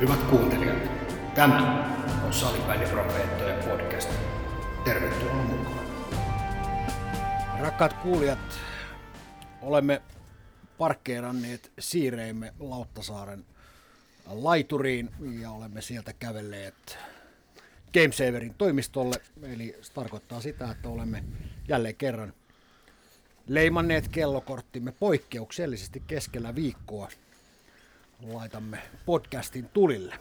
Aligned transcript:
Hyvät 0.00 0.22
kuuntelijat, 0.22 0.78
tämä 1.34 1.84
on 2.26 2.32
Salibändiprofeettojen 2.32 3.64
podcast. 3.64 4.10
Tervetuloa 4.84 5.34
mukaan. 5.34 5.86
Rakkaat 7.60 7.92
kuulijat, 7.92 8.38
olemme 9.62 10.02
parkkeeranneet 10.78 11.72
siireimme 11.78 12.54
Lauttasaaren 12.58 13.44
laituriin 14.26 15.10
ja 15.40 15.50
olemme 15.50 15.80
sieltä 15.80 16.12
kävelleet 16.12 16.98
Gamesaverin 17.94 18.54
toimistolle. 18.54 19.16
Eli 19.42 19.76
se 19.82 19.92
tarkoittaa 19.92 20.40
sitä, 20.40 20.70
että 20.70 20.88
olemme 20.88 21.24
jälleen 21.68 21.96
kerran 21.96 22.32
leimanneet 23.46 24.08
kellokorttimme 24.08 24.92
poikkeuksellisesti 24.92 26.02
keskellä 26.06 26.54
viikkoa. 26.54 27.08
Laitamme 28.22 28.78
podcastin 29.06 29.68
tulille. 29.68 30.14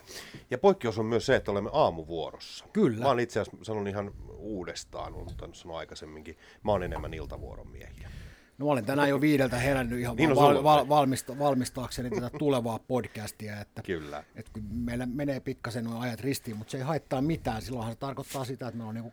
Ja 0.52 0.58
poikkeus 0.58 1.00
on 1.00 1.06
myös 1.06 1.26
se, 1.26 1.36
että 1.36 1.52
olemme 1.52 1.70
aamuvuorossa. 1.74 2.66
Kyllä. 2.74 3.04
Mä 3.04 3.08
oon 3.08 3.20
itse 3.20 3.40
asiassa 3.40 3.64
sanon 3.66 3.88
ihan 3.88 4.12
uudestaan, 4.38 5.14
mutta 5.14 5.50
sanoa 5.54 5.78
aikaisemmin. 5.78 6.38
Mä 6.64 6.72
oon 6.72 6.84
enemmän 6.84 7.14
iltavuoron 7.14 7.68
miehiä. 7.68 8.10
No 8.58 8.66
mä 8.66 8.72
olen 8.72 8.86
tänään 8.86 9.10
jo 9.10 9.22
viideltä 9.22 9.58
herännyt 9.58 10.00
ihan 10.00 10.16
Niin 10.16 10.30
on 10.30 10.36
val, 10.36 10.64
val, 10.64 10.90
valmista, 10.90 11.40
valmistaakseni 11.40 12.10
tätä 12.10 12.30
tulevaa 12.40 12.80
podcastia, 12.80 13.62
että, 13.62 13.82
Kyllä. 13.84 14.24
että 14.36 14.52
kun 14.54 14.64
meillä 14.72 15.06
menee 15.06 15.40
pikkasen 15.40 15.86
nuo 15.86 16.00
ajat 16.00 16.20
ristiin, 16.22 16.58
mutta 16.58 16.72
se 16.72 16.78
ei 16.78 16.84
haittaa 16.84 17.22
mitään. 17.22 17.62
Silloinhan 17.62 17.94
se 17.94 18.00
tarkoittaa 18.00 18.46
sitä, 18.46 18.68
että 18.68 18.78
me 18.78 18.84
on 18.84 18.96
niin 18.96 19.12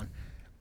24-7, 0.00 0.04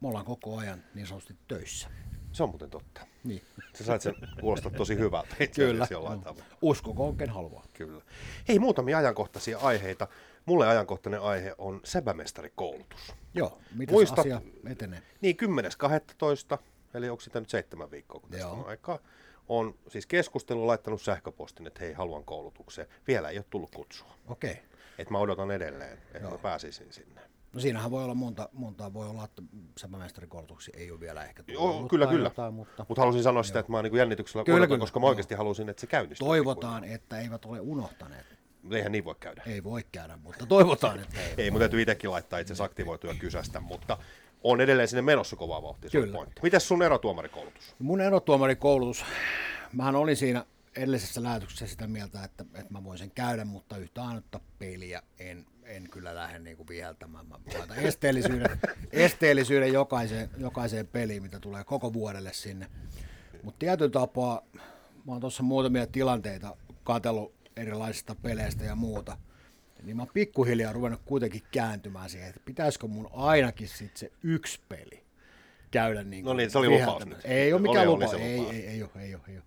me 0.01 0.07
ollaan 0.07 0.25
koko 0.25 0.57
ajan 0.57 0.83
niin 0.95 1.07
sanotusti 1.07 1.35
töissä. 1.47 1.87
Se 2.31 2.43
on 2.43 2.49
muuten 2.49 2.69
totta. 2.69 3.01
Niin. 3.23 3.41
Sä 3.77 3.83
sait 3.83 4.01
sen 4.01 4.15
kuulostaa 4.41 4.71
tosi 4.71 4.97
hyvältä 4.97 5.35
itse 5.39 5.61
Kyllä. 5.65 5.87
jollain 5.91 6.21
tavalla. 6.21 6.43
Uskokoon 6.61 7.17
ken 7.17 7.29
haluaa. 7.29 7.65
Kyllä. 7.73 8.01
Hei, 8.47 8.59
muutamia 8.59 8.97
ajankohtaisia 8.97 9.57
aiheita. 9.59 10.07
Mulle 10.45 10.67
ajankohtainen 10.67 11.21
aihe 11.21 11.55
on 11.57 11.81
säbämestarikoulutus. 11.83 13.13
Joo, 13.33 13.59
miten 13.75 13.95
Muistat- 13.95 14.19
asia 14.19 14.41
etenee? 14.71 15.01
Niin 15.21 15.37
10.12. 16.53 16.57
Eli 16.93 17.09
onko 17.09 17.21
sitä 17.21 17.39
nyt 17.39 17.49
seitsemän 17.49 17.91
viikkoa, 17.91 18.19
kun 18.21 18.29
tästä 18.29 18.45
Joo. 18.45 18.53
on 18.53 18.67
aikaa. 18.67 18.99
On 19.49 19.75
siis 19.87 20.05
keskustelu 20.05 20.67
laittanut 20.67 21.01
sähköpostin, 21.01 21.67
että 21.67 21.79
hei, 21.79 21.93
haluan 21.93 22.23
koulutukseen. 22.23 22.87
Vielä 23.07 23.29
ei 23.29 23.37
ole 23.37 23.45
tullut 23.49 23.75
kutsua. 23.75 24.13
Okei. 24.27 24.57
Että 24.97 25.11
mä 25.11 25.17
odotan 25.19 25.51
edelleen, 25.51 25.93
että 25.97 26.17
Joo. 26.19 26.31
mä 26.31 26.37
pääsisin 26.37 26.93
sinne. 26.93 27.21
No 27.53 27.59
siinähän 27.59 27.91
voi 27.91 28.03
olla 28.03 28.15
monta, 28.15 28.49
monta 28.53 28.93
voi 28.93 29.07
olla, 29.07 29.25
että 29.25 29.41
säpämäestarikoulutuksia 29.77 30.73
ei 30.77 30.91
ole 30.91 30.99
vielä 30.99 31.23
ehkä 31.25 31.43
tullut. 31.43 31.61
Joo, 31.75 31.87
kyllä, 31.87 32.07
kyllä. 32.07 32.25
Jotain, 32.27 32.53
mutta 32.53 32.85
Mutta 32.87 33.01
halusin 33.01 33.23
sanoa 33.23 33.43
sitä, 33.43 33.59
että 33.59 33.71
mä 33.71 33.77
oon 33.77 33.83
niin 33.83 33.95
jännityksellä 33.95 34.43
Kyllä, 34.43 34.55
odotan, 34.55 34.69
kyllä. 34.69 34.79
koska 34.79 34.99
mä 34.99 35.05
oikeasti 35.07 35.35
halusin, 35.35 35.69
että 35.69 35.81
se 35.81 35.87
käynnistyy. 35.87 36.27
toivotaan, 36.27 36.83
että 36.83 37.19
eivät 37.19 37.45
ole 37.45 37.59
unohtaneet. 37.59 38.25
Eihän 38.71 38.91
niin 38.91 39.05
voi 39.05 39.15
käydä. 39.19 39.43
Ei 39.47 39.63
voi 39.63 39.81
käydä, 39.91 40.17
mutta 40.17 40.45
toivotaan, 40.45 40.99
että 40.99 41.21
ei. 41.21 41.33
Ei, 41.37 41.51
mutta 41.51 41.59
täytyy 41.63 41.81
itsekin 41.81 42.11
laittaa 42.11 42.39
itse 42.39 42.53
asiassa 42.53 42.63
aktivoitua 42.63 43.13
kysästä, 43.13 43.59
mutta 43.59 43.97
on 44.43 44.61
edelleen 44.61 44.87
sinne 44.87 45.01
menossa 45.01 45.35
kovaa 45.35 45.61
vauhtia. 45.61 45.89
Kyllä. 45.89 46.13
pointti. 46.13 46.41
Mites 46.43 46.67
sun 46.67 46.83
erotuomarikoulutus? 46.83 47.75
Mun 47.79 48.01
erotuomarikoulutus, 48.01 49.05
mähän 49.73 49.95
olin 49.95 50.15
siinä 50.17 50.45
edellisessä 50.77 51.23
lähetyksessä 51.23 51.67
sitä 51.67 51.87
mieltä, 51.87 52.23
että, 52.23 52.45
että 52.53 52.73
mä 52.73 52.83
voisin 52.83 53.11
käydä, 53.11 53.45
mutta 53.45 53.77
yhtä 53.77 54.03
ainutta 54.03 54.39
peliä 54.59 55.01
en, 55.19 55.45
en 55.69 55.89
kyllä 55.89 56.15
lähde 56.15 56.39
niin 56.39 56.57
kuin 56.57 56.67
viheltämään. 56.67 57.27
Mä 57.27 57.35
laitan 57.59 57.77
esteellisyyden, 57.77 58.59
esteellisyyden 58.91 59.73
jokaiseen, 59.73 60.29
jokaiseen 60.37 60.87
peliin, 60.87 61.23
mitä 61.23 61.39
tulee 61.39 61.63
koko 61.63 61.93
vuodelle 61.93 62.33
sinne. 62.33 62.67
Mutta 63.43 63.59
tietyllä 63.59 63.91
tapaa, 63.91 64.41
mä 65.05 65.11
oon 65.11 65.21
tuossa 65.21 65.43
muutamia 65.43 65.87
tilanteita 65.87 66.55
katsellut 66.83 67.33
erilaisista 67.55 68.15
peleistä 68.15 68.63
ja 68.63 68.75
muuta, 68.75 69.17
niin 69.83 69.95
mä 69.95 70.01
oon 70.01 70.11
pikkuhiljaa 70.13 70.73
ruvennut 70.73 71.01
kuitenkin 71.05 71.41
kääntymään 71.51 72.09
siihen, 72.09 72.29
että 72.29 72.41
pitäisikö 72.45 72.87
mun 72.87 73.09
ainakin 73.13 73.67
sit 73.67 73.97
se 73.97 74.11
yksi 74.23 74.59
peli 74.69 75.03
käydä 75.71 76.03
niin 76.03 76.25
No 76.25 76.33
niin, 76.33 76.51
se 76.51 76.57
oli 76.57 76.69
lupaus 76.69 77.05
nyt. 77.05 77.17
Ei 77.23 77.53
ole 77.53 77.61
Oli- 77.61 77.69
mikään 77.69 77.87
oli 77.87 77.95
lupaus, 77.95 78.11
se 78.11 78.17
ei, 78.17 78.37
lupaus. 78.37 78.55
ei, 78.55 78.67
ei, 78.67 78.83
ole, 78.83 78.91
ei, 79.03 79.15
ole, 79.15 79.23
ei 79.27 79.35
ole. 79.35 79.43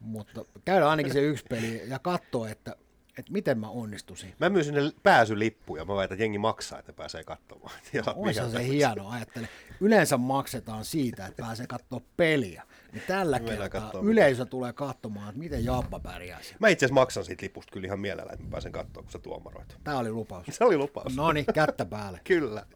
Mutta 0.00 0.44
käydä 0.64 0.88
ainakin 0.88 1.12
se 1.12 1.20
yksi 1.20 1.44
peli 1.48 1.82
ja 1.88 1.98
katsoa, 1.98 2.48
että, 2.48 2.76
että 3.18 3.32
miten 3.32 3.58
mä 3.58 3.68
onnistuisin. 3.68 4.34
Mä 4.40 4.48
myin 4.48 4.64
sinne 4.64 4.80
pääsylippuja. 5.02 5.84
Mä 5.84 5.94
väitän, 5.96 6.14
että 6.14 6.24
jengi 6.24 6.38
maksaa, 6.38 6.78
että 6.78 6.92
pääsee 6.92 7.24
katsomaan. 7.24 7.74
Ja 7.92 8.02
Olisi 8.16 8.50
se 8.50 8.64
hieno, 8.66 9.08
ajattele. 9.08 9.48
Yleensä 9.80 10.16
maksetaan 10.16 10.84
siitä, 10.84 11.26
että 11.26 11.42
pääsee 11.42 11.66
katsoa 11.66 12.00
peliä. 12.16 12.62
Niin 12.92 13.02
tällä 13.06 13.38
Mennään 13.38 13.70
kertaa 13.70 14.00
yleisö 14.02 14.44
tulee 14.44 14.72
katsomaan, 14.72 15.28
että 15.28 15.38
miten 15.38 15.64
Jaappa 15.64 16.00
pärjäisi. 16.00 16.54
Mä 16.58 16.68
itse 16.68 16.86
asiassa 16.86 17.00
maksan 17.00 17.24
siitä 17.24 17.42
lipusta 17.42 17.72
kyllä 17.72 17.86
ihan 17.86 18.00
mielellä, 18.00 18.32
että 18.32 18.44
mä 18.44 18.50
pääsen 18.50 18.72
katsoa, 18.72 19.02
kun 19.02 19.12
sä 19.12 19.18
tuomaroit. 19.18 19.76
Tämä 19.84 19.98
oli 19.98 20.10
lupaus. 20.10 20.46
Se 20.50 20.64
oli 20.64 20.76
lupaus. 20.76 21.16
No 21.16 21.32
niin, 21.32 21.46
kättä 21.54 21.84
päälle. 21.84 22.20
Kyllä. 22.28 22.66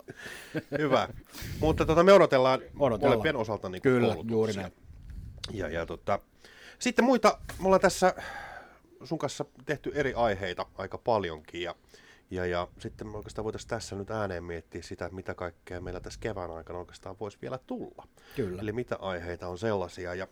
Hyvä. 0.78 1.08
Mutta 1.60 1.86
tota, 1.86 2.02
me 2.02 2.12
odotellaan, 2.12 2.60
Odotellaan. 2.78 3.00
molempien 3.00 3.36
osalta 3.36 3.68
niin 3.68 3.82
Kyllä, 3.82 4.16
juuri 4.30 4.52
näin. 4.52 4.72
Ja, 5.52 5.68
ja 5.68 5.86
tota, 5.86 6.18
sitten 6.78 7.04
muita, 7.04 7.38
me 7.58 7.64
ollaan 7.64 7.80
tässä 7.80 8.14
sun 9.04 9.18
kanssa 9.18 9.44
tehty 9.66 9.92
eri 9.94 10.14
aiheita 10.14 10.66
aika 10.74 10.98
paljonkin 10.98 11.62
ja, 11.62 11.74
ja, 12.30 12.46
ja 12.46 12.68
sitten 12.78 13.06
me 13.06 13.16
oikeastaan 13.16 13.44
voitaisiin 13.44 13.68
tässä 13.68 13.96
nyt 13.96 14.10
ääneen 14.10 14.44
miettiä 14.44 14.82
sitä, 14.82 15.08
mitä 15.12 15.34
kaikkea 15.34 15.80
meillä 15.80 16.00
tässä 16.00 16.20
kevään 16.20 16.50
aikana 16.50 16.78
oikeastaan 16.78 17.16
voisi 17.20 17.38
vielä 17.42 17.58
tulla. 17.66 18.08
Kyllä. 18.36 18.62
Eli 18.62 18.72
mitä 18.72 18.96
aiheita 18.96 19.48
on 19.48 19.58
sellaisia. 19.58 20.14
Ja, 20.14 20.28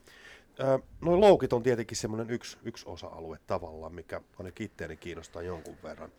noin 1.00 1.20
loukit 1.20 1.52
on 1.52 1.62
tietenkin 1.62 1.96
semmoinen 1.96 2.30
yksi, 2.30 2.58
yksi 2.62 2.88
osa-alue 2.88 3.38
tavallaan, 3.46 3.94
mikä 3.94 4.20
ainakin 4.38 4.64
itseäni 4.64 4.96
kiinnostaa 4.96 5.42
jonkun 5.42 5.76
verran. 5.82 6.12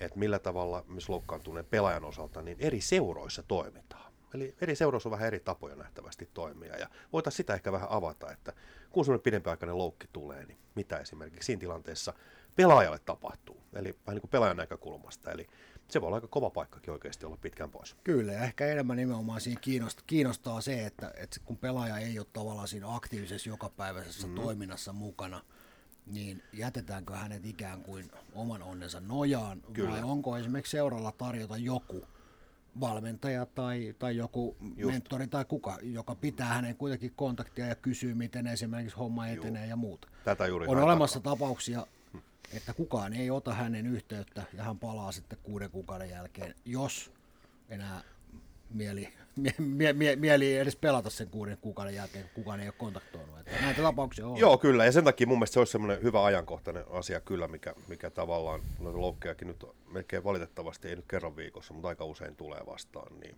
Että 0.00 0.18
millä 0.18 0.38
tavalla 0.38 0.84
myös 0.88 1.08
loukkaantuneen 1.08 1.66
pelaajan 1.66 2.04
osalta 2.04 2.42
niin 2.42 2.56
eri 2.60 2.80
seuroissa 2.80 3.42
toimitaan. 3.42 4.12
Eli 4.34 4.54
eri 4.60 4.74
seuroissa 4.74 5.08
on 5.08 5.10
vähän 5.10 5.26
eri 5.26 5.40
tapoja 5.40 5.76
nähtävästi 5.76 6.28
toimia. 6.34 6.76
Ja 6.76 6.88
voitaisiin 7.12 7.36
sitä 7.36 7.54
ehkä 7.54 7.72
vähän 7.72 7.90
avata, 7.90 8.32
että 8.32 8.52
kun 8.94 9.04
semmoinen 9.04 9.22
pidempiaikainen 9.22 9.78
loukki 9.78 10.06
tulee, 10.12 10.44
niin 10.44 10.58
mitä 10.74 10.98
esimerkiksi 10.98 11.46
siinä 11.46 11.60
tilanteessa 11.60 12.14
pelaajalle 12.56 12.98
tapahtuu. 12.98 13.62
Eli 13.72 13.88
vähän 14.06 14.14
niin 14.14 14.20
kuin 14.20 14.30
pelaajan 14.30 14.56
näkökulmasta. 14.56 15.30
Eli 15.30 15.46
se 15.88 16.00
voi 16.00 16.06
olla 16.06 16.16
aika 16.16 16.28
kova 16.28 16.50
paikkakin 16.50 16.92
oikeasti 16.92 17.26
olla 17.26 17.36
pitkään 17.36 17.70
pois. 17.70 17.96
Kyllä, 18.04 18.32
ja 18.32 18.44
ehkä 18.44 18.66
enemmän 18.66 18.96
nimenomaan 18.96 19.40
siinä 19.40 19.60
kiinnostaa, 19.60 20.04
kiinnostaa 20.06 20.60
se, 20.60 20.86
että, 20.86 21.12
että 21.16 21.40
kun 21.44 21.56
pelaaja 21.56 21.98
ei 21.98 22.18
ole 22.18 22.26
tavallaan 22.32 22.68
siinä 22.68 22.94
aktiivisessa 22.94 23.48
jokapäiväisessä 23.48 24.26
mm. 24.26 24.34
toiminnassa 24.34 24.92
mukana, 24.92 25.40
niin 26.06 26.42
jätetäänkö 26.52 27.14
hänet 27.14 27.46
ikään 27.46 27.82
kuin 27.82 28.10
oman 28.34 28.62
onnensa 28.62 29.00
nojaan, 29.00 29.60
Kyllä. 29.72 29.90
vai 29.90 30.02
onko 30.02 30.36
esimerkiksi 30.36 30.70
seuralla 30.70 31.12
tarjota 31.12 31.56
joku 31.56 32.06
valmentaja 32.80 33.46
tai, 33.46 33.94
tai 33.98 34.16
joku 34.16 34.56
Just. 34.76 34.92
Mentori 34.92 35.26
tai 35.26 35.44
kuka, 35.44 35.78
joka 35.82 36.14
pitää 36.14 36.46
hänen 36.46 36.76
kuitenkin 36.76 37.12
kontaktia 37.16 37.66
ja 37.66 37.74
kysyy, 37.74 38.14
miten 38.14 38.46
esimerkiksi 38.46 38.96
homma 38.96 39.28
etenee 39.28 39.66
ja 39.66 39.76
muuta. 39.76 40.08
Tätä 40.24 40.46
juuri 40.46 40.66
On 40.68 40.78
olemassa 40.78 41.20
tapauksia, 41.20 41.86
että 42.52 42.74
kukaan 42.74 43.12
ei 43.12 43.30
ota 43.30 43.54
hänen 43.54 43.86
yhteyttä 43.86 44.42
ja 44.52 44.62
hän 44.64 44.78
palaa 44.78 45.12
sitten 45.12 45.38
kuuden 45.42 45.70
kuukauden 45.70 46.10
jälkeen, 46.10 46.54
jos 46.64 47.12
enää 47.68 48.00
mieli, 48.70 49.14
mie, 49.36 49.54
mie, 49.58 49.92
mie, 49.92 50.16
mieli 50.16 50.56
edes 50.56 50.76
pelata 50.76 51.10
sen 51.10 51.28
kuuden 51.28 51.58
kuukauden 51.60 51.94
jälkeen, 51.94 52.24
kun 52.24 52.32
kukaan 52.34 52.60
ei 52.60 52.68
ole 52.68 52.74
kontaktoinut. 52.78 53.38
Että 53.38 53.52
näitä 53.62 53.82
tapauksia 53.82 54.26
on. 54.26 54.38
Joo, 54.38 54.58
kyllä. 54.58 54.84
Ja 54.84 54.92
sen 54.92 55.04
takia 55.04 55.26
mun 55.26 55.38
mielestä 55.38 55.54
se 55.54 55.60
olisi 55.60 55.72
semmoinen 55.72 56.02
hyvä 56.02 56.24
ajankohtainen 56.24 56.84
asia 56.90 57.20
kyllä, 57.20 57.48
mikä, 57.48 57.74
mikä 57.88 58.10
tavallaan 58.10 58.60
noita 58.80 59.00
loukkejakin 59.00 59.48
nyt 59.48 59.64
melkein 59.92 60.24
valitettavasti 60.24 60.88
ei 60.88 60.96
nyt 60.96 61.08
kerran 61.08 61.36
viikossa, 61.36 61.74
mutta 61.74 61.88
aika 61.88 62.04
usein 62.04 62.36
tulee 62.36 62.60
vastaan, 62.66 63.20
niin 63.20 63.36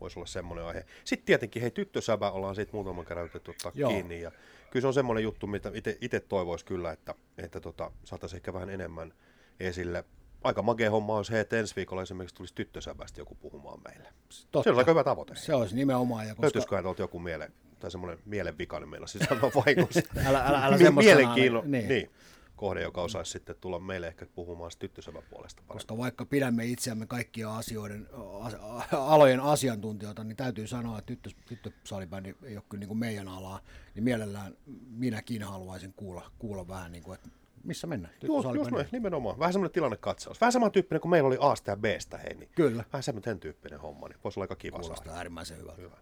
voisi 0.00 0.18
olla 0.18 0.26
semmoinen 0.26 0.64
aihe. 0.64 0.84
Sitten 1.04 1.26
tietenkin, 1.26 1.62
hei 1.62 1.70
tyttösäbä 1.70 2.30
ollaan 2.30 2.54
siitä 2.54 2.72
muutaman 2.72 3.04
kerran 3.04 3.24
yritetty 3.24 3.50
ottaa 3.50 3.72
Joo. 3.74 3.90
kiinni. 3.90 4.20
Ja 4.20 4.32
kyllä 4.70 4.80
se 4.80 4.86
on 4.86 4.94
semmoinen 4.94 5.24
juttu, 5.24 5.46
mitä 5.46 5.72
itse 6.00 6.20
toivoisi 6.20 6.64
kyllä, 6.64 6.92
että, 6.92 7.14
että 7.38 7.60
tota, 7.60 7.90
saataisiin 8.04 8.36
ehkä 8.36 8.52
vähän 8.52 8.70
enemmän 8.70 9.14
esille. 9.60 10.04
Aika 10.44 10.62
makea 10.62 10.90
homma 10.90 11.16
olisi, 11.16 11.32
hei, 11.32 11.40
että 11.40 11.56
ensi 11.58 11.76
viikolla 11.76 12.02
esimerkiksi 12.02 12.34
tulisi 12.34 12.54
tyttösäbästä 12.54 13.20
joku 13.20 13.34
puhumaan 13.34 13.80
meille. 13.84 14.08
Totta. 14.50 14.62
Se 14.62 14.70
olisi 14.70 14.80
aika 14.80 14.90
hyvä 14.90 15.04
tavoite. 15.04 15.36
Se 15.36 15.54
olisi 15.54 15.74
nimenomaan. 15.74 16.24
Ja 16.28 16.34
koska, 16.34 16.42
Löytyisikö 16.42 16.82
tuolta 16.82 17.02
joku 17.02 17.18
miele, 17.18 17.50
tai 17.78 17.90
semmoinen 17.90 18.18
mielenvika, 18.24 18.80
niin 18.80 18.88
meillä 18.88 19.06
siis 19.06 19.24
sanoa 19.28 19.50
vaikutus. 19.66 20.02
Älä- 20.26 20.44
älä- 20.46 20.64
älä 20.64 20.78
semmoista 20.78 21.14
Mielenkiinno, 21.14 21.60
niin. 21.60 21.70
niin. 21.70 21.88
niin. 21.88 22.10
kohde, 22.56 22.82
joka 22.82 23.02
osaisi 23.02 23.32
sitten 23.32 23.56
tulla 23.60 23.78
meille 23.78 24.06
ehkä 24.06 24.26
puhumaan 24.34 24.70
sit 24.70 24.78
tyttösevän 24.78 25.22
puolesta 25.30 25.62
paremmin. 25.62 25.76
koska 25.78 25.98
vaikka 25.98 26.26
pidämme 26.26 26.64
itseämme 26.66 27.06
kaikkia 27.06 27.56
asioiden, 27.56 28.08
as, 28.40 28.56
alojen 28.92 29.40
asiantuntijoita, 29.40 30.24
niin 30.24 30.36
täytyy 30.36 30.66
sanoa, 30.66 30.98
että 30.98 31.06
tyttö, 31.06 31.30
tyttösalibändi 31.62 32.34
ei 32.42 32.56
ole 32.56 32.64
kyllä 32.68 32.80
niin 32.80 32.88
kuin 32.88 32.98
meidän 32.98 33.28
alaa, 33.28 33.60
niin 33.94 34.04
mielellään 34.04 34.56
minäkin 34.90 35.42
haluaisin 35.42 35.92
kuulla, 35.92 36.30
kuulla 36.38 36.68
vähän, 36.68 36.92
niin 36.92 37.02
kuin, 37.04 37.14
että 37.14 37.28
missä 37.64 37.86
mennään. 37.86 38.14
Just 38.14 38.20
tyttösalibändi. 38.20 38.70
noin, 38.70 38.86
nimenomaan. 38.92 39.38
Vähän 39.38 39.52
semmoinen 39.52 39.72
tilannekatsaus. 39.72 40.40
Vähän 40.40 40.52
samantyyppinen 40.52 41.00
kuin 41.00 41.10
meillä 41.10 41.26
oli 41.26 41.36
Asta 41.40 41.70
ja 41.70 41.76
Bstä, 41.76 42.18
hei. 42.18 42.34
Niin 42.34 42.50
Kyllä. 42.54 42.84
Vähän 42.92 43.02
semmoinen 43.02 43.40
tyyppinen 43.40 43.80
homma, 43.80 44.08
niin 44.08 44.18
voisi 44.24 44.40
olla 44.40 44.44
aika 44.44 44.56
kiva 44.56 44.76
saada. 44.76 44.86
Kuulostaa 44.86 45.16
äärimmäisen 45.16 45.58
hyvältä. 45.58 45.82
Hyvä. 45.82 45.96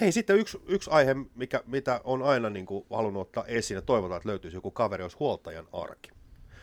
Hei, 0.00 0.12
sitten 0.12 0.36
yksi, 0.38 0.60
yksi 0.66 0.90
aihe, 0.90 1.16
mikä, 1.34 1.62
mitä 1.66 2.00
on 2.04 2.22
aina 2.22 2.50
niin 2.50 2.66
kuin 2.66 2.86
halunnut 2.90 3.20
ottaa 3.20 3.44
esiin 3.44 3.76
ja 3.76 3.82
toivotaan, 3.82 4.16
että 4.16 4.28
löytyisi 4.28 4.56
joku 4.56 4.70
kaveri, 4.70 5.02
olisi 5.02 5.16
huoltajan 5.20 5.68
arki. 5.72 6.10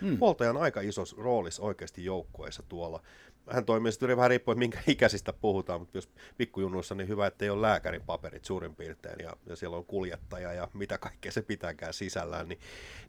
Hmm. 0.02 0.18
Huoltaja 0.20 0.50
on 0.50 0.58
aika 0.58 0.82
iso 0.82 1.04
roolissa 1.18 1.64
oikeasti 1.64 2.06
joukkueissa 2.06 2.64
tuolla. 2.70 3.04
Hän 3.50 3.66
toimii 3.66 3.92
sitten 3.92 4.18
vähän 4.18 4.30
riippuen, 4.30 4.58
minkä 4.58 4.80
ikäisistä 4.88 5.34
puhutaan, 5.34 5.82
mutta 5.82 5.98
jos 5.98 6.10
pikkujunnuissa, 6.38 6.96
niin 6.96 7.08
hyvä, 7.08 7.28
että 7.28 7.46
ei 7.46 7.50
ole 7.50 7.62
lääkärin 7.62 8.02
paperit 8.02 8.46
suurin 8.46 8.76
piirtein, 8.76 9.24
ja, 9.24 9.38
ja 9.46 9.56
siellä 9.56 9.78
on 9.78 9.86
kuljettaja 9.86 10.54
ja 10.54 10.68
mitä 10.74 10.98
kaikkea 10.98 11.32
se 11.32 11.42
pitääkään 11.42 11.94
sisällään, 11.94 12.48
niin 12.48 12.60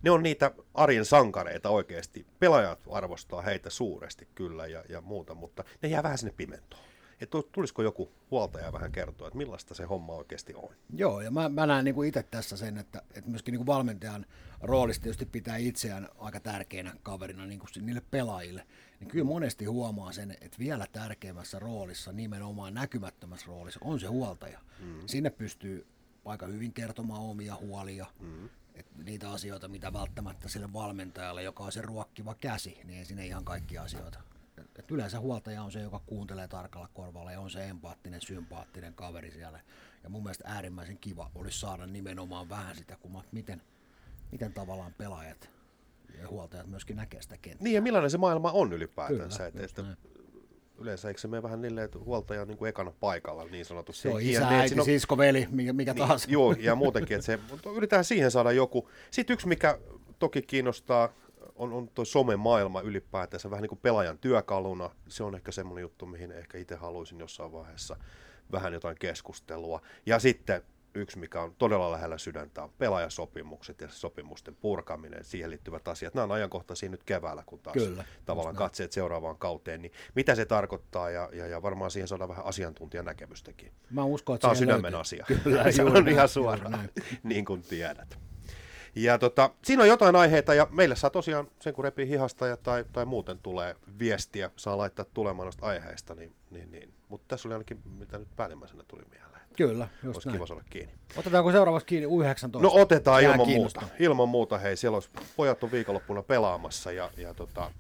ne 0.03 0.11
on 0.11 0.23
niitä 0.23 0.51
arjen 0.75 1.05
sankareita 1.05 1.69
oikeasti. 1.69 2.27
Pelaajat 2.39 2.81
arvostaa 2.91 3.43
heitä 3.43 3.71
suuresti 3.71 4.29
kyllä 4.35 4.67
ja, 4.67 4.85
ja 4.89 5.01
muuta, 5.01 5.35
mutta 5.35 5.65
ne 5.83 5.89
jää 5.89 6.03
vähän 6.03 6.19
sinne 6.19 6.35
pimentoon 6.37 6.93
että 7.23 7.39
tulisiko 7.53 7.83
joku 7.83 8.13
huoltaja 8.31 8.73
vähän 8.73 8.93
kertoa, 8.93 9.29
että 9.29 9.37
millaista 9.39 9.75
se 9.75 9.85
homma 9.85 10.13
oikeasti 10.13 10.55
on? 10.55 10.75
Joo, 10.95 11.21
ja 11.21 11.31
mä, 11.31 11.49
mä 11.49 11.67
näen 11.67 11.85
niin 11.85 12.05
itse 12.05 12.23
tässä 12.23 12.57
sen, 12.57 12.79
että, 12.79 13.03
että 13.15 13.31
myöskin 13.31 13.53
niin 13.53 13.67
valmentajan 13.67 14.27
roolista 14.61 15.03
tietysti 15.03 15.27
pitää 15.27 15.57
itseään 15.57 16.09
aika 16.19 16.41
tärkeänä 16.41 16.95
kaverina 17.03 17.47
niin 17.47 17.59
kuin 17.59 17.69
niille 17.81 18.03
pelaajille. 18.11 18.67
Niin 19.03 19.11
kyllä 19.11 19.25
monesti 19.25 19.65
huomaa 19.65 20.13
sen, 20.13 20.31
että 20.31 20.59
vielä 20.59 20.87
tärkeämmässä 20.93 21.59
roolissa, 21.59 22.13
nimenomaan 22.13 22.75
näkymättömässä 22.75 23.47
roolissa, 23.47 23.81
on 23.83 24.01
se 24.01 24.07
huoltaja. 24.07 24.61
Mm. 24.81 25.01
Sinne 25.07 25.31
pystyy 25.31 25.87
aika 26.25 26.47
hyvin 26.47 26.73
kertomaan 26.73 27.23
omia 27.23 27.57
huolia, 27.57 28.07
mm. 28.21 28.49
että 28.75 29.03
niitä 29.05 29.31
asioita, 29.31 29.69
mitä 29.69 29.93
välttämättä 29.93 30.49
sille 30.49 30.73
valmentajalle, 30.73 31.43
joka 31.43 31.65
on 31.65 31.73
se 31.73 31.83
ruokkiva 31.83 32.35
käsi, 32.35 32.81
niin 32.85 32.99
ei 32.99 33.05
sinne 33.05 33.27
ihan 33.27 33.45
kaikki 33.45 33.79
asioita 33.79 34.19
et 34.77 34.91
yleensä 34.91 35.21
huoltaja 35.21 35.63
on 35.63 35.73
se, 35.73 35.81
joka 35.81 36.01
kuuntelee 36.07 36.49
tarkalla 36.49 36.89
korvalla 36.95 37.33
ja 37.33 37.41
on 37.41 37.51
se 37.51 37.69
empaattinen, 37.69 38.21
sympaattinen 38.21 38.95
kaveri 38.95 39.31
siellä. 39.31 39.61
Ja 40.03 40.11
mun 40.11 40.23
mielestä 40.23 40.45
äärimmäisen 40.49 40.99
kiva 40.99 41.31
olisi 41.35 41.61
saada 41.61 41.87
nimenomaan 41.87 42.49
vähän 42.49 42.77
sitä, 42.77 42.97
kun 42.97 43.23
miten, 43.33 43.63
miten 44.33 44.53
tavallaan 44.53 44.95
pelaajat 44.95 45.45
ja 45.45 45.51
huoltajat 46.31 46.67
myöskin 46.67 46.97
näkee 46.97 47.23
sitä 47.23 47.39
kenttää. 47.43 47.65
Niin 47.65 47.75
ja 47.75 47.83
millainen 47.83 48.11
se 48.11 48.19
maailma 48.19 48.51
on 48.51 48.73
ylipäätänsä. 48.73 49.51
Kyllä, 49.51 49.65
että, 49.65 49.83
että 49.93 50.11
yleensä 50.79 51.09
eikö 51.09 51.21
se 51.21 51.29
mene 51.29 51.43
vähän 51.43 51.63
niille, 51.63 51.83
että 51.83 51.99
huoltaja 51.99 52.43
on 52.43 52.49
niin 52.49 52.59
kuin 52.59 52.69
ekana 52.69 52.93
paikalla 53.01 53.45
niin 53.45 53.65
sanotusti. 53.65 54.03
Se 54.03 54.09
on 54.09 54.21
isä, 54.23 54.49
äiti, 54.49 54.79
on... 54.79 54.85
sisko, 54.85 55.19
veli, 55.19 55.49
mikä, 55.51 55.73
mikä 55.73 55.93
niin, 55.93 55.99
tahansa. 55.99 56.31
Joo, 56.31 56.53
ja 56.53 56.75
muutenkin, 56.75 57.15
että 57.15 57.27
se, 57.27 57.39
yritetään 57.77 58.05
siihen 58.05 58.31
saada 58.31 58.53
joku. 58.53 58.91
Sitten 59.11 59.35
yksi, 59.35 59.49
mikä 59.49 59.79
toki 60.19 60.43
kiinnostaa 60.43 61.13
on, 61.57 61.73
on 61.73 61.89
tuo 61.89 62.05
somemaailma 62.05 62.81
ylipäätänsä 62.81 63.51
vähän 63.51 63.63
niin 63.63 63.69
kuin 63.69 63.81
pelaajan 63.83 64.19
työkaluna. 64.19 64.91
Se 65.09 65.23
on 65.23 65.35
ehkä 65.35 65.53
semmoinen 65.53 65.83
juttu, 65.83 66.07
mihin 66.07 66.33
ehkä 66.33 66.59
itse 66.59 66.75
haluaisin 66.75 67.21
jossain 67.21 67.53
vaiheessa 67.53 67.97
vähän 68.53 68.73
jotain 68.73 68.97
keskustelua. 69.01 69.83
Ja 70.07 70.19
sitten 70.19 70.63
yksi, 70.95 71.19
mikä 71.19 71.41
on 71.41 71.55
todella 71.59 71.93
lähellä 71.93 72.19
sydäntä, 72.19 72.63
on 72.63 72.71
pelaajasopimukset 72.79 73.81
ja 73.81 73.89
sopimusten 73.89 74.55
purkaminen, 74.55 75.25
siihen 75.25 75.51
liittyvät 75.51 75.89
asiat. 75.89 76.15
Nämä 76.15 76.25
on 76.25 76.33
ajankohtaisia 76.33 76.89
nyt 76.89 77.05
keväällä, 77.05 77.43
kun 77.47 77.59
taas 77.59 77.75
Kyllä, 77.75 78.05
tavallaan 78.25 78.57
katseet 78.57 78.93
seuraavaan 78.93 79.37
kauteen. 79.37 79.83
Niin 79.83 79.93
mitä 80.15 80.35
se 80.35 80.45
tarkoittaa 80.45 81.11
ja, 81.11 81.29
ja, 81.33 81.47
ja 81.47 81.63
varmaan 81.63 81.91
siihen 81.91 82.09
saadaan 82.09 82.31
vähän 82.31 82.47
asiantuntijan 82.47 83.05
näkemystäkin. 83.05 83.73
Mä 83.91 84.05
uskon, 84.05 84.35
että 84.35 84.43
Tämä 84.43 84.51
on 84.51 84.57
sydämen 84.57 84.83
löytyy. 84.83 85.01
asia. 85.01 85.27
Kyllä, 85.45 85.73
se 85.73 85.83
on 85.83 86.09
ihan 86.09 86.29
suoraan, 86.29 86.91
niin 87.23 87.45
kuin 87.45 87.63
tiedät. 87.63 88.19
Ja 88.95 89.19
tota, 89.19 89.51
siinä 89.65 89.83
on 89.83 89.89
jotain 89.89 90.17
aiheita 90.17 90.55
ja 90.55 90.67
meille 90.71 90.97
saa 90.97 91.11
tosiaan 91.11 91.49
sen 91.61 91.75
kun 91.75 91.85
repii 91.85 92.09
hihasta 92.09 92.47
ja 92.47 92.57
tai, 92.57 92.85
tai 92.93 93.05
muuten 93.05 93.39
tulee 93.39 93.77
viestiä, 93.99 94.51
saa 94.57 94.79
laittaa 94.79 95.05
tulemaan 95.15 95.47
noista 95.47 95.67
aiheista, 95.67 96.15
niin, 96.15 96.35
niin, 96.51 96.71
niin. 96.71 96.93
mutta 97.09 97.25
tässä 97.29 97.49
oli 97.49 97.55
ainakin, 97.55 97.81
mitä 97.99 98.19
nyt 98.19 98.37
päällimmäisenä 98.37 98.85
tuli 98.89 99.03
mieleen. 99.11 99.32
Kyllä, 99.57 99.89
just 100.05 100.17
Olisi 100.17 100.29
näin. 100.29 100.41
kiva 100.41 100.55
olla 100.55 100.65
kiinni. 100.71 100.93
Otetaanko 101.17 101.53
seuraavaksi 101.53 101.87
kiinni 101.87 102.09
U19? 102.09 102.63
No 102.63 102.71
otetaan 102.73 103.23
Jää 103.23 103.33
ilman 103.33 103.49
muuta. 103.49 103.83
Ilman 103.99 104.29
muuta, 104.29 104.59
hei, 104.59 104.77
siellä 104.77 104.97
olisi, 104.97 105.11
pojat 105.37 105.65
on 105.65 105.73
viikonloppuna 105.73 106.23
pelaamassa 106.23 106.93
ja, 106.93 107.11
ja 107.17 107.35
tota, 107.35 107.71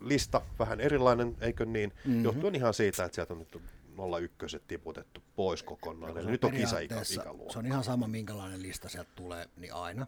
lista 0.00 0.40
vähän 0.58 0.80
erilainen, 0.80 1.36
eikö 1.40 1.64
niin? 1.66 1.92
Mm-hmm. 2.04 2.24
Johtuen 2.24 2.54
ihan 2.54 2.74
siitä, 2.74 3.04
että 3.04 3.14
sieltä 3.14 3.32
on 3.32 3.38
nyt 3.38 3.62
01 4.42 4.62
tiputettu 4.68 5.22
pois 5.36 5.62
kokonaan. 5.62 6.18
Eli 6.18 6.30
nyt 6.30 6.44
on 6.44 6.52
kisa 6.52 6.78
ikä, 6.78 7.04
Se 7.04 7.58
on 7.58 7.66
ihan 7.66 7.84
sama, 7.84 8.08
minkälainen 8.08 8.62
lista 8.62 8.88
sieltä 8.88 9.10
tulee, 9.16 9.48
niin 9.56 9.74
aina 9.74 10.06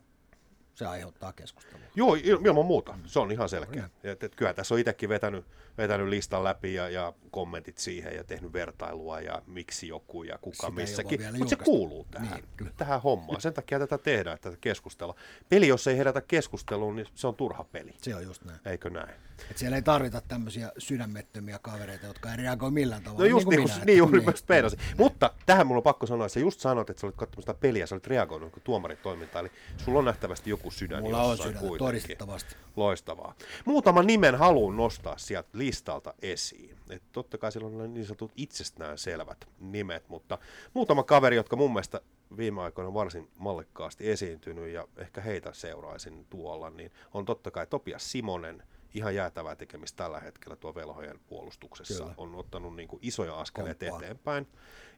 se 0.80 0.86
aiheuttaa 0.86 1.32
keskustelua. 1.32 1.84
Joo, 1.94 2.14
ilman 2.14 2.66
muuta. 2.66 2.98
Se 3.04 3.18
on 3.18 3.32
ihan 3.32 3.48
selkeä. 3.48 3.90
Et, 4.04 4.22
et, 4.22 4.34
kyllä 4.34 4.54
tässä 4.54 4.74
on 4.74 4.80
itsekin 4.80 5.08
vetänyt, 5.08 5.44
vetänyt 5.78 6.08
listan 6.08 6.44
läpi 6.44 6.74
ja, 6.74 6.88
ja 6.88 7.12
kommentit 7.30 7.78
siihen 7.78 8.16
ja 8.16 8.24
tehnyt 8.24 8.52
vertailua 8.52 9.20
ja 9.20 9.42
miksi 9.46 9.88
joku 9.88 10.22
ja 10.22 10.38
kuka 10.38 10.56
Sitä 10.56 10.70
missäkin. 10.70 11.20
Mutta 11.38 11.48
se 11.48 11.56
kuuluu 11.56 12.06
tähän, 12.10 12.42
niin, 12.60 12.72
tähän 12.76 13.02
hommaan. 13.02 13.40
Sen 13.40 13.54
takia 13.54 13.78
tätä 13.78 13.98
tehdään, 13.98 14.38
tätä 14.40 14.56
keskustella. 14.60 15.14
Peli, 15.48 15.68
jos 15.68 15.86
ei 15.86 15.96
herätä 15.96 16.20
keskusteluun, 16.20 16.96
niin 16.96 17.06
se 17.14 17.26
on 17.26 17.34
turha 17.34 17.64
peli. 17.64 17.94
Se 18.02 18.14
on 18.14 18.22
just 18.22 18.44
näin. 18.44 18.60
Eikö 18.64 18.90
näin? 18.90 19.14
Et 19.50 19.58
siellä 19.58 19.76
ei 19.76 19.82
tarvita 19.82 20.22
tämmöisiä 20.28 20.72
sydämettömiä 20.78 21.58
kavereita, 21.62 22.06
jotka 22.06 22.30
ei 22.30 22.36
reagoi 22.36 22.70
millään 22.70 23.02
tavalla. 23.02 23.24
No 23.24 23.30
just 23.30 23.48
niin, 23.48 23.62
kuin 23.62 23.72
niin, 23.76 23.86
niin 23.86 23.98
juuri 23.98 24.20
niin, 24.20 24.34
niin, 24.48 24.96
Mutta 24.98 25.30
tähän 25.46 25.66
mulla 25.66 25.78
on 25.78 25.82
pakko 25.82 26.06
sanoa, 26.06 26.26
että 26.26 26.34
sä 26.34 26.40
just 26.40 26.60
sanoit, 26.60 26.90
että 26.90 27.00
sä 27.00 27.06
olit 27.06 27.16
katsomassa 27.16 27.52
sitä 27.52 27.60
peliä, 27.60 27.86
sä 27.86 27.94
olit 27.94 28.06
reagoinut 28.06 28.52
tuomarit 28.64 29.02
toimintaan, 29.02 29.44
eli 29.44 29.54
sulla 29.84 29.98
on 29.98 30.04
nähtävästi 30.04 30.50
joku 30.50 30.70
sydän 30.70 31.02
Mulla 31.02 31.22
on 31.22 31.36
sydän, 31.36 31.52
kuitenkin. 31.52 31.78
todistettavasti. 31.78 32.56
Loistavaa. 32.76 33.34
Muutama 33.64 34.02
nimen 34.02 34.34
haluan 34.34 34.76
nostaa 34.76 35.18
sieltä 35.18 35.48
listalta 35.52 36.14
esiin. 36.22 36.76
Et 36.90 37.02
totta 37.12 37.38
kai 37.38 37.52
siellä 37.52 37.68
on 37.68 37.94
niin 37.94 38.06
sanotut 38.06 38.32
itsestään 38.36 38.98
selvät 38.98 39.48
nimet, 39.60 40.08
mutta 40.08 40.38
muutama 40.74 41.02
kaveri, 41.02 41.36
jotka 41.36 41.56
mun 41.56 41.72
mielestä 41.72 42.00
viime 42.36 42.62
aikoina 42.62 42.94
varsin 42.94 43.28
mallikkaasti 43.38 44.10
esiintynyt 44.10 44.68
ja 44.68 44.88
ehkä 44.96 45.20
heitä 45.20 45.52
seuraisin 45.52 46.26
tuolla, 46.30 46.70
niin 46.70 46.92
on 47.14 47.24
totta 47.24 47.50
kai 47.50 47.66
Topias 47.66 48.12
Simonen, 48.12 48.62
ihan 48.94 49.14
jäätävää 49.14 49.56
tekemistä 49.56 49.96
tällä 49.96 50.20
hetkellä 50.20 50.56
tuo 50.56 50.74
velhojen 50.74 51.20
puolustuksessa. 51.26 52.04
Kyllä. 52.04 52.14
On 52.16 52.34
ottanut 52.34 52.76
niin 52.76 52.88
kuin 52.88 53.00
isoja 53.02 53.40
askeleita 53.40 53.86
eteenpäin. 53.86 54.46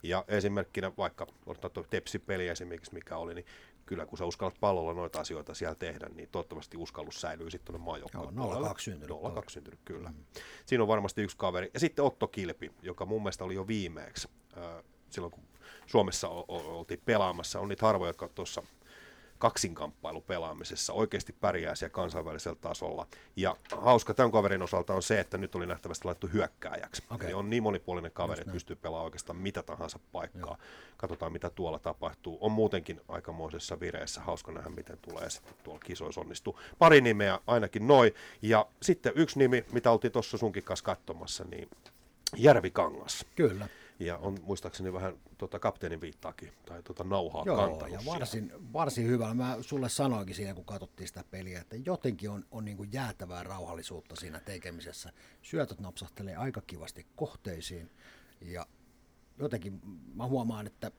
Ja 0.03 0.25
esimerkkinä 0.29 0.93
vaikka 0.99 1.27
tuo 1.73 1.85
Tepsi-peli 1.91 2.49
esimerkiksi, 2.49 2.95
mikä 2.95 3.17
oli, 3.17 3.35
niin 3.35 3.47
kyllä 3.87 4.07
kun 4.07 4.19
sä 4.19 4.25
uskallat 4.25 4.61
pallolla 4.61 4.95
noita 4.95 5.21
asioita 5.21 5.55
siellä 5.55 5.75
tehdä, 5.75 6.09
niin 6.15 6.29
toivottavasti 6.33 6.77
uskallus 6.77 7.21
säilyy 7.21 7.51
sitten 7.51 7.67
tuonne 7.67 7.85
maajoukkoon. 7.85 8.37
Joo, 8.37 8.73
0-2 8.73 8.75
syntynyt. 8.79 9.17
0-2 9.17 9.43
syntynyt, 9.49 9.81
kyllä. 9.85 10.09
Mm. 10.09 10.25
Siinä 10.67 10.83
on 10.83 10.89
varmasti 10.89 11.23
yksi 11.23 11.37
kaveri. 11.37 11.71
Ja 11.75 11.81
sitten 11.81 12.05
Otto 12.05 12.29
Kilpi, 12.29 12.73
joka 12.83 13.07
mun 13.07 13.23
mielestä 13.23 13.45
oli 13.45 13.55
jo 13.55 13.67
viimeeksi, 13.67 14.29
äh, 14.57 14.85
silloin 15.11 15.31
kun 15.31 15.43
Suomessa 15.87 16.29
oltiin 16.29 17.01
pelaamassa, 17.05 17.61
on 17.61 17.69
niitä 17.69 17.87
harvoja, 17.87 18.09
jotka 18.09 18.29
tuossa 18.29 18.63
kaksinkamppailu 19.43 20.21
pelaamisessa 20.21 20.93
oikeasti 20.93 21.33
pärjää 21.33 21.75
siellä 21.75 21.93
kansainvälisellä 21.93 22.57
tasolla. 22.61 23.07
Ja 23.37 23.57
hauska 23.77 24.15
tämän 24.15 24.33
kaverin 24.33 24.63
osalta 24.63 24.95
on 24.95 25.03
se, 25.03 25.21
että 25.21 25.39
nyt 25.39 25.55
oli 25.55 25.67
nähtävästi 25.67 26.05
laittu 26.05 26.27
hyökkääjäksi. 26.33 27.03
Okay. 27.11 27.27
Eli 27.27 27.35
on 27.35 27.51
niin 27.51 27.63
monipuolinen 27.63 28.13
kaveri, 28.13 28.41
että 28.41 28.53
pystyy 28.53 28.77
pelaamaan 28.77 29.05
oikeastaan 29.05 29.37
mitä 29.37 29.63
tahansa 29.63 29.99
paikkaa. 30.13 30.51
Joo. 30.51 30.67
Katsotaan, 30.97 31.33
mitä 31.33 31.51
tuolla 31.51 31.79
tapahtuu. 31.79 32.39
On 32.41 32.53
muutenkin 32.53 33.01
aikamoisessa 33.09 33.81
vireessä. 33.81 34.21
Hauska 34.21 34.53
nähdä, 34.53 34.71
miten 34.71 34.99
tulee 34.99 35.31
sitten 35.31 35.55
tuolla 35.65 35.81
kisoissa 35.85 36.21
onnistuu. 36.21 36.59
Pari 36.79 37.01
nimeä 37.01 37.39
ainakin 37.47 37.87
noin. 37.87 38.15
Ja 38.43 38.67
sitten 38.83 39.13
yksi 39.17 39.39
nimi, 39.39 39.65
mitä 39.73 39.91
oltiin 39.91 40.13
tuossa 40.13 40.39
sunkin 40.39 40.63
kanssa 40.63 40.85
katsomassa, 40.85 41.45
niin 41.45 41.69
Järvikangas. 42.37 43.27
Kyllä 43.37 43.69
ja 44.07 44.19
on 44.19 44.39
muistaakseni 44.43 44.93
vähän 44.93 45.15
tota, 45.39 45.59
kapteenin 45.59 46.01
viittaakin, 46.01 46.53
tai 46.67 46.83
tota, 46.83 47.05
nauhaa 47.05 47.43
Joo, 47.47 47.57
kantanut 47.57 47.93
ja 47.93 48.01
varsin, 48.07 48.53
varsin 48.73 49.07
hyvä. 49.07 49.35
Mä 49.35 49.57
sulle 49.61 49.89
sanoinkin 49.89 50.37
siinä, 50.37 50.55
kun 50.55 50.65
katsottiin 50.65 51.09
sitä 51.09 51.25
peliä, 51.31 51.61
että 51.61 51.77
jotenkin 51.77 52.31
on, 52.31 52.45
on 52.51 52.65
niin 52.65 52.77
kuin 52.77 52.89
jäätävää 52.93 53.43
rauhallisuutta 53.43 54.17
siinä 54.17 54.41
tekemisessä. 54.41 55.13
Syötöt 55.43 55.81
napsahtelee 55.81 56.37
aika 56.37 56.61
kivasti 56.67 57.07
kohteisiin, 57.17 57.91
ja 58.41 58.67
jotenkin 59.39 59.81
mä 60.15 60.27
huomaan, 60.27 60.67
että 60.67 60.91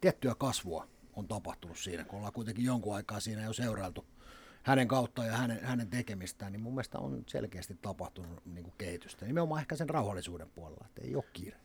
tiettyä 0.00 0.34
kasvua 0.34 0.88
on 1.12 1.28
tapahtunut 1.28 1.78
siinä, 1.78 2.04
kun 2.04 2.16
ollaan 2.16 2.32
kuitenkin 2.32 2.64
jonkun 2.64 2.94
aikaa 2.94 3.20
siinä 3.20 3.42
jo 3.42 3.52
seurailtu 3.52 4.04
hänen 4.62 4.88
kautta 4.88 5.24
ja 5.24 5.36
hänen, 5.36 5.64
hänen 5.64 5.90
tekemistään, 5.90 6.52
niin 6.52 6.60
mun 6.60 6.74
mielestä 6.74 6.98
on 6.98 7.24
selkeästi 7.26 7.78
tapahtunut 7.82 8.46
niin 8.46 8.64
kuin 8.64 8.74
kehitystä. 8.78 9.26
Nimenomaan 9.26 9.60
ehkä 9.60 9.76
sen 9.76 9.90
rauhallisuuden 9.90 10.50
puolella, 10.50 10.84
että 10.88 11.02
ei 11.02 11.14
ole 11.14 11.24
kiire. 11.32 11.56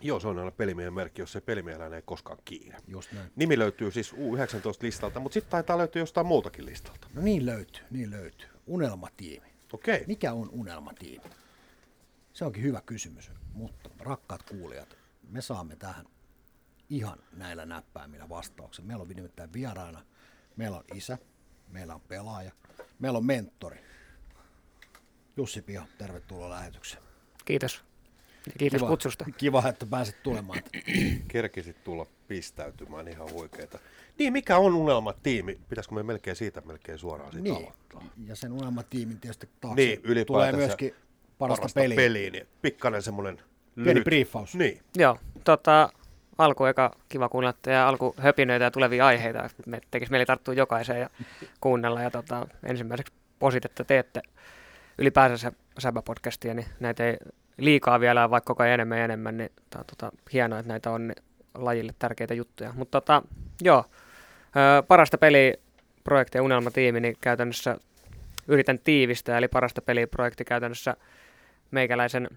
Joo, 0.00 0.20
se 0.20 0.28
on 0.28 0.38
aina 0.38 0.50
pelimiehen 0.50 0.94
merkki, 0.94 1.22
jos 1.22 1.32
se 1.32 1.40
pelimiehellä 1.40 1.96
ei 1.96 2.02
koskaan 2.02 2.38
kiire. 2.44 2.78
Just 2.88 3.12
näin. 3.12 3.30
Nimi 3.36 3.58
löytyy 3.58 3.90
siis 3.90 4.12
U19-listalta, 4.12 5.20
mutta 5.20 5.34
sitten 5.34 5.50
taitaa 5.50 5.78
löytyä 5.78 6.02
jostain 6.02 6.26
muutakin 6.26 6.66
listalta. 6.66 7.08
No 7.14 7.22
niin 7.22 7.46
löytyy, 7.46 7.84
niin 7.90 8.10
löytyy. 8.10 8.48
Unelmatiimi. 8.66 9.46
Okei. 9.72 9.94
Okay. 9.94 10.06
Mikä 10.06 10.32
on 10.32 10.50
unelmatiimi? 10.50 11.24
Se 12.32 12.44
onkin 12.44 12.62
hyvä 12.62 12.80
kysymys, 12.86 13.30
mutta 13.52 13.90
rakkaat 13.98 14.42
kuulijat, 14.42 14.96
me 15.28 15.40
saamme 15.40 15.76
tähän 15.76 16.06
ihan 16.90 17.18
näillä 17.32 17.66
näppäimillä 17.66 18.28
vastauksen. 18.28 18.86
Meillä 18.86 19.02
on 19.02 19.08
nimittäin 19.08 19.52
vieraana, 19.52 20.04
meillä 20.56 20.76
on 20.76 20.84
isä, 20.94 21.18
meillä 21.68 21.94
on 21.94 22.00
pelaaja, 22.00 22.52
meillä 22.98 23.16
on 23.16 23.26
mentori. 23.26 23.80
Jussi 25.36 25.62
Pia, 25.62 25.86
tervetuloa 25.98 26.50
lähetykseen. 26.50 27.02
Kiitos. 27.44 27.85
Kiitos 28.58 28.80
kiva, 28.80 28.88
kutsusta. 28.90 29.24
Kiva, 29.36 29.68
että 29.68 29.86
pääsit 29.86 30.22
tulemaan. 30.22 30.60
Kerkisit 31.28 31.84
tulla 31.84 32.06
pistäytymään 32.28 33.08
ihan 33.08 33.30
huikeeta. 33.32 33.78
Niin, 34.18 34.32
mikä 34.32 34.58
on 34.58 34.74
unelmatiimi? 34.74 35.60
Pitäisikö 35.68 35.94
me 35.94 36.02
melkein 36.02 36.36
siitä 36.36 36.60
melkein 36.60 36.98
suoraan 36.98 37.32
siitä 37.32 37.42
Niin, 37.48 37.56
aloittaa? 37.56 38.02
ja 38.26 38.36
sen 38.36 38.52
unelmatiimin 38.52 39.20
tietysti 39.20 39.48
taakse 39.60 39.84
Niin, 39.84 40.26
tulee 40.26 40.52
myöskin 40.52 40.94
parasta, 41.38 41.60
Parasta 41.62 41.80
peliä. 41.80 41.96
peliä, 41.96 42.30
niin 42.30 42.46
pikkainen 42.62 43.02
semmoinen 43.02 43.40
Pieni 43.84 44.00
briefaus. 44.00 44.54
Niin, 44.54 44.80
Joo, 44.96 45.18
tota, 45.44 45.88
alku 46.38 46.64
eka 46.64 46.96
kiva 47.08 47.28
kuunnella 47.28 47.56
ja 47.66 47.88
alku 47.88 48.14
höpinöitä 48.18 48.64
ja 48.64 48.70
tulevia 48.70 49.06
aiheita. 49.06 49.48
Me 49.66 49.80
tekisi 49.90 50.10
mieli 50.12 50.26
tarttua 50.26 50.54
jokaiseen 50.54 51.00
ja 51.00 51.10
kuunnella. 51.60 52.02
Ja 52.02 52.10
tota, 52.10 52.46
ensimmäiseksi 52.62 53.12
posit, 53.38 53.64
että 53.64 53.84
teette 53.84 54.22
ylipäänsä 54.98 55.52
Säbä-podcastia, 55.80 56.54
niin 56.54 56.66
näitä 56.80 57.06
ei 57.06 57.16
liikaa 57.58 58.00
vielä, 58.00 58.30
vaikka 58.30 58.54
koko 58.54 58.62
ajan 58.62 58.74
enemmän 58.74 58.98
ja 58.98 59.04
enemmän, 59.04 59.36
niin 59.36 59.52
tää 59.70 59.84
tota, 59.84 60.12
hienoa, 60.32 60.58
että 60.58 60.72
näitä 60.72 60.90
on 60.90 61.12
lajille 61.54 61.94
tärkeitä 61.98 62.34
juttuja. 62.34 62.72
Mutta 62.76 63.00
tota, 63.00 63.22
joo, 63.62 63.84
ö, 64.56 64.82
parasta 64.82 65.18
peliä 65.18 65.54
projekti 66.04 66.38
ja 66.38 66.42
unelmatiimi, 66.42 67.00
niin 67.00 67.16
käytännössä 67.20 67.76
yritän 68.48 68.78
tiivistää, 68.78 69.38
eli 69.38 69.48
parasta 69.48 69.82
peliprojekti 69.82 70.44
käytännössä 70.44 70.96
meikäläisen 71.70 72.28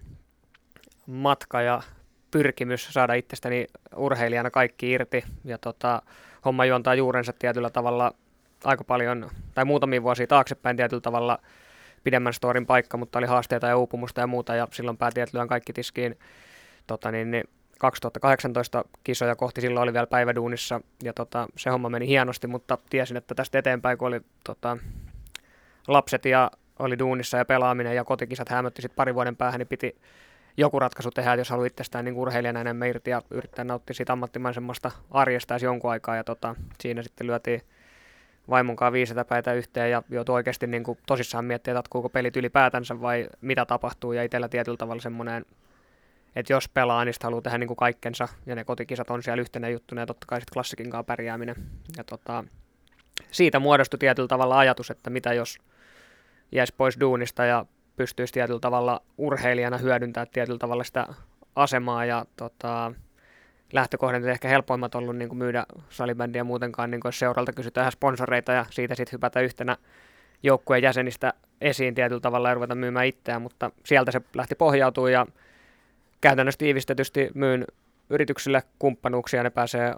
matka 1.06 1.62
ja 1.62 1.82
pyrkimys 2.30 2.88
saada 2.92 3.14
itsestäni 3.14 3.66
urheilijana 3.96 4.50
kaikki 4.50 4.90
irti. 4.90 5.24
Ja 5.44 5.58
tota, 5.58 6.02
homma 6.44 6.64
juontaa 6.64 6.94
juurensa 6.94 7.32
tietyllä 7.38 7.70
tavalla 7.70 8.14
aika 8.64 8.84
paljon, 8.84 9.30
tai 9.54 9.64
muutamia 9.64 10.02
vuosia 10.02 10.26
taaksepäin 10.26 10.76
tietyllä 10.76 11.00
tavalla 11.00 11.38
pidemmän 12.04 12.32
storin 12.32 12.66
paikka, 12.66 12.96
mutta 12.96 13.18
oli 13.18 13.26
haasteita 13.26 13.66
ja 13.66 13.76
uupumusta 13.76 14.20
ja 14.20 14.26
muuta, 14.26 14.54
ja 14.54 14.68
silloin 14.72 14.96
päätin, 14.96 15.22
että 15.22 15.38
lyön 15.38 15.48
kaikki 15.48 15.72
tiskiin. 15.72 16.18
Tota, 16.86 17.10
niin, 17.10 17.30
niin 17.30 17.44
2018 17.78 18.84
kisoja 19.04 19.36
kohti 19.36 19.60
silloin 19.60 19.82
oli 19.82 19.92
vielä 19.92 20.06
päiväduunissa, 20.06 20.80
ja 21.02 21.12
tota, 21.12 21.48
se 21.56 21.70
homma 21.70 21.88
meni 21.88 22.06
hienosti, 22.06 22.46
mutta 22.46 22.78
tiesin, 22.90 23.16
että 23.16 23.34
tästä 23.34 23.58
eteenpäin, 23.58 23.98
kun 23.98 24.08
oli 24.08 24.20
tota, 24.44 24.78
lapset 25.88 26.24
ja 26.24 26.50
oli 26.78 26.98
duunissa 26.98 27.36
ja 27.36 27.44
pelaaminen 27.44 27.96
ja 27.96 28.04
kotikisat 28.04 28.48
hämötti 28.48 28.82
sitten 28.82 28.96
pari 28.96 29.14
vuoden 29.14 29.36
päähän, 29.36 29.58
niin 29.58 29.68
piti 29.68 29.96
joku 30.56 30.78
ratkaisu 30.78 31.10
tehdä, 31.10 31.34
jos 31.34 31.50
haluaa 31.50 31.66
itsestään 31.66 32.04
niin 32.04 32.16
urheilijana 32.16 32.60
enemmän 32.60 32.88
irti 32.88 33.10
ja 33.10 33.22
yrittää 33.30 33.64
nauttia 33.64 33.94
siitä 33.94 34.12
ammattimaisemmasta 34.12 34.90
arjesta 35.10 35.56
jonkun 35.62 35.90
aikaa. 35.90 36.16
Ja 36.16 36.24
tota, 36.24 36.54
siinä 36.80 37.02
sitten 37.02 37.26
lyötiin 37.26 37.62
vaimonkaan 38.50 38.92
viisetä 38.92 39.24
päitä 39.24 39.52
yhteen 39.52 39.90
ja 39.90 40.02
joutui 40.10 40.34
oikeasti 40.34 40.66
niin 40.66 40.84
kuin 40.84 40.98
tosissaan 41.06 41.44
miettiä, 41.44 41.72
että 41.72 41.78
jatkuuko 41.78 42.08
pelit 42.08 42.36
ylipäätänsä 42.36 43.00
vai 43.00 43.28
mitä 43.40 43.64
tapahtuu. 43.64 44.12
Ja 44.12 44.22
itsellä 44.22 44.48
tietyllä 44.48 44.76
tavalla 44.76 45.02
semmoinen, 45.02 45.46
että 46.36 46.52
jos 46.52 46.68
pelaa, 46.68 47.04
niin 47.04 47.14
haluaa 47.22 47.42
tehdä 47.42 47.58
niin 47.58 47.68
kuin 47.68 47.76
kaikkensa. 47.76 48.28
Ja 48.46 48.54
ne 48.54 48.64
kotikisat 48.64 49.10
on 49.10 49.22
siellä 49.22 49.40
yhtenä 49.40 49.68
juttuna 49.68 50.00
ja 50.00 50.06
totta 50.06 50.26
kai 50.26 50.40
sitten 50.40 50.52
klassikin 50.52 50.90
kanssa 50.90 51.04
pärjääminen. 51.04 51.56
Ja 51.96 52.04
tota, 52.04 52.44
siitä 53.30 53.58
muodostui 53.58 53.98
tietyllä 53.98 54.28
tavalla 54.28 54.58
ajatus, 54.58 54.90
että 54.90 55.10
mitä 55.10 55.32
jos 55.32 55.58
jäisi 56.52 56.74
pois 56.76 57.00
duunista 57.00 57.44
ja 57.44 57.66
pystyisi 57.96 58.32
tietyllä 58.32 58.60
tavalla 58.60 59.02
urheilijana 59.18 59.78
hyödyntämään 59.78 60.28
tietyllä 60.32 60.58
tavalla 60.58 60.84
sitä 60.84 61.06
asemaa 61.56 62.04
ja 62.04 62.26
tota, 62.36 62.92
lähtökohdat 63.72 64.24
ehkä 64.24 64.48
helpoimmat 64.48 64.94
ollut 64.94 65.16
niin 65.16 65.28
kuin 65.28 65.38
myydä 65.38 65.66
salibändiä 65.90 66.44
muutenkaan, 66.44 66.90
niin 66.90 67.00
kuin 67.00 67.12
seuralta 67.12 67.52
kysytään 67.52 67.92
sponsoreita 67.92 68.52
ja 68.52 68.66
siitä 68.70 68.94
sitten 68.94 69.12
hypätä 69.12 69.40
yhtenä 69.40 69.76
joukkueen 70.42 70.82
jäsenistä 70.82 71.34
esiin 71.60 71.94
tietyllä 71.94 72.20
tavalla 72.20 72.48
ja 72.48 72.54
ruveta 72.54 72.74
myymään 72.74 73.06
itseään, 73.06 73.42
mutta 73.42 73.70
sieltä 73.84 74.10
se 74.10 74.20
lähti 74.34 74.54
pohjautuu 74.54 75.06
ja 75.06 75.26
käytännössä 76.20 76.58
tiivistetysti 76.58 77.30
myyn 77.34 77.64
yrityksille 78.10 78.62
kumppanuuksia, 78.78 79.42
ne 79.42 79.50
pääsee 79.50 79.94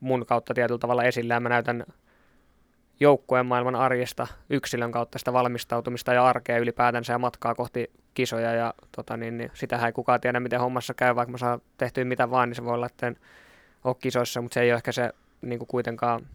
mun 0.00 0.26
kautta 0.26 0.54
tietyllä 0.54 0.78
tavalla 0.78 1.04
esille 1.04 1.34
ja 1.34 1.40
mä 1.40 1.48
näytän 1.48 1.84
joukkueen 3.00 3.46
maailman 3.46 3.74
arjesta 3.74 4.26
yksilön 4.50 4.92
kautta 4.92 5.18
sitä 5.18 5.32
valmistautumista 5.32 6.14
ja 6.14 6.26
arkea 6.26 6.58
ylipäätänsä 6.58 7.12
ja 7.12 7.18
matkaa 7.18 7.54
kohti 7.54 7.90
kisoja 8.14 8.54
ja 8.54 8.74
tota, 8.96 9.16
niin, 9.16 9.38
niin, 9.38 9.50
sitähän 9.54 9.86
ei 9.86 9.92
kukaan 9.92 10.20
tiedä 10.20 10.40
miten 10.40 10.60
hommassa 10.60 10.94
käy, 10.94 11.16
vaikka 11.16 11.32
mä 11.32 11.38
saan 11.38 11.60
tehtyä 11.76 12.04
mitä 12.04 12.30
vaan, 12.30 12.48
niin 12.48 12.56
se 12.56 12.64
voi 12.64 12.74
olla, 12.74 12.86
että 12.86 13.06
en 13.06 13.16
ole 13.84 13.96
kisoissa, 14.00 14.42
mutta 14.42 14.54
se 14.54 14.60
ei 14.60 14.70
ole 14.70 14.76
ehkä 14.76 14.92
se 14.92 15.12
niin 15.42 15.58
kuin 15.58 15.68
kuitenkaan 15.68 16.26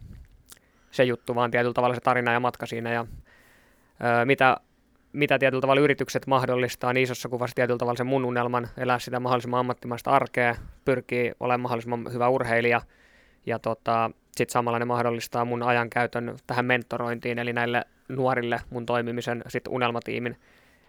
se 0.90 1.04
juttu, 1.04 1.34
vaan 1.34 1.50
tietyllä 1.50 1.74
tavalla 1.74 1.94
se 1.94 2.00
tarina 2.00 2.32
ja 2.32 2.40
matka 2.40 2.66
siinä 2.66 2.92
ja 2.92 3.06
öö, 4.04 4.24
mitä, 4.24 4.56
mitä 5.12 5.38
tietyllä 5.38 5.60
tavalla 5.60 5.80
yritykset 5.80 6.26
mahdollistaa, 6.26 6.92
niin 6.92 7.04
isossa 7.04 7.28
kuvassa 7.28 7.54
tietyllä 7.54 7.78
tavalla 7.78 7.96
se 7.96 8.04
mun 8.04 8.24
unelman 8.24 8.68
elää 8.76 8.98
sitä 8.98 9.20
mahdollisimman 9.20 9.60
ammattimaista 9.60 10.10
arkea, 10.10 10.54
pyrkii 10.84 11.32
olemaan 11.40 11.60
mahdollisimman 11.60 12.12
hyvä 12.12 12.28
urheilija 12.28 12.80
ja 13.48 13.58
tota, 13.58 14.10
sitten 14.36 14.52
samalla 14.52 14.78
ne 14.78 14.84
mahdollistaa 14.84 15.44
mun 15.44 15.62
ajankäytön 15.62 16.36
tähän 16.46 16.64
mentorointiin, 16.64 17.38
eli 17.38 17.52
näille 17.52 17.84
nuorille 18.08 18.60
mun 18.70 18.86
toimimisen 18.86 19.42
sit 19.48 19.68
unelmatiimin 19.68 20.36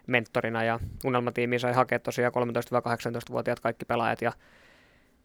mentorina. 0.06 0.64
Ja 0.64 0.80
unelmatiimiin 1.04 1.60
sai 1.60 1.72
hakea 1.72 1.98
tosiaan 1.98 2.32
13-18-vuotiaat 2.32 3.60
kaikki 3.60 3.84
pelaajat 3.84 4.22
ja, 4.22 4.32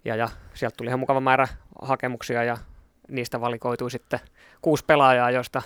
ja, 0.05 0.15
ja 0.15 0.29
sieltä 0.53 0.75
tuli 0.77 0.89
ihan 0.89 0.99
mukava 0.99 1.21
määrä 1.21 1.47
hakemuksia 1.81 2.43
ja 2.43 2.57
niistä 3.07 3.41
valikoitui 3.41 3.91
sitten 3.91 4.19
kuusi 4.61 4.85
pelaajaa, 4.85 5.31
joista 5.31 5.61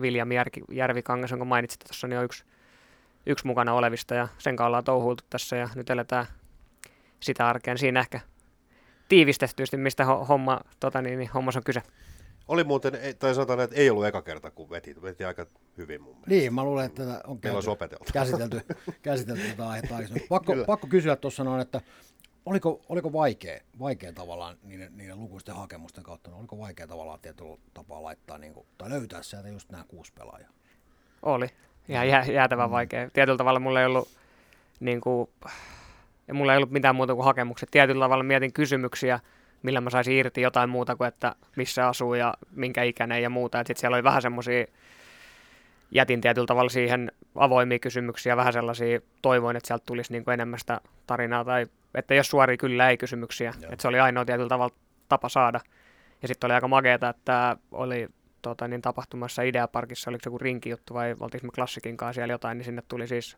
Viljami 0.00 0.34
Järvikangas, 0.72 1.30
jonka 1.30 1.44
mainitsit 1.44 1.80
tuossa, 1.80 2.06
niin 2.08 2.18
on 2.18 2.24
yksi, 2.24 2.44
yksi 3.26 3.46
mukana 3.46 3.74
olevista 3.74 4.14
ja 4.14 4.28
sen 4.38 4.56
kanssa 4.56 4.66
ollaan 4.66 4.84
touhuiltu 4.84 5.24
tässä 5.30 5.56
ja 5.56 5.68
nyt 5.74 5.90
eletään 5.90 6.26
sitä 7.20 7.48
arkea. 7.48 7.76
Siinä 7.76 8.00
ehkä 8.00 8.20
tiivistetysti, 9.08 9.76
mistä 9.76 10.04
homma, 10.04 10.60
tota 10.80 11.02
niin, 11.02 11.18
niin, 11.18 11.30
hommassa 11.34 11.58
on 11.58 11.64
kyse. 11.64 11.82
Oli 12.48 12.64
muuten, 12.64 12.92
tai 13.18 13.34
sanotaan, 13.34 13.60
että 13.60 13.76
ei 13.76 13.90
ollut 13.90 14.06
eka 14.06 14.22
kerta, 14.22 14.50
kun 14.50 14.70
veti. 14.70 15.02
Veti 15.02 15.24
aika 15.24 15.46
hyvin 15.76 16.02
mun 16.02 16.12
mielestä. 16.12 16.30
Niin, 16.30 16.54
mä 16.54 16.64
luulen, 16.64 16.86
että 16.86 17.04
tätä 17.04 17.20
on 17.26 17.38
olisi 17.54 17.70
opeteltu. 17.70 18.04
käsitelty, 18.12 18.60
käsitelty 19.02 19.42
tätä 19.42 19.68
aihetta 19.68 19.94
Pakko, 20.28 20.52
pakko 20.66 20.86
kysyä 20.86 21.16
tuossa 21.16 21.44
noin, 21.44 21.60
että 21.60 21.80
oliko, 22.46 22.80
oliko 22.88 23.12
vaikea, 23.12 23.60
vaikea 23.78 24.12
tavallaan 24.12 24.56
niiden, 24.62 24.96
niiden 24.96 25.20
lukuisten 25.20 25.54
hakemusten 25.54 26.04
kautta, 26.04 26.30
no 26.30 26.38
oliko 26.38 26.58
vaikea 26.58 26.86
tavallaan 26.86 27.20
tietyllä 27.20 27.56
tapaa 27.74 28.02
laittaa 28.02 28.38
niin 28.38 28.54
kuin, 28.54 28.66
tai 28.78 28.90
löytää 28.90 29.22
sieltä 29.22 29.48
just 29.48 29.70
nämä 29.70 29.84
kuusi 29.88 30.12
pelaajaa? 30.12 30.50
Oli. 31.22 31.46
Ihan 31.88 32.08
jää, 32.08 32.24
jäätävän 32.24 32.68
mm. 32.68 32.72
vaikea. 32.72 33.10
Tietyllä 33.10 33.38
tavalla 33.38 33.60
mulla 33.60 33.80
ei 33.80 33.86
ollut 33.86 34.08
niin 34.80 35.00
kuin, 35.00 35.28
ja 36.28 36.34
mulla 36.34 36.52
ei 36.52 36.56
ollut 36.56 36.70
mitään 36.70 36.96
muuta 36.96 37.14
kuin 37.14 37.24
hakemukset. 37.24 37.70
Tietyllä 37.70 38.04
tavalla 38.04 38.24
mietin 38.24 38.52
kysymyksiä, 38.52 39.20
millä 39.62 39.80
mä 39.80 39.90
saisin 39.90 40.14
irti 40.14 40.40
jotain 40.40 40.70
muuta 40.70 40.96
kuin, 40.96 41.08
että 41.08 41.34
missä 41.56 41.88
asuu 41.88 42.14
ja 42.14 42.34
minkä 42.50 42.82
ikäinen 42.82 43.22
ja 43.22 43.30
muuta. 43.30 43.58
Sitten 43.58 43.76
siellä 43.76 43.94
oli 43.94 44.04
vähän 44.04 44.22
semmoisia, 44.22 44.66
jätin 45.90 46.20
tietyllä 46.20 46.46
tavalla 46.46 46.68
siihen 46.68 47.12
avoimia 47.34 47.78
kysymyksiä, 47.78 48.36
vähän 48.36 48.52
sellaisia, 48.52 49.00
toivoin, 49.22 49.56
että 49.56 49.66
sieltä 49.66 49.84
tulisi 49.86 50.12
niin 50.12 50.24
kuin 50.24 50.34
enemmän 50.34 50.58
sitä 50.58 50.80
tarinaa, 51.06 51.44
tai 51.44 51.66
että 51.94 52.14
jos 52.14 52.28
suoria 52.28 52.56
kyllä 52.56 52.90
ei 52.90 52.96
kysymyksiä, 52.96 53.52
Joo. 53.60 53.72
että 53.72 53.82
se 53.82 53.88
oli 53.88 54.00
ainoa 54.00 54.24
tietyllä 54.24 54.48
tavalla 54.48 54.74
tapa 55.08 55.28
saada. 55.28 55.60
Ja 56.22 56.28
sitten 56.28 56.48
oli 56.48 56.54
aika 56.54 56.68
makeeta, 56.68 57.08
että 57.08 57.56
oli 57.72 58.08
tota, 58.42 58.68
niin 58.68 58.82
tapahtumassa 58.82 59.42
Ideaparkissa, 59.42 60.10
oliko 60.10 60.22
se 60.22 60.28
joku 60.28 60.38
rinkijuttu 60.38 60.94
vai 60.94 61.16
oltiinko 61.20 61.46
me 61.46 61.50
klassikin 61.54 61.96
kanssa 61.96 62.18
siellä 62.18 62.34
jotain, 62.34 62.58
niin 62.58 62.64
sinne 62.64 62.82
tuli 62.88 63.06
siis 63.06 63.36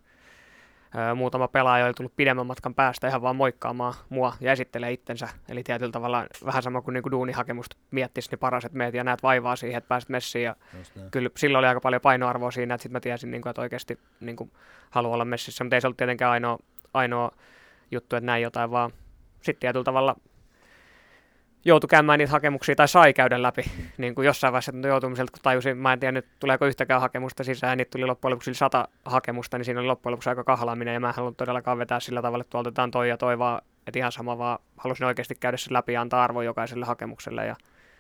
muutama 1.15 1.49
pelaaja 1.49 1.87
oli 1.87 1.95
tullut 1.95 2.17
pidemmän 2.17 2.47
matkan 2.47 2.75
päästä 2.75 3.09
ihan 3.09 3.23
vaan 3.23 3.37
moikkaamaan 3.37 3.95
mua 4.09 4.33
ja 4.41 4.53
esittelee 4.53 4.93
itsensä. 4.93 5.29
Eli 5.49 5.63
tietyllä 5.63 5.93
tavalla 5.93 6.27
vähän 6.45 6.63
sama 6.63 6.83
kuin 6.83 6.93
niinku 6.93 7.11
duunihakemusta 7.11 7.77
miettisi, 7.91 8.31
niin 8.31 8.39
paras, 8.39 8.65
että 8.65 8.79
meet 8.79 8.95
ja 8.95 9.05
näet 9.05 9.23
vaivaa 9.23 9.57
siihen, 9.57 9.79
että 9.79 9.89
pääset 9.89 10.09
messiin. 10.09 10.45
Ja 10.45 10.57
kyllä 11.11 11.31
silloin 11.37 11.61
oli 11.61 11.67
aika 11.67 11.81
paljon 11.81 12.03
painoarvoa 12.03 12.51
siinä, 12.51 12.75
että 12.75 12.83
sitten 12.83 12.93
mä 12.93 13.01
tiesin, 13.01 13.31
niinku, 13.31 13.49
että 13.49 13.63
oikeasti 13.63 13.99
niinku, 14.21 14.51
haluan 14.91 15.15
olla 15.15 15.25
messissä. 15.25 15.65
Mutta 15.65 15.77
ei 15.77 15.81
se 15.81 15.87
ollut 15.87 15.97
tietenkään 15.97 16.33
ainoa, 16.33 16.59
ainoa 16.95 17.31
juttu, 17.91 18.17
että 18.17 18.27
näin 18.27 18.43
jotain, 18.43 18.71
vaan 18.71 18.91
sitten 19.43 19.61
tietyllä 19.61 19.85
tavalla 19.85 20.17
joutui 21.69 21.89
käymään 21.89 22.19
niitä 22.19 22.33
hakemuksia 22.33 22.77
tai 22.77 22.89
sai 22.89 23.13
käydä 23.13 23.43
läpi 23.43 23.63
niin 23.99 24.15
kuin 24.15 24.27
jossain 24.27 24.53
vaiheessa 24.53 24.73
joutumiselta, 24.89 25.33
kun 25.33 25.41
tajusin, 25.43 25.77
mä 25.77 25.93
en 25.93 26.01
tiedä 26.01 26.13
nyt 26.13 26.27
tuleeko 26.41 26.67
yhtäkään 26.67 27.01
hakemusta 27.01 27.45
sisään, 27.45 27.79
niitä 27.79 27.91
tuli 27.91 28.07
loppujen 28.07 28.33
lopuksi 28.33 28.55
sata 28.55 28.89
hakemusta, 29.05 29.59
niin 29.59 29.65
siinä 29.65 29.81
oli 29.81 29.87
loppujen 29.87 30.13
lopuksi 30.13 30.29
aika 30.29 30.45
kahlaaminen 30.45 30.95
ja 30.95 31.01
mä 31.01 31.09
en 31.09 31.15
halunnut 31.15 31.37
todellakaan 31.37 31.79
vetää 31.79 32.01
sillä 32.01 32.23
tavalla, 32.23 32.43
että 32.43 32.51
tuolta 32.51 32.69
otetaan 32.69 32.91
toi 32.91 33.09
ja 33.09 33.17
toi 33.17 33.39
vaan, 33.39 33.63
että 33.87 33.99
ihan 33.99 34.13
sama, 34.13 34.39
vaan 34.39 34.59
halusin 34.77 35.07
oikeasti 35.07 35.35
käydä 35.35 35.57
sen 35.57 35.73
läpi 35.73 35.93
ja 35.93 36.01
antaa 36.01 36.25
arvo 36.25 36.43
jokaiselle 36.43 36.87
hakemukselle 36.87 37.47
ja 37.47 37.57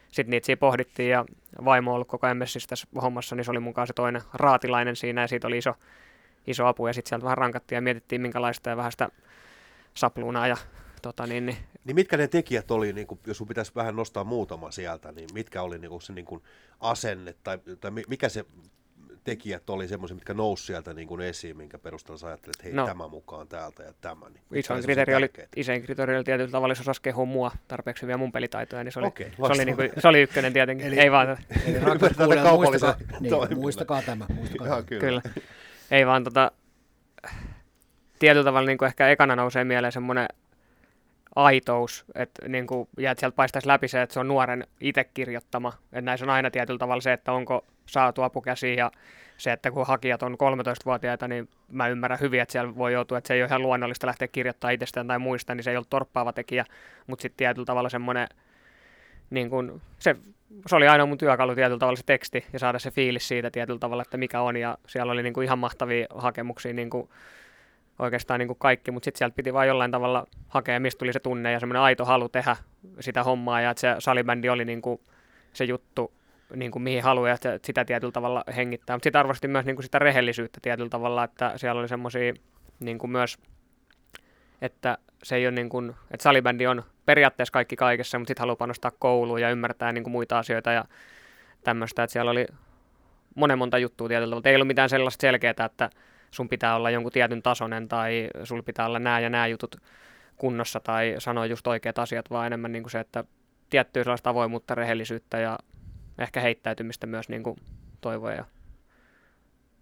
sitten 0.08 0.30
niitä 0.30 0.46
siinä 0.46 0.58
pohdittiin 0.58 1.10
ja 1.10 1.24
vaimo 1.64 1.90
on 1.90 1.94
ollut 1.94 2.08
koko 2.08 2.26
ajan 2.26 2.38
tässä 2.68 2.86
hommassa, 3.02 3.36
niin 3.36 3.44
se 3.44 3.50
oli 3.50 3.60
mukaan 3.60 3.86
se 3.86 3.92
toinen 3.92 4.22
raatilainen 4.34 4.96
siinä 4.96 5.20
ja 5.20 5.28
siitä 5.28 5.46
oli 5.46 5.58
iso, 5.58 5.74
iso 6.46 6.66
apu 6.66 6.86
ja 6.86 6.92
sitten 6.92 7.08
sieltä 7.08 7.24
vähän 7.24 7.38
rankattiin 7.38 7.76
ja 7.76 7.82
mietittiin 7.82 8.20
minkälaista 8.20 8.70
ja 8.70 8.76
vähän 8.76 8.92
sitä 8.92 9.08
sapluunaa 9.94 10.46
ja 10.46 10.56
tota, 11.02 11.26
niin, 11.26 11.46
niin. 11.46 11.56
Niin 11.84 11.94
mitkä 11.94 12.16
ne 12.16 12.28
tekijät 12.28 12.70
oli, 12.70 12.92
niin 12.92 13.06
kuin, 13.06 13.20
jos 13.26 13.36
sun 13.38 13.48
pitäisi 13.48 13.72
vähän 13.74 13.96
nostaa 13.96 14.24
muutama 14.24 14.70
sieltä, 14.70 15.12
niin 15.12 15.28
mitkä 15.34 15.62
oli 15.62 15.78
niin 15.78 15.90
kuin, 15.90 16.02
se 16.02 16.12
niin 16.12 16.24
kuin 16.24 16.42
asenne 16.80 17.34
tai, 17.44 17.58
tai 17.80 17.90
mikä 18.08 18.28
se 18.28 18.44
tekijät 19.24 19.70
oli 19.70 19.88
semmoisia, 19.88 20.14
mitkä 20.14 20.34
nousi 20.34 20.66
sieltä 20.66 20.94
niin 20.94 21.08
kuin 21.08 21.20
esiin, 21.20 21.56
minkä 21.56 21.78
perusteella 21.78 22.18
sä 22.18 22.26
ajattelet, 22.26 22.54
että 22.56 22.64
hei, 22.64 22.72
No. 22.72 22.86
tämä 22.86 23.08
mukaan 23.08 23.48
täältä 23.48 23.82
ja 23.82 23.92
tämä. 24.00 24.28
Niin 24.28 24.42
Isoin 24.60 24.82
kriteeri 24.82 25.14
oli, 25.14 25.30
isoin 25.56 25.82
kriteeri 25.82 26.16
oli 26.16 26.24
tietyllä 26.24 26.50
tavalla, 26.50 26.72
jos 26.72 26.80
osasi 26.80 27.02
kehua 27.02 27.24
mua 27.24 27.50
tarpeeksi 27.68 28.02
hyviä 28.02 28.16
mun 28.16 28.32
pelitaitoja, 28.32 28.84
niin 28.84 28.92
se 28.92 28.98
oli, 28.98 29.06
Okei, 29.06 29.30
se 29.30 29.42
oli, 29.42 29.64
niin 29.64 29.76
kuin, 29.76 29.90
se 29.98 30.08
oli 30.08 30.20
ykkönen 30.22 30.52
tietenkin. 30.52 30.86
Eli- 30.86 31.00
Ei 31.00 31.10
vaan, 31.10 31.28
Eli 31.66 31.78
rakkaat 31.84 32.12
kuulijat, 32.16 32.52
muistakaa, 32.54 32.96
niin, 33.20 33.58
muistakaa 33.58 34.02
tämä. 34.02 34.26
Muistakaa 34.34 34.66
Ihan 34.66 34.84
tämä. 34.84 35.00
kyllä. 35.00 35.20
kyllä. 35.22 35.34
Ei 35.90 36.06
vaan 36.06 36.24
tota, 36.24 36.52
tietyllä 38.18 38.44
tavalla 38.44 38.66
niin 38.66 38.78
kuin 38.78 38.86
ehkä 38.86 39.08
ekana 39.08 39.36
nousee 39.36 39.64
mieleen 39.64 39.92
semmoinen 39.92 40.26
aitous, 41.38 42.04
että 42.14 42.48
niin 42.48 42.66
kuin, 42.66 42.88
ja 42.98 43.10
että 43.10 43.20
sieltä 43.20 43.36
paistaisi 43.36 43.68
läpi 43.68 43.88
se, 43.88 44.02
että 44.02 44.14
se 44.14 44.20
on 44.20 44.28
nuoren 44.28 44.66
itse 44.80 45.04
kirjoittama. 45.04 45.72
Että 45.84 46.00
näissä 46.00 46.26
on 46.26 46.30
aina 46.30 46.50
tietyllä 46.50 46.78
tavalla 46.78 47.00
se, 47.00 47.12
että 47.12 47.32
onko 47.32 47.64
saatu 47.86 48.22
apukäsiin 48.22 48.78
ja 48.78 48.90
se, 49.36 49.52
että 49.52 49.70
kun 49.70 49.86
hakijat 49.86 50.22
on 50.22 50.34
13-vuotiaita, 50.34 51.28
niin 51.28 51.48
mä 51.68 51.88
ymmärrän 51.88 52.20
hyvin, 52.20 52.40
että 52.40 52.52
siellä 52.52 52.76
voi 52.76 52.92
joutua, 52.92 53.18
että 53.18 53.28
se 53.28 53.34
ei 53.34 53.42
ole 53.42 53.46
ihan 53.46 53.62
luonnollista 53.62 54.06
lähteä 54.06 54.28
kirjoittamaan 54.28 54.74
itsestään 54.74 55.06
tai 55.06 55.18
muista, 55.18 55.54
niin 55.54 55.64
se 55.64 55.70
ei 55.70 55.76
ollut 55.76 55.90
torppaava 55.90 56.32
tekijä, 56.32 56.64
mutta 57.06 57.22
sitten 57.22 57.36
tietyllä 57.36 57.66
tavalla 57.66 57.88
semmoinen, 57.88 58.28
niin 59.30 59.50
kun, 59.50 59.80
se, 59.98 60.16
se 60.66 60.76
oli 60.76 60.88
aina 60.88 61.06
mun 61.06 61.18
työkalu 61.18 61.54
tietyllä 61.54 61.78
tavalla 61.78 61.96
se 61.96 62.06
teksti 62.06 62.44
ja 62.52 62.58
saada 62.58 62.78
se 62.78 62.90
fiilis 62.90 63.28
siitä 63.28 63.50
tietyllä 63.50 63.78
tavalla, 63.78 64.02
että 64.02 64.16
mikä 64.16 64.40
on, 64.40 64.56
ja 64.56 64.78
siellä 64.86 65.12
oli 65.12 65.22
niin 65.22 65.34
kuin 65.34 65.44
ihan 65.44 65.58
mahtavia 65.58 66.06
hakemuksia, 66.14 66.72
niin 66.72 66.90
kuin, 66.90 67.08
oikeastaan 67.98 68.40
niin 68.40 68.48
kuin 68.48 68.58
kaikki, 68.58 68.90
mutta 68.90 69.04
sitten 69.04 69.18
sieltä 69.18 69.34
piti 69.34 69.52
vain 69.52 69.68
jollain 69.68 69.90
tavalla 69.90 70.26
hakea, 70.48 70.80
mistä 70.80 70.98
tuli 70.98 71.12
se 71.12 71.20
tunne 71.20 71.52
ja 71.52 71.60
semmoinen 71.60 71.82
aito 71.82 72.04
halu 72.04 72.28
tehdä 72.28 72.56
sitä 73.00 73.22
hommaa, 73.22 73.60
ja 73.60 73.70
että 73.70 73.80
se 73.80 73.94
salibändi 73.98 74.48
oli 74.48 74.64
niin 74.64 74.82
kuin 74.82 75.00
se 75.52 75.64
juttu, 75.64 76.12
niin 76.54 76.70
kuin 76.70 76.82
mihin 76.82 77.02
haluaa, 77.02 77.30
että 77.30 77.58
sitä 77.64 77.84
tietyllä 77.84 78.12
tavalla 78.12 78.44
hengittää. 78.56 78.96
Mutta 78.96 79.04
sitten 79.04 79.20
arvostin 79.20 79.50
myös 79.50 79.64
niin 79.64 79.76
kuin 79.76 79.84
sitä 79.84 79.98
rehellisyyttä 79.98 80.58
tietyllä 80.62 80.90
tavalla, 80.90 81.24
että 81.24 81.52
siellä 81.56 81.80
oli 81.80 81.88
semmoisia 81.88 82.34
niin 82.80 82.98
myös, 83.06 83.38
että 84.62 84.98
se 85.22 85.36
ei 85.36 85.46
ole 85.46 85.54
niin 85.54 85.68
kuin, 85.68 85.94
että 86.10 86.22
salibändi 86.22 86.66
on 86.66 86.82
periaatteessa 87.06 87.52
kaikki 87.52 87.76
kaikessa, 87.76 88.18
mutta 88.18 88.30
sitten 88.30 88.42
haluaa 88.42 88.56
panostaa 88.56 88.92
kouluun 88.98 89.40
ja 89.40 89.50
ymmärtää 89.50 89.92
niin 89.92 90.04
kuin 90.04 90.12
muita 90.12 90.38
asioita 90.38 90.72
ja 90.72 90.84
tämmöistä, 91.64 92.02
että 92.02 92.12
siellä 92.12 92.30
oli 92.30 92.46
monen 93.34 93.58
monta 93.58 93.78
juttua 93.78 94.08
tietyllä 94.08 94.30
tavalla. 94.30 94.48
Ei 94.50 94.54
ollut 94.54 94.66
mitään 94.66 94.88
sellaista 94.88 95.20
selkeää, 95.20 95.54
että 95.66 95.90
sun 96.30 96.48
pitää 96.48 96.76
olla 96.76 96.90
jonkun 96.90 97.12
tietyn 97.12 97.42
tasoinen 97.42 97.88
tai 97.88 98.28
sulla 98.44 98.62
pitää 98.62 98.86
olla 98.86 98.98
nämä 98.98 99.20
ja 99.20 99.30
nämä 99.30 99.46
jutut 99.46 99.76
kunnossa 100.36 100.80
tai 100.80 101.14
sanoa 101.18 101.46
just 101.46 101.66
oikeat 101.66 101.98
asiat, 101.98 102.30
vaan 102.30 102.46
enemmän 102.46 102.72
niin 102.72 102.82
kuin 102.82 102.90
se, 102.90 103.00
että 103.00 103.24
tiettyä 103.70 104.04
sellaista 104.04 104.30
avoimuutta, 104.30 104.74
rehellisyyttä 104.74 105.38
ja 105.38 105.58
ehkä 106.18 106.40
heittäytymistä 106.40 107.06
myös 107.06 107.28
niin 107.28 107.42
kuin 107.42 107.56
toivoa. 108.00 108.32
Ja 108.32 108.44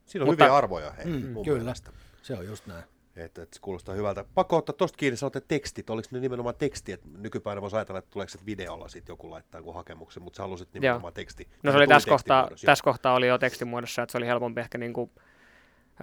Siinä 0.07 0.25
on 0.25 0.29
Mutta- 0.31 0.45
hyviä 0.45 0.57
arvoja, 0.57 0.91
hei, 0.91 1.05
Mm, 1.07 1.35
kyllä. 1.45 1.59
mielestä. 1.59 1.91
Se 2.23 2.35
on 2.35 2.47
just 2.47 2.67
näin. 2.67 2.85
Että, 3.17 3.43
että 3.43 3.55
se 3.55 3.61
kuulostaa 3.61 3.95
hyvältä. 3.95 4.25
Pakko 4.35 4.57
ottaa 4.57 4.75
tosta 4.79 4.97
kiinni, 4.97 5.17
sanotte 5.17 5.41
tekstit. 5.49 5.91
Oliko 5.91 6.09
ne 6.11 6.21
nimenomaan 6.21 6.55
teksti? 6.55 6.93
Että 6.93 7.09
nykypäivänä 7.19 7.61
voisi 7.62 7.76
ajatella, 7.76 7.99
että 7.99 8.11
tuleeko 8.11 8.31
se 8.31 8.38
videolla 8.47 8.88
sitten 8.88 9.12
joku 9.12 9.31
laittaa 9.31 9.59
joku 9.59 9.73
hakemuksen, 9.73 10.23
mutta 10.23 10.37
sä 10.37 10.43
halusit 10.43 10.69
nimenomaan 10.75 11.12
teksti. 11.12 11.45
No 11.45 11.71
se 11.71 11.73
Tai 11.73 11.76
oli 11.76 11.87
tässä 11.87 12.09
kohtaa, 12.09 12.50
tässä 12.67 12.85
kohtaa 12.85 13.15
oli 13.15 13.26
jo 13.29 13.38
tekstimuodossa, 13.38 14.03
että 14.03 14.12
se 14.12 14.19
oli 14.19 14.26
helpompi 14.26 14.61
ehkä 14.61 14.79
niin 14.79 14.93
kuin, 14.93 15.11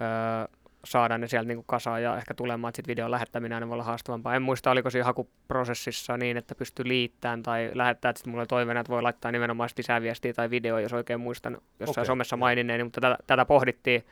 öö, 0.02 0.56
saada 0.84 1.18
ne 1.18 1.28
sieltä 1.28 1.48
niin 1.48 1.56
kuin 1.56 1.66
kasaan 1.66 2.02
ja 2.02 2.16
ehkä 2.16 2.34
tulemaan, 2.34 2.68
että 2.68 2.76
sitten 2.76 2.92
videon 2.92 3.10
lähettäminen 3.10 3.56
aina 3.56 3.68
voi 3.68 3.74
olla 3.74 3.84
haastavampaa. 3.84 4.34
En 4.34 4.42
muista, 4.42 4.70
oliko 4.70 4.90
siinä 4.90 5.04
hakuprosessissa 5.04 6.16
niin, 6.16 6.36
että 6.36 6.54
pystyy 6.54 6.88
liittämään 6.88 7.42
tai 7.42 7.70
lähettää, 7.74 8.08
että 8.10 8.18
sitten 8.18 8.30
mulla 8.30 8.46
toiveena, 8.46 8.80
että 8.80 8.92
voi 8.92 9.02
laittaa 9.02 9.32
nimenomaan 9.32 9.68
sit 9.68 9.78
lisäviestiä 9.78 10.32
tai 10.32 10.50
video, 10.50 10.78
jos 10.78 10.92
oikein 10.92 11.20
muistan 11.20 11.58
jossain 11.80 12.02
Okei, 12.02 12.06
somessa 12.06 12.34
joo. 12.34 12.38
maininneeni, 12.40 12.84
mutta 12.84 13.00
tätä, 13.00 13.18
tätä 13.26 13.44
pohdittiin, 13.44 14.04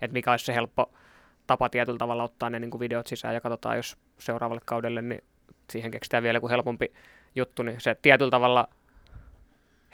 että 0.00 0.12
mikä 0.12 0.30
olisi 0.30 0.44
se 0.44 0.54
helppo 0.54 0.92
tapa 1.46 1.68
tietyllä 1.68 1.98
tavalla 1.98 2.24
ottaa 2.24 2.50
ne 2.50 2.58
niin 2.58 2.70
kuin 2.70 2.80
videot 2.80 3.06
sisään 3.06 3.34
ja 3.34 3.40
katsotaan, 3.40 3.76
jos 3.76 3.96
seuraavalle 4.18 4.62
kaudelle, 4.64 5.02
niin 5.02 5.24
siihen 5.70 5.90
keksitään 5.90 6.22
vielä 6.22 6.36
joku 6.36 6.48
helpompi 6.48 6.92
juttu, 7.34 7.62
niin 7.62 7.80
se 7.80 7.96
tietyllä 8.02 8.30
tavalla 8.30 8.68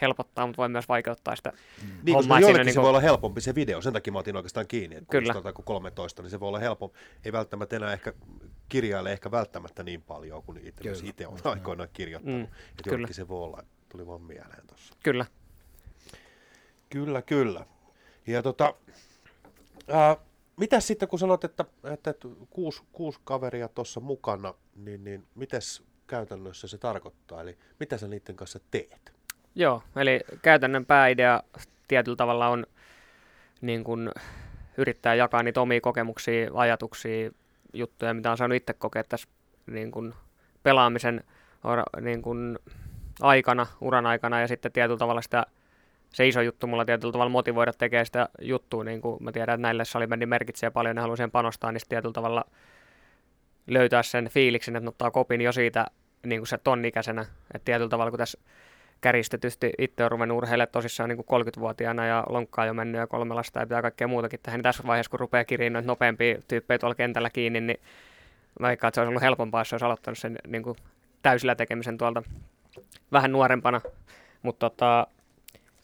helpottaa, 0.02 0.47
mutta 0.47 0.56
voi 0.62 0.68
myös 0.68 0.88
vaikeuttaa 0.88 1.37
sitä 1.37 1.52
Niin, 1.52 1.88
koska 2.04 2.12
hommaa 2.16 2.40
joillekin 2.40 2.64
se 2.64 2.71
niinku- 2.71 2.82
voi 2.82 2.88
olla 2.88 3.00
helpompi 3.00 3.40
se 3.40 3.54
video, 3.54 3.80
sen 3.82 3.92
takia 3.92 4.12
mä 4.12 4.18
otin 4.18 4.37
oikeastaan 4.37 4.66
kiinni, 4.66 4.97
että 4.97 5.11
Kyllä. 5.11 5.52
Kun 5.52 5.64
13, 5.64 6.23
niin 6.23 6.30
se 6.30 6.40
voi 6.40 6.49
olla 6.49 6.59
helpompi. 6.59 6.99
Ei 7.25 7.32
välttämättä 7.32 7.76
enää 7.76 7.92
ehkä 7.92 8.12
kirjaile 8.69 9.12
ehkä 9.12 9.30
välttämättä 9.30 9.82
niin 9.82 10.02
paljon 10.02 10.43
kuin 10.43 10.58
itse, 10.58 10.82
Kyllä. 10.82 11.00
itse 11.04 11.26
on 11.26 11.38
aikoinaan 11.45 11.88
kirjoittanut. 11.93 12.41
Mm, 12.41 12.47
Mm, 12.47 12.52
että 12.78 12.91
kyllä. 12.91 13.08
se 13.10 13.28
voi 13.28 13.45
olla, 13.45 13.62
tuli 13.88 14.06
vaan 14.06 14.23
mieleen 14.23 14.67
tuossa. 14.67 14.95
Kyllä. 15.02 15.26
Kyllä, 16.91 17.23
kyllä. 17.23 17.67
Ja 18.26 18.43
tota, 18.43 18.75
ää, 19.88 20.17
mitäs 20.56 20.86
sitten 20.86 21.08
kun 21.08 21.19
sanot, 21.19 21.45
että, 21.45 21.65
että, 21.93 22.10
että 22.10 22.28
kuusi, 22.50 22.82
kuusi 22.93 23.21
kaveria 23.25 23.69
tuossa 23.69 24.00
mukana, 24.00 24.54
niin, 24.76 25.04
niin 25.04 25.26
mitäs 25.34 25.82
käytännössä 26.06 26.69
se 26.69 26.78
tarkoittaa? 26.78 27.41
Eli 27.41 27.58
mitä 27.80 27.99
sä 27.99 28.08
niiden 28.08 28.36
kanssa 28.36 28.60
teet? 28.71 29.12
Joo, 29.54 29.82
eli 29.97 30.21
käytännön 30.43 30.86
pääidea 30.86 31.43
tietyllä 31.88 32.17
tavalla 32.17 32.49
on 32.49 32.67
niin 33.60 33.84
kuin 33.84 34.10
yrittää 34.76 35.15
jakaa 35.15 35.43
niitä 35.43 35.60
omia 35.60 35.80
kokemuksia, 35.80 36.50
ajatuksia, 36.54 37.30
juttuja, 37.73 38.15
mitä 38.15 38.30
on 38.30 38.36
saanut 38.36 38.56
itse 38.56 38.73
kokea 38.73 39.04
tässä 39.04 39.28
niin 39.67 39.91
kuin 39.91 40.15
pelaamisen 40.62 41.25
niin 42.00 42.23
kuin 42.23 42.58
aikana, 43.21 43.67
uran 43.80 44.06
aikana 44.06 44.41
ja 44.41 44.49
sitten 44.49 44.73
tietyllä 44.73 44.99
tavalla 44.99 45.23
sitä 45.23 45.47
se 46.12 46.28
iso 46.28 46.41
juttu 46.41 46.67
mulla 46.67 46.84
tietyllä 46.84 47.12
tavalla 47.12 47.30
motivoida 47.30 47.73
tekemään 47.73 48.06
sitä 48.06 48.28
juttua, 48.41 48.84
niin 48.84 49.00
kuin 49.00 49.23
mä 49.25 49.32
tiedän, 49.32 49.54
että 49.54 49.62
näille 49.62 49.84
salibändi 49.84 50.26
merkitsee 50.26 50.71
paljon, 50.71 50.97
ne 50.97 51.02
haluaa 51.02 51.28
panostaa, 51.32 51.73
niin 51.73 51.80
tietyllä 51.88 52.12
tavalla 52.12 52.45
löytää 53.67 54.02
sen 54.02 54.28
fiiliksen, 54.28 54.76
että 54.76 54.88
ottaa 54.88 55.10
kopin 55.10 55.41
jo 55.41 55.52
siitä 55.52 55.86
niin 56.26 56.41
kuin 56.41 56.49
se 56.49 56.58
tonnikäisenä, 56.58 57.23
että 57.54 57.65
tietyllä 57.65 57.88
tavalla 57.88 58.10
kun 58.10 58.19
tässä 58.19 58.38
käristetysti 59.02 59.73
itse 59.78 60.04
on 60.04 60.10
ruvennut 60.10 60.36
urheilemaan 60.36 60.73
tosissaan 60.73 61.08
niin 61.08 61.25
kuin 61.25 61.43
30-vuotiaana 61.47 62.06
ja 62.06 62.25
lonkkaa 62.28 62.67
jo 62.67 62.75
mennyt 62.75 62.99
ja 62.99 63.06
kolme 63.06 63.34
lasta 63.34 63.60
ja 63.60 63.67
pitää 63.67 63.82
kaikkea 63.82 64.08
muutakin 64.08 64.41
tehdä, 64.43 64.58
niin 64.58 64.62
tässä 64.62 64.82
vaiheessa 64.86 65.10
kun 65.10 65.21
rupeaa 65.21 65.45
kiriin 65.45 65.73
noita 65.73 65.86
nopeampia 65.86 66.38
tyyppejä 66.49 66.78
tuolla 66.78 66.95
kentällä 66.95 67.30
kiinni, 67.30 67.60
niin 67.60 67.80
mä 68.60 68.73
että 68.73 68.91
se 68.95 69.00
olisi 69.00 69.08
ollut 69.08 69.23
helpompaa, 69.23 69.60
jos 69.60 69.69
se 69.69 69.75
olisi 69.75 69.84
aloittanut 69.84 70.19
sen 70.19 70.38
niin 70.47 70.62
kuin 70.62 70.76
täysillä 71.23 71.54
tekemisen 71.54 71.99
tuolta 71.99 72.23
vähän 73.12 73.32
nuorempana, 73.32 73.80
mutta 74.43 74.71
tota, 74.71 75.06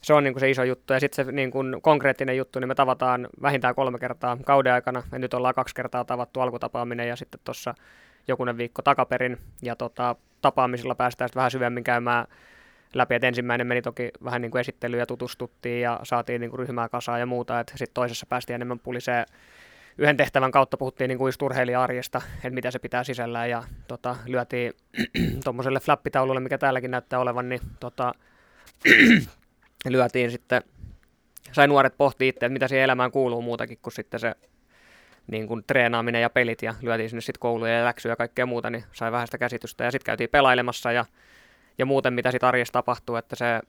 se 0.03 0.15
on 0.15 0.25
niin 0.25 0.35
kuin 0.35 0.41
se 0.41 0.51
iso 0.51 0.65
juttu. 0.65 0.93
Ja 0.93 1.01
sitten 1.01 1.27
se 1.27 1.33
niin 1.33 1.51
kuin 1.51 1.83
konkreettinen 1.83 2.37
juttu, 2.37 2.61
niin 2.61 2.69
me 2.69 2.75
tavataan 2.75 3.29
vähintään 3.43 3.75
kolme 3.75 3.99
kertaa 3.99 4.39
kauden 4.45 4.73
aikana. 4.73 5.03
Ja 5.13 5.19
nyt 5.19 5.35
ollaan 5.35 5.55
kaksi 5.55 5.75
kertaa 5.75 6.05
tavattu 6.05 6.41
alkutapaaminen 6.41 7.09
ja 7.09 7.17
sitten 7.17 7.41
tuossa 7.45 7.75
jokunen 8.29 8.59
viikko 8.59 8.83
takaperin. 8.83 9.39
Ja 9.63 9.77
tota, 9.77 10.17
tapaamisilla 10.41 10.95
päästään 10.95 11.29
sitten 11.29 11.41
vähän 11.41 11.51
syvemmin 11.51 11.85
käymään 11.85 12.27
läpi. 12.95 13.15
Et 13.15 13.25
ensimmäinen 13.25 13.67
meni 13.67 13.83
toki 13.83 14.11
vähän 14.25 14.43
niin 14.43 14.51
kuin 14.51 14.61
esittelyä 14.61 15.07
tutustuttiin 15.07 15.81
ja 15.81 16.01
saatiin 16.03 16.41
niin 16.41 16.51
kuin 16.51 16.59
ryhmää 16.59 16.89
kasaan 16.89 17.21
ja 17.21 17.27
muuta. 17.27 17.65
Sitten 17.69 17.95
toisessa 17.95 18.27
päästiin 18.27 18.55
enemmän 18.55 18.79
puliseen 18.79 19.27
yhden 19.99 20.17
tehtävän 20.17 20.51
kautta 20.51 20.77
puhuttiin 20.77 21.09
niin 21.09 21.19
kuin 21.19 21.33
urheilija-arjesta, 21.43 22.23
että 22.37 22.51
mitä 22.51 22.71
se 22.71 22.79
pitää 22.79 23.05
sisällään 23.05 23.51
ja 23.51 23.63
tota, 23.89 24.17
lyötiin 24.27 24.73
tuommoiselle 25.45 25.81
flappitaululle, 25.81 26.41
mikä 26.41 26.59
täälläkin 26.59 26.91
näyttää 26.91 27.19
olevan, 27.19 27.49
niin 27.49 27.61
tota, 27.81 28.13
lyötiin 29.89 30.31
sitten, 30.31 30.63
sai 31.53 31.69
nuoret 31.69 31.95
pohtia 31.99 32.29
itse, 32.29 32.37
että 32.37 32.49
mitä 32.49 32.69
siihen 32.69 32.85
elämään 32.85 33.11
kuuluu 33.11 33.43
muutakin 33.43 33.79
kuin 33.83 33.95
sitten 33.95 34.21
se 34.21 34.35
niin 35.27 35.47
kuin 35.47 35.65
treenaaminen 35.67 36.23
ja 36.23 36.31
pelit 36.31 36.63
ja 36.63 36.75
lyötiin 36.83 37.11
sinne 37.11 37.21
sitten 37.21 37.41
kouluja 37.41 37.79
ja 37.79 37.85
läksyjä 37.85 38.13
ja 38.13 38.17
kaikkea 38.17 38.47
muuta, 38.47 38.71
niin 38.71 38.85
sai 38.93 39.13
vähän 39.13 39.27
sitä 39.27 39.39
käsitystä 39.39 39.85
ja 39.85 39.91
sitten 39.91 40.07
käytiin 40.07 40.31
pelailemassa 40.31 40.93
ja, 40.93 41.05
ja 41.79 41.87
muuten 41.87 42.13
mitä 42.13 42.31
sitten 42.31 42.49
arjessa 42.49 42.73
tapahtuu, 42.73 43.17
että 43.17 43.37
se 43.37 43.61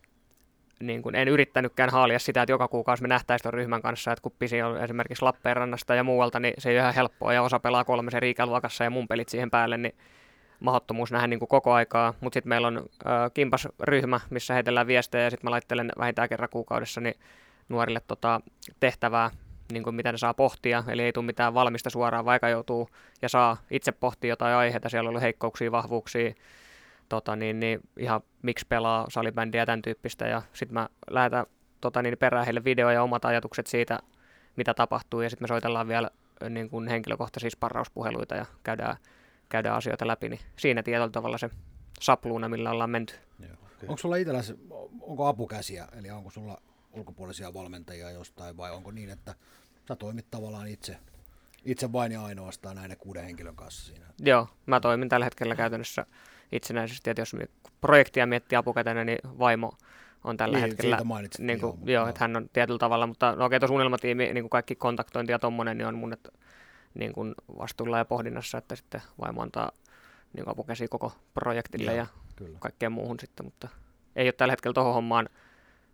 niin 0.80 1.02
kuin 1.02 1.16
en 1.16 1.28
yrittänytkään 1.28 1.90
haalia 1.90 2.20
sitä, 2.20 2.42
että 2.42 2.52
joka 2.52 2.68
kuukausi 2.68 3.02
me 3.02 3.08
nähtäisiin 3.08 3.44
tuon 3.44 3.54
ryhmän 3.54 3.82
kanssa, 3.82 4.12
että 4.12 4.22
kun 4.22 4.32
pisi 4.40 4.62
on 4.62 4.84
esimerkiksi 4.84 5.26
Lappeenrannasta 5.26 5.96
ja 5.96 6.04
muualta, 6.04 6.40
niin 6.40 6.54
se 6.58 6.70
ei 6.70 6.76
ole 6.76 6.82
ihan 6.82 6.94
helppoa 6.94 7.34
ja 7.34 7.42
osa 7.42 7.60
pelaa 7.60 7.84
kolmisen 7.84 8.22
riikäluokassa 8.22 8.84
ja 8.84 8.90
mun 8.90 9.08
pelit 9.08 9.30
siihen 9.30 9.52
päälle, 9.52 9.78
niin 9.78 9.96
mahdottomuus 10.60 11.12
nähdä 11.12 11.28
niin 11.28 11.40
kuin 11.40 11.50
koko 11.50 11.74
aikaa, 11.74 12.14
mutta 12.22 12.36
sitten 12.36 12.50
meillä 12.50 12.68
on 12.68 12.78
ö, 12.78 12.86
kimpasryhmä, 13.34 14.20
missä 14.30 14.54
heitellään 14.54 14.88
viestejä 14.88 15.24
ja 15.24 15.30
sitten 15.30 15.48
mä 15.48 15.52
laittelen 15.52 15.92
vähintään 16.00 16.30
kerran 16.30 16.50
kuukaudessa 16.50 17.02
niin 17.02 17.16
nuorille 17.70 18.02
tota, 18.08 18.42
tehtävää, 18.80 19.32
niin 19.72 19.84
kuin 19.84 19.96
mitä 19.96 20.12
ne 20.12 20.18
saa 20.18 20.34
pohtia, 20.34 20.84
eli 20.88 21.04
ei 21.04 21.14
tule 21.14 21.26
mitään 21.26 21.54
valmista 21.54 21.90
suoraan, 21.90 22.26
vaikka 22.26 22.50
joutuu 22.50 22.90
ja 23.22 23.30
saa 23.30 23.58
itse 23.72 23.92
pohtia 23.92 24.30
jotain 24.30 24.56
aiheita, 24.56 24.90
siellä 24.90 25.08
on 25.08 25.10
ollut 25.10 25.22
heikkouksia, 25.22 25.72
vahvuuksia, 25.72 26.34
tota, 27.10 27.36
niin, 27.36 27.60
niin 27.60 27.80
ihan 27.98 28.22
miksi 28.42 28.66
pelaa 28.70 29.06
salibändiä 29.10 29.62
ja 29.62 29.66
tämän 29.66 29.82
tyyppistä, 29.82 30.28
ja 30.28 30.42
sitten 30.54 30.74
mä 30.74 30.90
lähetän 31.10 31.46
tota, 31.82 32.02
niin 32.02 32.18
perään 32.18 32.46
heille 32.46 32.64
video 32.64 32.90
ja 32.90 33.04
omat 33.04 33.26
ajatukset 33.26 33.68
siitä, 33.68 34.00
mitä 34.56 34.74
tapahtuu, 34.74 35.22
ja 35.22 35.30
sitten 35.30 35.44
me 35.44 35.48
soitellaan 35.48 35.88
vielä 35.88 36.10
ö, 36.42 36.50
niin 36.50 36.70
kuin 36.70 36.88
henkilökohtaisia 36.88 37.50
sparrauspuheluita 37.50 38.36
ja 38.36 38.46
käydään 38.64 38.98
käydään 39.50 39.76
asioita 39.76 40.08
läpi, 40.08 40.30
niin 40.30 40.40
siinä 40.58 40.84
tietyllä 40.84 41.10
tavalla 41.10 41.38
se 41.38 41.50
sapluuna, 42.02 42.50
millä 42.50 42.72
ollaan 42.72 42.90
menty. 42.90 43.14
Onko 43.82 43.98
sulla 43.98 44.16
itselläsi, 44.16 44.60
onko 45.02 45.28
apukäsiä, 45.28 45.88
eli 46.00 46.12
onko 46.12 46.30
sulla 46.30 46.62
ulkopuolisia 46.92 47.54
valmentajia 47.54 48.12
jostain, 48.12 48.58
vai 48.58 48.72
onko 48.72 48.92
niin, 48.92 49.10
että 49.10 49.36
sä 49.88 49.96
toimit 49.96 50.26
tavallaan 50.32 50.68
itse, 50.68 50.98
itse 51.66 51.92
vain 51.92 52.12
ja 52.12 52.24
ainoastaan 52.24 52.76
näiden 52.76 52.98
kuuden 52.98 53.24
henkilön 53.24 53.56
kanssa 53.56 53.86
siinä? 53.86 54.06
Joo, 54.20 54.48
mä 54.66 54.80
toimin 54.80 55.10
tällä 55.10 55.26
hetkellä 55.26 55.56
käytännössä 55.56 56.06
itsenäisesti, 56.52 57.10
että 57.10 57.22
jos 57.22 57.36
projektia 57.82 58.26
miettii 58.26 58.56
apukätenä, 58.56 59.06
niin 59.06 59.20
vaimo 59.40 59.72
on 60.24 60.38
tällä 60.38 60.58
Niin, 60.58 60.70
hetkellä. 60.70 60.98
niin 61.40 61.60
kuin, 61.60 61.78
joo, 61.78 61.86
joo, 61.86 62.02
joo. 62.02 62.08
että 62.08 62.20
hän 62.20 62.36
on 62.36 62.50
tietyllä 62.54 62.80
tavalla, 62.80 63.08
mutta 63.08 63.36
no 63.36 63.46
okei, 63.46 63.60
tuossa 63.60 63.76
unelmatiimi, 63.76 64.34
niin 64.34 64.44
kuin 64.44 64.50
kaikki 64.50 64.76
kontaktointi 64.76 65.32
ja 65.32 65.40
tommonen, 65.40 65.78
niin 65.78 65.88
on 65.88 65.96
mun 65.96 66.14
että, 66.14 66.30
niin 66.94 67.14
kuin 67.14 67.36
vastuulla 67.60 67.98
ja 67.98 68.06
pohdinnassa, 68.06 68.58
että 68.58 68.76
sitten 68.76 69.02
vaimo 69.22 69.42
antaa 69.42 69.72
niin 70.34 70.44
kuin 70.44 70.52
apukäsiä 70.52 70.88
koko 70.90 71.12
projektille 71.34 71.92
Joo, 71.92 71.98
ja 71.98 72.08
Kyllä. 72.36 72.58
kaikkeen 72.60 72.92
muuhun 72.92 73.20
sitten, 73.20 73.46
mutta 73.46 73.68
ei 74.16 74.28
ole 74.28 74.32
tällä 74.32 74.52
hetkellä 74.52 74.74
tuohon 74.74 74.94
hommaan 74.94 75.30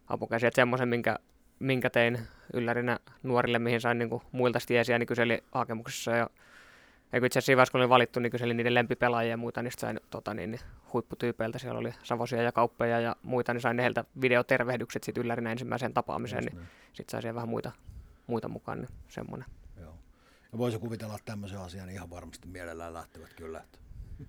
apukäsiä, 0.07 0.47
että 0.47 0.55
semmoisen, 0.55 0.87
minkä, 0.89 1.19
minkä 1.59 1.89
tein 1.89 2.19
yllärinä 2.53 2.99
nuorille, 3.23 3.59
mihin 3.59 3.81
sain 3.81 3.97
niin 3.97 4.09
kuin 4.09 4.21
muilta 4.31 4.59
stiesiä, 4.59 4.99
niin 4.99 5.07
kyseli 5.07 5.43
hakemuksessa 5.51 6.11
ja 6.11 6.29
ja 7.11 7.25
itse 7.25 7.39
asiassa 7.39 7.71
kun 7.71 7.79
olin 7.79 7.89
valittu, 7.89 8.19
niin 8.19 8.31
kyselin 8.31 8.57
niiden 8.57 8.73
lempipelaajia 8.73 9.29
ja 9.29 9.37
muita, 9.37 9.61
niin 9.61 9.73
sain 9.77 9.99
tota, 10.09 10.33
niin, 10.33 10.51
niin, 10.51 10.61
huipputyypeiltä. 10.93 11.59
Siellä 11.59 11.79
oli 11.79 11.93
Savosia 12.03 12.41
ja 12.41 12.51
Kauppeja 12.51 12.99
ja 12.99 13.15
muita, 13.23 13.53
niin 13.53 13.61
sain 13.61 13.79
heiltä 13.79 14.05
videotervehdykset 14.21 15.03
sit 15.03 15.17
yllärinä 15.17 15.51
ensimmäiseen 15.51 15.93
tapaamiseen, 15.93 16.43
Just 16.43 16.53
niin 16.53 16.59
niin. 16.61 16.69
sitten 16.93 17.11
sai 17.11 17.21
siellä 17.21 17.35
vähän 17.35 17.49
muita, 17.49 17.71
muita 18.27 18.47
mukaan, 18.47 18.79
niin 18.79 18.89
semmoinen. 19.07 19.47
Joo. 19.81 19.93
Ja 20.51 20.57
voisi 20.57 20.79
kuvitella, 20.79 21.15
että 21.15 21.31
tämmöisen 21.31 21.59
asian 21.59 21.89
ihan 21.89 22.09
varmasti 22.09 22.47
mielellään 22.47 22.93
lähtevät 22.93 23.33
kyllä. 23.33 23.59
Että, 23.59 23.79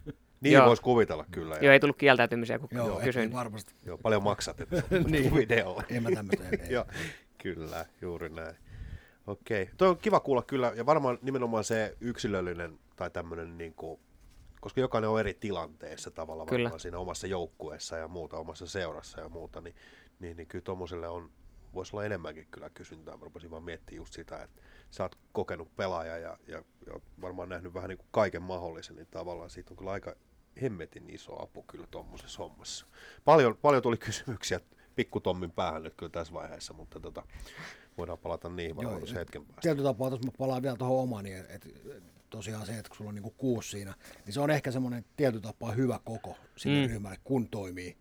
Niin 0.40 0.64
voisi 0.64 0.82
kuvitella 0.82 1.26
kyllä. 1.30 1.54
Joo, 1.54 1.64
Ja, 1.64 1.72
ei 1.72 1.80
tullut 1.80 1.96
kieltäytymisiä, 1.96 2.58
kun 2.58 2.68
joo, 2.72 3.00
kysyin. 3.04 3.28
ei 3.28 3.32
varmasti. 3.32 3.74
joo, 3.84 3.98
paljon 3.98 4.22
maksat, 4.22 4.60
että 4.60 4.76
Niin. 4.90 5.10
niin. 5.10 5.34
videolle. 5.34 5.84
En 5.90 6.02
mä 6.02 6.10
tämmöistä. 6.10 6.44
Joo, 6.70 6.84
kyllä, 7.42 7.86
juuri 8.00 8.28
näin. 8.28 8.56
Okei, 9.26 9.70
toi 9.76 9.88
on 9.88 9.98
kiva 9.98 10.20
kuulla 10.20 10.42
kyllä, 10.42 10.72
ja 10.76 10.86
varmaan 10.86 11.18
nimenomaan 11.22 11.64
se 11.64 11.96
yksilöllinen 12.00 12.78
tai 12.96 13.10
tämmöinen, 13.10 13.58
niin 13.58 13.74
kuin, 13.74 14.00
koska 14.60 14.80
jokainen 14.80 15.10
on 15.10 15.20
eri 15.20 15.34
tilanteessa 15.34 16.10
tavallaan 16.10 16.48
Kyllä. 16.48 16.64
varmaan 16.64 16.80
siinä 16.80 16.98
omassa 16.98 17.26
joukkueessa 17.26 17.96
ja 17.96 18.08
muuta, 18.08 18.36
omassa 18.36 18.66
seurassa 18.66 19.20
ja 19.20 19.28
muuta, 19.28 19.60
niin, 19.60 19.74
niin, 20.20 20.36
niin 20.36 20.46
kyllä 20.46 20.62
tuommoiselle 20.62 21.08
on, 21.08 21.30
voisi 21.74 21.96
olla 21.96 22.04
enemmänkin 22.04 22.46
kyllä 22.50 22.70
kysyntää. 22.70 23.16
Mä 23.16 23.24
rupesin 23.24 23.50
vaan 23.50 23.62
miettimään 23.62 23.96
just 23.96 24.12
sitä, 24.12 24.42
että 24.42 24.62
sä 24.90 25.02
oot 25.02 25.18
kokenut 25.32 25.76
pelaaja 25.76 26.18
ja, 26.18 26.38
ja, 26.46 26.62
ja 26.86 27.00
varmaan 27.20 27.48
nähnyt 27.48 27.74
vähän 27.74 27.88
niin 27.88 27.98
kuin 27.98 28.08
kaiken 28.10 28.42
mahdollisen, 28.42 28.96
niin 28.96 29.08
tavallaan 29.10 29.50
siitä 29.50 29.70
on 29.70 29.76
kyllä 29.76 29.90
aika 29.90 30.14
hemmetin 30.62 31.10
iso 31.10 31.42
apu 31.42 31.62
kyllä 31.62 31.86
tuommoisessa 31.90 32.38
hommassa. 32.38 32.86
Paljon, 33.24 33.56
paljon 33.62 33.82
tuli 33.82 33.96
kysymyksiä 33.96 34.60
pikkutommin 34.96 35.50
päähän 35.50 35.82
nyt 35.82 35.94
kyllä 35.96 36.11
tässä 36.11 36.32
vaiheessa, 36.32 36.74
mutta 36.74 37.00
tota, 37.00 37.22
voidaan 37.98 38.18
palata 38.18 38.48
niihin 38.48 38.76
varmaan 38.76 38.92
Joo, 38.94 38.98
tuossa 39.00 39.18
hetken 39.18 39.44
päästä. 39.44 39.61
Tietyllä 39.61 39.88
tapaa, 39.88 40.11
jos 40.11 40.22
mä 40.24 40.30
palaan 40.38 40.62
vielä 40.62 40.76
tuohon 40.76 41.02
omaan, 41.02 41.24
niin 41.24 41.37
et, 41.37 41.50
et, 41.50 42.02
tosiaan 42.30 42.66
se, 42.66 42.78
että 42.78 42.88
kun 42.88 42.96
sulla 42.96 43.09
on 43.09 43.14
niinku 43.14 43.35
kuusi 43.38 43.70
siinä, 43.70 43.94
niin 44.24 44.32
se 44.35 44.40
on 44.40 44.50
ehkä 44.50 44.70
semmoinen 44.70 45.04
tietyllä 45.16 45.42
tapaa 45.42 45.72
hyvä 45.72 46.00
koko 46.04 46.37
sille 46.56 46.87
Mm. 46.87 46.92
ryhmälle, 46.92 47.18
kun 47.24 47.48
toimii 47.48 47.96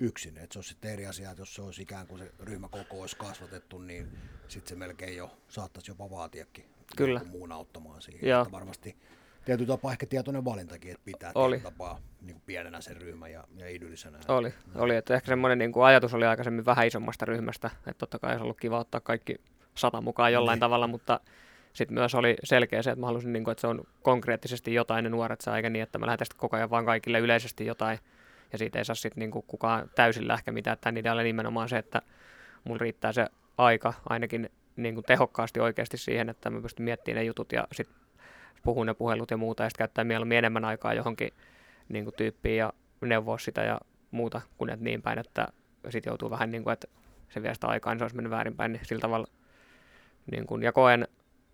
yksin. 0.00 0.38
Et 0.38 0.52
se 0.52 0.58
on 0.58 0.64
sitten 0.64 0.92
eri 0.92 1.06
asia, 1.06 1.30
että 1.30 1.42
jos 1.42 1.54
se 1.54 1.62
olisi 1.62 1.82
ikään 1.82 2.06
kuin 2.06 2.18
se 2.18 2.32
ryhmäkoko 2.40 3.00
olisi 3.00 3.16
kasvatettu, 3.16 3.78
niin 3.78 4.18
sitten 4.48 4.68
se 4.68 4.74
melkein 4.76 5.16
jo 5.16 5.36
saattaisi 5.48 5.90
jopa 5.90 6.10
vaatiakin 6.10 6.64
Kyllä. 6.96 7.20
jonkun 7.20 7.38
muun 7.38 7.52
auttamaan 7.52 8.02
siihen. 8.02 8.40
Että 8.40 8.52
varmasti 8.52 8.96
tietyllä 9.44 9.68
tapaa 9.68 9.92
ehkä 9.92 10.06
tietoinen 10.06 10.44
valintakin, 10.44 10.90
että 10.90 11.04
pitää 11.04 11.32
Oli. 11.34 11.60
tapaa 11.60 11.98
niin 12.22 12.34
kuin 12.34 12.42
pienenä 12.46 12.80
sen 12.80 12.96
ryhmän 12.96 13.32
ja, 13.32 13.44
ja 13.56 13.68
idyllisenä. 13.68 14.18
Oli, 14.28 14.54
oli, 14.74 14.96
että 14.96 15.14
ehkä 15.14 15.28
semmoinen 15.28 15.58
niin 15.58 15.72
kuin 15.72 15.84
ajatus 15.84 16.14
oli 16.14 16.26
aikaisemmin 16.26 16.64
vähän 16.64 16.86
isommasta 16.86 17.24
ryhmästä, 17.24 17.70
että 17.78 17.98
totta 17.98 18.18
kai 18.18 18.30
olisi 18.30 18.42
ollut 18.42 18.60
kiva 18.60 18.78
ottaa 18.78 19.00
kaikki 19.00 19.36
sata 19.74 20.00
mukaan 20.00 20.32
jollain 20.32 20.56
Niin. 20.56 20.60
tavalla, 20.60 20.86
mutta 20.86 21.20
sitten 21.72 21.94
myös 21.94 22.14
oli 22.14 22.36
selkeä 22.44 22.82
se, 22.82 22.90
että 22.90 23.00
mä 23.00 23.06
halusin, 23.06 23.32
niin 23.32 23.44
kuin, 23.44 23.52
että 23.52 23.60
se 23.60 23.66
on 23.66 23.84
konkreettisesti 24.02 24.74
jotain 24.74 25.02
ne 25.04 25.10
nuoret 25.10 25.40
saa, 25.40 25.56
eikä 25.56 25.70
niin, 25.70 25.82
että 25.82 25.98
mä 25.98 26.06
lähetän 26.06 26.26
sitten 26.26 26.38
koko 26.40 26.56
ajan 26.56 26.70
vaan 26.70 26.84
kaikille 26.84 27.18
yleisesti 27.18 27.66
jotain, 27.66 27.98
ja 28.52 28.58
siitä 28.58 28.78
ei 28.78 28.84
saa 28.84 28.94
sitten 28.94 29.20
niin 29.20 29.30
kuin 29.30 29.44
kukaan 29.46 29.90
täysillä 29.94 30.34
ehkä 30.34 30.52
mitään, 30.52 30.74
että 30.74 30.92
niitä 30.92 31.12
oli 31.12 31.22
nimenomaan 31.24 31.68
se, 31.68 31.78
että 31.78 32.02
mulla 32.64 32.78
riittää 32.78 33.12
se 33.12 33.26
aika 33.58 33.94
ainakin 34.08 34.50
niin 34.76 34.94
kuin 34.94 35.04
tehokkaasti 35.04 35.60
oikeasti 35.60 35.96
siihen, 35.96 36.28
että 36.28 36.50
mä 36.50 36.60
pystyn 36.60 36.84
miettimään 36.84 37.16
ne 37.16 37.24
jutut 37.24 37.52
ja 37.52 37.68
sitten 37.72 37.96
puhun 38.64 38.86
ne 38.86 38.94
puhelut 38.94 39.30
ja 39.30 39.36
muuta, 39.36 39.62
ja 39.62 39.70
sitten 39.70 39.84
käyttää 39.84 40.04
mieluummin 40.04 40.38
enemmän 40.38 40.64
aikaa 40.64 40.94
johonkin 40.94 41.30
niin 41.88 42.04
kuin 42.04 42.14
tyyppiin 42.14 42.56
ja 42.56 42.72
neuvoa 43.00 43.38
sitä 43.38 43.62
ja 43.62 43.80
muuta, 44.10 44.40
kun 44.58 44.70
et 44.70 44.80
niin 44.80 45.02
päin, 45.02 45.18
että 45.18 45.48
sitten 45.88 46.10
joutuu 46.10 46.30
vähän 46.30 46.50
niin 46.50 46.64
kuin, 46.64 46.72
että 46.72 46.86
se 47.28 47.42
vie 47.42 47.54
sitä 47.54 47.66
aikaa, 47.66 47.94
niin 47.94 47.98
se 47.98 48.04
olisi 48.04 48.16
mennyt 48.16 48.30
väärinpäin, 48.30 48.72
niin 48.72 48.86
sillä 48.86 49.00
tavalla. 49.00 49.26
Niin 50.30 50.46
kuin, 50.46 50.62
ja 50.62 50.72
koen, 50.72 51.08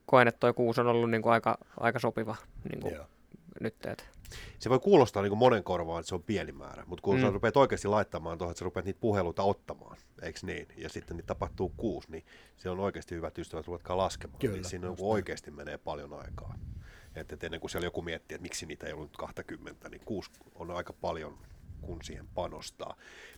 koen, 0.06 0.28
että 0.28 0.40
toi 0.40 0.52
kuusi 0.52 0.80
on 0.80 0.86
ollut 0.86 1.10
niin 1.10 1.22
kuin 1.22 1.32
aika, 1.32 1.58
aika 1.80 1.98
sopiva 1.98 2.36
niin 2.70 2.80
kuin 2.80 2.94
Joo. 2.94 3.06
nyt. 3.60 3.86
Et. 3.86 4.15
Se 4.58 4.70
voi 4.70 4.78
kuulostaa 4.78 5.22
niin 5.22 5.30
kuin 5.30 5.38
monen 5.38 5.64
korvaan, 5.64 6.00
että 6.00 6.08
se 6.08 6.14
on 6.14 6.22
pieni 6.22 6.52
määrä, 6.52 6.84
mutta 6.86 7.02
kun 7.02 7.16
mm. 7.16 7.20
sä 7.20 7.30
rupeat 7.30 7.56
oikeasti 7.56 7.88
laittamaan 7.88 8.38
tuohon, 8.38 8.50
että 8.52 8.58
sä 8.58 8.64
rupeat 8.64 8.86
niitä 8.86 9.00
puheluita 9.00 9.42
ottamaan, 9.42 9.96
eikö 10.22 10.38
niin, 10.42 10.66
ja 10.76 10.88
sitten 10.88 11.16
niitä 11.16 11.26
tapahtuu 11.26 11.72
kuusi, 11.76 12.10
niin 12.10 12.24
se 12.56 12.70
on 12.70 12.80
oikeasti 12.80 13.14
hyvät 13.14 13.38
ystävät, 13.38 13.66
ruvetkaa 13.66 13.96
laskemaan, 13.96 14.38
Kyllä, 14.38 14.54
niin 14.54 14.64
siinä 14.64 14.86
just 14.86 14.98
niin 14.98 15.04
näin. 15.06 15.12
oikeasti 15.12 15.50
menee 15.50 15.78
paljon 15.78 16.12
aikaa. 16.12 16.54
Että 17.14 17.34
et 17.34 17.44
ennen 17.44 17.60
kuin 17.60 17.70
siellä 17.70 17.86
joku 17.86 18.02
miettii, 18.02 18.34
että 18.34 18.42
miksi 18.42 18.66
niitä 18.66 18.86
ei 18.86 18.92
ollut 18.92 19.08
nyt 19.08 19.16
20, 19.16 19.88
niin 19.88 20.02
kuusi 20.04 20.30
on 20.54 20.70
aika 20.70 20.92
paljon, 20.92 21.38
kun 21.80 21.98
siihen 22.02 22.28
panostaa. 22.34 22.96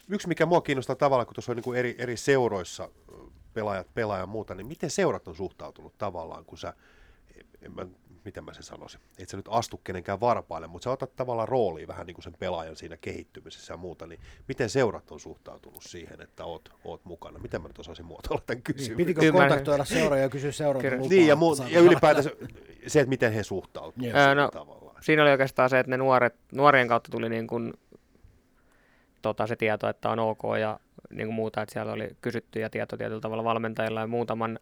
Yksi, 0.09 0.29
mikä 0.29 0.47
mua 0.47 0.61
kiinnostaa 0.61 0.97
tavallaan, 0.97 1.27
kun 1.27 1.35
tuossa 1.35 1.53
on 1.53 1.57
niin 1.57 1.65
kuin 1.65 1.79
eri, 1.79 1.95
eri 1.99 2.17
seuroissa 2.17 2.91
pelaajat 3.55 3.95
pelaa 3.95 4.19
ja 4.19 4.27
muuta, 4.27 4.55
niin 4.55 4.67
miten 4.67 4.91
seurat 4.91 5.29
on 5.29 5.35
suhtautunut 5.35 5.99
tavallaan, 5.99 6.45
kun 6.45 6.59
sä, 6.59 6.75
en 7.63 7.75
mä, 7.75 7.87
miten 8.29 8.45
mä 8.45 8.53
sen 8.55 8.63
sanoisin, 8.63 9.01
et 9.19 9.29
sä 9.29 9.37
nyt 9.37 9.49
astu 9.51 9.77
kenenkään 9.85 10.21
varpaille, 10.21 10.67
mutta 10.67 10.85
sä 10.85 10.91
otat 10.91 11.17
tavallaan 11.17 11.49
roolia 11.49 11.89
vähän 11.89 12.07
niin 12.07 12.15
kuin 12.15 12.23
sen 12.25 12.35
pelaajan 12.39 12.77
siinä 12.77 12.97
kehittymisessä 12.97 13.73
ja 13.73 13.77
muuta, 13.77 14.07
niin 14.07 14.21
miten 14.49 14.71
seurat 14.71 15.11
on 15.11 15.21
suhtautunut 15.21 15.83
siihen, 15.83 16.21
että 16.21 16.45
oot, 16.45 16.69
oot 16.85 17.05
mukana? 17.05 17.39
Miten 17.39 17.63
mä 17.63 17.69
nyt 17.69 17.79
osaisin 17.79 18.05
muotoilla 18.07 18.43
tämän 18.47 18.57
Niin, 18.57 18.63
kysymyksen? 18.65 18.97
pitikö 18.97 19.21
Ymmärrän. 19.27 19.49
kontaktoida 19.49 19.85
seuraa 19.85 20.19
ja 20.19 20.29
kysyä 20.29 20.51
Kyllä. 20.81 20.97
lupaa? 20.97 21.09
Niin, 21.09 21.27
ja, 21.27 21.37
saa- 21.57 21.69
ja 21.69 21.81
ylipäätänsä 21.81 22.31
se, 22.87 23.01
että 23.01 23.09
miten 23.09 23.33
he 23.33 23.43
suhtautuvat 23.43 23.95
siihen 24.03 24.17
Ää, 24.17 24.35
no, 24.35 24.49
tavallaan. 24.49 25.03
Siinä 25.03 25.23
oli 25.23 25.31
oikeastaan 25.31 25.71
se, 25.71 25.79
että 25.79 25.91
ne 25.91 25.97
nuoret, 25.97 26.35
nuorien 26.53 26.89
kautta 26.89 27.11
tuli 27.11 27.29
niin 27.29 27.47
kuin, 27.47 27.73
tota, 29.23 29.47
se 29.47 29.57
tieto, 29.57 29.89
että 29.89 30.11
on 30.11 30.19
ok 30.19 30.43
ja 30.61 30.81
niin 31.11 31.27
kuin 31.27 31.35
muuta, 31.35 31.63
että 31.63 31.73
siellä 31.73 31.93
oli 31.93 32.09
kysytty 32.21 32.61
ja 32.61 32.71
tieto 32.71 32.97
tietyllä 32.97 33.21
tavalla 33.21 33.45
valmentajilla 33.45 34.01
ja 34.01 34.07
muutaman 34.07 34.59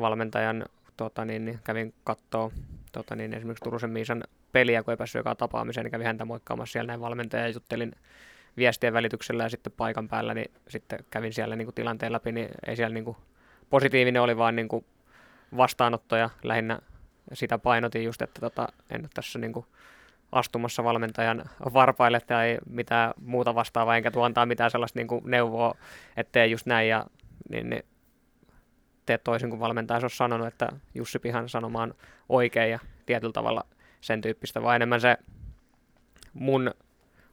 valmentajan 0.00 0.64
tota, 0.96 1.24
niin, 1.24 1.44
niin 1.44 1.60
kävin 1.64 1.94
kattoo 2.04 2.52
tota, 2.96 3.16
niin, 3.16 3.34
esimerkiksi 3.34 3.64
Turusen 3.64 3.90
Miisan 3.90 4.24
peliä, 4.52 4.82
kun 4.82 4.92
ei 4.92 4.96
päässyt 4.96 5.20
joka 5.20 5.34
tapaamiseen, 5.34 5.84
niin 5.84 5.90
kävin 5.90 6.06
häntä 6.06 6.24
moikkaamassa 6.24 6.72
siellä 6.72 6.86
näin 6.86 7.00
valmentaja 7.00 7.42
ja 7.42 7.48
juttelin 7.48 7.92
viestien 8.56 8.92
välityksellä 8.92 9.42
ja 9.42 9.48
sitten 9.48 9.72
paikan 9.76 10.08
päällä, 10.08 10.34
niin 10.34 10.50
sitten 10.68 10.98
kävin 11.10 11.32
siellä 11.32 11.56
niin 11.56 11.66
kuin 11.66 11.74
tilanteen 11.74 12.12
läpi, 12.12 12.32
niin 12.32 12.48
ei 12.66 12.76
siellä 12.76 12.94
niin 12.94 13.04
kuin, 13.04 13.16
positiivinen 13.70 14.22
oli 14.22 14.36
vaan 14.36 14.56
niin 14.56 14.68
kuin 14.68 14.84
vastaanotto 15.56 16.16
ja 16.16 16.30
lähinnä 16.42 16.78
sitä 17.32 17.58
painotin 17.58 18.04
just, 18.04 18.22
että 18.22 18.40
tota, 18.40 18.68
en 18.90 19.00
ole 19.00 19.08
tässä 19.14 19.38
niin 19.38 19.52
kuin 19.52 19.66
astumassa 20.32 20.84
valmentajan 20.84 21.44
varpaille 21.74 22.20
tai 22.20 22.58
mitään 22.70 23.14
muuta 23.20 23.54
vastaavaa, 23.54 23.96
enkä 23.96 24.10
tuo 24.10 24.24
antaa 24.24 24.46
mitään 24.46 24.70
sellaista 24.70 24.98
niin 24.98 25.08
kuin 25.08 25.22
neuvoa, 25.24 25.74
että 26.16 26.32
tee 26.32 26.46
just 26.46 26.66
näin 26.66 26.88
ja 26.88 27.06
niin, 27.50 27.70
niin 27.70 27.84
tee 29.06 29.18
toisin 29.18 29.50
kuin 29.50 29.60
valmentaja 29.60 30.00
olisi 30.02 30.16
sanonut, 30.16 30.46
että 30.46 30.68
Jussi 30.94 31.18
Pihan 31.18 31.48
sanoma 31.48 31.82
on 31.82 31.94
oikein 32.28 32.70
ja 32.70 32.78
tietyllä 33.06 33.32
tavalla 33.32 33.66
sen 34.00 34.20
tyyppistä, 34.20 34.62
vaan 34.62 34.76
enemmän 34.76 35.00
se 35.00 35.16
mun 36.32 36.70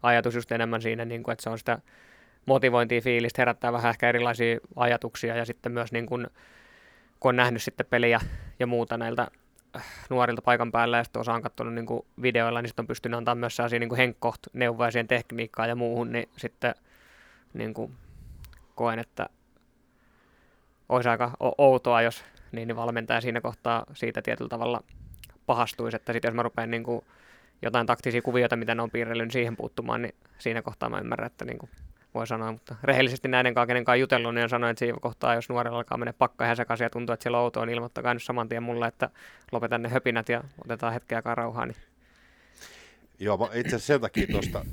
ajatus 0.03 0.35
just 0.35 0.51
enemmän 0.51 0.81
siinä, 0.81 1.05
niin 1.05 1.23
kuin, 1.23 1.33
että 1.33 1.43
se 1.43 1.49
on 1.49 1.57
sitä 1.57 1.79
motivointia, 2.45 3.01
fiilistä, 3.01 3.41
herättää 3.41 3.73
vähän 3.73 3.89
ehkä 3.89 4.09
erilaisia 4.09 4.57
ajatuksia 4.75 5.35
ja 5.35 5.45
sitten 5.45 5.71
myös 5.71 5.91
niin 5.91 6.05
kuin, 6.05 6.27
kun 7.19 7.29
on 7.29 7.35
nähnyt 7.35 7.63
sitten 7.63 7.85
peliä 7.85 8.19
ja 8.59 8.67
muuta 8.67 8.97
näiltä 8.97 9.27
äh, 9.75 9.85
nuorilta 10.09 10.41
paikan 10.41 10.71
päällä 10.71 10.97
ja 10.97 11.03
sitten 11.03 11.19
osa 11.19 11.33
on 11.33 11.41
katsonut 11.41 11.73
niin 11.73 11.85
kuin 11.85 12.05
videoilla, 12.21 12.61
niin 12.61 12.69
sitten 12.69 12.83
on 12.83 12.87
pystynyt 12.87 13.17
antaa 13.17 13.35
myös 13.35 13.55
sellaisia 13.55 13.79
niin 13.79 13.95
henkkoht 13.95 14.39
neuvoja 14.53 14.91
siihen 14.91 15.07
tekniikkaan 15.07 15.69
ja 15.69 15.75
muuhun, 15.75 16.11
niin 16.11 16.29
sitten 16.37 16.75
niin 17.53 17.73
kuin 17.73 17.93
koen, 18.75 18.99
että 18.99 19.29
olisi 20.95 21.09
aika 21.09 21.31
outoa, 21.57 22.01
jos 22.01 22.23
niin, 22.51 22.67
niin 22.67 22.75
valmentaja 22.75 23.21
siinä 23.21 23.41
kohtaa 23.41 23.85
siitä 23.93 24.21
tietyllä 24.21 24.49
tavalla 24.49 24.83
pahastuisi, 25.45 25.95
että 25.95 26.13
sitten 26.13 26.29
jos 26.29 26.35
mä 26.35 26.43
rupean 26.43 26.71
niin 26.71 26.83
kuin 26.83 27.05
jotain 27.61 27.87
taktisia 27.87 28.21
kuvioita, 28.21 28.55
mitä 28.55 28.75
ne 28.75 28.81
on 28.81 28.91
piirrellyt, 28.91 29.25
niin 29.25 29.31
siihen 29.33 29.57
puuttumaan, 29.57 30.01
niin 30.01 30.15
siinä 30.37 30.61
kohtaa 30.61 30.89
mä 30.89 30.99
ymmärrän, 30.99 31.27
että 31.27 31.45
niin 31.45 31.57
kuin 31.57 31.69
voi 32.13 32.27
sanoa, 32.27 32.51
mutta 32.51 32.75
rehellisesti 32.83 33.27
näiden 33.27 33.53
kanssa, 33.53 33.67
kenen 33.67 33.85
kanssa 33.85 33.95
jutellut, 33.95 34.35
niin 34.35 34.49
sanonut, 34.49 34.71
että 34.71 34.79
siinä 34.79 34.97
kohtaa, 35.01 35.35
jos 35.35 35.49
nuorella 35.49 35.77
alkaa 35.77 35.97
mennä 35.97 36.13
pakka 36.13 36.45
ihan 36.45 36.55
sekaisin 36.55 36.85
ja 36.85 36.89
tuntuu, 36.89 37.13
että 37.13 37.23
siellä 37.23 37.37
on 37.37 37.43
outoa, 37.43 37.65
niin 37.65 37.75
ilmoittakaa 37.75 38.13
nyt 38.13 38.23
saman 38.23 38.49
tien 38.49 38.63
mulle, 38.63 38.87
että 38.87 39.09
lopetan 39.51 39.81
ne 39.81 39.89
höpinät 39.89 40.29
ja 40.29 40.43
otetaan 40.65 40.93
hetkeä 40.93 41.17
aikaa 41.17 41.35
rauhaa. 41.35 41.65
Niin. 41.65 41.77
Joo, 43.19 43.49
itse 43.53 43.75
asiassa 43.75 43.87
sen 43.93 44.01
takia 44.01 44.27
tuosta, 44.27 44.65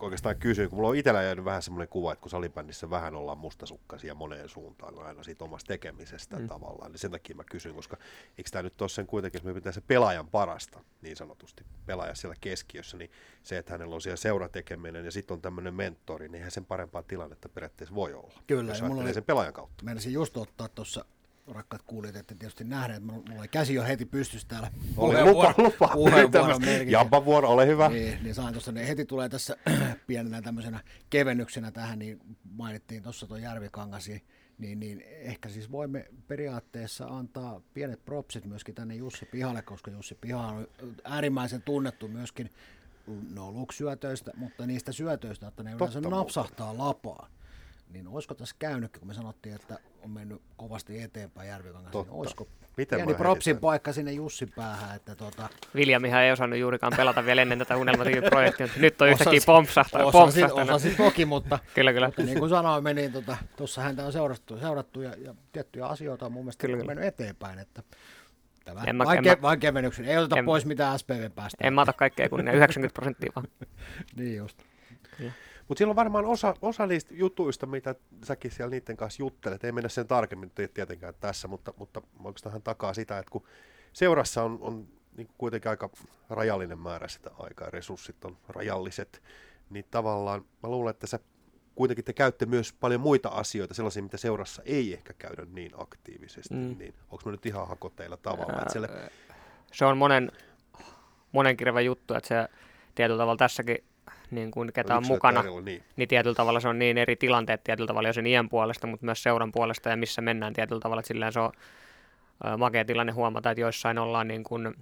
oikeastaan 0.00 0.36
kysyä, 0.36 0.68
kun 0.68 0.76
mulla 0.76 0.88
on 0.88 0.96
itsellä 0.96 1.22
jäänyt 1.22 1.44
vähän 1.44 1.62
semmoinen 1.62 1.88
kuva, 1.88 2.12
että 2.12 2.22
kun 2.22 2.30
salibändissä 2.30 2.90
vähän 2.90 3.14
ollaan 3.14 3.38
mustasukkaisia 3.38 4.14
moneen 4.14 4.48
suuntaan 4.48 4.98
aina 4.98 5.22
siitä 5.22 5.44
omasta 5.44 5.68
tekemisestä 5.68 6.36
mm. 6.36 6.48
tavallaan, 6.48 6.92
niin 6.92 6.98
sen 6.98 7.10
takia 7.10 7.36
mä 7.36 7.44
kysyn, 7.44 7.74
koska 7.74 7.96
eikö 8.38 8.50
tämä 8.50 8.62
nyt 8.62 8.82
ole 8.82 8.88
sen 8.88 9.06
kuitenkin, 9.06 9.38
että 9.38 9.48
me 9.48 9.54
pitää 9.54 9.72
se 9.72 9.80
pelaajan 9.80 10.28
parasta, 10.28 10.80
niin 11.02 11.16
sanotusti, 11.16 11.64
pelaaja 11.86 12.14
siellä 12.14 12.36
keskiössä, 12.40 12.96
niin 12.96 13.10
se, 13.42 13.58
että 13.58 13.72
hänellä 13.72 13.94
on 13.94 14.00
siellä 14.00 14.16
seuratekeminen 14.16 15.04
ja 15.04 15.10
sitten 15.10 15.34
on 15.34 15.42
tämmöinen 15.42 15.74
mentori, 15.74 16.28
niin 16.28 16.34
eihän 16.34 16.50
sen 16.50 16.66
parempaa 16.66 17.02
tilannetta 17.02 17.48
periaatteessa 17.48 17.94
voi 17.94 18.14
olla, 18.14 18.42
Kyllä, 18.46 18.72
jos 18.72 18.82
mulla 18.82 19.02
oli- 19.02 19.14
sen 19.14 19.24
pelaajan 19.24 19.52
kautta. 19.52 19.84
Meinasin 19.84 20.12
just 20.12 20.36
ottaa 20.36 20.68
tuossa, 20.68 21.04
rakkaat 21.50 21.82
kuulijat, 21.82 22.16
että 22.16 22.34
tietysti 22.34 22.64
nähneet, 22.64 23.02
että 23.02 23.12
mulla 23.12 23.40
oli 23.40 23.48
käsi 23.48 23.74
jo 23.74 23.82
heti 23.82 24.04
pystyssä 24.04 24.48
täällä. 24.48 24.70
Ole 24.96 25.24
lupa, 25.24 25.54
lupa. 25.58 25.90
Jampan 26.86 27.24
vuoro, 27.24 27.48
ole 27.48 27.66
hyvä. 27.66 27.88
Niin, 27.88 28.18
niin 28.22 28.34
sain 28.34 28.52
tuossa, 28.52 28.72
niin 28.72 28.86
heti 28.86 29.04
tulee 29.04 29.28
tässä 29.28 29.56
pienenä 30.06 30.42
tämmöisenä 30.42 30.80
kevennyksenä 31.10 31.70
tähän, 31.70 31.98
niin 31.98 32.20
mainittiin 32.52 33.02
tuossa 33.02 33.26
tuo 33.26 33.36
Järvikangasi, 33.36 34.24
niin, 34.58 34.80
niin 34.80 35.04
ehkä 35.06 35.48
siis 35.48 35.72
voimme 35.72 36.06
periaatteessa 36.28 37.06
antaa 37.06 37.60
pienet 37.74 38.04
propsit 38.04 38.44
myöskin 38.44 38.74
tänne 38.74 38.94
Jussi 38.94 39.26
Pihalle, 39.26 39.62
koska 39.62 39.90
Jussi 39.90 40.14
Piha 40.20 40.46
on 40.46 40.68
äärimmäisen 41.04 41.62
tunnettu 41.62 42.08
myöskin 42.08 42.50
no 43.34 43.52
luksyötöistä, 43.52 44.30
mutta 44.36 44.66
niistä 44.66 44.92
syötöistä, 44.92 45.48
että 45.48 45.62
ne 45.62 45.72
yleensä 45.72 46.00
Totta 46.00 46.16
napsahtaa 46.16 46.78
lapaan. 46.78 47.30
Niin 47.92 48.08
olisiko 48.08 48.34
tässä 48.34 48.56
käynyt, 48.58 48.98
kun 48.98 49.08
me 49.08 49.14
sanottiin, 49.14 49.54
että 49.54 49.78
on 50.02 50.10
mennyt 50.10 50.42
kovasti 50.56 51.02
eteenpäin 51.02 51.48
Järvikangassa, 51.48 51.98
niin 52.02 52.10
olisiko 52.10 52.48
Miten 52.76 52.96
pieni 52.98 53.14
propsin 53.14 53.50
heitän? 53.54 53.60
paikka 53.60 53.92
sinne 53.92 54.12
Jussin 54.12 54.52
päähän, 54.56 54.96
että 54.96 55.14
tota, 55.16 55.48
Viljamihan 55.74 56.22
ei 56.22 56.32
osannut 56.32 56.58
juurikaan 56.58 56.92
pelata 56.96 57.24
vielä 57.24 57.42
ennen 57.42 57.58
tätä 57.58 57.76
unelmatiiviprojektia, 57.76 58.66
mutta 58.66 58.80
nyt 58.80 59.02
on 59.02 59.08
yhtäkkiä 59.08 59.40
pompsahtanut. 59.46 60.06
Osasin, 60.14 60.40
pompsahtanut. 60.42 60.70
osasin 60.76 60.96
toki, 60.96 61.24
mutta, 61.24 61.58
Kyllä, 61.74 61.92
kyllä. 61.92 62.06
mutta 62.08 62.22
niin 62.22 62.38
kuin 62.38 62.48
sanoin, 62.50 62.84
meni, 62.84 63.10
tuossa 63.10 63.34
tota, 63.56 63.80
häntä 63.86 64.06
on 64.06 64.12
seurattu, 64.12 64.58
seurattu 64.58 65.00
ja, 65.00 65.14
ja 65.18 65.34
tiettyjä 65.52 65.86
asioita 65.86 66.26
on 66.26 66.32
mun 66.32 66.44
mielestä 66.44 66.60
Kyllä, 66.60 66.72
kyllä, 66.76 66.82
kyllä. 66.82 66.94
mennyt 67.00 67.14
eteenpäin. 67.14 67.58
Että 67.58 67.82
tämä, 68.64 68.82
En 68.86 68.96
mä- 68.96 69.04
vain, 69.04 69.28
en 69.28 69.42
vain 69.42 69.60
kevennyksen, 69.60 70.04
ei 70.04 70.18
oteta 70.18 70.38
en- 70.38 70.44
pois 70.44 70.66
mitään 70.66 70.98
SPV 70.98 71.30
päästä. 71.34 71.66
En 71.66 71.72
mä 71.74 71.80
ota 71.82 71.92
kaikkea 71.92 72.28
kuin 72.28 72.44
ne 72.44 72.52
90 72.54 72.94
prosenttia 72.94 73.32
vaan. 73.36 73.46
Niin 74.16 74.36
just. 74.36 74.58
Mutta 75.70 75.78
siellä 75.78 75.92
on 75.92 75.96
varmaan 75.96 76.24
osa, 76.24 76.54
osa 76.62 76.86
niistä 76.86 77.14
jutuista, 77.14 77.66
mitä 77.66 77.94
säkin 78.24 78.50
siellä 78.50 78.70
niiden 78.70 78.96
kanssa 78.96 79.22
juttelet. 79.22 79.64
Ei 79.64 79.72
mennä 79.72 79.88
sen 79.88 80.06
tarkemmin 80.06 80.50
ti- 80.50 80.68
tietenkään 80.68 81.14
tässä, 81.20 81.48
mutta, 81.48 81.74
mutta 81.76 82.02
oikeastaan 82.24 82.62
takaa 82.62 82.94
sitä, 82.94 83.18
että 83.18 83.30
kun 83.30 83.44
seurassa 83.92 84.42
on, 84.42 84.58
on 84.60 84.88
niin 85.16 85.28
kuitenkin 85.38 85.70
aika 85.70 85.90
rajallinen 86.30 86.78
määrä 86.78 87.08
sitä 87.08 87.30
aikaa 87.38 87.70
resurssit 87.70 88.24
on 88.24 88.36
rajalliset, 88.48 89.22
niin 89.70 89.84
tavallaan 89.90 90.44
mä 90.62 90.70
luulen, 90.70 90.90
että 90.90 91.06
sä 91.06 91.18
kuitenkin 91.74 92.04
te 92.04 92.12
käytte 92.12 92.46
myös 92.46 92.72
paljon 92.72 93.00
muita 93.00 93.28
asioita, 93.28 93.74
sellaisia, 93.74 94.02
mitä 94.02 94.16
seurassa 94.16 94.62
ei 94.64 94.92
ehkä 94.92 95.12
käydä 95.12 95.46
niin 95.52 95.72
aktiivisesti, 95.76 96.54
mm. 96.54 96.76
Niin 96.78 96.94
onko 97.10 97.22
mä 97.24 97.32
nyt 97.32 97.46
ihan 97.46 97.68
hakoteilla 97.68 98.16
tavalla, 98.16 98.58
että 98.58 98.72
siellä, 98.72 98.88
se 99.72 99.84
on 99.84 99.98
monen, 99.98 100.32
monen 101.32 101.56
kirjava 101.56 101.80
juttu, 101.80 102.14
että 102.14 102.28
se 102.28 102.48
tietyllä 102.94 103.18
tavalla 103.18 103.38
tässäkin, 103.38 103.89
niin 104.30 104.50
kuin 104.50 104.72
ketä 104.72 104.94
on 104.94 105.00
yksilöt 105.00 105.16
mukana, 105.16 105.40
erillä, 105.40 105.60
niin, 105.60 105.82
niin 105.96 106.08
tietyllä 106.08 106.34
tavalla 106.34 106.60
se 106.60 106.68
on 106.68 106.78
niin 106.78 106.98
eri 106.98 107.16
tilanteet 107.16 107.64
tietyllä 107.64 107.86
tavalla 107.86 108.08
jo 108.08 108.12
sen 108.12 108.26
iän 108.26 108.48
puolesta, 108.48 108.86
mutta 108.86 109.06
myös 109.06 109.22
seuran 109.22 109.52
puolesta 109.52 109.88
ja 109.88 109.96
missä 109.96 110.22
mennään 110.22 110.52
tietyllä 110.52 110.80
tavalla, 110.80 111.00
että 111.00 111.08
silleen 111.08 111.32
se 111.32 111.40
on 111.40 111.52
makea 112.58 112.84
tilanne 112.84 113.12
huomata, 113.12 113.50
että 113.50 113.60
joissain 113.60 113.98
ollaan 113.98 114.28
niin 114.28 114.44
kuin 114.44 114.74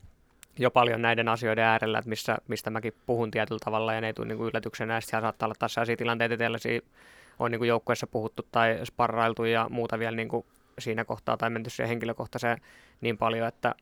jo 0.58 0.70
paljon 0.70 1.02
näiden 1.02 1.28
asioiden 1.28 1.64
äärellä, 1.64 1.98
että 1.98 2.08
missä, 2.08 2.38
mistä 2.48 2.70
mäkin 2.70 2.92
puhun 3.06 3.30
tietyllä 3.30 3.60
tavalla 3.64 3.94
ja 3.94 4.00
ne 4.00 4.06
ei 4.06 4.14
tule 4.14 4.28
niin 4.28 4.38
kuin 4.38 4.48
yllätyksenä, 4.48 4.94
ja 4.94 5.00
siellä 5.00 5.24
saattaa 5.24 5.46
olla 5.46 5.54
taas 5.58 5.74
sellaisia 5.74 5.96
tilanteita, 5.96 6.34
että 6.34 6.44
on 7.38 7.50
niin 7.50 7.58
kuin 7.58 7.68
joukkueessa 7.68 8.06
puhuttu 8.06 8.46
tai 8.52 8.80
sparrailtu 8.84 9.44
ja 9.44 9.66
muuta 9.70 9.98
vielä 9.98 10.16
niin 10.16 10.28
kuin 10.28 10.46
siinä 10.78 11.04
kohtaa 11.04 11.36
tai 11.36 11.50
menty 11.50 11.70
siihen 11.70 11.88
henkilökohtaiseen 11.88 12.58
niin 13.00 13.18
paljon, 13.18 13.48
että 13.48 13.74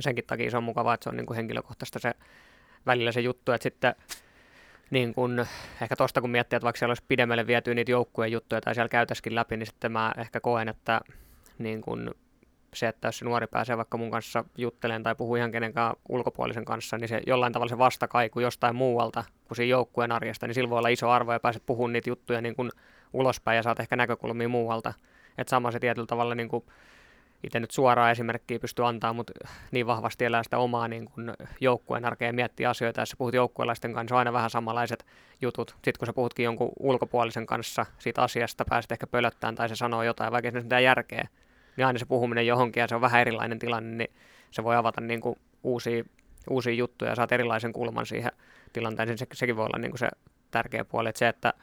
senkin 0.00 0.24
takia 0.26 0.50
se 0.50 0.56
on 0.56 0.64
mukavaa, 0.64 0.94
että 0.94 1.04
se 1.04 1.10
on 1.10 1.16
niin 1.16 1.26
kuin 1.26 1.36
henkilökohtaista 1.36 1.98
se 1.98 2.14
välillä 2.86 3.12
se 3.12 3.20
juttu, 3.20 3.52
että 3.52 3.62
sitten 3.62 3.94
niin 4.92 5.14
kun, 5.14 5.46
ehkä 5.82 5.96
tuosta 5.96 6.20
kun 6.20 6.30
miettii, 6.30 6.56
että 6.56 6.64
vaikka 6.64 6.78
siellä 6.78 6.90
olisi 6.90 7.04
pidemmälle 7.08 7.46
viety 7.46 7.74
niitä 7.74 7.90
joukkueen 7.90 8.32
juttuja 8.32 8.60
tai 8.60 8.74
siellä 8.74 8.88
käytäisikin 8.88 9.34
läpi, 9.34 9.56
niin 9.56 9.66
sitten 9.66 9.92
mä 9.92 10.12
ehkä 10.18 10.40
koen, 10.40 10.68
että 10.68 11.00
niin 11.58 11.80
kun 11.80 12.14
se, 12.74 12.88
että 12.88 13.08
jos 13.08 13.18
se 13.18 13.24
nuori 13.24 13.46
pääsee 13.46 13.76
vaikka 13.76 13.98
mun 13.98 14.10
kanssa 14.10 14.44
juttelemaan 14.58 15.02
tai 15.02 15.14
puhuu 15.14 15.36
ihan 15.36 15.52
kenenkään 15.52 15.94
ulkopuolisen 16.08 16.64
kanssa, 16.64 16.98
niin 16.98 17.08
se 17.08 17.20
jollain 17.26 17.52
tavalla 17.52 17.68
se 17.68 17.78
vastakaiku 17.78 18.40
jostain 18.40 18.76
muualta 18.76 19.24
kuin 19.48 19.56
siinä 19.56 19.70
joukkueen 19.70 20.12
arjesta, 20.12 20.46
niin 20.46 20.54
sillä 20.54 20.70
voi 20.70 20.78
olla 20.78 20.88
iso 20.88 21.10
arvo 21.10 21.32
ja 21.32 21.40
pääset 21.40 21.62
puhumaan 21.66 21.92
niitä 21.92 22.10
juttuja 22.10 22.40
niin 22.40 22.56
kun 22.56 22.70
ulospäin 23.12 23.56
ja 23.56 23.62
saat 23.62 23.80
ehkä 23.80 23.96
näkökulmia 23.96 24.48
muualta. 24.48 24.92
Että 25.38 25.50
sama 25.50 25.70
se 25.70 25.78
tietyllä 25.78 26.06
tavalla 26.06 26.34
niin 26.34 26.48
kuin 26.48 26.64
itse 27.42 27.60
nyt 27.60 27.70
suoraa 27.70 28.10
esimerkkiä 28.10 28.58
pysty 28.58 28.84
antaa, 28.84 29.12
mutta 29.12 29.32
niin 29.70 29.86
vahvasti 29.86 30.24
elää 30.24 30.42
sitä 30.42 30.58
omaa 30.58 30.88
niin 30.88 31.04
kuin 31.04 31.32
joukkueen 31.60 32.04
arkea 32.04 32.28
ja 32.28 32.32
miettiä 32.32 32.70
asioita. 32.70 33.00
Jos 33.00 33.14
puhut 33.18 33.34
joukkueelaisten 33.34 33.92
kanssa, 33.92 34.14
on 34.14 34.18
aina 34.18 34.32
vähän 34.32 34.50
samanlaiset 34.50 35.06
jutut. 35.42 35.70
Sitten 35.70 35.98
kun 35.98 36.06
sä 36.06 36.12
puhutkin 36.12 36.44
jonkun 36.44 36.72
ulkopuolisen 36.80 37.46
kanssa 37.46 37.86
siitä 37.98 38.22
asiasta, 38.22 38.64
pääset 38.64 38.92
ehkä 38.92 39.06
pölöttämään 39.06 39.54
tai 39.54 39.68
se 39.68 39.76
sanoo 39.76 40.02
jotain, 40.02 40.32
vaikka 40.32 40.50
siinä 40.50 40.62
mitään 40.62 40.84
järkeä, 40.84 41.28
niin 41.76 41.86
aina 41.86 41.98
se 41.98 42.06
puhuminen 42.06 42.46
johonkin 42.46 42.80
ja 42.80 42.88
se 42.88 42.94
on 42.94 43.00
vähän 43.00 43.20
erilainen 43.20 43.58
tilanne, 43.58 43.96
niin 43.96 44.16
se 44.50 44.64
voi 44.64 44.76
avata 44.76 45.00
niin 45.00 45.20
kuin 45.20 45.36
uusia, 45.62 46.04
uusia 46.50 46.74
juttuja 46.74 47.10
ja 47.10 47.14
saat 47.14 47.32
erilaisen 47.32 47.72
kulman 47.72 48.06
siihen 48.06 48.32
tilanteeseen. 48.72 49.18
Se, 49.18 49.26
sekin 49.32 49.56
voi 49.56 49.64
olla 49.66 49.78
niin 49.78 49.90
kuin 49.90 49.98
se 49.98 50.08
tärkeä 50.50 50.84
puoli, 50.84 51.08
että 51.08 51.18
se, 51.18 51.28
että 51.28 51.54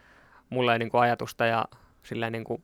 mulla 0.50 0.74
ei 0.74 0.80
niin 0.80 0.90
kuin 0.90 1.02
ajatusta 1.02 1.46
ja 1.46 1.66
silleen 2.04 2.32
niin 2.32 2.44
kuin 2.44 2.64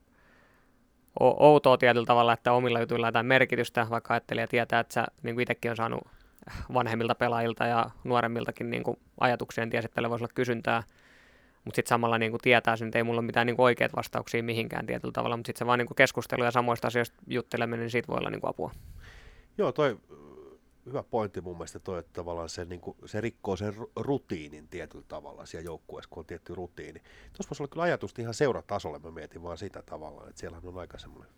outoa 1.20 1.78
tietyllä 1.78 2.06
tavalla, 2.06 2.34
että 2.34 2.54
omilla 2.54 2.80
jutuilla 2.80 3.08
jotain 3.08 3.26
merkitystä, 3.26 3.88
vaikka 3.90 4.14
ajattelija 4.14 4.48
tietää, 4.48 4.80
että 4.80 4.94
sä 4.94 5.06
niin 5.24 5.40
itsekin 5.40 5.72
on 5.72 5.78
saanut 5.78 6.08
vanhemmilta 6.74 7.16
pelaajilta 7.16 7.66
ja 7.66 7.90
nuoremmiltakin 8.04 8.70
niin 8.70 8.84
kuin 8.84 9.00
ajatuksia, 9.20 9.62
en 9.64 9.70
tiedä, 9.70 9.86
että 9.86 10.10
voisi 10.10 10.24
olla 10.24 10.34
kysyntää, 10.36 10.84
mutta 11.66 11.76
sitten 11.76 11.90
samalla 11.90 12.18
niin 12.18 12.32
kuin 12.32 12.42
tietää 12.42 12.76
että 12.88 13.00
ei 13.00 13.04
mulla 13.04 13.20
ole 13.20 13.26
mitään 13.26 13.48
niin 13.48 13.56
kuin 13.56 13.64
oikeat 13.64 13.96
vastauksia 13.96 14.44
mihinkään 14.44 14.86
tietyllä 14.86 15.12
tavalla, 15.12 15.38
mutta 15.38 15.48
sitten 15.48 15.60
se 15.60 15.66
vaan 15.66 15.80
niin 15.80 15.88
kuin 15.88 15.96
keskustelu 15.96 16.44
ja 16.44 16.52
samoista 16.52 16.88
asioista 16.88 17.16
jutteleminen, 17.28 17.80
niin 17.80 17.92
siitä 17.92 18.08
voi 18.08 18.18
olla 18.18 18.30
niin 18.30 18.42
kuin 18.42 18.50
apua. 18.50 18.72
Joo, 19.58 19.72
toi 19.72 19.98
hyvä 20.86 21.04
pointti 21.04 21.42
mun 21.42 21.58
mielestä 21.58 21.80
toi, 21.80 22.00
että 22.00 22.14
tavallaan 22.14 22.50
se, 22.50 22.66
niin 22.66 22.82
kuin, 22.82 22.98
se 23.06 23.22
rikkoo 23.22 23.56
sen 23.56 23.74
ru- 23.74 23.92
rutiinin 23.96 24.68
tietyllä 24.68 25.06
tavalla 25.08 25.46
siellä 25.46 25.66
joukkueessa, 25.66 26.10
kun 26.10 26.20
on 26.20 26.26
tietty 26.26 26.56
rutiini. 26.56 27.00
Tuossa 27.34 27.50
voisi 27.50 27.64
olla 27.64 27.70
kyllä 27.70 27.84
ajatusta 27.84 28.22
ihan 28.22 28.34
seuratasolle, 28.34 29.00
mä 29.00 29.12
mietin 29.12 29.44
vaan 29.44 29.58
sitä 29.58 29.82
tavallaan, 29.82 30.30
että 30.30 30.40
siellä 30.40 30.62
on 30.64 30.78
aika 30.78 30.98
semmoinen, 30.98 31.34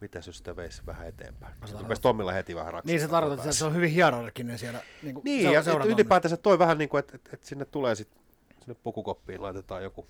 mitä 0.00 0.20
jos 0.26 0.38
sitä 0.38 0.56
veisi 0.56 0.82
vähän 0.86 1.08
eteenpäin. 1.08 1.54
Rupesi 1.80 2.02
Tommilla 2.02 2.32
heti 2.32 2.54
vähän 2.54 2.72
raksuttaa. 2.72 2.92
Niin 2.92 3.00
se 3.00 3.08
tarkoittaa, 3.08 3.44
että 3.44 3.56
se 3.56 3.64
on 3.64 3.74
hyvin 3.74 3.90
hierarkinen 3.90 4.58
siellä. 4.58 4.82
Niin, 5.02 5.14
kuin 5.14 5.24
Niin, 5.24 5.52
ja 5.52 5.62
ylipäätänsä 5.86 6.36
toi 6.36 6.58
vähän 6.58 6.78
niin 6.78 6.88
kuin, 6.88 6.98
että, 6.98 7.16
että, 7.16 7.30
että 7.32 7.46
sinne 7.46 7.64
tulee 7.64 7.94
sitten, 7.94 8.22
sinne 8.60 8.76
pukukoppiin 8.82 9.42
laitetaan 9.42 9.82
joku 9.82 10.06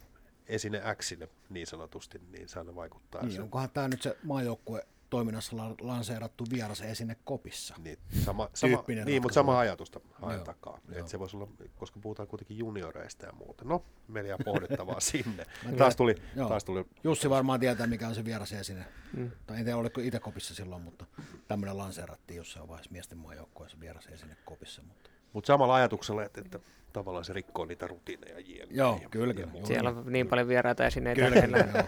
esine 0.47 0.83
X 0.95 1.09
sinne 1.09 1.29
niin 1.51 1.67
sanotusti, 1.67 2.21
niin 2.31 2.49
se 2.49 2.59
aina 2.59 2.75
vaikuttaa. 2.75 3.23
Niin, 3.23 3.33
se, 3.33 3.43
onkohan 3.43 3.71
tämä 3.71 3.89
nyt 3.89 4.03
se 4.03 4.17
maajoukkue 4.23 4.87
toiminnassa 5.11 5.57
la- 5.57 5.75
lanseerattu 5.81 6.45
vieras 6.53 6.81
esine 6.81 7.17
kopissa? 7.25 7.75
Niin, 7.79 7.99
sama, 8.25 8.49
sama, 8.55 8.85
niin 9.05 9.23
mutta 9.23 9.35
sama 9.35 9.59
ajatusta 9.59 10.01
haen 10.13 10.41
takaa. 10.45 10.81
Et 10.93 11.09
se 11.09 11.19
voisi 11.19 11.37
olla, 11.37 11.49
koska 11.77 12.01
puhutaan 12.01 12.29
kuitenkin 12.29 12.59
junioreista 12.59 13.27
ja 13.27 13.33
muuta. 13.33 13.65
No, 13.65 13.85
meillä 14.09 14.29
jää 14.29 14.39
pohdittavaa 14.45 15.01
sinne. 15.11 15.47
tiedän, 15.63 15.77
Taas 15.79 15.97
tuli, 15.97 16.15
joo. 16.37 16.49
taas 16.49 16.65
tuli 16.65 16.85
Jussi 17.05 17.31
varmaan 17.31 17.61
tietää, 17.61 17.87
mikä 17.87 18.09
on 18.09 18.15
se 18.15 18.25
vieras 18.25 18.53
esine. 18.53 18.85
Mm. 19.17 19.31
Tai 19.47 19.57
en 19.59 19.65
tiedä, 19.65 19.77
oliko 19.79 20.01
itse 20.01 20.21
kopissa 20.21 20.55
silloin, 20.55 20.83
mutta 20.83 21.05
tämmöinen 21.49 21.79
lanseerattiin 21.79 22.37
jossain 22.37 22.69
vaiheessa 22.69 22.93
miesten 22.93 23.19
maajoukkueessa 23.19 23.81
vieras 23.81 24.07
esine 24.07 24.37
kopissa. 24.45 24.83
Mutta... 24.83 25.11
mutta 25.33 25.47
samalla 25.47 25.75
ajatuksella, 25.75 26.25
että, 26.25 26.41
että 26.41 26.61
tavallaan 26.93 27.25
se 27.25 27.33
rikkoo 27.33 27.65
niitä 27.65 27.87
rutiineja. 27.87 28.39
jne. 28.41 28.67
Joo, 28.71 28.99
ja, 29.03 29.09
kyllä, 29.09 29.35
ja 29.39 29.47
kyllä. 29.47 29.67
Siellä 29.67 29.91
on 29.91 30.05
niin 30.07 30.29
paljon 30.29 30.49
vieraita 30.49 30.87
esineitä. 30.87 31.21
Kyllä. 31.31 31.85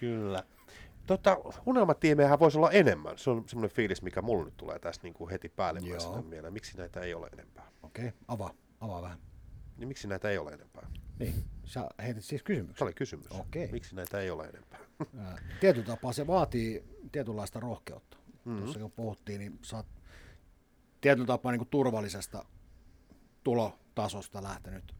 Kyllä. 0.00 0.42
Tota, 1.06 1.36
unelmatiimejähän 1.66 2.38
voisi 2.38 2.58
olla 2.58 2.70
enemmän. 2.70 3.18
Se 3.18 3.30
on 3.30 3.44
semmoinen 3.48 3.76
fiilis, 3.76 4.02
mikä 4.02 4.22
mulla 4.22 4.44
nyt 4.44 4.56
tulee 4.56 4.78
tässä 4.78 5.02
niin 5.02 5.14
kuin 5.14 5.30
heti 5.30 5.48
päällimmäisenä 5.48 6.22
mieleen. 6.22 6.52
Miksi 6.52 6.78
näitä 6.78 7.00
ei 7.00 7.14
ole 7.14 7.26
enempää? 7.32 7.70
Okei, 7.82 8.08
okay, 8.08 8.18
avaa, 8.28 8.50
avaa 8.80 9.02
vähän. 9.02 9.18
Niin 9.76 9.88
miksi 9.88 10.08
näitä 10.08 10.30
ei 10.30 10.38
ole 10.38 10.52
enempää? 10.52 10.88
Niin, 11.18 11.34
sä 11.64 11.88
heitit 12.02 12.24
siis 12.24 12.40
Se 12.40 12.44
kysymyksen. 12.44 12.84
oli 12.84 12.94
kysymys. 12.94 13.26
Okei. 13.30 13.72
Miksi 13.72 13.96
näitä 13.96 14.20
ei 14.20 14.30
ole 14.30 14.44
enempää? 14.44 14.78
Ää, 15.18 15.38
Tietyllä 15.60 15.86
tapaa 15.86 16.12
se 16.12 16.26
vaatii 16.26 16.84
tietynlaista 17.12 17.60
rohkeutta. 17.60 18.16
Mhm. 18.16 18.34
Mm-hmm. 18.44 18.62
Tuossa 18.62 18.80
kun 18.80 18.92
puhuttiin, 18.92 19.38
niin 19.38 19.58
sä 19.62 19.76
oot 19.76 19.86
tietyllä 21.00 21.26
tapaa 21.26 21.52
niin 21.52 21.60
kuin 21.60 21.68
turvallisesta 21.68 22.44
tulotasosta 23.44 24.42
lähtenyt 24.42 24.94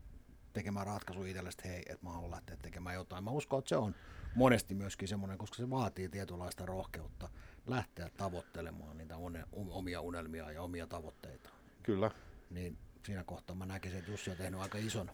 tekemään 0.52 0.86
ratkaisu 0.86 1.24
itsellesi, 1.24 1.56
että 1.58 1.68
hei, 1.68 1.82
että 1.88 2.06
mä 2.06 2.10
haluan 2.12 2.30
lähteä 2.30 2.56
tekemään 2.56 2.94
jotain. 2.94 3.24
Mä 3.24 3.30
uskon, 3.30 3.58
että 3.58 3.68
se 3.68 3.76
on 3.76 3.94
monesti 4.36 4.74
myöskin 4.74 5.08
semmoinen, 5.08 5.38
koska 5.38 5.56
se 5.56 5.70
vaatii 5.70 6.08
tietynlaista 6.08 6.66
rohkeutta 6.66 7.28
lähteä 7.66 8.10
tavoittelemaan 8.16 8.98
niitä 8.98 9.16
um- 9.16 9.70
omia 9.70 10.00
unelmia 10.00 10.50
ja 10.50 10.62
omia 10.62 10.86
tavoitteita. 10.86 11.50
Kyllä. 11.82 12.10
Niin 12.50 12.78
siinä 13.06 13.24
kohtaa 13.24 13.56
mä 13.56 13.66
näkisin, 13.66 13.98
että 13.98 14.10
Jussi 14.10 14.30
on 14.30 14.36
tehnyt 14.36 14.60
aika 14.60 14.78
ison, 14.78 15.10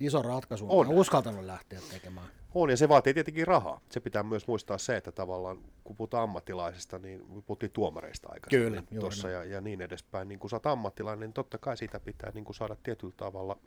ison 0.00 0.24
ratkaisun. 0.24 0.70
On. 0.70 0.86
On. 0.86 0.94
uskaltanut 0.94 1.44
lähteä 1.44 1.80
tekemään. 1.90 2.26
On, 2.54 2.70
ja 2.70 2.76
se 2.76 2.88
vaatii 2.88 3.14
tietenkin 3.14 3.46
rahaa. 3.46 3.80
Se 3.90 4.00
pitää 4.00 4.22
myös 4.22 4.46
muistaa 4.46 4.78
se, 4.78 4.96
että 4.96 5.12
tavallaan 5.12 5.58
kun 5.84 5.96
puhutaan 5.96 6.22
ammattilaisista, 6.22 6.98
niin 6.98 7.42
puhuttiin 7.46 7.72
tuomareista 7.72 8.28
aikaisemmin 8.32 8.68
Kyllä, 8.68 8.82
juuri 8.90 9.00
tuossa 9.00 9.30
ja, 9.30 9.44
ja, 9.44 9.60
niin 9.60 9.80
edespäin. 9.80 10.28
Niin 10.28 10.38
kun 10.38 10.50
sä 10.50 10.56
oot 10.56 10.66
ammattilainen, 10.66 11.20
niin 11.20 11.32
totta 11.32 11.58
kai 11.58 11.76
siitä 11.76 12.00
pitää 12.00 12.30
niin 12.34 12.44
kun 12.44 12.54
saada 12.54 12.76
tietyllä 12.82 13.14
tavalla, 13.16 13.58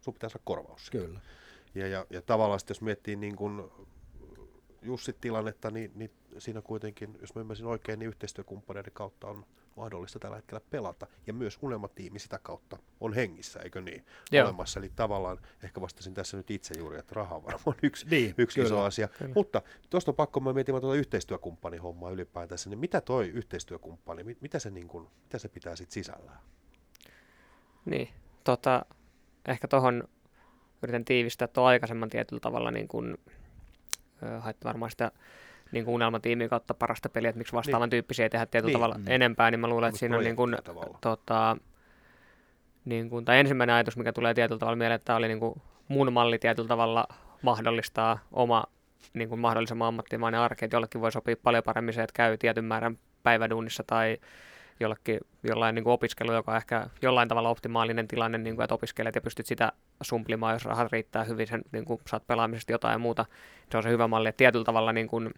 sun 0.00 0.14
pitää 0.14 0.28
saada 0.28 0.42
korvaus. 0.44 0.86
siitä. 0.86 1.06
Kyllä. 1.06 1.20
Ja, 1.74 1.86
ja, 1.86 2.06
ja 2.10 2.22
tavallaan 2.22 2.60
sitten 2.60 2.74
jos 2.74 2.80
miettii 2.80 3.16
niin 3.16 3.36
kun 3.36 3.72
Jussit 4.82 5.20
tilannetta, 5.20 5.70
niin, 5.70 5.92
niin 5.94 6.10
siinä 6.38 6.62
kuitenkin, 6.62 7.18
jos 7.20 7.34
mä 7.34 7.40
ymmärsin 7.40 7.66
oikein, 7.66 7.98
niin 7.98 8.08
yhteistyökumppaneiden 8.08 8.92
kautta 8.92 9.26
on 9.26 9.46
mahdollista 9.76 10.18
tällä 10.18 10.36
hetkellä 10.36 10.60
pelata. 10.70 11.06
Ja 11.26 11.32
myös 11.32 11.58
unelmatiimi 11.62 12.18
sitä 12.18 12.38
kautta 12.42 12.76
on 13.00 13.12
hengissä, 13.12 13.60
eikö 13.60 13.80
niin? 13.80 14.04
Joo. 14.32 14.44
Olemassa. 14.44 14.80
Eli 14.80 14.90
tavallaan, 14.96 15.38
ehkä 15.62 15.80
vastasin 15.80 16.14
tässä 16.14 16.36
nyt 16.36 16.50
itse 16.50 16.74
juuri, 16.78 16.98
että 16.98 17.14
raha 17.14 17.36
on 17.36 17.44
varmaan 17.44 17.76
yksi, 17.82 18.06
Niin, 18.10 18.34
yksi 18.38 18.54
kyllä. 18.54 18.66
iso 18.66 18.80
asia. 18.80 19.08
Mutta 19.34 19.62
tuosta 19.90 20.10
on 20.10 20.14
pakko 20.14 20.40
mä 20.40 20.52
mietin 20.52 20.80
tuota 20.80 20.94
yhteistyökumppanihommaa 20.96 22.10
ylipäätänsä. 22.10 22.70
Niin 22.70 22.78
mitä 22.78 23.00
toi 23.00 23.28
yhteistyökumppani, 23.28 24.24
mit- 24.24 24.40
mitä 24.42 24.58
se, 24.58 24.70
niin 24.70 24.88
kuin, 24.88 25.08
mitä 25.22 25.38
se 25.38 25.48
pitää 25.48 25.76
sitten 25.76 25.94
sisällään? 25.94 26.38
Niin, 27.84 28.08
tota, 28.44 28.86
ehkä 29.48 29.68
tuohon 29.68 30.04
yritän 30.82 31.04
tiivistää 31.04 31.48
tuon 31.48 31.66
aikaisemman 31.66 32.08
tietyllä 32.10 32.40
tavalla, 32.40 32.70
niin 32.70 32.88
kuin, 32.88 33.18
hait 34.40 34.56
varmaan 34.64 34.90
sitä 34.90 35.10
niin 35.72 35.84
kuin 35.84 35.94
unelmatiimin 35.94 36.48
kautta 36.48 36.74
parasta 36.74 37.08
peliä, 37.08 37.30
että 37.30 37.38
miksi 37.38 37.52
vastaavan 37.52 37.86
niin. 37.86 37.90
tyyppisiä 37.90 38.24
ei 38.26 38.30
tehdä 38.30 38.46
tietyllä 38.46 38.66
Niin. 38.66 38.72
niin. 38.72 38.80
tavalla 38.80 38.94
Mm. 38.98 39.04
mm. 39.04 39.10
enempää, 39.10 39.50
niin 39.50 39.60
mä 39.60 39.68
luulen, 39.68 39.88
että 39.88 39.98
siinä 39.98 40.16
on 40.16 40.24
niin 40.24 40.36
kuin, 40.36 40.56
tota, 41.00 41.56
niin 42.84 43.10
kuin, 43.10 43.24
tai 43.24 43.38
ensimmäinen 43.38 43.74
ajatus, 43.74 43.96
mikä 43.96 44.12
tulee 44.12 44.34
tietyllä 44.34 44.58
tavalla 44.58 44.76
mieleen, 44.76 44.96
että 44.96 45.04
tämä 45.04 45.16
oli 45.16 45.28
niin 45.28 45.40
kuin 45.40 45.62
mun 45.88 46.12
malli 46.12 46.38
tietyllä 46.38 46.68
tavalla 46.68 47.06
mahdollistaa 47.42 48.18
oma 48.32 48.64
niin 49.14 49.28
kuin 49.28 49.38
mahdollisimman 49.40 49.88
ammattimainen 49.88 50.40
arki, 50.40 50.64
että 50.64 50.76
jollekin 50.76 51.00
voi 51.00 51.12
sopia 51.12 51.36
paljon 51.42 51.64
paremmin 51.64 51.94
se, 51.94 52.02
että 52.02 52.14
käy 52.16 52.38
tietyn 52.38 52.64
määrän 52.64 52.98
päiväduunissa 53.22 53.84
tai 53.86 54.18
jollekin, 54.80 55.20
jollain 55.42 55.74
niin 55.74 55.84
kuin 55.84 55.92
opiskelu, 55.92 56.32
joka 56.32 56.50
on 56.50 56.56
ehkä 56.56 56.86
jollain 57.02 57.28
tavalla 57.28 57.48
optimaalinen 57.48 58.08
tilanne, 58.08 58.38
niin 58.38 58.56
kuin, 58.56 58.64
että 58.64 58.74
opiskelet 58.74 59.14
ja 59.14 59.20
pystyt 59.20 59.46
sitä 59.46 59.72
sumplimaan, 60.02 60.54
jos 60.54 60.64
rahat 60.64 60.92
riittää 60.92 61.24
hyvin, 61.24 61.46
sen, 61.46 61.62
niin 61.72 61.84
kuin 61.84 62.00
saat 62.08 62.26
pelaamisesta 62.26 62.72
jotain 62.72 62.92
ja 62.92 62.98
muuta. 62.98 63.26
Se 63.70 63.76
on 63.76 63.82
se 63.82 63.90
hyvä 63.90 64.08
malli, 64.08 64.28
että 64.28 64.38
tietyllä 64.38 64.64
tavalla 64.64 64.92
niin 64.92 65.08
kuin, 65.08 65.30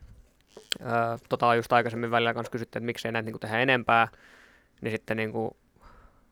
ö, 0.80 0.84
tota 1.28 1.46
on 1.46 1.56
just 1.56 1.72
aikaisemmin 1.72 2.10
välillä 2.10 2.34
kanssa 2.34 2.50
kysytty, 2.50 2.78
että 2.78 2.86
miksei 2.86 3.12
näitä 3.12 3.24
niin 3.26 3.32
kuin 3.32 3.40
tehdä 3.40 3.58
enempää, 3.58 4.08
niin 4.80 4.92
sitten 4.92 5.16
niin 5.16 5.32
kuin, 5.32 5.50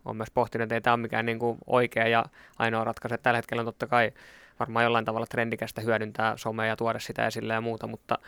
on 0.04 0.16
myös 0.16 0.30
pohtinut, 0.30 0.62
että 0.62 0.74
ei 0.74 0.80
tämä 0.80 0.94
ole 0.94 1.02
mikään 1.02 1.26
niin 1.26 1.38
kuin 1.38 1.58
oikea 1.66 2.08
ja 2.08 2.24
ainoa 2.58 2.84
ratkaisu. 2.84 3.16
Tällä 3.22 3.38
hetkellä 3.38 3.60
on 3.60 3.66
totta 3.66 3.86
kai 3.86 4.12
varmaan 4.60 4.84
jollain 4.84 5.04
tavalla 5.04 5.26
trendikästä 5.26 5.80
hyödyntää 5.80 6.36
somea 6.36 6.66
ja 6.66 6.76
tuoda 6.76 6.98
sitä 6.98 7.26
esille 7.26 7.52
ja 7.52 7.60
muuta, 7.60 7.86
mutta 7.86 8.18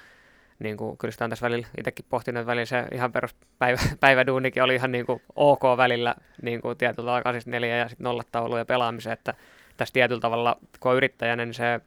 niin 0.62 0.76
kuin, 0.76 0.98
kyllä 0.98 1.12
sitä 1.12 1.24
on 1.24 1.30
tässä 1.30 1.44
välillä 1.44 1.66
itsekin 1.78 2.04
pohtinut, 2.08 2.40
että 2.40 2.46
välillä 2.46 2.66
se 2.66 2.84
ihan 2.92 3.12
perus 3.12 3.36
päivä, 3.58 3.78
päiväduunikin 4.00 4.62
oli 4.62 4.74
ihan 4.74 4.92
niin 4.92 5.06
kuin 5.06 5.22
ok 5.36 5.62
välillä 5.76 6.14
niin 6.42 6.60
kuin 6.60 6.78
tietyllä 6.78 7.06
tavalla 7.06 7.22
84 7.22 7.76
ja 7.76 7.88
sitten 7.88 8.04
nollataulu 8.04 8.56
ja 8.56 8.64
pelaamiseen, 8.64 9.12
että 9.12 9.34
tässä 9.76 9.92
tietyllä 9.92 10.20
tavalla, 10.20 10.58
kun 10.80 10.90
on 10.90 10.96
yrittäjänä, 10.96 11.44
niin 11.44 11.54
se, 11.54 11.80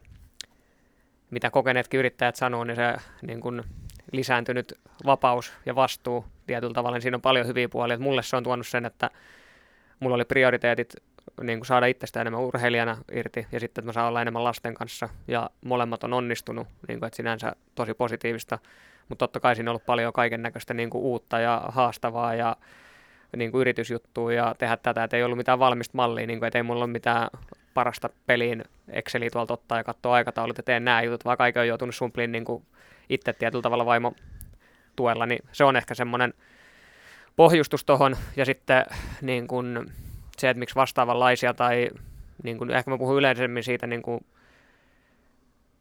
mitä 1.32 1.50
kokeneetkin 1.50 2.00
yrittäjät 2.00 2.36
sanoo, 2.36 2.64
niin 2.64 2.76
se 2.76 2.96
niin 3.22 3.42
kuin 3.42 3.64
lisääntynyt 4.12 4.74
vapaus 5.06 5.54
ja 5.66 5.76
vastuu 5.76 6.26
tietyllä 6.48 6.74
tavalla, 6.74 6.96
niin 6.96 7.02
siinä 7.02 7.18
on 7.18 7.22
paljon 7.22 7.48
hyviä 7.48 7.70
puolia. 7.70 7.98
Mulle 7.98 8.24
se 8.24 8.36
on 8.36 8.44
tuonut 8.44 8.68
sen, 8.68 8.86
että 8.86 9.10
mulla 10.00 10.16
oli 10.16 10.26
prioriteetit 10.26 10.96
niin 11.41 11.60
kuin 11.60 11.67
saada 11.67 11.86
itsestä 11.86 12.21
enemmän 12.21 12.41
urheilijana 12.41 12.98
irti 13.12 13.48
ja 13.52 13.60
sitten, 13.60 13.82
että 13.82 13.89
mä 13.89 13.93
saan 13.93 14.08
olla 14.08 14.21
enemmän 14.21 14.43
lasten 14.43 14.74
kanssa. 14.74 15.10
Ja 15.28 15.50
molemmat 15.65 16.04
on 16.04 16.13
onnistunut, 16.13 16.67
niin 16.88 17.00
kuin, 17.00 17.08
että 17.08 17.17
sinänsä 17.17 17.56
tosi 17.76 17.93
positiivista, 17.93 18.60
mutta 19.10 19.24
totta 19.24 19.39
kai 19.39 19.56
siinä 19.56 19.69
on 19.69 19.71
ollut 19.71 19.86
paljon 19.86 20.13
kaiken 20.13 20.41
näköistä 20.41 20.74
niin 20.74 20.89
uutta 20.93 21.39
ja 21.39 21.62
haastavaa 21.67 22.36
ja 22.36 22.56
niin 23.36 23.52
kuin 23.52 23.62
yritysjuttua 23.62 24.34
ja 24.34 24.56
tehdä 24.58 24.78
tätä, 24.78 25.04
että 25.04 25.17
ei 25.17 25.24
ollut 25.24 25.38
mitään 25.38 25.60
valmista 25.60 25.91
mallia, 25.95 26.28
niin 26.28 26.39
kuin, 26.39 26.48
että 26.48 26.60
ei 26.60 26.63
mulla 26.63 26.84
ole 26.84 26.91
mitään 26.91 27.28
parasta 27.74 28.10
peliin 28.26 28.63
Exceliä 28.89 29.30
tuolta 29.30 29.54
ottaa 29.54 29.78
ja 29.78 29.84
katsoa 29.84 30.15
aikataulut 30.15 30.58
ja 30.58 30.63
teen 30.63 30.86
nämä 30.86 31.02
jutut, 31.02 31.26
vaan 31.26 31.38
kaikki 31.38 31.60
on 31.60 31.67
joutunut 31.67 31.95
sumpliin 31.95 32.32
niin 32.32 32.45
kuin 32.45 32.63
itse 33.10 33.34
tietyllä 33.34 33.62
tavalla 33.62 33.86
vaimo 33.86 34.13
tuella, 34.95 35.26
niin 35.26 35.39
se 35.52 35.63
on 35.63 35.76
ehkä 35.76 35.95
semmoinen 35.95 36.34
pohjustus 37.36 37.86
tuohon 37.86 38.17
ja 38.36 38.45
sitten 38.45 38.86
niin 39.21 39.48
kuin 39.48 39.91
se, 40.41 40.50
että 40.50 40.60
miksi 40.60 40.76
vastaavanlaisia 40.76 41.54
tai 41.54 41.89
niin 42.43 42.58
kuin, 42.58 42.71
ehkä 42.71 42.91
mä 42.91 42.98
puhun 42.98 43.17
yleisemmin 43.17 43.63
siitä 43.63 43.88
niin 43.88 44.02
kuin 44.02 44.26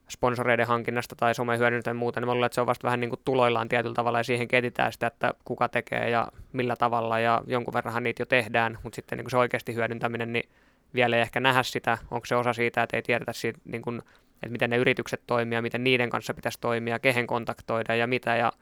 sponsoreiden 0.09 0.67
hankinnasta 0.67 1.17
tai 1.17 1.35
somen 1.35 1.59
hyödyntä 1.59 1.91
ja 1.91 1.95
muuta, 1.95 2.21
niin 2.21 2.29
mä 2.29 2.35
luulen, 2.35 2.47
että 2.47 2.55
se 2.55 2.61
on 2.61 2.67
vasta 2.67 2.85
vähän 2.85 3.01
niin 3.01 3.11
kuin 3.11 3.21
tuloillaan 3.25 3.69
tietyllä 3.69 3.95
tavalla 3.95 4.19
ja 4.19 4.25
siihen 4.25 4.49
ketitään 4.49 4.93
sitä, 4.93 5.07
että 5.07 5.35
kuka 5.45 5.69
tekee 5.69 6.11
ja 6.11 6.29
millä 6.53 6.77
tavalla 6.77 7.19
ja 7.19 7.43
jonkun 7.47 7.75
verranhan 7.75 8.03
niitä 8.03 8.23
jo 8.23 8.27
tehdään, 8.27 8.79
mutta 8.83 8.97
sitten 8.97 9.19
niin 9.19 9.25
kuin 9.25 9.31
se 9.31 9.37
oikeasti 9.37 9.75
hyödyntäminen, 9.75 10.33
niin 10.33 10.49
vielä 10.95 11.17
ei 11.17 11.23
ehkä 11.23 11.41
nähdä 11.41 11.63
sitä, 11.63 11.99
onko 12.11 12.27
se 12.27 12.37
osa 12.37 12.53
siitä, 12.53 12.83
että 12.83 12.97
ei 12.97 13.03
tiedetä 13.03 13.33
siitä, 13.33 13.59
niin 13.65 13.83
kuin, 13.83 14.03
että 14.35 14.49
miten 14.49 14.71
ne 14.71 14.77
yritykset 14.77 15.21
toimia, 15.27 15.63
miten 15.63 15.85
niiden 15.85 16.11
kanssa 16.11 16.35
pitäisi 16.35 16.61
toimia, 16.61 16.99
kehen 16.99 17.27
kontaktoida 17.27 17.95
ja 17.95 18.07
mitä 18.07 18.37
ja 18.37 18.53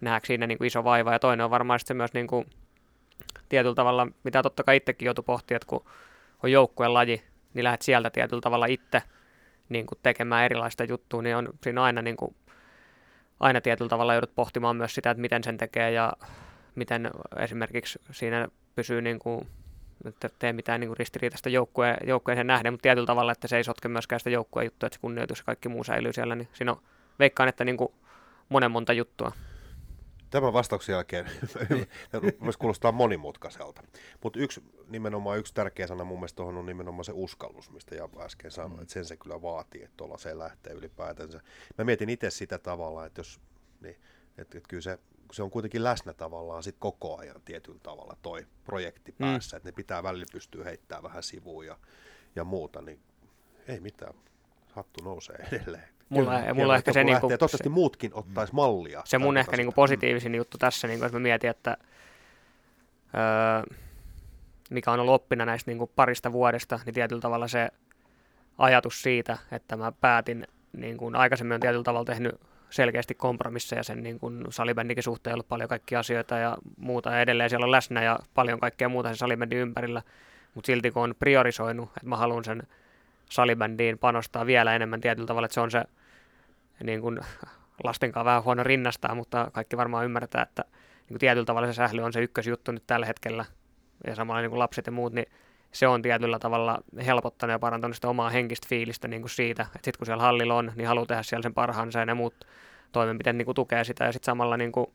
nähdäänkö 0.00 0.26
siinä 0.26 0.46
niin 0.46 0.58
kuin 0.58 0.66
iso 0.66 0.84
vaiva. 0.84 1.12
Ja 1.12 1.18
toinen 1.18 1.44
on 1.44 1.50
varmaan 1.50 1.80
se 1.84 1.94
myös 1.94 2.14
niin 2.14 2.26
kuin 2.26 2.46
tietyllä 3.48 3.74
tavalla, 3.74 4.08
mitä 4.24 4.42
totta 4.42 4.64
kai 4.64 4.76
itsekin 4.76 5.06
joutui 5.06 5.24
pohtimaan, 5.26 5.56
että 5.56 5.66
kun 5.66 5.84
on 6.42 6.52
joukkueen 6.52 6.94
laji, 6.94 7.24
niin 7.54 7.64
lähdet 7.64 7.82
sieltä 7.82 8.10
tietyllä 8.10 8.40
tavalla 8.40 8.66
itse 8.66 9.02
niin 9.68 9.86
kuin 9.86 9.98
tekemään 10.02 10.44
erilaista 10.44 10.84
juttua, 10.84 11.22
niin 11.22 11.36
on 11.36 11.48
siinä 11.62 11.82
aina, 11.82 12.02
niin 12.02 12.16
kuin, 12.16 12.34
aina 13.40 13.60
tietyllä 13.60 13.88
tavalla 13.88 14.14
joudut 14.14 14.34
pohtimaan 14.34 14.76
myös 14.76 14.94
sitä, 14.94 15.10
että 15.10 15.20
miten 15.20 15.44
sen 15.44 15.56
tekee 15.56 15.90
ja 15.90 16.12
miten 16.74 17.10
esimerkiksi 17.38 17.98
siinä 18.10 18.48
pysyy 18.76 19.02
niin 19.02 19.18
kuin, 19.18 19.46
että 20.04 20.28
tee 20.38 20.52
mitään 20.52 20.80
niin 20.80 20.96
ristiriitaista 20.96 21.48
joukkueen, 21.48 21.96
joukkueeseen 22.06 22.46
nähden, 22.46 22.72
mutta 22.72 22.82
tietyllä 22.82 23.06
tavalla, 23.06 23.32
että 23.32 23.48
se 23.48 23.56
ei 23.56 23.64
sotke 23.64 23.88
myöskään 23.88 24.20
sitä 24.20 24.30
joukkueen 24.30 24.64
juttua, 24.64 24.86
että 24.86 24.96
se 24.96 25.00
kunnioitus 25.00 25.38
ja 25.38 25.44
kaikki 25.44 25.68
muu 25.68 25.84
säilyy 25.84 26.12
siellä, 26.12 26.34
niin 26.34 26.48
siinä 26.52 26.72
on, 26.72 26.82
veikkaan, 27.18 27.48
että 27.48 27.64
niin 27.64 27.76
kuin 27.76 27.92
monen 28.48 28.70
monta 28.70 28.92
juttua. 28.92 29.32
Tämän 30.30 30.52
vastauksen 30.52 30.92
jälkeen 30.92 31.30
voisi 32.44 32.58
kuulostaa 32.58 32.92
monimutkaiselta. 32.92 33.82
Mutta 34.22 34.38
yksi, 34.38 34.62
nimenomaan 34.88 35.38
yksi 35.38 35.54
tärkeä 35.54 35.86
sana 35.86 36.04
mun 36.04 36.18
mielestä 36.18 36.36
tuohon 36.36 36.56
on 36.56 36.66
nimenomaan 36.66 37.04
se 37.04 37.12
uskallus, 37.14 37.70
mistä 37.70 37.94
Japo 37.94 38.22
äsken 38.22 38.50
sanoi, 38.50 38.76
mm. 38.76 38.82
että 38.82 38.94
sen 38.94 39.04
se 39.04 39.16
kyllä 39.16 39.42
vaatii, 39.42 39.82
että 39.82 39.96
tuolla 39.96 40.18
se 40.18 40.38
lähtee 40.38 40.72
ylipäätänsä. 40.72 41.40
Mä 41.78 41.84
mietin 41.84 42.08
itse 42.08 42.30
sitä 42.30 42.58
tavalla, 42.58 43.06
että 43.06 43.20
jos, 43.20 43.40
niin, 43.80 43.96
että, 44.38 44.58
että 44.58 44.68
kyllä 44.68 44.80
se, 44.80 44.98
se 45.32 45.42
on 45.42 45.50
kuitenkin 45.50 45.84
läsnä 45.84 46.12
tavallaan 46.12 46.62
sit 46.62 46.76
koko 46.78 47.18
ajan 47.18 47.42
tietyllä 47.44 47.80
tavalla 47.82 48.16
toi 48.22 48.46
projekti 48.64 49.12
Mm. 49.12 49.16
päässä, 49.18 49.56
että 49.56 49.68
ne 49.68 49.72
pitää 49.72 50.02
välillä 50.02 50.26
pystyä 50.32 50.64
heittämään 50.64 51.02
vähän 51.02 51.22
sivuun 51.22 51.66
ja, 51.66 51.78
ja 52.36 52.44
muuta, 52.44 52.82
niin 52.82 53.00
ei 53.68 53.80
mitään, 53.80 54.14
hattu 54.72 55.04
nousee 55.04 55.48
edelleen. 55.52 55.93
Mulla, 56.08 56.30
Kyllä. 56.30 56.40
mulla 56.40 56.54
Hienoa, 56.54 56.76
ehkä 56.76 56.92
se, 56.92 57.04
niin 57.04 57.20
kuin, 57.20 57.30
toivottavasti 57.30 57.68
muutkin 57.68 58.10
ottaisi 58.14 58.54
mallia. 58.54 59.02
se 59.04 59.18
mun 59.18 59.36
ehkä 59.36 59.56
niin 59.56 59.66
kuin 59.66 59.74
positiivisin 59.74 60.34
juttu 60.34 60.58
tässä, 60.58 60.88
niin 60.88 60.98
kuin, 60.98 61.06
jos 61.06 61.12
mä 61.12 61.18
mietin, 61.18 61.50
että 61.50 61.76
öö, 63.14 63.76
mikä 64.70 64.92
on 64.92 65.00
ollut 65.00 65.14
oppina 65.14 65.44
näistä 65.44 65.70
niin 65.70 65.78
kuin 65.78 65.90
parista 65.96 66.32
vuodesta, 66.32 66.80
niin 66.86 66.94
tietyllä 66.94 67.20
tavalla 67.20 67.48
se 67.48 67.68
ajatus 68.58 69.02
siitä, 69.02 69.38
että 69.52 69.76
mä 69.76 69.92
päätin, 69.92 70.46
niin 70.76 70.96
kuin 70.96 71.16
aikaisemmin 71.16 71.54
on 71.54 71.60
tietyllä 71.60 71.84
tavalla 71.84 72.04
tehnyt 72.04 72.40
selkeästi 72.70 73.14
kompromisseja 73.14 73.82
sen 73.82 74.02
niin 74.02 74.18
kuin 74.18 74.44
salibändikin 74.50 75.02
suhteen, 75.02 75.34
ollut 75.34 75.48
paljon 75.48 75.68
kaikkia 75.68 75.98
asioita 75.98 76.38
ja 76.38 76.56
muuta, 76.76 77.10
ja 77.10 77.20
edelleen 77.20 77.50
siellä 77.50 77.64
on 77.64 77.72
läsnä 77.72 78.02
ja 78.02 78.18
paljon 78.34 78.60
kaikkea 78.60 78.88
muuta 78.88 79.08
sen 79.08 79.16
salibändin 79.16 79.58
ympärillä, 79.58 80.02
mutta 80.54 80.66
silti 80.66 80.90
kun 80.90 81.02
on 81.02 81.14
priorisoinut, 81.18 81.88
että 81.88 82.08
mä 82.08 82.16
haluan 82.16 82.44
sen 82.44 82.62
salibändiin 83.30 83.98
panostaa 83.98 84.46
vielä 84.46 84.74
enemmän 84.74 85.00
tietyllä 85.00 85.26
tavalla, 85.26 85.46
että 85.46 85.54
se 85.54 85.60
on 85.60 85.70
se 85.70 85.84
niin 86.82 87.00
kuin 87.00 87.20
lasten 87.84 88.12
kanssa 88.12 88.24
vähän 88.24 88.44
huono 88.44 88.62
rinnastaa, 88.62 89.14
mutta 89.14 89.50
kaikki 89.52 89.76
varmaan 89.76 90.04
ymmärtää, 90.04 90.42
että 90.42 90.64
niin 90.96 91.08
kuin 91.08 91.18
tietyllä 91.18 91.44
tavalla 91.46 91.66
se 91.66 91.72
sähly 91.72 92.02
on 92.02 92.12
se 92.12 92.22
ykkösjuttu 92.22 92.72
nyt 92.72 92.84
tällä 92.86 93.06
hetkellä, 93.06 93.44
ja 94.06 94.14
samalla 94.14 94.40
niin 94.40 94.50
kuin 94.50 94.58
lapset 94.58 94.86
ja 94.86 94.92
muut, 94.92 95.12
niin 95.12 95.26
se 95.72 95.86
on 95.86 96.02
tietyllä 96.02 96.38
tavalla 96.38 96.78
helpottanut 97.06 97.52
ja 97.52 97.58
parantanut 97.58 97.94
sitä 97.94 98.08
omaa 98.08 98.30
henkistä 98.30 98.66
fiilistä 98.68 99.08
niin 99.08 99.22
kuin 99.22 99.30
siitä, 99.30 99.62
että 99.62 99.78
sitten 99.82 99.98
kun 99.98 100.06
siellä 100.06 100.22
hallilla 100.22 100.54
on, 100.54 100.72
niin 100.76 100.88
haluaa 100.88 101.06
tehdä 101.06 101.22
siellä 101.22 101.42
sen 101.42 101.54
parhaansa 101.54 101.98
ja 101.98 102.06
ne 102.06 102.14
muut 102.14 102.34
toimenpiteet 102.92 103.36
niin 103.36 103.46
kuin 103.46 103.54
tukee 103.54 103.84
sitä 103.84 104.04
ja 104.04 104.12
sitten 104.12 104.26
samalla 104.26 104.56
niin 104.56 104.72
kuin, 104.72 104.86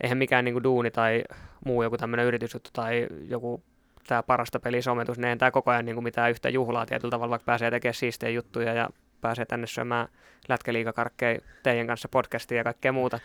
eihän 0.00 0.18
mikään 0.18 0.44
niin 0.44 0.52
kuin 0.52 0.64
duuni 0.64 0.90
tai 0.90 1.24
muu 1.64 1.82
joku 1.82 1.96
tämmöinen 1.96 2.26
yritysjuttu 2.26 2.70
tai 2.72 3.06
joku 3.28 3.62
tämä 4.06 4.22
parasta 4.22 4.60
peli 4.60 4.82
sometus, 4.82 5.18
niin 5.18 5.24
eihän 5.24 5.38
tämä 5.38 5.50
koko 5.50 5.70
ajan 5.70 5.84
niin 5.84 5.96
kuin 5.96 6.04
mitään 6.04 6.30
yhtä 6.30 6.48
juhlaa 6.48 6.86
tietyllä 6.86 7.10
tavalla, 7.10 7.30
vaikka 7.30 7.46
pääsee 7.46 7.70
tekemään 7.70 7.94
siistejä 7.94 8.30
juttuja 8.30 8.74
ja 8.74 8.90
pääsee 9.20 9.44
tänne 9.44 9.66
syömään 9.66 10.08
lätkäliikakarkkeja 10.48 11.40
teidän 11.62 11.86
kanssa 11.86 12.08
podcastia 12.08 12.58
ja 12.58 12.64
kaikkea 12.64 12.92
muuta. 12.92 13.18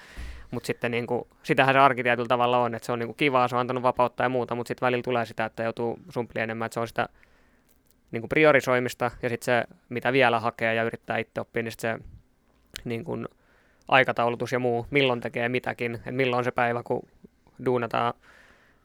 Mutta 0.51 0.67
sitten 0.67 0.91
niin 0.91 1.07
kuin, 1.07 1.27
sitähän 1.43 1.75
se 1.75 1.79
arki 1.79 2.03
tietyllä 2.03 2.27
tavalla 2.27 2.59
on, 2.59 2.75
että 2.75 2.85
se 2.85 2.91
on 2.91 2.99
niin 2.99 3.07
kuin 3.07 3.17
kivaa, 3.17 3.47
se 3.47 3.55
on 3.55 3.59
antanut 3.59 3.83
vapautta 3.83 4.23
ja 4.23 4.29
muuta, 4.29 4.55
mutta 4.55 4.67
sitten 4.67 4.85
välillä 4.85 5.03
tulee 5.03 5.25
sitä, 5.25 5.45
että 5.45 5.63
joutuu 5.63 5.99
sumpli 6.09 6.41
enemmän, 6.41 6.65
että 6.65 6.73
se 6.73 6.79
on 6.79 6.87
sitä 6.87 7.09
niin 8.11 8.21
kuin 8.21 8.29
priorisoimista 8.29 9.11
ja 9.21 9.29
sitten 9.29 9.45
se, 9.45 9.63
mitä 9.89 10.13
vielä 10.13 10.39
hakee 10.39 10.75
ja 10.75 10.83
yrittää 10.83 11.17
itse 11.17 11.41
oppia, 11.41 11.63
niin 11.63 11.73
se 11.79 11.99
niin 12.85 13.03
kuin, 13.03 13.27
aikataulutus 13.87 14.51
ja 14.51 14.59
muu, 14.59 14.87
milloin 14.89 15.21
tekee 15.21 15.49
mitäkin, 15.49 15.95
että 15.95 16.11
milloin 16.11 16.37
on 16.37 16.43
se 16.43 16.51
päivä, 16.51 16.83
kun 16.83 17.07
duunataan 17.65 18.13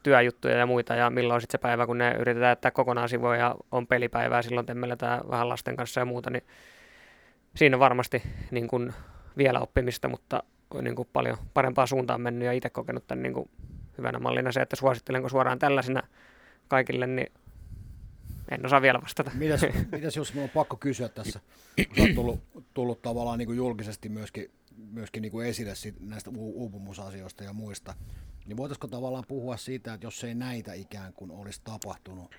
työjuttuja 0.07 0.57
ja 0.57 0.67
muita, 0.67 0.95
ja 0.95 1.11
milloin 1.11 1.41
sitten 1.41 1.59
se 1.59 1.63
päivä, 1.63 1.87
kun 1.87 1.99
ne 1.99 2.15
yritetään 2.19 2.51
jättää 2.51 2.71
kokonaan 2.71 3.09
sivuja 3.09 3.37
ja 3.37 3.55
on 3.73 3.87
pelipäivää, 3.87 4.43
silloin 4.43 4.67
temmelletään 4.67 5.21
vähän 5.31 5.49
lasten 5.49 5.77
kanssa 5.77 6.01
ja 6.01 6.05
muuta, 6.05 6.31
niin 6.31 6.43
siinä 7.57 7.77
on 7.77 7.81
varmasti 7.81 8.23
niin 8.51 8.69
kuin 8.69 8.93
vielä 9.37 9.61
oppimista, 9.61 10.09
mutta 10.09 10.43
niin 10.83 10.97
kuin 10.97 11.09
paljon 11.13 11.37
parempaa 11.55 11.87
suuntaan 11.87 12.21
mennyt 12.21 12.47
ja 12.47 12.53
itse 12.53 12.71
kokenut 12.71 13.07
tämän 13.07 13.23
niin 13.23 13.33
kuin 13.33 13.51
hyvänä 13.99 14.19
mallina 14.19 14.53
se, 14.53 14.61
että 14.61 14.77
suosittelenko 14.77 15.29
suoraan 15.29 15.59
tällaisena 15.59 16.03
kaikille, 16.69 17.07
niin 17.07 17.33
en 18.51 18.67
osaa 18.67 18.83
vielä 18.83 19.03
vastata. 19.03 19.31
Mitäs, 19.35 19.61
mitäs 19.93 20.17
jos 20.17 20.33
minulla 20.35 20.45
on 20.45 20.55
pakko 20.55 20.77
kysyä 20.77 21.09
tässä, 21.09 21.41
kun 21.89 22.05
olet 22.05 22.15
tullut, 22.15 22.41
tullut 22.75 23.03
tavallaan 23.03 23.39
niin 23.39 23.47
kuin 23.47 23.57
julkisesti 23.57 24.09
myöskin, 24.09 24.51
myöskin 24.93 25.23
niin 25.23 25.33
kuin 25.33 25.47
esille 25.47 25.73
näistä 26.01 26.31
uupumusasioista 26.35 27.45
ja 27.45 27.53
muista, 27.53 27.95
niin 28.47 28.57
voitaisiko 28.57 28.87
tavallaan 28.87 29.25
puhua 29.29 29.57
siitä, 29.57 29.95
että 29.95 30.07
jos 30.07 30.25
ei 30.25 30.35
näitä 30.35 30.73
ikään 30.73 31.13
kuin 31.13 31.31
olisi 31.31 31.61
tapahtunut, 31.65 32.35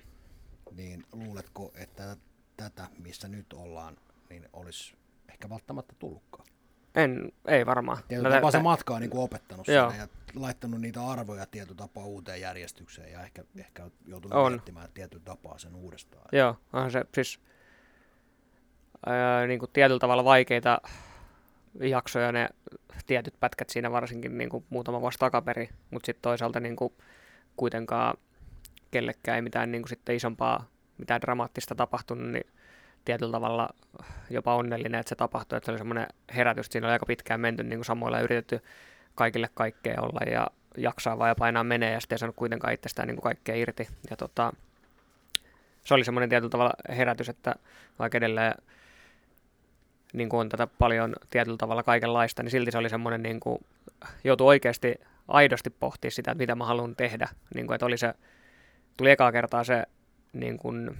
niin 0.76 1.06
luuletko, 1.12 1.72
että 1.74 2.16
tätä, 2.56 2.88
missä 2.98 3.28
nyt 3.28 3.52
ollaan, 3.52 3.96
niin 4.30 4.48
olisi 4.52 4.96
ehkä 5.28 5.48
välttämättä 5.48 5.94
tullutkaan? 5.98 6.46
En, 6.94 7.32
ei 7.46 7.66
varmaan. 7.66 7.98
Tietyllä 8.08 8.30
tapaa 8.30 8.50
se 8.50 8.58
matka 8.58 8.94
on 8.94 9.00
niin 9.00 9.10
kuin 9.10 9.22
opettanut 9.22 9.66
sen 9.66 9.74
ja 9.74 10.08
laittanut 10.34 10.80
niitä 10.80 11.06
arvoja 11.06 11.46
tietyllä 11.46 11.76
tapaa 11.76 12.04
uuteen 12.04 12.40
järjestykseen 12.40 13.12
ja 13.12 13.22
ehkä, 13.22 13.44
ehkä 13.56 13.90
joutunut 14.06 14.38
on. 14.38 14.52
miettimään 14.52 14.88
tietyllä 14.94 15.24
tapaa 15.24 15.58
sen 15.58 15.74
uudestaan. 15.74 16.24
Joo, 16.32 16.56
onhan 16.72 16.90
se 16.90 17.04
siis 17.14 17.40
ää, 19.06 19.46
niin 19.46 19.60
kuin 19.60 19.70
tietyllä 19.72 20.00
tavalla 20.00 20.24
vaikeita 20.24 20.80
jaksoja 21.80 22.32
ne 22.32 22.48
tietyt 23.06 23.34
pätkät 23.40 23.70
siinä 23.70 23.92
varsinkin 23.92 24.38
niin 24.38 24.50
kuin 24.50 24.64
muutama 24.70 25.00
vuosi 25.00 25.18
takaperi, 25.18 25.68
mutta 25.90 26.06
sitten 26.06 26.22
toisaalta 26.22 26.60
niin 26.60 26.76
kuin 26.76 26.92
kuitenkaan 27.56 28.16
kellekään 28.90 29.36
ei 29.36 29.42
mitään 29.42 29.72
niin 29.72 29.82
kuin 29.82 29.88
sitten 29.88 30.16
isompaa, 30.16 30.68
mitään 30.98 31.20
dramaattista 31.20 31.74
tapahtunut, 31.74 32.28
niin 32.30 32.46
tietyllä 33.04 33.32
tavalla 33.32 33.68
jopa 34.30 34.54
onnellinen, 34.54 35.00
että 35.00 35.08
se 35.08 35.14
tapahtui, 35.14 35.56
että 35.56 35.64
se 35.64 35.70
oli 35.70 35.78
semmoinen 35.78 36.06
herätys, 36.34 36.66
siinä 36.70 36.86
oli 36.86 36.92
aika 36.92 37.06
pitkään 37.06 37.40
menty 37.40 37.62
niin 37.62 37.78
kuin 37.78 37.84
samoilla 37.84 38.16
ja 38.16 38.24
yritetty 38.24 38.60
kaikille 39.14 39.48
kaikkea 39.54 40.00
olla 40.02 40.20
ja 40.30 40.46
jaksaa 40.76 41.18
vaan 41.18 41.28
ja 41.28 41.34
painaa 41.34 41.64
menee 41.64 41.92
ja 41.92 42.00
sitten 42.00 42.16
ei 42.16 42.18
saanut 42.18 42.36
kuitenkaan 42.36 42.74
itsestään 42.74 43.08
niin 43.08 43.16
kuin 43.16 43.22
kaikkea 43.22 43.54
irti. 43.54 43.88
Ja 44.10 44.16
tota, 44.16 44.52
se 45.84 45.94
oli 45.94 46.04
semmoinen 46.04 46.28
tietyllä 46.28 46.50
tavalla 46.50 46.72
herätys, 46.96 47.28
että 47.28 47.54
vaikka 47.98 48.18
edelleen 48.18 48.54
niin 50.12 50.28
kuin 50.28 50.40
on 50.40 50.48
tätä 50.48 50.66
paljon 50.66 51.14
tietyllä 51.30 51.56
tavalla 51.56 51.82
kaikenlaista, 51.82 52.42
niin 52.42 52.50
silti 52.50 52.70
se 52.70 52.78
oli 52.78 52.88
semmoinen, 52.88 53.22
niin 53.22 53.40
kuin, 53.40 53.58
joutui 54.24 54.46
oikeasti 54.46 54.94
aidosti 55.28 55.70
pohtimaan 55.70 56.12
sitä, 56.12 56.30
että 56.30 56.42
mitä 56.42 56.54
mä 56.54 56.64
haluan 56.64 56.96
tehdä. 56.96 57.28
Niin 57.54 57.66
kuin, 57.66 57.74
että 57.74 57.86
oli 57.86 57.98
se, 57.98 58.14
tuli 58.96 59.10
ekaa 59.10 59.32
kertaa 59.32 59.64
se, 59.64 59.84
niin 60.32 60.58
kuin, 60.58 60.98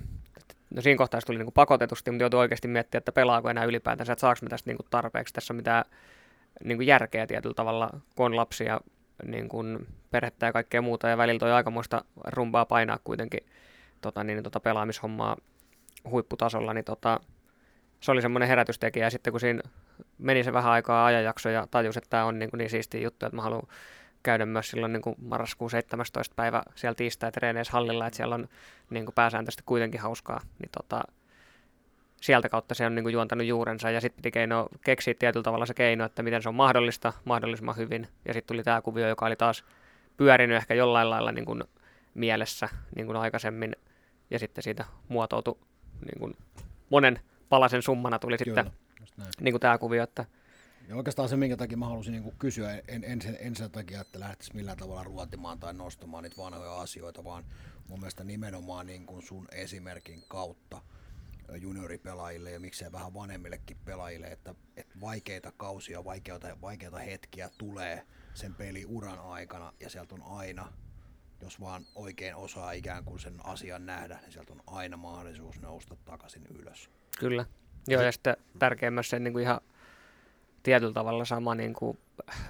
no 0.74 0.82
siinä 0.82 0.98
kohtaa 0.98 1.20
se 1.20 1.26
tuli 1.26 1.38
niin 1.38 1.46
kuin 1.46 1.54
pakotetusti, 1.54 2.10
mutta 2.10 2.22
joutui 2.22 2.40
oikeasti 2.40 2.68
miettimään, 2.68 3.00
että 3.00 3.12
pelaako 3.12 3.50
enää 3.50 3.64
ylipäätänsä, 3.64 4.12
että 4.12 4.20
saako 4.20 4.38
me 4.42 4.48
tästä 4.48 4.70
niin 4.70 4.76
kuin 4.76 4.86
tarpeeksi. 4.90 5.34
Tässä 5.34 5.52
on 5.52 5.56
mitään 5.56 5.84
niin 6.64 6.78
kuin 6.78 6.86
järkeä 6.86 7.26
tietyllä 7.26 7.54
tavalla, 7.54 7.90
kun 8.14 8.26
on 8.26 8.36
lapsia, 8.36 8.80
niin 9.24 9.48
kuin 9.48 9.86
perhettä 10.10 10.46
ja 10.46 10.52
kaikkea 10.52 10.82
muuta, 10.82 11.08
ja 11.08 11.18
välillä 11.18 11.38
toi 11.38 11.52
aikamoista 11.52 12.04
rumpaa 12.26 12.64
painaa 12.64 12.98
kuitenkin 13.04 13.40
tota, 14.00 14.24
niin, 14.24 14.42
tota 14.42 14.60
pelaamishommaa 14.60 15.36
huipputasolla, 16.10 16.74
niin 16.74 16.84
tota, 16.84 17.20
se 18.00 18.10
oli 18.10 18.22
semmoinen 18.22 18.48
herätystekijä. 18.48 19.06
Ja 19.06 19.10
sitten 19.10 19.30
kun 19.30 19.40
siinä 19.40 19.62
meni 20.18 20.44
se 20.44 20.52
vähän 20.52 20.72
aikaa 20.72 21.06
ajanjakso 21.06 21.48
ja 21.48 21.66
tajus, 21.70 21.96
että 21.96 22.10
tämä 22.10 22.24
on 22.24 22.38
niin, 22.38 22.50
kuin 22.50 22.58
niin 22.58 22.70
siistiä 22.70 23.00
juttu, 23.00 23.26
että 23.26 23.36
mä 23.36 23.42
haluan 23.42 23.68
käydä 24.22 24.46
myös 24.46 24.70
silloin 24.70 24.92
niin 24.92 25.02
kuin 25.02 25.16
marraskuun 25.22 25.70
17. 25.70 26.34
päivä 26.36 26.62
siellä 26.74 26.94
tiistai 26.94 27.32
treeneissä 27.32 27.72
hallilla, 27.72 28.06
että 28.06 28.16
siellä 28.16 28.34
on 28.34 28.48
niin 28.90 29.04
kuin 29.04 29.14
pääsääntöisesti 29.14 29.62
kuitenkin 29.66 30.00
hauskaa, 30.00 30.40
niin 30.58 30.70
tota, 30.76 31.02
sieltä 32.20 32.48
kautta 32.48 32.74
se 32.74 32.86
on 32.86 32.94
niin 32.94 33.04
kuin 33.04 33.12
juontanut 33.12 33.46
juurensa 33.46 33.90
ja 33.90 34.00
sitten 34.00 34.16
piti 34.16 34.30
keino, 34.30 34.68
keksiä 34.84 35.14
tietyllä 35.18 35.44
tavalla 35.44 35.66
se 35.66 35.74
keino, 35.74 36.04
että 36.04 36.22
miten 36.22 36.42
se 36.42 36.48
on 36.48 36.54
mahdollista 36.54 37.12
mahdollisimman 37.24 37.76
hyvin. 37.76 38.08
Ja 38.24 38.34
sitten 38.34 38.54
tuli 38.54 38.62
tämä 38.62 38.82
kuvio, 38.82 39.08
joka 39.08 39.26
oli 39.26 39.36
taas 39.36 39.64
pyörinyt 40.16 40.56
ehkä 40.56 40.74
jollain 40.74 41.10
lailla 41.10 41.32
niin 41.32 41.44
kuin 41.44 41.64
mielessä 42.14 42.68
niin 42.96 43.06
kuin 43.06 43.16
aikaisemmin 43.16 43.76
ja 44.30 44.38
sitten 44.38 44.64
siitä 44.64 44.84
muotoutui 45.08 45.58
niin 46.00 46.18
kuin 46.18 46.36
monen 46.90 47.20
palasen 47.48 47.82
summana 47.82 48.18
tuli 48.18 48.38
Kyllä, 48.38 48.64
sitten 48.64 49.28
niin 49.40 49.52
kuin 49.52 49.60
tämä 49.60 49.78
kuvio. 49.78 50.02
Että... 50.02 50.24
Ja 50.88 50.96
oikeastaan 50.96 51.28
se, 51.28 51.36
minkä 51.36 51.56
takia 51.56 51.76
mä 51.78 51.86
halusin 51.86 52.12
niin 52.12 52.32
kysyä, 52.38 52.82
en, 52.88 53.04
en, 53.04 53.22
sen, 53.22 53.36
en 53.40 53.56
sen 53.56 53.70
takia, 53.70 54.00
että 54.00 54.20
lähtisi 54.20 54.56
millään 54.56 54.78
tavalla 54.78 55.04
ruotimaan 55.04 55.58
tai 55.58 55.74
nostamaan 55.74 56.22
niitä 56.24 56.36
vanhoja 56.36 56.80
asioita, 56.80 57.24
vaan 57.24 57.44
mun 57.88 58.00
mielestä 58.00 58.24
nimenomaan 58.24 58.86
niin 58.86 59.06
kuin 59.06 59.22
sun 59.22 59.48
esimerkin 59.52 60.24
kautta 60.28 60.82
junioripelaajille 61.56 62.50
ja 62.50 62.60
miksei 62.60 62.92
vähän 62.92 63.14
vanhemmillekin 63.14 63.76
pelaajille, 63.84 64.26
että, 64.26 64.54
että 64.76 65.00
vaikeita 65.00 65.52
kausia, 65.56 66.04
vaikeita, 66.04 66.56
vaikeita 66.62 66.98
hetkiä 66.98 67.50
tulee 67.58 68.06
sen 68.34 68.54
peliuran 68.54 69.18
aikana 69.18 69.72
ja 69.80 69.90
sieltä 69.90 70.14
on 70.14 70.22
aina, 70.22 70.72
jos 71.40 71.60
vaan 71.60 71.86
oikein 71.94 72.36
osaa 72.36 72.72
ikään 72.72 73.04
kuin 73.04 73.20
sen 73.20 73.46
asian 73.46 73.86
nähdä, 73.86 74.18
niin 74.22 74.32
sieltä 74.32 74.52
on 74.52 74.62
aina 74.66 74.96
mahdollisuus 74.96 75.60
nousta 75.60 75.96
takaisin 76.04 76.46
ylös. 76.46 76.90
Kyllä. 77.18 77.44
Joo, 77.88 78.02
ja 78.02 78.12
sitten 78.12 78.36
tärkeä 78.58 78.90
myös 78.90 79.10
se 79.10 79.18
niin 79.18 79.32
kuin 79.32 79.42
ihan 79.42 79.60
tietyllä 80.62 80.92
tavalla 80.92 81.24
sama, 81.24 81.54
niin 81.54 81.72
kuin, 81.72 81.98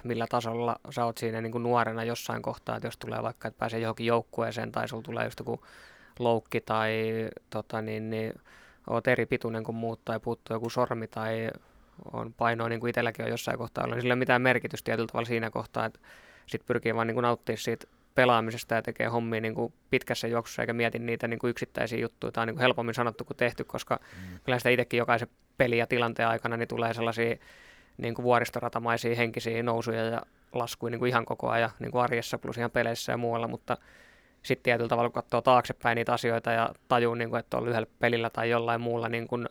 millä 0.03 0.27
tasolla 0.29 0.75
sä 0.89 1.05
oot 1.05 1.17
siinä 1.17 1.41
niin 1.41 1.51
kuin 1.51 1.63
nuorena 1.63 2.03
jossain 2.03 2.41
kohtaa, 2.41 2.75
että 2.75 2.87
jos 2.87 2.97
tulee 2.97 3.23
vaikka, 3.23 3.47
että 3.47 3.59
pääsee 3.59 3.79
johonkin 3.79 4.05
joukkueeseen 4.05 4.71
tai 4.71 4.87
sulla 4.87 5.03
tulee 5.03 5.25
just 5.25 5.39
joku 5.39 5.61
loukki 6.19 6.61
tai 6.61 7.03
tota, 7.49 7.81
niin, 7.81 8.09
niin, 8.09 8.33
oot 8.89 9.07
eri 9.07 9.25
pituinen 9.25 9.63
kuin 9.63 9.75
muut 9.75 10.05
tai 10.05 10.19
puuttuu 10.19 10.55
joku 10.55 10.69
sormi 10.69 11.07
tai 11.07 11.49
on 12.13 12.33
painoa 12.33 12.69
niin 12.69 12.79
kuin 12.79 12.89
itselläkin 12.89 13.25
on 13.25 13.31
jossain 13.31 13.57
kohtaa 13.57 13.83
ollut, 13.83 13.95
niin 13.95 14.01
sillä 14.01 14.11
ei 14.11 14.15
ole 14.15 14.19
mitään 14.19 14.41
merkitystä 14.41 14.85
tietyllä 14.85 15.07
tavalla 15.07 15.27
siinä 15.27 15.49
kohtaa, 15.49 15.85
että 15.85 15.99
sitten 16.45 16.67
pyrkii 16.67 16.95
vaan 16.95 17.07
niin 17.07 17.15
kuin 17.15 17.23
nauttia 17.23 17.57
siitä 17.57 17.87
pelaamisesta 18.19 18.75
ja 18.75 18.81
tekee 18.81 19.07
hommia 19.07 19.41
niin 19.41 19.55
kuin 19.55 19.73
pitkässä 19.89 20.27
juoksussa 20.27 20.61
eikä 20.61 20.73
mieti 20.73 20.99
niitä 20.99 21.27
niin 21.27 21.39
kuin 21.39 21.51
yksittäisiä 21.51 21.99
juttuja. 21.99 22.31
Tämä 22.31 22.41
on 22.41 22.47
niin 22.47 22.55
kuin 22.55 22.61
helpommin 22.61 22.95
sanottu 22.95 23.25
kuin 23.25 23.37
tehty, 23.37 23.63
koska 23.63 23.95
mm. 23.95 24.39
kyllä 24.43 24.57
sitä 24.57 24.69
itsekin 24.69 24.97
jokaisen 24.97 25.27
peli 25.57 25.77
ja 25.77 25.87
tilanteen 25.87 26.29
aikana 26.29 26.57
niin 26.57 26.67
tulee 26.67 26.93
sellaisia 26.93 27.35
niin 27.97 28.15
kuin 28.15 28.23
vuoristoratamaisia 28.23 29.15
henkisiä 29.15 29.63
nousuja 29.63 30.05
ja 30.05 30.21
laskuja 30.53 30.91
niin 30.91 30.99
kuin 30.99 31.09
ihan 31.09 31.25
koko 31.25 31.49
ajan 31.49 31.69
niin 31.79 31.91
kuin 31.91 32.01
arjessa 32.01 32.37
plus 32.37 32.57
ihan 32.57 32.71
peleissä 32.71 33.11
ja 33.11 33.17
muualla, 33.17 33.47
mutta 33.47 33.77
sitten 34.43 34.63
tietyllä 34.63 34.89
tavalla 34.89 35.09
kun 35.09 35.23
katsoo 35.23 35.41
taaksepäin 35.41 35.95
niitä 35.95 36.13
asioita 36.13 36.51
ja 36.51 36.69
tajuu, 36.87 37.15
niin 37.15 37.29
kuin, 37.29 37.39
että 37.39 37.57
on 37.57 37.65
lyhyellä 37.65 37.87
pelillä 37.99 38.29
tai 38.29 38.49
jollain 38.49 38.81
muulla 38.81 39.09
niin 39.09 39.27
kuin 39.27 39.47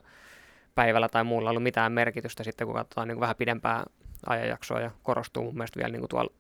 päivällä 0.75 1.09
tai 1.09 1.25
muulla 1.25 1.51
ollut 1.51 1.63
mitään 1.63 1.93
merkitystä 1.93 2.45
sitten, 2.45 2.67
kun 2.67 2.77
katsotaan 2.77 3.09
niin 3.09 3.17
kuin 3.17 3.21
vähän 3.21 3.37
pidempää 3.37 3.85
ajanjaksoa 4.27 4.81
ja 4.81 4.91
korostuu 5.03 5.45
mun 5.45 5.55
mielestä 5.55 5.79
vielä 5.79 5.93
niin 5.93 6.01
kuin 6.01 6.11
tuolla 6.11 6.33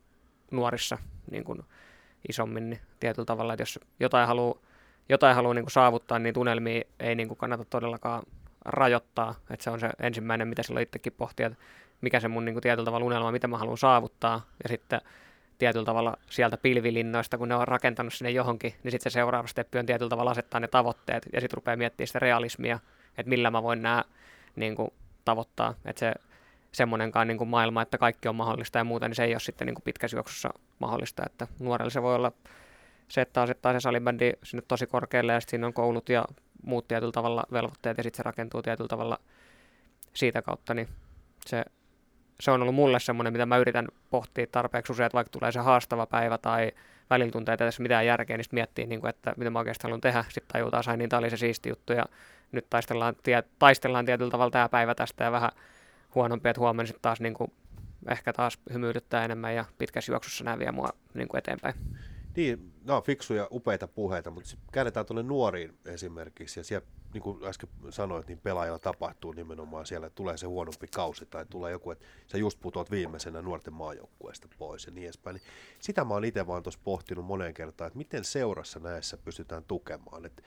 nuorissa 0.50 0.98
niin 1.30 1.44
kuin 1.44 1.62
isommin 2.28 2.70
niin 2.70 2.80
tietyllä 3.00 3.26
tavalla, 3.26 3.52
että 3.52 3.62
jos 3.62 3.80
jotain 4.00 4.26
haluaa 4.26 4.58
jotain 5.08 5.36
haluaa 5.36 5.54
niin 5.54 5.70
saavuttaa, 5.70 6.18
niin 6.18 6.34
tunnelmia 6.34 6.82
ei 7.00 7.14
niin 7.14 7.36
kannata 7.36 7.64
todellakaan 7.64 8.22
rajoittaa. 8.64 9.34
Että 9.50 9.64
se 9.64 9.70
on 9.70 9.80
se 9.80 9.90
ensimmäinen, 10.00 10.48
mitä 10.48 10.62
silloin 10.62 10.82
itsekin 10.82 11.12
pohtia, 11.12 11.46
että 11.46 11.58
mikä 12.00 12.20
se 12.20 12.28
mun 12.28 12.44
niin 12.44 12.60
tietyllä 12.60 12.84
tavalla 12.84 13.06
unelma, 13.06 13.32
mitä 13.32 13.48
mä 13.48 13.58
haluan 13.58 13.78
saavuttaa. 13.78 14.46
Ja 14.62 14.68
sitten 14.68 15.00
tietyllä 15.58 15.84
tavalla 15.84 16.16
sieltä 16.30 16.56
pilvilinnoista, 16.56 17.38
kun 17.38 17.48
ne 17.48 17.54
on 17.54 17.68
rakentanut 17.68 18.14
sinne 18.14 18.30
johonkin, 18.30 18.74
niin 18.82 18.92
sitten 18.92 19.10
se 19.10 19.14
seuraava 19.14 19.48
steppi 19.48 19.78
on 19.78 19.86
tietyllä 19.86 20.10
tavalla 20.10 20.30
asettaa 20.30 20.60
ne 20.60 20.68
tavoitteet 20.68 21.26
ja 21.32 21.40
sitten 21.40 21.56
rupeaa 21.56 21.76
miettimään 21.76 22.06
sitä 22.06 22.18
realismia, 22.18 22.78
että 23.18 23.30
millä 23.30 23.50
mä 23.50 23.62
voin 23.62 23.82
nämä 23.82 24.04
niin 24.56 24.76
tavoittaa. 25.24 25.74
Että 25.84 26.00
se 26.00 26.14
semmoinenkaan 26.72 27.28
niin 27.28 27.38
kuin 27.38 27.48
maailma, 27.48 27.82
että 27.82 27.98
kaikki 27.98 28.28
on 28.28 28.36
mahdollista 28.36 28.78
ja 28.78 28.84
muuta, 28.84 29.08
niin 29.08 29.16
se 29.16 29.24
ei 29.24 29.34
ole 29.34 29.40
sitten 29.40 29.66
niin 29.66 29.74
kuin 29.74 29.84
pitkässä 29.84 30.16
juoksussa 30.16 30.50
mahdollista. 30.78 31.22
Että 31.26 31.46
nuorelle 31.58 31.90
se 31.90 32.02
voi 32.02 32.14
olla 32.14 32.32
se, 33.08 33.20
että 33.20 33.42
asettaa 33.42 33.72
se 33.72 33.80
salibändi 33.80 34.32
sinne 34.42 34.62
tosi 34.68 34.86
korkealle 34.86 35.32
ja 35.32 35.40
sitten 35.40 35.50
siinä 35.50 35.66
on 35.66 35.72
koulut 35.72 36.08
ja 36.08 36.24
muut 36.62 36.88
tietyllä 36.88 37.12
tavalla 37.12 37.44
velvoitteet 37.52 37.96
ja 37.96 38.02
sitten 38.02 38.16
se 38.16 38.22
rakentuu 38.22 38.62
tietyllä 38.62 38.88
tavalla 38.88 39.18
siitä 40.14 40.42
kautta, 40.42 40.74
niin 40.74 40.88
se, 41.46 41.64
se 42.40 42.50
on 42.50 42.62
ollut 42.62 42.74
mulle 42.74 43.00
semmoinen, 43.00 43.32
mitä 43.32 43.46
mä 43.46 43.58
yritän 43.58 43.88
pohtia 44.10 44.46
tarpeeksi 44.52 44.92
usein, 44.92 45.06
että 45.06 45.16
vaikka 45.16 45.30
tulee 45.30 45.52
se 45.52 45.60
haastava 45.60 46.06
päivä 46.06 46.38
tai 46.38 46.72
välillä 47.10 47.32
tuntee, 47.32 47.52
että 47.52 47.64
tässä 47.64 47.82
mitään 47.82 48.06
järkeä, 48.06 48.36
niin 48.36 48.44
miettii, 48.52 48.86
niin 48.86 49.00
kuin, 49.00 49.10
että 49.10 49.34
mitä 49.36 49.50
mä 49.50 49.58
oikeastaan 49.58 49.88
haluan 49.88 50.00
tehdä. 50.00 50.24
Sitten 50.28 50.52
tajuu 50.52 50.70
taas, 50.70 50.86
niin 50.96 51.10
tämä 51.10 51.18
oli 51.18 51.30
se 51.30 51.36
siisti 51.36 51.68
juttu 51.68 51.92
ja 51.92 52.04
nyt 52.52 52.66
taistellaan, 52.70 53.16
tie, 53.22 53.42
taistellaan 53.58 54.04
tietyllä 54.04 54.30
tavalla 54.30 54.50
tämä 54.50 54.68
päivä 54.68 54.94
tästä 54.94 55.24
ja 55.24 55.32
vähän 55.32 55.50
huonompi, 56.18 56.48
että 56.48 56.60
huomenna 56.60 56.86
sitten 56.86 57.02
taas 57.02 57.20
niin 57.20 57.34
kuin, 57.34 57.52
ehkä 58.10 58.32
taas 58.32 58.58
hymyilyttää 58.72 59.24
enemmän 59.24 59.54
ja 59.54 59.64
pitkässä 59.78 60.12
juoksussa 60.12 60.44
nämä 60.44 60.58
vie 60.58 60.72
mua 60.72 60.88
niin 61.14 61.28
kuin 61.28 61.38
eteenpäin. 61.38 61.74
Niin, 62.36 62.72
nämä 62.84 62.96
on 62.96 63.02
fiksuja, 63.02 63.48
upeita 63.50 63.88
puheita, 63.88 64.30
mutta 64.30 64.56
käännetään 64.72 65.06
tuonne 65.06 65.22
nuoriin 65.22 65.78
esimerkiksi, 65.84 66.60
ja 66.60 66.64
siellä, 66.64 66.86
niin 67.12 67.22
kuin 67.22 67.44
äsken 67.44 67.68
sanoit, 67.90 68.28
niin 68.28 68.38
pelaajalla 68.38 68.78
tapahtuu 68.78 69.32
nimenomaan 69.32 69.86
siellä, 69.86 70.10
tulee 70.10 70.36
se 70.36 70.46
huonompi 70.46 70.86
kausi, 70.94 71.26
tai 71.26 71.46
tulee 71.50 71.72
joku, 71.72 71.90
että 71.90 72.04
sä 72.26 72.38
just 72.38 72.60
putoat 72.60 72.90
viimeisenä 72.90 73.42
nuorten 73.42 73.74
maajoukkueesta 73.74 74.48
pois 74.58 74.86
ja 74.86 74.92
niin 74.92 75.04
edespäin. 75.04 75.34
Niin 75.34 75.44
sitä 75.78 76.04
mä 76.04 76.14
oon 76.14 76.24
itse 76.24 76.46
vaan 76.46 76.62
tuossa 76.62 76.80
pohtinut 76.84 77.24
moneen 77.24 77.54
kertaan, 77.54 77.86
että 77.86 77.98
miten 77.98 78.24
seurassa 78.24 78.80
näissä 78.80 79.16
pystytään 79.16 79.64
tukemaan. 79.64 80.26
Että 80.26 80.42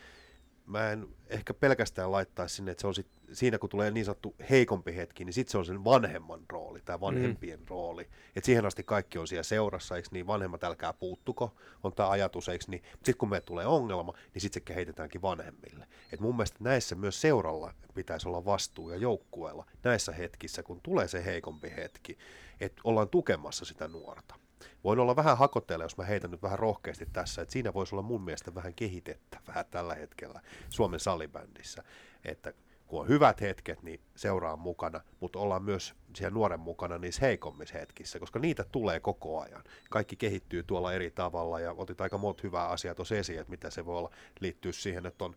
mä 0.66 0.92
en 0.92 1.08
ehkä 1.30 1.54
pelkästään 1.54 2.12
laittaisi 2.12 2.56
sinne, 2.56 2.72
että 2.72 2.82
se 2.82 2.88
on 2.88 2.96
sit, 2.96 3.08
siinä 3.34 3.58
kun 3.58 3.70
tulee 3.70 3.92
niin 3.92 4.06
sanottu 4.06 4.36
heikompi 4.50 4.96
hetki, 4.96 5.26
niin 5.26 5.34
sitten 5.34 5.52
se 5.52 5.58
on 5.58 5.66
sen 5.66 5.84
vanhemman 5.84 6.42
rooli 6.50 6.82
tai 6.86 7.00
vanhempien 7.00 7.60
mm. 7.60 7.66
rooli. 7.70 8.10
Et 8.36 8.44
siihen 8.44 8.66
asti 8.66 8.84
kaikki 8.84 9.18
on 9.18 9.28
siellä 9.28 9.44
seurassa, 9.44 9.96
eikö 9.96 10.08
niin 10.12 10.28
vanhemmat 10.28 10.64
älkää 10.64 10.94
puuttuko, 10.94 11.56
on 11.84 11.94
tämä 11.94 12.10
ajatus, 12.10 12.50
eikö 12.50 12.66
niin. 12.68 12.84
Sitten 12.94 13.18
kun 13.18 13.30
me 13.30 13.42
tulee 13.42 13.66
ongelma, 13.66 14.14
niin 14.34 14.42
sitten 14.42 14.62
se 14.62 14.66
kehitetäänkin 14.66 15.22
vanhemmille. 15.22 15.88
Et 16.14 16.20
mun 16.20 16.36
mielestä 16.36 16.58
näissä 16.60 16.96
myös 16.96 17.22
seuralla 17.22 17.74
pitäisi 17.94 18.28
olla 18.28 18.46
vastuu 18.46 18.90
ja 18.90 18.98
joukkueella 18.98 19.66
näissä 19.84 20.12
hetkissä, 20.12 20.64
kun 20.64 20.82
tulee 20.82 21.08
se 21.08 21.26
heikompi 21.26 21.74
hetki, 21.76 22.18
että 22.60 22.82
ollaan 22.84 23.10
tukemassa 23.10 23.66
sitä 23.66 23.88
nuorta. 23.88 24.36
Voin 24.84 25.00
olla 25.00 25.16
vähän 25.16 25.38
hakotteella, 25.38 25.86
jos 25.86 25.98
mä 25.98 26.04
heitän 26.04 26.32
nyt 26.32 26.42
vähän 26.42 26.60
rohkeasti 26.60 27.06
tässä, 27.14 27.42
että 27.42 27.52
siinä 27.52 27.74
voisi 27.74 27.96
olla 27.96 28.04
mun 28.04 28.22
mielestä 28.22 28.56
vähän 28.56 28.74
kehitettävää 28.74 29.64
tällä 29.64 29.96
hetkellä 29.96 30.42
Suomen 30.70 31.00
salibändissä, 31.00 31.84
että 32.26 32.54
kun 32.88 33.02
on 33.02 33.08
hyvät 33.08 33.42
hetket, 33.42 33.84
niin 33.84 34.00
seuraa 34.16 34.56
mukana, 34.56 35.02
mutta 35.20 35.40
ollaan 35.40 35.64
myös 35.64 35.96
siellä 36.16 36.34
nuoren 36.34 36.60
mukana 36.60 36.98
niissä 36.98 37.26
heikommissa 37.26 37.78
hetkissä, 37.78 38.20
koska 38.20 38.40
niitä 38.40 38.64
tulee 38.72 39.00
koko 39.00 39.42
ajan. 39.42 39.64
Kaikki 39.90 40.16
kehittyy 40.16 40.64
tuolla 40.64 40.94
eri 40.94 41.12
tavalla 41.12 41.60
ja 41.60 41.72
otit 41.78 42.02
aika 42.02 42.18
monta 42.18 42.42
hyvää 42.44 42.68
asiaa 42.68 42.96
tuossa 42.96 43.16
esiin, 43.16 43.40
että 43.40 43.52
mitä 43.52 43.70
se 43.70 43.86
voi 43.86 43.98
olla 43.98 44.12
liittyä 44.40 44.72
siihen, 44.72 45.06
että 45.06 45.26
on 45.26 45.36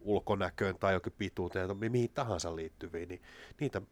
ulkonäköön 0.00 0.76
tai 0.78 0.92
jokin 0.92 1.12
pituuteen 1.18 1.68
tai 1.68 1.88
mihin 1.88 2.10
tahansa 2.10 2.56
liittyviin, 2.56 3.08
niin 3.08 3.22
niitä, 3.60 3.82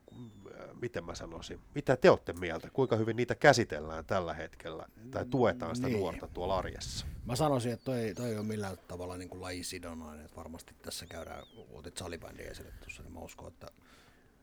miten 0.80 1.04
mä 1.04 1.14
sanoisin, 1.14 1.60
mitä 1.74 1.96
te 1.96 2.10
olette 2.10 2.32
mieltä, 2.32 2.70
kuinka 2.70 2.96
hyvin 2.96 3.16
niitä 3.16 3.34
käsitellään 3.34 4.04
tällä 4.04 4.34
hetkellä 4.34 4.86
tai 5.10 5.24
tuetaan 5.24 5.76
sitä 5.76 5.88
niin. 5.88 6.00
nuorta 6.00 6.28
tuolla 6.28 6.58
arjessa? 6.58 7.06
Mä 7.26 7.36
sanoisin, 7.36 7.72
että 7.72 7.84
toi, 7.84 8.12
toi 8.16 8.28
ei 8.28 8.36
ole 8.36 8.46
millään 8.46 8.76
tavalla 8.88 9.16
niin 9.16 9.28
kuin 9.28 9.40
lajisidonainen, 9.40 10.24
että 10.24 10.36
varmasti 10.36 10.74
tässä 10.82 11.06
käydään, 11.06 11.42
otit 11.72 11.96
salibändi 11.96 12.42
esille 12.42 12.72
tuossa, 12.80 13.02
niin 13.02 13.12
mä 13.12 13.20
uskon, 13.20 13.48
että 13.48 13.70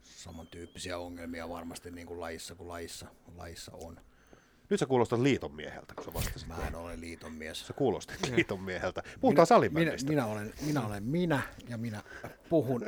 samantyyppisiä 0.04 0.98
ongelmia 0.98 1.50
varmasti 1.50 1.92
niin 1.92 2.08
kuin 2.08 2.20
lajissa 2.20 2.56
kuin 2.56 2.68
lajissa, 2.68 3.08
lajissa 3.36 3.72
on. 3.76 4.00
Nyt 4.70 4.80
sä 4.80 4.86
kuulostat 4.86 5.20
liiton 5.20 5.56
mieheltä, 5.56 5.94
kun 5.96 6.06
sä 6.06 6.14
vastasit. 6.14 6.48
Mä 6.48 6.68
en 6.68 6.76
ole 6.76 7.00
liiton 7.00 7.34
mies. 7.34 7.68
Sä 7.68 7.74
kuulostit 7.74 8.22
niin. 8.22 8.36
liiton 8.36 8.62
mieheltä. 8.62 9.04
Puhutaan 9.22 9.48
salibändistä. 9.48 10.10
Minä, 10.10 10.22
minä, 10.22 10.34
olen, 10.34 10.54
minä 10.66 10.86
olen 10.86 11.04
minä 11.04 11.42
ja 11.70 11.78
minä 11.78 12.02
puhun. 12.50 12.82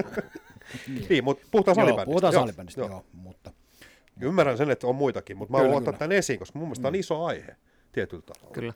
niin. 0.88 1.06
niin, 1.10 1.24
mutta 1.24 1.48
puhutaan 1.52 1.76
salibändistä. 1.76 2.02
Joo, 2.02 2.06
puhutaan 2.06 2.34
salibändistä, 2.34 2.82
joo. 2.82 2.90
joo 2.90 3.06
mutta, 3.14 3.52
Ymmärrän 4.22 4.58
sen, 4.58 4.72
että 4.72 4.88
on 4.88 4.96
muitakin, 4.96 5.38
mutta 5.38 5.52
mä 5.52 5.58
haluan 5.58 5.78
ottaa 5.78 5.94
tämän 5.94 6.12
esiin, 6.12 6.40
koska 6.40 6.60
mun 6.60 6.68
mielestä 6.68 6.88
mm. 6.88 6.88
on 6.88 6.96
iso 6.96 7.26
aihe 7.26 7.56
tietyllä 7.92 8.24
tavalla. 8.24 8.54
Kyllä. 8.54 8.74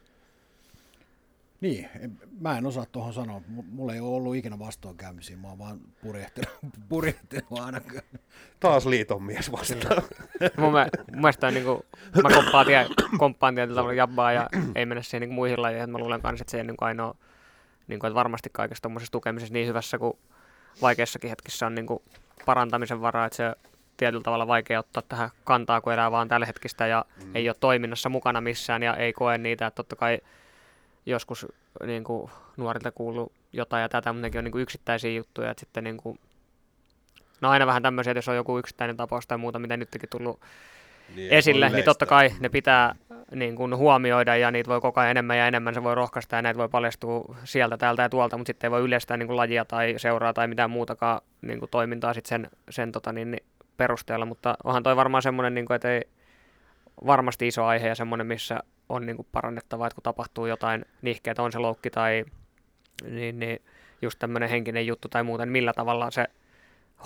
Niin, 1.62 1.90
mä 2.40 2.58
en 2.58 2.66
osaa 2.66 2.86
tuohon 2.92 3.14
sanoa. 3.14 3.42
Mulla 3.48 3.94
ei 3.94 4.00
ole 4.00 4.16
ollut 4.16 4.36
ikinä 4.36 4.60
vastoinkäymisiä, 4.60 5.38
mä 5.38 5.48
oon 5.48 5.60
vaan 5.60 5.80
purjehtinut, 6.02 6.58
purjehtinut 6.90 7.60
aina. 7.60 7.82
Taas 8.60 8.86
liiton 8.86 9.24
mies 9.24 9.52
vastaan. 9.52 10.02
mun, 10.58 10.74
mielestä 11.16 11.52
niin 11.52 11.66
kuin, 11.66 11.82
mä 12.24 12.30
komppaan, 12.36 12.66
tie, 12.66 12.88
komppaan 13.18 13.56
tietyllä 13.56 13.76
tavalla 13.76 13.94
jabbaa 13.94 14.32
ja 14.32 14.50
ei 14.76 14.86
mennä 14.86 15.02
siihen 15.02 15.22
niin 15.22 15.36
muihin 15.36 15.62
lajeihin. 15.62 15.90
Mä 15.90 15.98
luulen 15.98 16.22
kanssa, 16.22 16.44
että 16.44 16.52
se 16.52 16.58
ei 16.58 16.64
niin 16.64 16.76
ainoa, 16.82 17.16
niin 17.88 18.00
kuin, 18.00 18.08
että 18.08 18.16
varmasti 18.16 18.50
kaikessa 18.54 18.82
tuommoisessa 18.82 19.12
tukemisessa 19.12 19.54
niin 19.54 19.68
hyvässä 19.68 19.98
kuin 19.98 20.14
vaikeissakin 20.82 21.30
hetkissä 21.30 21.66
on 21.66 21.76
niin 21.76 21.88
kuin 21.88 22.00
parantamisen 22.46 23.02
varaa, 23.02 23.26
että 23.26 23.38
se 23.38 23.56
tietyllä 23.98 24.24
tavalla 24.24 24.48
vaikea 24.48 24.80
ottaa 24.80 25.04
tähän 25.10 25.30
kantaa, 25.44 25.82
kun 25.82 25.94
elää 25.94 26.12
vaan 26.12 26.28
tällä 26.28 26.46
hetkistä 26.46 26.88
ja 26.88 27.06
mm. 27.26 27.36
ei 27.36 27.50
ole 27.50 27.56
toiminnassa 27.60 28.10
mukana 28.10 28.42
missään 28.42 28.84
ja 28.84 28.96
ei 28.96 29.14
koe 29.14 29.38
niitä, 29.38 29.68
että 29.68 29.76
totta 29.76 29.96
kai 29.96 30.20
joskus 31.06 31.48
niin 31.86 32.04
kuin, 32.04 32.32
nuorilta 32.58 32.92
kuuluu 32.92 33.32
jotain 33.54 33.82
ja 33.82 33.90
tätä, 33.90 34.14
mutta 34.14 34.22
nekin 34.22 34.40
on 34.40 34.44
niin 34.44 34.52
kuin, 34.52 34.62
yksittäisiä 34.62 35.12
juttuja, 35.12 35.52
että 35.52 35.60
sitten 35.60 35.84
niin 35.84 35.98
kuin, 35.98 36.20
no 37.42 37.50
aina 37.50 37.68
vähän 37.68 37.84
tämmöisiä, 37.84 38.12
että 38.12 38.18
jos 38.18 38.30
on 38.30 38.36
joku 38.36 38.58
yksittäinen 38.58 38.98
tapaus 38.98 39.28
tai 39.28 39.38
muuta, 39.38 39.60
mitä 39.60 39.78
nytkin 39.78 40.10
tullut 40.10 40.40
niin, 41.16 41.32
esille, 41.32 41.70
niin 41.70 41.86
totta 41.86 42.06
kai 42.06 42.32
ne 42.40 42.50
pitää 42.50 42.96
niin 43.36 43.56
kuin, 43.56 43.78
huomioida 43.78 44.36
ja 44.36 44.52
niitä 44.52 44.70
voi 44.70 44.82
koko 44.82 45.00
ajan 45.00 45.12
enemmän 45.12 45.38
ja 45.38 45.48
enemmän, 45.48 45.74
se 45.74 45.84
voi 45.84 45.96
rohkaista 45.96 46.36
ja 46.36 46.42
näitä 46.42 46.58
voi 46.58 46.70
paljastua 46.70 47.36
sieltä, 47.44 47.78
täältä 47.78 48.02
ja 48.02 48.10
tuolta, 48.10 48.38
mutta 48.38 48.50
sitten 48.50 48.68
ei 48.68 48.72
voi 48.72 48.82
yleistää 48.82 49.18
niin 49.18 49.28
kuin, 49.28 49.38
lajia 49.38 49.66
tai 49.66 49.94
seuraa 49.98 50.34
tai 50.34 50.48
mitään 50.48 50.70
muutakaan 50.70 51.22
niin 51.42 51.60
kuin, 51.60 51.72
toimintaa 51.72 52.14
sitten 52.14 52.30
sen, 52.30 52.50
sen 52.70 52.92
tota, 52.92 53.12
niin, 53.12 53.32
niin, 53.32 53.44
perusteella, 53.78 54.26
mutta 54.26 54.58
onhan 54.64 54.84
toi 54.84 54.96
varmaan 54.96 55.22
semmoinen, 55.22 55.54
niin 55.54 55.66
kuin, 55.66 55.76
että 55.76 55.94
ei 55.94 56.02
varmasti 57.06 57.48
iso 57.48 57.66
aihe 57.66 57.88
ja 57.88 57.96
semmoinen, 57.96 58.28
missä 58.28 58.60
on 58.92 59.06
niin 59.06 59.16
kuin 59.16 59.28
parannettavaa, 59.32 59.88
että 59.88 59.96
kun 59.96 60.04
tapahtuu 60.04 60.46
jotain 60.46 60.86
nihkeä, 61.02 61.34
on 61.38 61.52
se 61.52 61.60
loukki 61.60 61.90
tai 61.90 62.26
niin, 63.10 63.40
niin 63.40 63.62
just 64.02 64.20
tämmöinen 64.20 64.50
henkinen 64.50 64.88
juttu 64.88 65.10
tai 65.10 65.24
muuten, 65.24 65.48
niin 65.48 65.52
millä 65.52 65.74
tavalla 65.74 66.12
se 66.12 66.28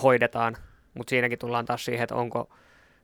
hoidetaan. 0.04 0.58
Mutta 0.94 1.10
siinäkin 1.10 1.40
tullaan 1.40 1.66
taas 1.66 1.86
siihen, 1.86 2.04
että 2.04 2.16
onko 2.16 2.50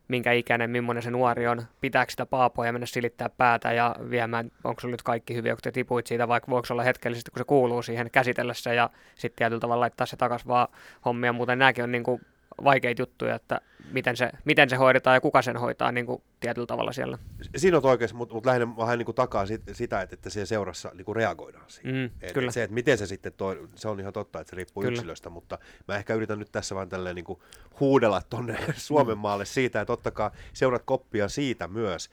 minkä 0.08 0.32
ikäinen, 0.32 0.70
millainen 0.70 1.04
se 1.04 1.12
nuori 1.12 1.48
on, 1.48 1.66
pitääkö 1.82 2.12
sitä 2.12 2.26
paapoa 2.26 2.66
ja 2.66 2.72
mennä 2.72 2.86
silittää 2.86 3.30
päätä 3.30 3.74
ja 3.74 3.96
viemään, 4.10 4.52
onko 4.64 4.82
sulla 4.82 4.92
nyt 4.92 5.04
kaikki 5.04 5.36
hyviä, 5.36 5.54
kun 5.54 5.62
te 5.64 5.72
tipuit 5.72 6.08
siitä, 6.08 6.28
vaikka 6.28 6.52
voiko 6.52 6.68
olla 6.72 6.84
hetkellisesti, 6.84 7.32
kun 7.32 7.40
se 7.40 7.44
kuuluu 7.44 7.82
siihen 7.82 8.12
käsitellessä 8.12 8.74
ja 8.74 8.90
sitten 9.16 9.38
tietyllä 9.38 9.60
tavalla 9.60 9.80
laittaa 9.80 10.08
se 10.08 10.18
takaisin 10.18 10.48
vaan 10.48 10.68
hommia. 11.06 11.34
Muuten 11.34 11.60
nämäkin 11.60 11.84
on 11.84 11.92
niin 11.92 12.04
kuin 12.04 12.22
vaikeita 12.64 13.02
juttuja, 13.02 13.36
että 13.36 13.62
miten 13.92 14.18
se, 14.18 14.32
miten 14.46 14.70
se 14.70 14.76
hoidetaan 14.76 15.16
ja 15.16 15.22
kuka 15.22 15.42
sen 15.42 15.58
hoitaa 15.58 15.92
niin 15.92 16.06
kuin 16.06 16.22
tietyllä 16.40 16.68
tavalla 16.68 16.92
siellä. 16.92 17.18
Siinä 17.56 17.78
on 17.78 17.86
oikeassa, 17.86 18.18
mutta, 18.18 18.34
mutta 18.34 18.50
lähinnä 18.50 18.78
vähän 18.78 18.98
niin 18.98 19.06
kuin 19.06 19.16
takaa 19.16 19.46
sit, 19.46 19.62
sitä, 19.72 20.02
että, 20.02 20.14
että 20.14 20.30
siellä 20.30 20.46
seurassa 20.46 20.92
niin 20.94 21.06
kuin 21.06 21.16
reagoidaan 21.16 21.66
siihen. 21.68 21.96
Mm, 21.96 22.10
et, 22.22 22.32
kyllä. 22.32 22.48
Et 22.48 22.54
se, 22.54 22.64
että 22.64 22.74
miten 22.74 22.98
se 22.98 23.08
sitten, 23.08 23.34
toi, 23.34 23.68
se 23.76 23.88
on 23.88 24.00
ihan 24.00 24.14
totta, 24.14 24.42
että 24.42 24.50
se 24.50 24.56
riippuu 24.56 24.84
kyllä. 24.84 24.94
yksilöstä, 24.94 25.30
mutta 25.30 25.58
mä 25.88 25.96
ehkä 25.96 26.14
yritän 26.14 26.40
nyt 26.40 26.52
tässä 26.52 26.76
vaan 26.76 26.90
tälleen 26.90 27.16
niin 27.16 27.26
kuin 27.26 27.40
huudella 27.80 28.22
tuonne 28.30 28.58
Suomen 28.76 29.18
maalle 29.18 29.46
siitä, 29.46 29.82
että 29.82 29.94
ottakaa 29.94 30.32
seurat 30.54 30.84
koppia 30.86 31.30
siitä 31.30 31.68
myös 31.68 32.10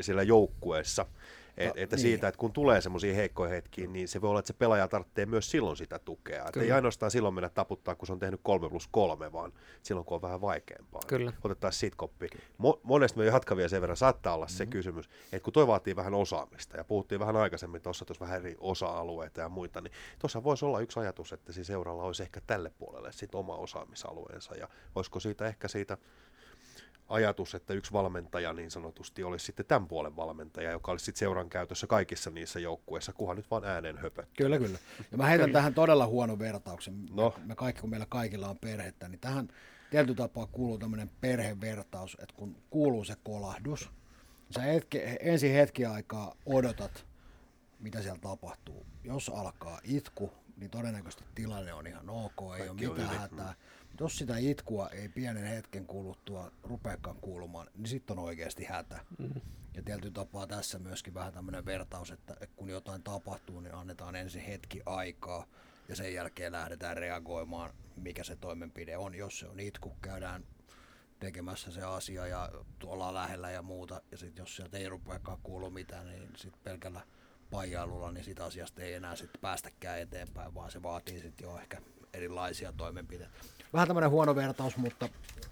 siellä 0.00 0.22
joukkueessa, 0.22 1.06
et, 1.56 1.72
että 1.76 1.96
niin. 1.96 2.02
siitä, 2.02 2.28
että 2.28 2.38
kun 2.38 2.52
tulee 2.52 2.80
semmoisia 2.80 3.14
heikkoja 3.14 3.50
hetkiä, 3.50 3.86
niin 3.86 4.08
se 4.08 4.20
voi 4.20 4.30
olla, 4.30 4.38
että 4.38 4.46
se 4.46 4.52
pelaaja 4.52 4.88
tarvitsee 4.88 5.26
myös 5.26 5.50
silloin 5.50 5.76
sitä 5.76 5.98
tukea. 5.98 6.44
Että 6.48 6.60
ei 6.60 6.72
ainoastaan 6.72 7.10
silloin 7.10 7.34
mennä 7.34 7.48
taputtaa, 7.48 7.94
kun 7.94 8.06
se 8.06 8.12
on 8.12 8.18
tehnyt 8.18 8.40
3 8.42 8.68
plus 8.68 8.88
3, 8.90 9.32
vaan 9.32 9.52
silloin, 9.82 10.04
kun 10.04 10.14
on 10.14 10.22
vähän 10.22 10.40
vaikeampaa. 10.40 11.00
Kyllä. 11.06 11.32
Otetaan 11.44 11.72
siitä 11.72 11.96
koppi. 11.96 12.28
Mo- 12.62 12.80
monesti 12.82 13.18
me 13.18 13.24
jatkan 13.24 13.56
vielä 13.56 13.68
sen 13.68 13.80
verran, 13.80 13.96
saattaa 13.96 14.34
olla 14.34 14.46
mm-hmm. 14.46 14.56
se 14.56 14.66
kysymys, 14.66 15.08
että 15.32 15.44
kun 15.44 15.52
toi 15.52 15.66
vaatii 15.66 15.96
vähän 15.96 16.14
osaamista, 16.14 16.76
ja 16.76 16.84
puhuttiin 16.84 17.18
vähän 17.18 17.36
aikaisemmin 17.36 17.82
tuossa, 17.82 18.04
että 18.10 18.24
vähän 18.24 18.40
eri 18.40 18.56
osa-alueita 18.60 19.40
ja 19.40 19.48
muita, 19.48 19.80
niin 19.80 19.92
tuossa 20.18 20.44
voisi 20.44 20.64
olla 20.64 20.80
yksi 20.80 21.00
ajatus, 21.00 21.32
että 21.32 21.52
siinä 21.52 21.64
seuralla 21.64 22.02
olisi 22.02 22.22
ehkä 22.22 22.40
tälle 22.46 22.72
puolelle 22.78 23.12
sit 23.12 23.34
oma 23.34 23.56
osaamisalueensa, 23.56 24.54
ja 24.54 24.68
olisiko 24.94 25.20
siitä 25.20 25.46
ehkä 25.46 25.68
siitä 25.68 25.98
ajatus, 27.10 27.54
että 27.54 27.74
yksi 27.74 27.92
valmentaja 27.92 28.52
niin 28.52 28.70
sanotusti 28.70 29.24
olisi 29.24 29.46
sitten 29.46 29.66
tämän 29.66 29.88
puolen 29.88 30.16
valmentaja, 30.16 30.70
joka 30.70 30.90
olisi 30.90 31.04
sitten 31.04 31.18
seuran 31.18 31.48
käytössä 31.48 31.86
kaikissa 31.86 32.30
niissä 32.30 32.60
joukkueissa, 32.60 33.12
kunhan 33.12 33.36
nyt 33.36 33.50
vaan 33.50 33.64
äänen 33.64 33.98
höpöt. 33.98 34.28
Kyllä, 34.36 34.58
kyllä. 34.58 34.78
Ja 35.10 35.18
mä 35.18 35.26
heitän 35.26 35.52
tähän 35.52 35.74
todella 35.74 36.06
huonon 36.06 36.38
vertauksen. 36.38 37.06
No. 37.10 37.34
Me 37.44 37.54
kaikki, 37.54 37.80
kun 37.80 37.90
meillä 37.90 38.06
kaikilla 38.08 38.48
on 38.48 38.58
perhettä, 38.58 39.08
niin 39.08 39.20
tähän 39.20 39.48
tietyllä 39.90 40.16
tapaa 40.16 40.46
kuuluu 40.46 40.78
tämmöinen 40.78 41.10
perhevertaus, 41.20 42.16
että 42.20 42.34
kun 42.36 42.56
kuuluu 42.70 43.04
se 43.04 43.14
kolahdus, 43.24 43.90
sä 44.50 44.60
hetki, 44.60 45.00
ensin 45.20 45.52
hetki 45.52 45.86
aikaa 45.86 46.34
odotat, 46.46 47.06
mitä 47.78 48.02
siellä 48.02 48.20
tapahtuu. 48.20 48.86
Jos 49.04 49.28
alkaa 49.28 49.80
itku, 49.84 50.32
niin 50.56 50.70
todennäköisesti 50.70 51.24
tilanne 51.34 51.72
on 51.72 51.86
ihan 51.86 52.10
ok, 52.10 52.54
ei 52.58 52.66
Kaikki 52.66 52.86
ole 52.86 52.98
mitään 52.98 53.18
hätää. 53.18 53.54
Jos 54.00 54.18
sitä 54.18 54.36
itkua 54.38 54.88
ei 54.88 55.08
pienen 55.08 55.44
hetken 55.44 55.86
kuluttua 55.86 56.52
rupeakaan 56.62 57.16
kuulumaan, 57.20 57.66
niin 57.74 57.88
sitten 57.88 58.18
on 58.18 58.24
oikeasti 58.24 58.64
hätä. 58.64 59.00
Mm. 59.18 59.40
Ja 59.74 59.82
tietyllä 59.82 60.12
tapaa 60.12 60.46
tässä 60.46 60.78
myöskin 60.78 61.14
vähän 61.14 61.32
tämmöinen 61.32 61.64
vertaus, 61.64 62.10
että 62.10 62.36
kun 62.56 62.70
jotain 62.70 63.02
tapahtuu, 63.02 63.60
niin 63.60 63.74
annetaan 63.74 64.16
ensin 64.16 64.42
hetki 64.42 64.82
aikaa 64.86 65.46
ja 65.88 65.96
sen 65.96 66.14
jälkeen 66.14 66.52
lähdetään 66.52 66.96
reagoimaan, 66.96 67.74
mikä 67.96 68.24
se 68.24 68.36
toimenpide 68.36 68.96
on. 68.96 69.14
Jos 69.14 69.38
se 69.38 69.46
on 69.46 69.60
itku, 69.60 69.96
käydään 70.02 70.44
tekemässä 71.18 71.70
se 71.70 71.82
asia 71.82 72.26
ja 72.26 72.50
ollaan 72.84 73.14
lähellä 73.14 73.50
ja 73.50 73.62
muuta. 73.62 74.02
Ja 74.10 74.18
sitten 74.18 74.42
jos 74.42 74.56
sieltä 74.56 74.78
ei 74.78 74.88
rupeakaan 74.88 75.38
kuulu 75.42 75.70
mitään, 75.70 76.06
niin 76.06 76.28
sitten 76.36 76.60
pelkällä 76.64 77.00
paijailulla, 77.50 78.12
niin 78.12 78.24
siitä 78.24 78.44
asiasta 78.44 78.82
ei 78.82 78.94
enää 78.94 79.16
sitten 79.16 79.40
päästäkään 79.40 80.00
eteenpäin, 80.00 80.54
vaan 80.54 80.70
se 80.70 80.82
vaatii 80.82 81.20
sitten 81.20 81.44
jo 81.44 81.58
ehkä 81.58 81.82
erilaisia 82.12 82.72
toimenpiteitä. 82.72 83.32
Vähän 83.72 83.88
tämmöinen 83.88 84.10
huono 84.10 84.34
vertaus, 84.34 84.76
mutta 84.76 85.08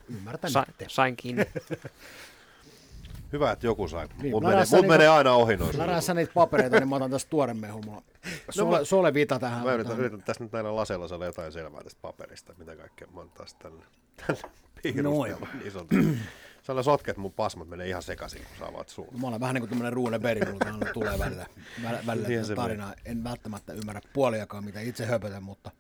ymmärtän 0.09 0.51
Sa- 0.51 0.66
nyt. 0.81 0.91
sain 0.91 1.16
kiinni. 1.16 1.47
Hyvä, 3.33 3.53
että 3.53 3.66
joku 3.66 3.89
sai. 3.89 4.09
Niin, 4.23 4.31
mut 4.31 4.43
menee, 4.43 4.64
mut 4.71 4.87
menee 4.87 5.09
aina 5.09 5.33
ohi 5.33 5.57
noissa. 5.57 5.79
Lärässä 5.79 6.14
niitä 6.14 6.33
papereita, 6.33 6.79
niin 6.79 6.89
mä 6.89 6.97
otan 6.97 7.11
tästä 7.11 7.31
tuoren 7.31 7.57
mehu. 7.57 7.83
Mulla 7.83 8.03
sole, 8.51 8.79
mä- 8.79 8.85
sole 8.85 9.14
vita 9.14 9.39
tähän. 9.39 9.64
Mä 9.64 9.73
yritän, 9.73 9.99
yritän 9.99 10.23
tässä 10.23 10.45
nyt 10.45 10.53
näillä 10.53 10.77
laseilla 10.77 11.09
saada 11.09 11.25
jotain 11.27 11.53
selvää 11.53 11.83
tästä 11.83 11.99
paperista, 12.03 12.55
mitä 12.59 12.77
kaikkea 12.77 13.09
mä 13.14 13.21
oon 13.21 13.31
taas 13.31 13.55
tänne, 13.55 13.85
tänne 14.27 14.43
piirustella. 14.83 15.49
Niin. 15.91 16.19
Sä 16.62 16.83
sotket 16.83 17.16
mun 17.16 17.33
pasmat 17.33 17.69
menee 17.69 17.89
ihan 17.89 18.03
sekaisin, 18.03 18.43
kun 18.43 18.57
sä 18.59 18.66
avaat 18.66 18.89
suun. 18.89 19.21
Mä 19.21 19.27
olen 19.29 19.41
vähän 19.41 19.55
niin 19.55 19.62
kuin 19.62 19.69
tämmöinen 19.69 19.93
ruune 19.93 20.19
beri, 20.19 20.41
mulla 20.53 20.87
tulee 20.93 21.19
välillä, 21.19 21.47
välillä, 21.83 22.03
välillä 22.07 22.29
Niin 22.29 22.57
tarinaa. 22.57 22.95
En 23.05 23.25
välttämättä 23.25 23.73
ymmärrä 23.73 24.01
puoliakaan, 24.12 24.64
mitä 24.64 24.81
itse 24.81 25.07
höpötän, 25.07 25.43
mutta 25.43 25.71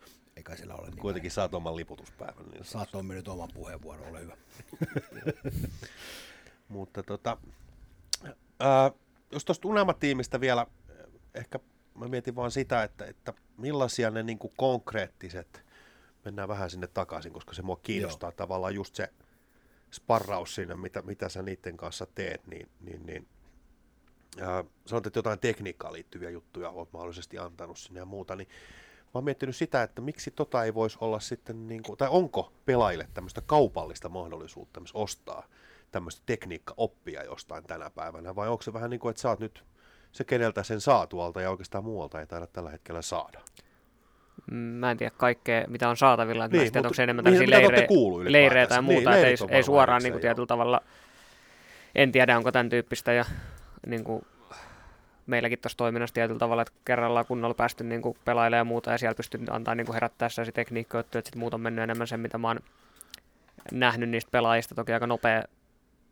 eikä 0.48 0.60
sillä 0.60 0.74
ole 0.74 0.88
niin. 0.88 0.98
Kuitenkin 0.98 1.30
saat 1.30 1.54
oman 1.54 1.76
liputuspäivän. 1.76 2.46
Niin 2.46 2.64
Saat 2.64 2.94
on 2.94 3.08
nyt 3.08 3.28
oman 3.28 3.48
puheenvuoron, 3.54 4.08
ole 4.08 4.20
hyvä. 4.20 4.36
Mutta 6.68 7.02
tota, 7.02 7.36
ää, 8.60 8.90
jos 9.32 9.44
tuosta 9.44 9.68
unelmatiimistä 9.68 10.40
vielä, 10.40 10.60
äh, 10.60 10.96
ehkä 11.34 11.58
mä 11.94 12.08
mietin 12.08 12.36
vaan 12.36 12.50
sitä, 12.50 12.82
että, 12.82 13.04
että 13.04 13.34
millaisia 13.56 14.10
ne 14.10 14.22
niinku 14.22 14.52
konkreettiset, 14.56 15.64
mennään 16.24 16.48
vähän 16.48 16.70
sinne 16.70 16.86
takaisin, 16.86 17.32
koska 17.32 17.54
se 17.54 17.62
mua 17.62 17.80
kiinnostaa 17.82 18.28
Joo. 18.28 18.36
tavallaan 18.36 18.74
just 18.74 18.94
se 18.94 19.12
sparraus 19.92 20.54
siinä, 20.54 20.76
mitä, 20.76 21.02
mitä 21.02 21.28
sä 21.28 21.42
niiden 21.42 21.76
kanssa 21.76 22.06
teet, 22.14 22.46
niin, 22.46 22.68
niin, 22.80 23.06
niin 23.06 23.28
ää, 24.40 24.64
sanot, 24.86 25.06
että 25.06 25.18
jotain 25.18 25.38
tekniikkaan 25.38 25.92
liittyviä 25.92 26.30
juttuja 26.30 26.70
olet 26.70 26.92
mahdollisesti 26.92 27.38
antanut 27.38 27.78
sinne 27.78 28.00
ja 28.00 28.04
muuta, 28.04 28.36
niin 28.36 28.48
mä 29.08 29.18
oon 29.18 29.24
miettinyt 29.24 29.56
sitä, 29.56 29.82
että 29.82 30.00
miksi 30.02 30.30
tota 30.30 30.64
ei 30.64 30.74
voisi 30.74 30.98
olla 31.00 31.20
sitten, 31.20 31.66
niin 31.66 31.82
kuin, 31.82 31.98
tai 31.98 32.08
onko 32.10 32.52
pelaajille 32.66 33.08
tämmöistä 33.14 33.40
kaupallista 33.46 34.08
mahdollisuutta 34.08 34.80
myös 34.80 34.92
ostaa 34.94 35.46
tämmöistä 35.92 36.22
tekniikkaoppia 36.26 37.24
jostain 37.24 37.64
tänä 37.64 37.90
päivänä, 37.90 38.34
vai 38.36 38.48
onko 38.48 38.62
se 38.62 38.72
vähän 38.72 38.90
niin 38.90 39.00
kuin, 39.00 39.10
että 39.10 39.22
sä 39.22 39.28
oot 39.28 39.40
nyt 39.40 39.64
se, 40.12 40.24
keneltä 40.24 40.62
sen 40.62 40.80
saa 40.80 41.06
tuolta 41.06 41.40
ja 41.40 41.50
oikeastaan 41.50 41.84
muualta 41.84 42.20
ei 42.20 42.26
taida 42.26 42.46
tällä 42.46 42.70
hetkellä 42.70 43.02
saada? 43.02 43.40
Mm, 44.50 44.56
Mä 44.56 44.90
en 44.90 44.96
tiedä 44.96 45.14
kaikkea, 45.16 45.64
mitä 45.68 45.88
on 45.88 45.96
saatavilla. 45.96 46.44
Että 46.44 46.56
Niin, 46.56 46.62
niin, 46.62 46.64
mä 46.64 46.66
en 46.68 46.72
tiedä, 46.72 46.86
onko 46.86 46.94
se 46.94 47.02
enemmän 47.02 47.26
olette 47.28 47.46
leirejä, 47.46 48.32
leirejä 48.32 48.66
tai 48.66 48.78
Niin, 48.78 48.84
muuta. 48.84 49.10
että 49.10 49.22
leirit 49.22 49.40
ei, 49.40 49.56
ei 49.56 49.62
suoraan 49.62 50.02
niin 50.02 50.12
kuin 50.12 50.20
tietyllä 50.20 50.46
tavalla, 50.46 50.80
en 51.94 52.12
tiedä 52.12 52.36
onko 52.36 52.52
tämän 52.52 52.68
tyyppistä. 52.68 53.12
Ja 53.12 53.24
niin 53.86 54.04
kuin, 54.04 54.22
meilläkin 55.28 55.58
tuossa 55.58 55.78
toiminnassa 55.78 56.14
tietyllä 56.14 56.38
tavalla, 56.38 56.62
että 56.62 56.74
kerrallaan 56.84 57.26
kunnolla 57.26 57.54
päästy 57.54 57.84
niin 57.84 58.02
kuin 58.02 58.18
pelailemaan 58.24 58.60
ja 58.60 58.64
muuta, 58.64 58.90
ja 58.90 58.98
siellä 58.98 59.14
pystyy 59.14 59.40
antaa 59.50 59.74
niin 59.74 59.86
kuin 59.86 59.94
herättää 59.94 60.28
se 60.28 60.52
tekniikka, 60.52 61.00
että 61.00 61.20
sitten 61.24 61.40
muut 61.40 61.54
on 61.54 61.60
mennyt 61.60 61.82
enemmän 61.82 62.06
sen, 62.06 62.20
mitä 62.20 62.38
mä 62.38 62.48
oon 62.48 62.60
nähnyt 63.72 64.08
niistä 64.08 64.30
pelaajista. 64.30 64.74
Toki 64.74 64.92
aika 64.92 65.06
nopea 65.06 65.42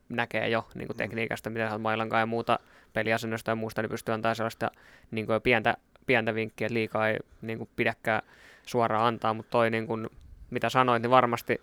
näkee 0.08 0.48
jo 0.48 0.68
niin 0.74 0.86
kuin 0.86 0.96
tekniikasta, 0.96 1.50
mitä 1.50 1.74
on 1.74 1.80
mailankaan 1.80 2.20
ja 2.20 2.26
muuta 2.26 2.58
peliasennosta 2.92 3.50
ja 3.50 3.54
muusta, 3.54 3.82
niin 3.82 3.90
pystyy 3.90 4.14
antaa 4.14 4.34
sellaista 4.34 4.70
niin 5.10 5.26
kuin 5.26 5.42
pientä, 5.42 5.76
pientä 6.06 6.34
vinkkiä, 6.34 6.66
että 6.66 6.74
liikaa 6.74 7.08
ei 7.08 7.16
niin 7.42 7.58
kuin 7.58 7.70
pidäkään 7.76 8.22
suoraan 8.66 9.06
antaa, 9.06 9.34
mutta 9.34 9.50
toi 9.50 9.70
niin 9.70 9.86
kuin, 9.86 10.08
mitä 10.50 10.68
sanoit, 10.68 11.02
niin 11.02 11.10
varmasti 11.10 11.62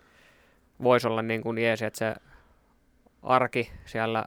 voisi 0.82 1.06
olla 1.06 1.22
niin 1.22 1.42
kuin 1.42 1.58
jeesi, 1.58 1.84
että 1.84 1.98
se 1.98 2.14
arki 3.22 3.72
siellä 3.86 4.24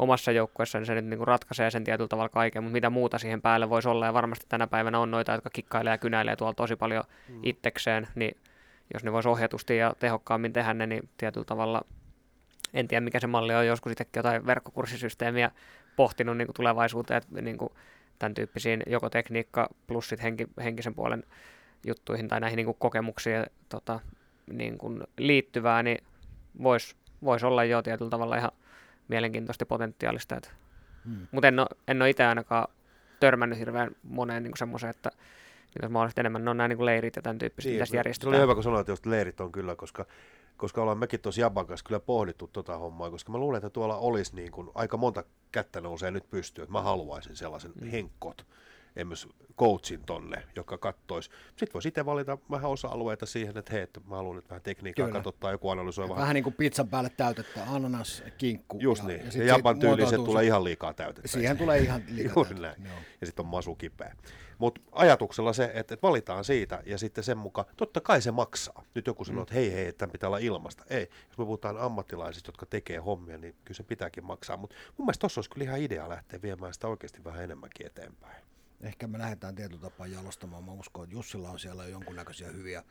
omassa 0.00 0.32
joukkueessa, 0.32 0.78
niin 0.78 0.86
se 0.86 0.94
nyt 0.94 1.04
niin 1.04 1.26
ratkaisee 1.26 1.70
sen 1.70 1.84
tietyllä 1.84 2.08
tavalla 2.08 2.28
kaiken, 2.28 2.62
mutta 2.62 2.72
mitä 2.72 2.90
muuta 2.90 3.18
siihen 3.18 3.42
päälle 3.42 3.70
voisi 3.70 3.88
olla, 3.88 4.06
ja 4.06 4.14
varmasti 4.14 4.46
tänä 4.48 4.66
päivänä 4.66 4.98
on 4.98 5.10
noita, 5.10 5.32
jotka 5.32 5.50
kikkailee 5.50 5.90
ja 5.90 5.98
kynäilee 5.98 6.36
tuolla 6.36 6.54
tosi 6.54 6.76
paljon 6.76 7.04
mm. 7.28 7.40
itsekseen, 7.42 8.08
niin 8.14 8.36
jos 8.94 9.04
ne 9.04 9.12
voisi 9.12 9.28
ohjatusti 9.28 9.76
ja 9.76 9.94
tehokkaammin 9.98 10.52
tehdä 10.52 10.74
ne, 10.74 10.86
niin 10.86 11.08
tietyllä 11.16 11.44
tavalla, 11.44 11.82
en 12.74 12.88
tiedä 12.88 13.00
mikä 13.00 13.20
se 13.20 13.26
malli 13.26 13.54
on, 13.54 13.66
joskus 13.66 13.92
itsekin 13.92 14.12
jotain 14.16 14.46
verkkokurssisysteemiä 14.46 15.50
pohtinut 15.96 16.36
niin 16.36 16.46
kuin 16.46 16.56
tulevaisuuteen, 16.56 17.18
että 17.18 17.42
niin 17.42 17.58
kuin 17.58 17.72
tämän 18.18 18.34
tyyppisiin 18.34 18.82
joko 18.86 19.10
tekniikka 19.10 19.68
plus 19.86 20.08
sit 20.08 20.22
henki, 20.22 20.46
henkisen 20.64 20.94
puolen 20.94 21.24
juttuihin 21.86 22.28
tai 22.28 22.40
näihin 22.40 22.56
niin 22.56 22.66
kuin 22.66 22.76
kokemuksiin 22.78 23.46
tota, 23.68 24.00
niin 24.52 24.78
kuin 24.78 25.02
liittyvää, 25.18 25.82
niin 25.82 26.04
voisi 26.62 26.96
vois 27.24 27.44
olla 27.44 27.64
jo 27.64 27.82
tietyllä 27.82 28.10
tavalla 28.10 28.36
ihan 28.36 28.50
mielenkiintoista 29.10 29.62
ja 29.62 29.66
potentiaalista. 29.66 30.36
Et. 30.36 30.52
Hmm. 31.04 31.26
Mutta 31.30 31.48
en 31.48 31.58
ole, 31.58 31.66
en 31.88 32.02
ole 32.02 32.10
itse 32.10 32.24
ainakaan 32.24 32.68
törmännyt 33.20 33.58
hirveän 33.58 33.90
moneen 34.02 34.42
niin 34.42 34.52
semmoiseen, 34.56 34.90
että 34.90 35.10
mitä 35.74 35.88
mahdollisesti 35.88 36.20
enemmän 36.20 36.44
ne 36.44 36.50
on 36.50 36.56
nämä 36.56 36.68
niin 36.68 36.86
leirit 36.86 37.16
ja 37.16 37.22
tämän 37.22 37.38
tyyppiset, 37.38 37.72
mitä 37.72 37.86
se 37.86 37.90
oli 37.90 37.98
järjestetään. 37.98 38.42
hyvä, 38.42 38.54
kun 38.54 38.62
sanoit, 38.62 38.88
että 38.88 39.10
leirit 39.10 39.40
on 39.40 39.52
kyllä, 39.52 39.76
koska, 39.76 40.06
koska 40.56 40.82
ollaan 40.82 40.98
mekin 40.98 41.20
tuossa 41.20 41.40
Jaban 41.40 41.66
kanssa 41.66 41.86
kyllä 41.86 42.00
pohdittu 42.00 42.50
tota 42.52 42.76
hommaa, 42.76 43.10
koska 43.10 43.32
mä 43.32 43.38
luulen, 43.38 43.58
että 43.58 43.70
tuolla 43.70 43.96
olisi 43.96 44.36
niin 44.36 44.52
kuin, 44.52 44.70
aika 44.74 44.96
monta 44.96 45.24
kättä 45.52 45.80
nousee 45.80 46.10
nyt 46.10 46.30
pystyyn, 46.30 46.62
että 46.62 46.72
mä 46.72 46.82
haluaisin 46.82 47.36
sellaisen 47.36 47.72
mm. 47.80 47.90
henkkot, 47.90 48.46
myös 49.04 49.28
coachin 49.58 50.00
tonne, 50.06 50.42
joka 50.56 50.78
kattoisi. 50.78 51.30
Sitten 51.48 51.72
voisi 51.74 51.88
itse 51.88 52.06
valita 52.06 52.38
vähän 52.50 52.70
osa-alueita 52.70 53.26
siihen, 53.26 53.58
että 53.58 53.72
hei, 53.72 53.82
että 53.82 54.00
mä 54.06 54.16
haluan 54.16 54.36
nyt 54.36 54.50
vähän 54.50 54.62
tekniikkaa 54.62 55.08
katsottaa, 55.10 55.50
joku 55.50 55.68
analysoi 55.70 56.08
vähän. 56.08 56.20
Vähän 56.22 56.34
niin 56.34 56.44
kuin 56.44 56.54
pizzan 56.54 56.88
päälle 56.88 57.10
täytettä, 57.16 57.60
ananas, 57.68 58.22
kinkku. 58.38 58.78
Just 58.80 59.02
ja, 59.02 59.08
niin. 59.08 59.20
Ja, 59.34 59.42
Ja, 59.44 59.44
Japan 59.44 59.78
tyyliin 59.78 60.24
tulee 60.24 60.44
ihan 60.44 60.64
liikaa 60.64 60.94
täytettä. 60.94 61.28
Siihen 61.28 61.58
tulee 61.58 61.78
ihan 61.78 62.02
liikaa 62.08 62.32
Juuri 62.36 62.60
näin. 62.60 62.84
joo. 62.84 62.94
Ja 63.20 63.26
sitten 63.26 63.44
on 63.44 63.50
masu 63.50 63.74
kipeä. 63.74 64.16
Mutta 64.58 64.80
ajatuksella 64.92 65.52
se, 65.52 65.64
että, 65.64 65.94
että 65.94 65.98
valitaan 66.02 66.44
siitä 66.44 66.82
ja 66.86 66.98
sitten 66.98 67.24
sen 67.24 67.38
mukaan, 67.38 67.66
totta 67.76 68.00
kai 68.00 68.22
se 68.22 68.30
maksaa. 68.30 68.84
Nyt 68.94 69.06
joku 69.06 69.24
sanoo, 69.24 69.42
että 69.42 69.54
hei 69.54 69.72
hei, 69.72 69.92
tämän 69.92 70.12
pitää 70.12 70.28
olla 70.28 70.38
ilmasta. 70.38 70.84
Ei, 70.90 71.00
jos 71.28 71.38
me 71.38 71.44
puhutaan 71.44 71.78
ammattilaisista, 71.78 72.48
jotka 72.48 72.66
tekee 72.66 72.98
hommia, 72.98 73.38
niin 73.38 73.54
kyllä 73.64 73.76
se 73.76 73.82
pitääkin 73.82 74.24
maksaa. 74.24 74.56
Mutta 74.56 74.76
mun 74.96 75.06
mielestä 75.06 75.20
tuossa 75.20 75.38
olisi 75.38 75.50
kyllä 75.50 75.64
ihan 75.64 75.80
idea 75.80 76.08
lähteä 76.08 76.42
viemään 76.42 76.74
sitä 76.74 76.88
oikeasti 76.88 77.24
vähän 77.24 77.44
enemmänkin 77.44 77.86
eteenpäin. 77.86 78.42
Ehkä 78.80 79.06
me 79.06 79.18
lähdetään 79.18 79.54
tietyllä 79.54 79.80
tapaa 79.80 80.06
jalostamaan. 80.06 80.64
Mä 80.64 80.72
uskon, 80.72 81.04
että 81.04 81.16
Jussilla 81.16 81.50
on 81.50 81.58
siellä 81.58 81.84
jo 81.84 81.90
jonkunnäköisiä 81.90 82.48
hyviä, 82.48 82.84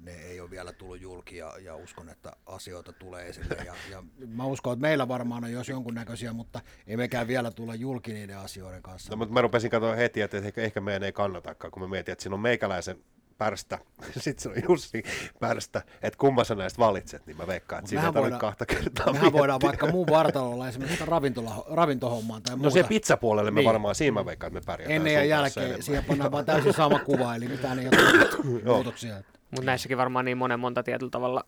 ne 0.00 0.12
ei 0.12 0.40
ole 0.40 0.50
vielä 0.50 0.72
tullut 0.72 1.00
julki 1.00 1.36
ja, 1.36 1.54
ja 1.58 1.76
uskon, 1.76 2.08
että 2.08 2.32
asioita 2.46 2.92
tulee 2.92 3.28
esille. 3.28 3.56
Ja, 3.64 3.74
ja 3.90 4.02
mä 4.26 4.44
uskon, 4.44 4.72
että 4.72 4.80
meillä 4.80 5.08
varmaan 5.08 5.44
on 5.44 5.52
jos 5.52 5.68
jonkunnäköisiä, 5.68 6.32
mutta 6.32 6.60
ei 6.86 6.96
mekään 6.96 7.26
vielä 7.26 7.50
tulla 7.50 7.74
julki 7.74 8.12
niiden 8.12 8.38
asioiden 8.38 8.82
kanssa. 8.82 9.12
No, 9.12 9.16
mutta 9.16 9.32
mä 9.34 9.40
rupesin 9.40 9.70
katsoa 9.70 9.94
heti, 9.94 10.20
että 10.20 10.36
ehkä, 10.36 10.62
ehkä 10.62 10.80
meidän 10.80 11.02
ei 11.02 11.12
kannatakaan, 11.12 11.70
kun 11.70 11.82
me 11.82 11.88
mietin, 11.88 12.12
että 12.12 12.22
siinä 12.22 12.34
on 12.34 12.40
meikäläisen 12.40 13.04
pärstä, 13.40 13.78
sitten 14.18 14.42
se 14.42 14.48
on 14.48 14.54
Jussi 14.68 15.02
pärstä, 15.40 15.82
että 16.02 16.18
kumman 16.18 16.44
sä 16.44 16.54
näistä 16.54 16.78
valitset, 16.78 17.26
niin 17.26 17.36
mä 17.36 17.46
veikkaan, 17.46 17.78
että 17.78 17.88
siinä 17.88 18.12
tarvitse 18.12 18.38
kahta 18.38 18.66
kertaa 18.66 19.12
Mehän 19.12 19.32
voidaan 19.32 19.60
vaikka 19.62 19.86
muun 19.86 20.06
vartalolla 20.10 20.68
esimerkiksi 20.68 21.04
ravintola, 21.06 21.64
ravintohommaan 21.70 22.42
tai 22.42 22.52
No 22.52 22.56
muuta. 22.56 22.70
se 22.74 22.82
pizzapuolelle 22.82 23.50
me 23.50 23.60
Niin. 23.60 23.68
varmaan 23.68 23.94
siinä 23.94 24.14
mä 24.14 24.26
veikkaan, 24.26 24.48
että 24.56 24.60
me 24.60 24.64
pärjätään 24.66 24.96
Ennen 24.96 25.14
ja 25.14 25.24
jälkeen, 25.24 25.66
enemmän. 25.66 25.82
siihen 25.82 26.04
pannaan 26.04 26.32
vaan 26.32 26.44
täysin 26.44 26.72
sama 26.72 26.98
kuva, 27.08 27.34
eli 27.34 27.48
mitään 27.48 27.78
ei 27.78 27.86
ole 27.88 28.64
muutoksia. 28.76 29.14
Mutta 29.50 29.66
näissäkin 29.66 29.98
varmaan 29.98 30.24
niin 30.24 30.38
monen 30.38 30.60
monta 30.60 30.82
tietyllä 30.82 31.10
tavalla 31.10 31.44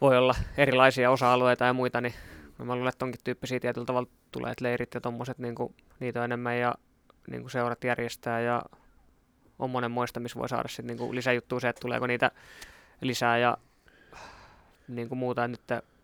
voi 0.00 0.18
olla 0.18 0.34
erilaisia 0.56 1.10
osa-alueita 1.10 1.64
ja 1.64 1.72
muita, 1.72 2.00
niin 2.00 2.14
mä 2.58 2.74
luulen, 2.74 2.88
että 2.88 3.04
onkin 3.04 3.20
tyyppisiä 3.24 3.60
tietyllä 3.60 3.84
tavalla 3.84 4.08
tulee, 4.32 4.52
että 4.52 4.64
leirit 4.64 4.94
ja 4.94 5.00
tommoset, 5.00 5.38
niin 5.38 5.54
kuin, 5.54 5.74
niitä 6.00 6.18
on 6.20 6.24
enemmän 6.24 6.58
ja 6.58 6.74
niin 7.30 7.40
kuin 7.40 7.50
seurat 7.50 7.84
järjestää 7.84 8.40
ja 8.40 8.62
on 9.60 9.70
monen 9.70 9.90
muista, 9.90 10.20
missä 10.20 10.38
voi 10.38 10.48
saada 10.48 10.68
sitten 10.68 10.86
niin 10.86 10.98
kuin 10.98 11.14
lisäjuttua 11.14 11.60
se, 11.60 11.68
että 11.68 11.80
tuleeko 11.80 12.06
niitä 12.06 12.30
lisää 13.00 13.38
ja 13.38 13.56
niin 14.88 15.08
kuin 15.08 15.18
muuta. 15.18 15.48
Nyt 15.48 15.60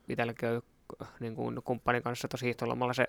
itselläkin 0.08 0.48
on 0.48 0.62
niin 1.20 1.34
kuin 1.34 1.62
kumppanin 1.64 2.02
kanssa 2.02 2.28
tosi 2.28 2.44
hiihtolomalla 2.44 2.92
se 2.92 3.06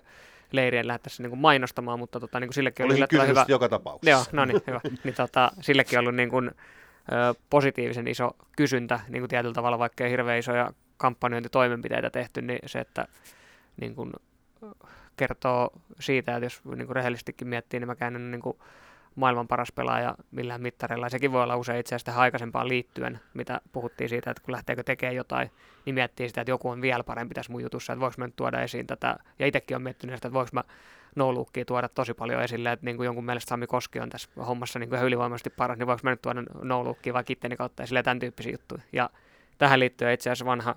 leirien 0.52 0.86
lähdettäisiin 0.86 1.24
niin 1.24 1.30
kuin 1.30 1.40
mainostamaan, 1.40 1.98
mutta 1.98 2.20
tota, 2.20 2.40
niin 2.40 2.48
kuin 2.48 2.54
sillekin 2.54 2.86
oli 2.86 2.94
yllättävän 2.94 3.28
hyvä. 3.28 3.44
joka 3.48 3.68
tapauksessa. 3.68 4.10
Joo, 4.10 4.24
no 4.32 4.44
niin, 4.44 4.62
hyvä. 4.66 4.80
Niin 5.04 5.14
tota, 5.14 5.52
sillekin 5.60 5.98
on 5.98 6.02
ollut 6.02 6.14
niin 6.14 6.30
kuin, 6.30 6.50
ö, 7.12 7.34
positiivisen 7.50 8.08
iso 8.08 8.30
kysyntä 8.56 9.00
niin 9.08 9.20
kuin 9.22 9.30
tietyllä 9.30 9.54
tavalla, 9.54 9.78
vaikka 9.78 10.04
ei 10.04 10.10
hirveän 10.10 10.38
isoja 10.38 10.72
kampanjointitoimenpiteitä 10.96 12.10
tehty, 12.10 12.42
niin 12.42 12.58
se, 12.66 12.78
että 12.78 13.08
niin 13.80 13.94
kuin, 13.94 14.12
ö, 14.62 14.86
kertoo 15.16 15.70
siitä, 16.00 16.36
että 16.36 16.46
jos 16.46 16.64
niin 16.64 16.86
kuin 16.86 16.96
rehellisestikin 16.96 17.48
miettii, 17.48 17.80
niin 17.80 17.88
mä 17.88 17.94
käännyn 17.94 18.30
niin 18.30 18.42
kuin 18.42 18.58
maailman 19.18 19.48
paras 19.48 19.72
pelaaja 19.72 20.14
millään 20.30 20.62
mittareilla. 20.62 21.06
Ja 21.06 21.10
sekin 21.10 21.32
voi 21.32 21.42
olla 21.42 21.56
usein 21.56 21.80
itse 21.80 21.94
asiassa 21.94 22.20
aikaisempaan 22.20 22.68
liittyen, 22.68 23.20
mitä 23.34 23.60
puhuttiin 23.72 24.08
siitä, 24.08 24.30
että 24.30 24.42
kun 24.42 24.52
lähteekö 24.52 24.82
tekemään 24.82 25.16
jotain, 25.16 25.50
niin 25.86 25.94
miettii 25.94 26.28
sitä, 26.28 26.40
että 26.40 26.50
joku 26.50 26.68
on 26.68 26.82
vielä 26.82 27.04
parempi 27.04 27.34
tässä 27.34 27.52
mun 27.52 27.62
jutussa, 27.62 27.92
että 27.92 28.00
voiko 28.00 28.14
mä 28.18 28.26
nyt 28.26 28.36
tuoda 28.36 28.60
esiin 28.60 28.86
tätä. 28.86 29.16
Ja 29.38 29.46
itsekin 29.46 29.76
on 29.76 29.82
miettinyt 29.82 30.16
sitä, 30.16 30.28
että 30.28 30.34
voiko 30.34 30.50
mä 30.52 30.64
no 31.16 31.46
tuoda 31.66 31.88
tosi 31.88 32.14
paljon 32.14 32.42
esille, 32.42 32.72
että 32.72 32.86
niin 32.86 32.96
kuin 32.96 33.04
jonkun 33.04 33.24
mielestä 33.24 33.48
Sami 33.48 33.66
Koski 33.66 34.00
on 34.00 34.08
tässä 34.08 34.28
hommassa 34.46 34.78
niin 34.78 34.90
kuin 34.90 35.02
ylivoimaisesti 35.02 35.50
paras, 35.50 35.78
niin 35.78 35.86
voiko 35.86 36.00
mä 36.02 36.10
nyt 36.10 36.22
tuoda 36.22 36.42
no 36.62 36.84
vaikka 36.84 37.32
itteni 37.32 37.56
kautta 37.56 37.82
esille 37.82 37.98
ja 37.98 38.02
tämän 38.02 38.18
tyyppisiä 38.18 38.52
juttuja. 38.52 38.82
Ja 38.92 39.10
tähän 39.58 39.80
liittyen 39.80 40.14
itse 40.14 40.30
asiassa 40.30 40.44
vanha 40.44 40.76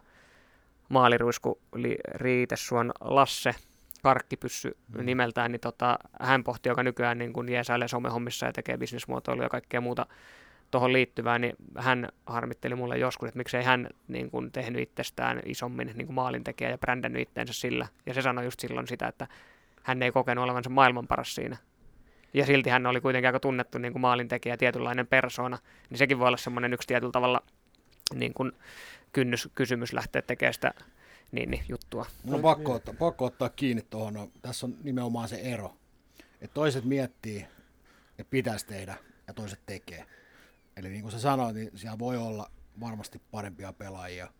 maaliruisku 0.90 1.60
li, 1.76 1.98
Riitesuon 2.16 2.92
Lasse, 3.02 3.56
karkkipyssy 4.02 4.78
mm. 4.96 5.06
nimeltään, 5.06 5.52
niin 5.52 5.60
tota, 5.60 6.00
hän 6.22 6.44
pohti, 6.44 6.70
joka 6.70 6.84
nykyään 6.84 7.18
niin 7.18 7.34
kuin 7.34 7.50
jeesailee 7.50 7.88
somehommissa 7.88 8.46
ja 8.46 8.54
tekee 8.54 8.78
bisnesmuotoilua 8.78 9.46
ja 9.46 9.50
kaikkea 9.50 9.82
muuta 9.82 10.06
tuohon 10.72 10.94
liittyvää, 10.94 11.40
niin 11.40 11.56
hän 11.78 12.10
harmitteli 12.26 12.76
mulle 12.76 12.98
joskus, 12.98 13.28
että 13.28 13.38
miksei 13.38 13.64
hän 13.64 13.88
niin 14.08 14.32
kuin, 14.32 14.52
tehnyt 14.52 14.82
itsestään 14.82 15.40
isommin 15.46 15.92
niin 15.96 16.06
kuin 16.06 16.16
maalintekijä 16.16 16.70
ja 16.70 16.78
brändännyt 16.78 17.22
itteensä 17.22 17.54
sillä. 17.54 17.88
Ja 18.06 18.14
se 18.14 18.22
sanoi 18.22 18.46
just 18.46 18.60
silloin 18.60 18.88
sitä, 18.88 19.08
että 19.08 19.28
hän 19.84 20.04
ei 20.04 20.12
kokenut 20.12 20.44
olevansa 20.44 20.70
maailman 20.70 21.08
paras 21.08 21.36
siinä. 21.36 21.58
Ja 22.34 22.46
silti 22.46 22.70
hän 22.70 22.86
oli 22.86 23.02
kuitenkin 23.02 23.28
aika 23.28 23.40
tunnettu 23.40 23.78
niin 23.78 23.92
kuin 23.92 24.02
maalintekijä, 24.02 24.58
tietynlainen 24.58 25.08
persona. 25.08 25.58
Niin 25.90 25.98
sekin 25.98 26.20
voi 26.20 26.28
olla 26.28 26.38
semmoinen 26.38 26.74
yksi 26.74 26.88
tietyllä 26.88 27.12
tavalla 27.12 27.44
niin 28.14 28.34
kuin 28.34 28.52
kynnyskysymys 29.14 29.94
lähteä 29.94 30.22
tekemään 30.22 30.54
sitä 30.54 30.74
niin, 31.32 31.52
niin, 31.52 31.64
juttua. 31.70 32.06
No 32.24 32.40
pakko 32.40 32.74
ottaa, 32.74 32.94
pakko 32.94 33.26
ottaa 33.26 33.50
kiinni 33.50 33.82
tuohon. 33.90 34.14
No, 34.14 34.32
tässä 34.42 34.66
on 34.66 34.78
nimenomaan 34.84 35.30
se 35.30 35.36
ero. 35.36 35.78
Että 36.42 36.54
toiset 36.54 36.86
miettii, 36.86 37.48
että 38.20 38.30
pitäisi 38.30 38.66
tehdä 38.66 38.98
ja 39.28 39.34
toiset 39.34 39.60
tekee. 39.66 40.06
Eli 40.78 40.90
niin 40.90 41.02
kuin 41.02 41.12
sä 41.12 41.20
sanoit, 41.20 41.56
niin 41.56 41.72
siellä 41.76 42.00
voi 42.00 42.18
olla 42.18 42.52
varmasti 42.80 43.22
parempia 43.32 43.74
pelaajia 43.74 44.34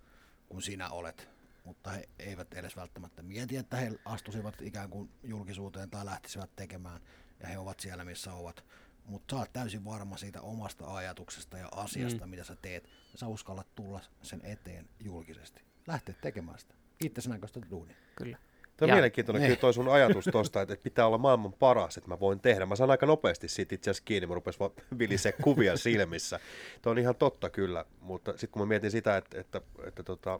kuin 0.50 0.62
sinä 0.62 0.90
olet, 0.90 1.30
mutta 1.64 1.92
he 1.92 2.10
eivät 2.20 2.54
edes 2.54 2.76
välttämättä 2.76 3.24
mieti, 3.24 3.58
että 3.58 3.78
he 3.78 3.92
astuisivat 4.06 4.62
ikään 4.62 4.90
kuin 4.90 5.10
julkisuuteen 5.24 5.90
tai 5.90 6.06
lähtisivät 6.06 6.56
tekemään, 6.56 7.02
ja 7.40 7.48
he 7.48 7.58
ovat 7.58 7.80
siellä, 7.80 8.06
missä 8.06 8.34
ovat. 8.34 8.64
Mutta 9.06 9.36
sä 9.36 9.40
oot 9.40 9.54
täysin 9.54 9.86
varma 9.86 10.18
siitä 10.18 10.42
omasta 10.42 10.96
ajatuksesta 10.96 11.58
ja 11.58 11.70
asiasta, 11.72 12.26
mm. 12.26 12.30
mitä 12.30 12.44
sä 12.44 12.56
teet, 12.56 12.84
ja 12.84 13.18
sä 13.18 13.28
uskallat 13.28 13.76
tulla 13.76 14.02
sen 14.22 14.42
eteen 14.44 14.90
julkisesti. 15.00 15.62
Lähteä 15.88 16.16
tekemään 16.22 16.60
sitä. 16.60 16.81
Itse 17.06 17.30
näköistä 17.30 17.60
duunia. 17.70 17.96
Kyllä. 18.16 18.38
Tuo 18.78 18.86
on 18.86 18.90
ja, 18.90 18.96
mielenkiintoinen 18.96 19.44
kyllä 19.44 19.56
toi 19.62 19.74
sun 19.74 19.90
ajatus 19.90 20.26
tuosta, 20.32 20.62
että, 20.62 20.76
pitää 20.84 21.08
olla 21.08 21.18
maailman 21.18 21.54
paras, 21.54 21.98
että 21.98 22.10
mä 22.10 22.20
voin 22.20 22.40
tehdä. 22.40 22.66
Mä 22.66 22.76
saan 22.76 22.92
aika 22.92 23.06
nopeasti 23.06 23.48
siitä 23.48 23.76
itse 23.76 23.92
asiassa 23.92 24.04
kiinni, 24.06 24.28
mä 24.28 24.36
rupesin 24.36 24.60
vaan 24.60 24.72
vilisee 25.00 25.32
kuvia 25.32 25.78
silmissä. 25.78 26.40
Tuo 26.82 26.92
on 26.92 27.00
ihan 27.00 27.16
totta 27.16 27.50
kyllä, 27.50 27.86
mutta 28.00 28.32
sitten 28.32 28.50
kun 28.50 28.62
mä 28.62 28.66
mietin 28.66 28.92
sitä, 28.92 29.18
että, 29.18 29.40
että, 29.40 29.62
että 29.88 30.04
tota, 30.04 30.40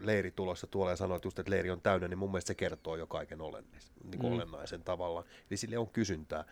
leiri 0.00 0.30
tulossa 0.30 0.66
tuolla 0.66 0.90
ja 0.90 0.96
sanoit 0.96 1.24
just, 1.24 1.38
että 1.38 1.50
leiri 1.50 1.70
on 1.70 1.80
täynnä, 1.80 2.08
niin 2.08 2.18
mun 2.18 2.30
mielestä 2.30 2.48
se 2.48 2.54
kertoo 2.54 2.96
jo 2.96 3.06
kaiken 3.06 3.40
olennaisen, 3.40 3.94
niin 4.04 4.18
kuin 4.18 4.32
mm. 4.32 4.36
olennaisen 4.36 4.82
tavalla. 4.82 5.24
Eli 5.50 5.56
sille 5.56 5.78
on 5.78 5.88
kysyntää. 5.88 6.44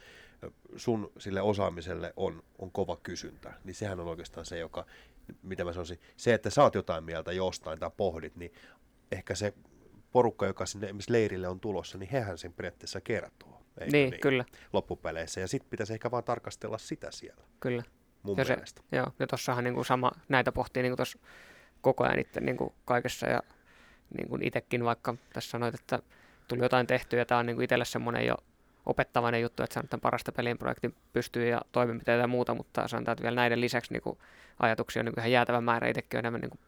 Sun 0.77 1.13
sille 1.19 1.43
osaamiselle 1.43 2.13
on, 2.17 2.43
on 2.59 2.71
kova 2.71 2.97
kysyntä. 2.97 3.53
Niin 3.65 3.75
sehän 3.75 4.01
on 4.01 4.07
oikeastaan 4.07 4.47
se, 4.47 4.59
joka, 4.59 4.87
mitä 5.43 5.65
mä 5.65 5.73
sanoisin, 5.73 6.01
se, 6.17 6.35
että 6.35 6.51
saat 6.51 6.75
jotain 6.75 7.05
mieltä 7.05 7.33
jostain 7.33 7.79
tai 7.79 7.91
pohdit, 7.97 8.37
niin 8.37 8.53
ehkä 9.13 9.35
se 9.35 9.55
porukka, 10.13 10.47
joka 10.47 10.67
sinne 10.67 10.87
esimerkiksi 10.87 11.13
leirille 11.13 11.49
on 11.49 11.61
tulossa, 11.61 11.99
niin 11.99 12.11
hehän 12.11 12.39
sen 12.39 12.53
periaatteessa 12.53 13.01
kertoo. 13.01 13.63
Niin, 13.81 13.93
niin, 13.93 14.21
kyllä. 14.21 14.45
Loppupeleissä. 14.73 15.41
Ja 15.41 15.49
sitten 15.49 15.71
pitäisi 15.71 15.93
ehkä 15.93 16.11
vaan 16.11 16.25
tarkastella 16.25 16.79
sitä 16.79 17.11
siellä. 17.11 17.45
Kyllä. 17.61 17.83
Mun 18.23 18.37
ja 18.37 18.45
mielestä. 18.45 18.83
Se, 18.91 18.97
joo, 18.97 19.07
ja 19.19 19.27
tuossahan 19.27 19.65
niin 19.65 19.85
sama, 19.85 20.13
näitä 20.29 20.53
pohtii 20.53 20.83
niin 20.83 20.97
tuossa 20.97 21.19
koko 21.81 22.05
ajan 22.05 22.19
itse 22.19 22.41
niin 22.41 22.57
kuin 22.57 22.73
kaikessa 22.85 23.27
ja 23.27 23.43
niin 24.17 24.29
kuin 24.29 24.43
itsekin 24.43 24.85
vaikka 24.85 25.15
tässä 25.33 25.51
sanoit, 25.51 25.75
että 25.75 25.99
tuli 26.49 26.63
jotain 26.63 26.87
tehtyä 26.87 27.19
ja 27.19 27.27
tämä 27.27 27.39
on 27.39 27.47
niin 27.47 27.57
kuin 27.57 27.65
itselle 27.65 27.85
semmoinen 27.85 28.27
jo 28.27 28.37
opettavainen 28.87 29.43
juttu, 29.43 29.63
että 29.63 29.75
sanotaan 29.75 30.01
parasta 30.01 30.33
pelin 30.33 30.59
projekti 30.59 30.95
pystyy 31.13 31.49
ja 31.49 31.61
toimenpiteitä 31.73 32.21
ja 32.21 32.27
muuta, 32.27 32.55
mutta 32.55 32.89
sanotaan, 32.89 33.13
että 33.13 33.23
vielä 33.23 33.37
näiden 33.37 33.61
lisäksi 33.61 33.93
niin 33.93 34.03
kuin 34.03 34.19
ajatuksia 34.59 35.01
on 35.01 35.05
niin 35.05 35.15
kuin 35.15 35.23
ihan 35.23 35.33
jäätävä 35.33 35.61
määrä. 35.61 35.89
Itsekin 35.89 36.19
on 36.19 36.19
enemmän 36.19 36.41
niin 36.41 36.51
kuin 36.51 36.61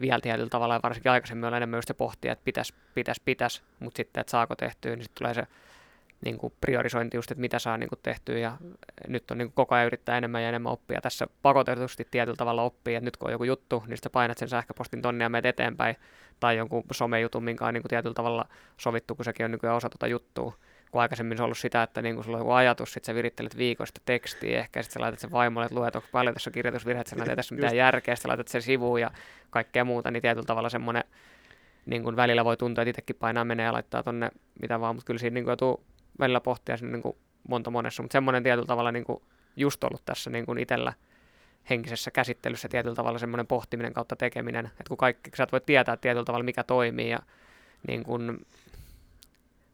vielä 0.00 0.20
tietyllä 0.20 0.48
tavalla, 0.48 0.74
ja 0.74 0.80
varsinkin 0.82 1.12
aikaisemmin 1.12 1.44
on 1.44 1.54
enemmän 1.54 1.78
just 1.78 1.90
pohtia, 1.96 2.32
että 2.32 2.44
pitäisi, 2.44 2.74
pitäisi, 2.94 3.22
pitäisi, 3.24 3.62
mutta 3.80 3.96
sitten, 3.96 4.20
että 4.20 4.30
saako 4.30 4.56
tehtyä, 4.56 4.96
niin 4.96 5.02
sitten 5.02 5.18
tulee 5.18 5.34
se 5.34 5.46
niin 6.24 6.38
kuin 6.38 6.52
priorisointi 6.60 7.16
just, 7.16 7.30
että 7.30 7.40
mitä 7.40 7.58
saa 7.58 7.78
niin 7.78 7.88
kuin 7.88 7.98
tehtyä, 8.02 8.38
ja 8.38 8.56
nyt 9.08 9.30
on 9.30 9.38
niin 9.38 9.48
kuin 9.48 9.54
koko 9.54 9.74
ajan 9.74 9.86
yrittää 9.86 10.18
enemmän 10.18 10.42
ja 10.42 10.48
enemmän 10.48 10.72
oppia. 10.72 11.00
Tässä 11.00 11.26
pakotetusti 11.42 12.08
tietyllä 12.10 12.36
tavalla 12.36 12.62
oppii, 12.62 12.94
että 12.94 13.04
nyt 13.04 13.16
kun 13.16 13.28
on 13.28 13.32
joku 13.32 13.44
juttu, 13.44 13.84
niin 13.86 13.96
sitten 13.96 14.12
painat 14.12 14.38
sen 14.38 14.48
sähköpostin 14.48 15.02
tonne 15.02 15.24
ja 15.24 15.28
menet 15.28 15.46
eteenpäin, 15.46 15.96
tai 16.40 16.56
jonkun 16.56 16.84
somejutun, 16.92 17.44
minkä 17.44 17.66
on 17.66 17.74
niin 17.74 17.82
kuin 17.82 17.90
tietyllä 17.90 18.14
tavalla 18.14 18.48
sovittu, 18.76 19.14
kun 19.14 19.24
sekin 19.24 19.44
on 19.44 19.50
nykyään 19.50 19.76
osa 19.76 19.90
tuota 19.90 20.06
juttua 20.06 20.56
kun 20.92 21.00
aikaisemmin 21.00 21.38
se 21.38 21.42
on 21.42 21.44
ollut 21.44 21.58
sitä, 21.58 21.82
että 21.82 22.02
niin 22.02 22.14
kun 22.14 22.24
sulla 22.24 22.36
on 22.36 22.40
joku 22.40 22.52
ajatus, 22.52 22.92
sitten 22.92 23.06
sä 23.06 23.14
virittelet 23.14 23.56
viikosta 23.56 24.00
tekstiä, 24.04 24.58
ehkä 24.58 24.82
sitten 24.82 24.94
sä 24.94 25.00
laitat 25.00 25.20
sen 25.20 25.30
vaimolle, 25.30 25.66
että 25.66 25.78
luet, 25.78 25.96
onko 25.96 26.08
paljon 26.12 26.34
tässä 26.34 26.50
kirjoitusvirheet, 26.50 27.06
sä 27.06 27.16
ei 27.30 27.36
tässä 27.36 27.54
mitään 27.54 27.76
järkeä, 27.76 28.16
sitten 28.16 28.28
laitat 28.28 28.48
sen 28.48 28.62
sivuun 28.62 29.00
ja 29.00 29.10
kaikkea 29.50 29.84
muuta, 29.84 30.10
niin 30.10 30.22
tietyllä 30.22 30.46
tavalla 30.46 30.68
semmoinen 30.68 31.04
niin 31.86 32.02
kun 32.02 32.16
välillä 32.16 32.44
voi 32.44 32.56
tuntua, 32.56 32.82
että 32.82 32.90
itsekin 32.90 33.16
painaa 33.16 33.44
menee 33.44 33.66
ja 33.66 33.72
laittaa 33.72 34.02
tonne 34.02 34.30
mitä 34.62 34.80
vaan, 34.80 34.94
mutta 34.94 35.06
kyllä 35.06 35.18
siinä 35.18 35.34
niin 35.34 35.46
joutuu 35.46 35.84
välillä 36.18 36.40
pohtia 36.40 36.76
sinne 36.76 36.98
niin 36.98 37.16
monta 37.48 37.70
monessa, 37.70 38.02
mutta 38.02 38.12
semmoinen 38.12 38.42
tietyllä 38.42 38.66
tavalla 38.66 38.92
niin 38.92 39.04
just 39.56 39.84
ollut 39.84 40.04
tässä 40.04 40.30
niin 40.30 40.58
itsellä 40.58 40.92
henkisessä 41.70 42.10
käsittelyssä 42.10 42.68
tietyllä 42.68 42.94
tavalla 42.94 43.18
semmoinen 43.18 43.46
pohtiminen 43.46 43.92
kautta 43.92 44.16
tekeminen, 44.16 44.66
että 44.66 44.88
kun 44.88 44.96
kaikki, 44.96 45.30
sä 45.36 45.42
et 45.42 45.52
voi 45.52 45.60
tietää 45.60 45.96
tietyllä 45.96 46.24
tavalla 46.24 46.44
mikä 46.44 46.64
toimii 46.64 47.10
ja 47.10 47.18
niin 47.88 48.02
kun 48.02 48.46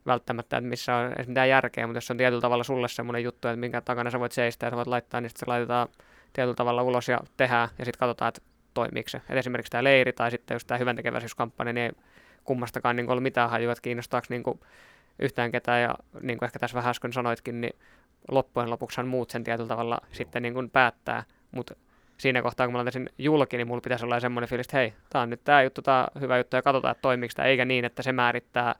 välttämättä, 0.09 0.57
että 0.57 0.69
missä 0.69 0.97
on 0.97 1.13
edes 1.13 1.29
mitään 1.29 1.49
järkeä, 1.49 1.87
mutta 1.87 1.97
jos 1.97 2.11
on 2.11 2.17
tietyllä 2.17 2.41
tavalla 2.41 2.65
sulle 2.65 2.89
semmoinen 2.89 3.25
juttu, 3.25 3.49
että 3.49 3.61
minkä 3.61 3.81
takana 3.81 4.11
sä 4.11 4.21
voit 4.21 4.33
seistä 4.33 4.67
ja 4.67 4.71
sä 4.71 4.77
voit 4.77 4.89
laittaa, 4.89 5.21
niin 5.21 5.31
sitten 5.31 5.41
se 5.41 5.51
laitetaan 5.51 5.89
tietyllä 6.33 6.55
tavalla 6.55 6.83
ulos 6.83 7.09
ja 7.09 7.21
tehdään 7.37 7.69
ja 7.79 7.85
sitten 7.85 7.99
katsotaan, 7.99 8.29
että 8.29 8.41
toimiiko 8.75 9.09
se. 9.09 9.23
Et 9.29 9.37
esimerkiksi 9.37 9.71
tämä 9.71 9.85
leiri 9.85 10.13
tai 10.13 10.31
sitten 10.31 10.55
just 10.55 10.67
tämä 10.67 10.79
hyvän 10.79 10.97
tekeväisyyskampanja, 10.97 11.73
niin 11.73 11.85
ei 11.85 11.93
kummastakaan 12.45 12.97
niin 12.97 13.11
ollut 13.11 13.23
mitään 13.23 13.51
hajua, 13.51 13.73
että 13.73 13.83
kiinnostaako 13.83 14.27
niin 14.31 14.43
kuin 14.43 14.61
yhtään 15.19 15.53
ketään. 15.53 15.83
Ja 15.83 15.95
niin 16.21 16.39
kuin 16.39 16.47
ehkä 16.47 16.59
tässä 16.59 16.75
vähän 16.75 16.91
äsken 16.91 17.13
sanoitkin, 17.13 17.61
niin 17.61 17.73
loppujen 18.31 18.71
lopuksi 18.71 19.03
muut 19.03 19.31
sen 19.31 19.45
tietyllä 19.45 19.69
tavalla 19.69 19.99
sitten 20.13 20.43
niin 20.43 20.55
kuin 20.55 20.71
päättää, 20.71 21.25
mutta 21.51 21.75
siinä 22.19 22.43
kohtaa, 22.43 22.67
kun 22.67 22.73
mä 22.73 22.85
laitan 22.85 23.09
julki, 23.19 23.57
niin 23.57 23.67
mulla 23.67 23.81
pitäisi 23.81 24.05
olla 24.05 24.21
semmoinen 24.21 24.49
fiilis, 24.49 24.67
että 24.67 24.77
hei, 24.77 24.95
tämä 25.11 25.23
on 25.23 25.31
nyt 25.31 25.45
tämä 25.45 25.63
juttu, 25.63 25.83
tämä 25.83 26.07
hyvä 26.21 26.39
juttu 26.39 26.57
ja 26.57 26.63
katsotaan, 26.63 26.93
että 26.93 27.03
toimiiko 27.03 27.33
tämä, 27.37 27.49
eikä 27.49 27.65
niin, 27.65 27.85
että 27.85 28.03
se 28.03 28.13
määrittää 28.13 28.75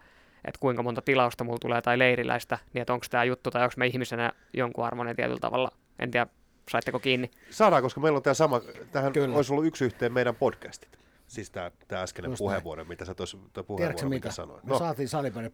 että 0.45 0.61
kuinka 0.61 0.83
monta 0.83 1.03
tilausta 1.03 1.45
mulla 1.45 1.59
tulee 1.59 1.83
tai 1.83 1.99
leiriläistä, 1.99 2.59
niin 2.73 2.83
että 2.83 2.93
onko 2.93 3.07
tämä 3.11 3.25
juttu 3.25 3.51
tai 3.51 3.63
onko 3.63 3.75
me 3.77 3.87
ihmisenä 3.87 4.33
jonkun 4.53 4.85
armoinen 4.85 5.17
tietyllä 5.17 5.41
tavalla. 5.41 5.71
En 5.99 6.11
tiedä, 6.11 6.27
saitteko 6.71 6.99
kiinni? 6.99 7.31
Saadaan, 7.51 7.83
koska 7.83 8.01
meillä 8.01 8.17
on 8.17 8.23
tämä 8.23 8.35
sama, 8.35 8.61
tähän 8.93 9.13
Kyllä. 9.13 9.37
olisi 9.37 9.53
ollut 9.53 9.67
yksi 9.67 9.85
yhteen 9.85 10.13
meidän 10.13 10.35
podcastit. 10.35 10.99
Siis 11.29 11.51
tämä, 11.51 11.71
tämä 11.89 12.03
äskeinen 12.03 12.31
Just 12.31 12.39
puheenvuoro, 12.39 12.83
näin. 12.83 12.89
mitä 12.89 13.05
sä 13.05 13.15
tuossa 13.15 13.39
puheenvuoro, 13.67 14.09
mitä 14.09 14.31
sanoit. 14.31 14.65
Me 14.65 14.73
no. 14.73 14.79
saatiin 14.79 15.09
Salipäinen 15.09 15.53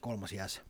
kolmas 0.00 0.32
jäsen. 0.32 0.64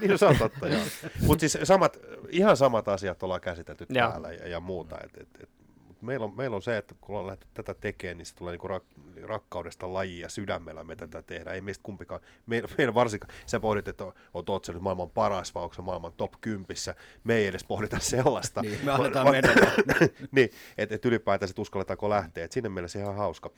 niin 0.00 0.18
se 0.18 0.26
on 0.26 0.36
totta, 0.36 0.68
joo. 0.68 0.80
Mutta 1.26 1.40
siis 1.40 1.58
samat, 1.62 1.98
ihan 2.28 2.56
samat 2.56 2.88
asiat 2.88 3.22
ollaan 3.22 3.40
käsitelty 3.40 3.86
täällä 3.86 4.32
ja, 4.32 4.48
ja 4.48 4.60
muuta. 4.60 4.98
Et, 5.04 5.16
et, 5.16 5.28
et 5.42 5.48
meillä 6.02 6.24
on, 6.24 6.36
meillä 6.36 6.56
on 6.56 6.62
se, 6.62 6.76
että 6.76 6.94
kun 7.00 7.16
ollaan 7.16 7.38
tätä 7.54 7.74
tekemään, 7.74 8.18
niin 8.18 8.26
se 8.26 8.34
tulee 8.34 8.56
niin 8.56 8.70
rak, 8.70 8.84
rakkaudesta 9.22 9.92
lajia 9.92 10.28
sydämellä 10.28 10.84
me 10.84 10.96
tätä 10.96 11.22
tehdään. 11.22 11.54
Ei 11.54 11.60
meistä 11.60 11.82
kumpikaan, 11.82 12.20
me, 12.46 12.62
meidän 12.78 12.94
varsinkaan, 12.94 13.34
sä 13.46 13.60
pohdit, 13.60 13.88
että 13.88 14.04
on, 14.04 14.12
oot 14.34 14.68
nyt 14.68 14.82
maailman 14.82 15.10
paras 15.10 15.54
vai 15.54 15.62
onko 15.62 15.82
maailman 15.82 16.12
top 16.12 16.32
kympissä. 16.40 16.94
Me 17.24 17.34
ei 17.34 17.46
edes 17.46 17.64
pohdita 17.64 17.98
sellaista. 18.14 18.62
niin, 18.62 18.78
me 18.84 18.92
annetaan 18.92 19.26
va- 19.26 19.32
mennä. 19.32 19.52
niin, 20.32 20.50
että 20.78 20.94
et 20.94 21.04
ylipäätään 21.04 21.52
uskalletaanko 21.58 22.10
lähteä. 22.10 22.44
Et 22.44 22.52
sinne 22.52 22.68
mielessä 22.68 22.98
ihan 22.98 23.16
hauska 23.16 23.50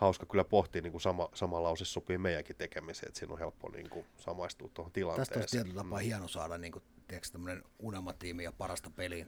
hauska 0.00 0.26
kyllä 0.26 0.44
pohtia, 0.44 0.82
niin 0.82 0.92
kuin 0.92 1.00
sama, 1.00 1.28
sama 1.34 1.62
lause 1.62 1.84
sopii 1.84 2.18
meidänkin 2.18 2.56
tekemiseen, 2.56 3.08
että 3.08 3.18
siinä 3.18 3.32
on 3.32 3.38
helppo 3.38 3.68
niin 3.68 3.90
kuin, 3.90 4.06
samaistua 4.16 4.70
tuohon 4.74 4.92
tilanteeseen. 4.92 5.26
Tästä 5.26 5.40
olisi 5.40 5.56
tietyllä 5.56 5.82
tapaa 5.82 5.98
hieno 5.98 6.28
saada 6.28 6.58
niin 6.58 6.72
kuin, 6.72 6.82
tiedätkö, 7.08 7.38
unelmatiimi 7.78 8.44
ja 8.44 8.52
parasta 8.52 8.90
peliin, 8.90 9.26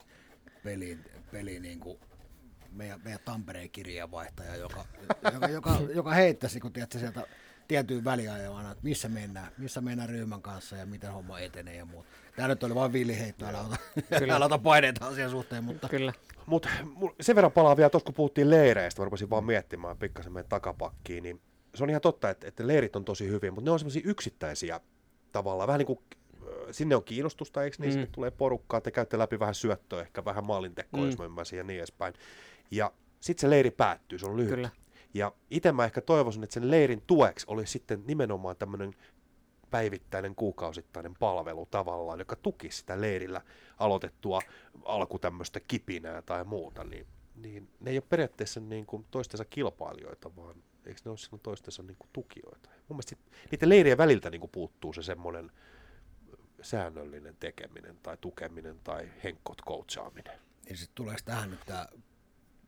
peliin, 0.63 1.05
peliin 1.31 1.61
niin 1.61 1.79
kuin 1.79 1.99
meidän, 2.75 3.01
meidän 3.03 3.19
Tampereen 3.25 3.69
kirjeenvaihtaja, 3.69 4.55
joka, 4.55 4.85
joka, 5.33 5.47
joka, 5.47 5.77
joka 5.95 6.11
heittäisi 6.11 6.59
kun 6.59 6.73
tiedätkö, 6.73 6.99
sieltä 6.99 7.27
tiettyyn 7.67 8.03
väliajoon, 8.03 8.71
että 8.71 8.83
missä 8.83 9.09
mennään, 9.09 9.51
missä 9.57 9.81
mennään 9.81 10.09
ryhmän 10.09 10.41
kanssa 10.41 10.75
ja 10.75 10.85
miten 10.85 11.11
homma 11.11 11.39
etenee 11.39 11.75
ja 11.75 11.85
muuta. 11.85 12.09
Tämä 12.35 12.47
nyt 12.47 12.63
oli 12.63 12.75
vain 12.75 12.93
villiheitto, 12.93 13.45
älä 13.45 13.61
ota, 13.61 13.77
älä 14.35 14.45
ota 14.45 14.57
paineita 14.57 15.07
asian 15.07 15.29
suhteen, 15.29 15.63
mutta... 15.63 15.89
Kyllä. 15.89 16.13
Mut, 16.45 16.67
sen 17.21 17.35
verran 17.35 17.51
palaa 17.51 17.77
vielä, 17.77 17.89
tuossa 17.89 18.05
kun 18.05 18.13
puhuttiin 18.13 18.49
leireistä, 18.49 19.01
mä 19.01 19.05
rupesin 19.05 19.29
vaan 19.29 19.43
miettimään 19.43 19.97
pikkasen 19.97 20.33
meidän 20.33 20.49
takapakkiin, 20.49 21.23
niin 21.23 21.41
se 21.75 21.83
on 21.83 21.89
ihan 21.89 22.01
totta, 22.01 22.29
että, 22.29 22.47
että 22.47 22.67
leirit 22.67 22.95
on 22.95 23.05
tosi 23.05 23.27
hyviä, 23.27 23.51
mutta 23.51 23.65
ne 23.65 23.71
on 23.71 23.79
semmoisia 23.79 24.01
yksittäisiä 24.05 24.79
tavallaan, 25.31 25.67
vähän 25.67 25.79
niin 25.79 25.87
kuin 25.87 25.99
sinne 26.71 26.95
on 26.95 27.03
kiinnostusta, 27.03 27.63
eikö 27.63 27.77
niin? 27.79 27.89
Mm. 27.89 27.93
Sinne 27.93 28.07
tulee 28.11 28.31
porukkaa, 28.31 28.81
te 28.81 28.91
käytte 28.91 29.17
läpi 29.17 29.39
vähän 29.39 29.55
syöttöä, 29.55 30.01
ehkä 30.01 30.25
vähän 30.25 30.45
maalintekoa, 30.45 30.99
mm. 30.99 31.05
jos 31.05 31.17
mä 31.17 31.25
ymmärsin, 31.25 31.57
ja 31.57 31.63
niin 31.63 31.79
edespäin. 31.79 32.13
Ja 32.71 32.91
sitten 33.19 33.41
se 33.41 33.49
leiri 33.49 33.71
päättyy, 33.71 34.19
se 34.19 34.25
on 34.25 34.37
lyhyt. 34.37 34.55
Kyllä. 34.55 34.69
Ja 35.13 35.31
itse 35.49 35.71
mä 35.71 35.85
ehkä 35.85 36.01
toivoisin, 36.01 36.43
että 36.43 36.53
sen 36.53 36.71
leirin 36.71 37.03
tueksi 37.07 37.45
olisi 37.49 37.71
sitten 37.71 38.03
nimenomaan 38.07 38.55
tämmöinen 38.55 38.93
päivittäinen 39.69 40.35
kuukausittainen 40.35 41.15
palvelu 41.19 41.65
tavallaan, 41.65 42.19
joka 42.19 42.35
tuki 42.35 42.71
sitä 42.71 43.01
leirillä 43.01 43.41
aloitettua 43.77 44.39
alku 44.85 45.19
tämmöistä 45.19 45.59
kipinää 45.59 46.21
tai 46.21 46.43
muuta, 46.43 46.83
niin, 46.83 47.07
niin 47.35 47.69
ne 47.79 47.91
ei 47.91 47.97
ole 47.97 48.03
periaatteessa 48.09 48.59
niin 48.59 48.85
kuin 48.85 49.05
toistensa 49.11 49.45
kilpailijoita, 49.45 50.35
vaan 50.35 50.55
eikö 50.85 51.01
ne 51.05 51.09
ole 51.09 51.17
silloin 51.17 51.41
toistensa 51.41 51.83
niin 51.83 51.97
kuin 51.99 52.09
tukijoita. 52.13 52.69
Mun 52.69 52.95
mielestä 52.95 53.15
niiden 53.51 53.69
leirien 53.69 53.97
väliltä 53.97 54.29
niin 54.29 54.39
kuin 54.39 54.51
puuttuu 54.51 54.93
se 54.93 55.03
semmoinen 55.03 55.51
säännöllinen 56.61 57.35
tekeminen 57.39 57.97
tai 58.03 58.17
tukeminen 58.21 58.79
tai 58.83 59.09
henkkot 59.23 59.61
coachaaminen. 59.67 60.39
Niin 60.65 60.77
sitten 60.77 60.95
tuleeko 60.95 61.21
tähän 61.25 61.51
nyt 61.51 61.59
tämä 61.65 61.87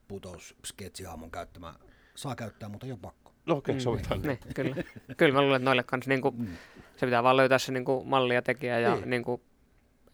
putous 0.08 0.56
sketsihahmon 0.66 1.32
käyttämä, 1.32 1.74
saa 2.16 2.36
käyttää, 2.36 2.70
mutta 2.70 2.86
ei 2.86 2.92
ole 2.92 3.00
pakko. 3.02 3.32
No 3.46 3.56
okei, 3.56 3.74
okay, 3.74 3.82
sovitaan. 3.82 4.22
Niin, 4.22 4.40
kyllä. 4.56 4.76
kyllä 5.18 5.34
mä 5.34 5.42
luulen, 5.42 5.56
että 5.56 5.66
noille 5.66 5.84
kanssa 5.84 6.10
niin 6.10 6.22
kuin, 6.22 6.50
se 6.96 7.06
pitää 7.06 7.24
vaan 7.24 7.38
löytää 7.38 7.58
se 7.60 7.72
niin 7.72 7.86
kuin, 7.86 8.08
malli 8.08 8.34
ja 8.36 8.42
tekijä 8.42 8.80
ja 8.80 8.96
Niin. 8.96 9.10
niin 9.10 9.24
kuin, 9.24 9.42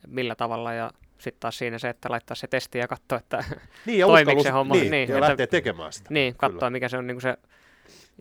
millä 0.07 0.35
tavalla 0.35 0.73
ja 0.73 0.91
sitten 1.17 1.39
taas 1.39 1.57
siinä 1.57 1.79
se, 1.79 1.89
että 1.89 2.09
laittaa 2.11 2.35
se 2.35 2.47
testi 2.47 2.77
ja 2.77 2.87
katsoa, 2.87 3.17
että 3.17 3.43
Niin, 3.85 3.99
ja 3.99 4.07
uskallus- 4.07 4.43
se 4.43 4.49
homma? 4.49 4.73
Niin, 4.75 4.91
Niin, 4.91 5.09
ja 5.09 5.15
että- 5.15 5.27
lähtee 5.27 5.47
tekemään 5.47 5.93
sitä. 5.93 6.07
niin, 6.13 6.35
katsoa 6.35 6.69
mikä 6.69 6.89
se 6.89 6.97
on 6.97 7.07
niin 7.07 7.15
kuin 7.15 7.21
se 7.21 7.37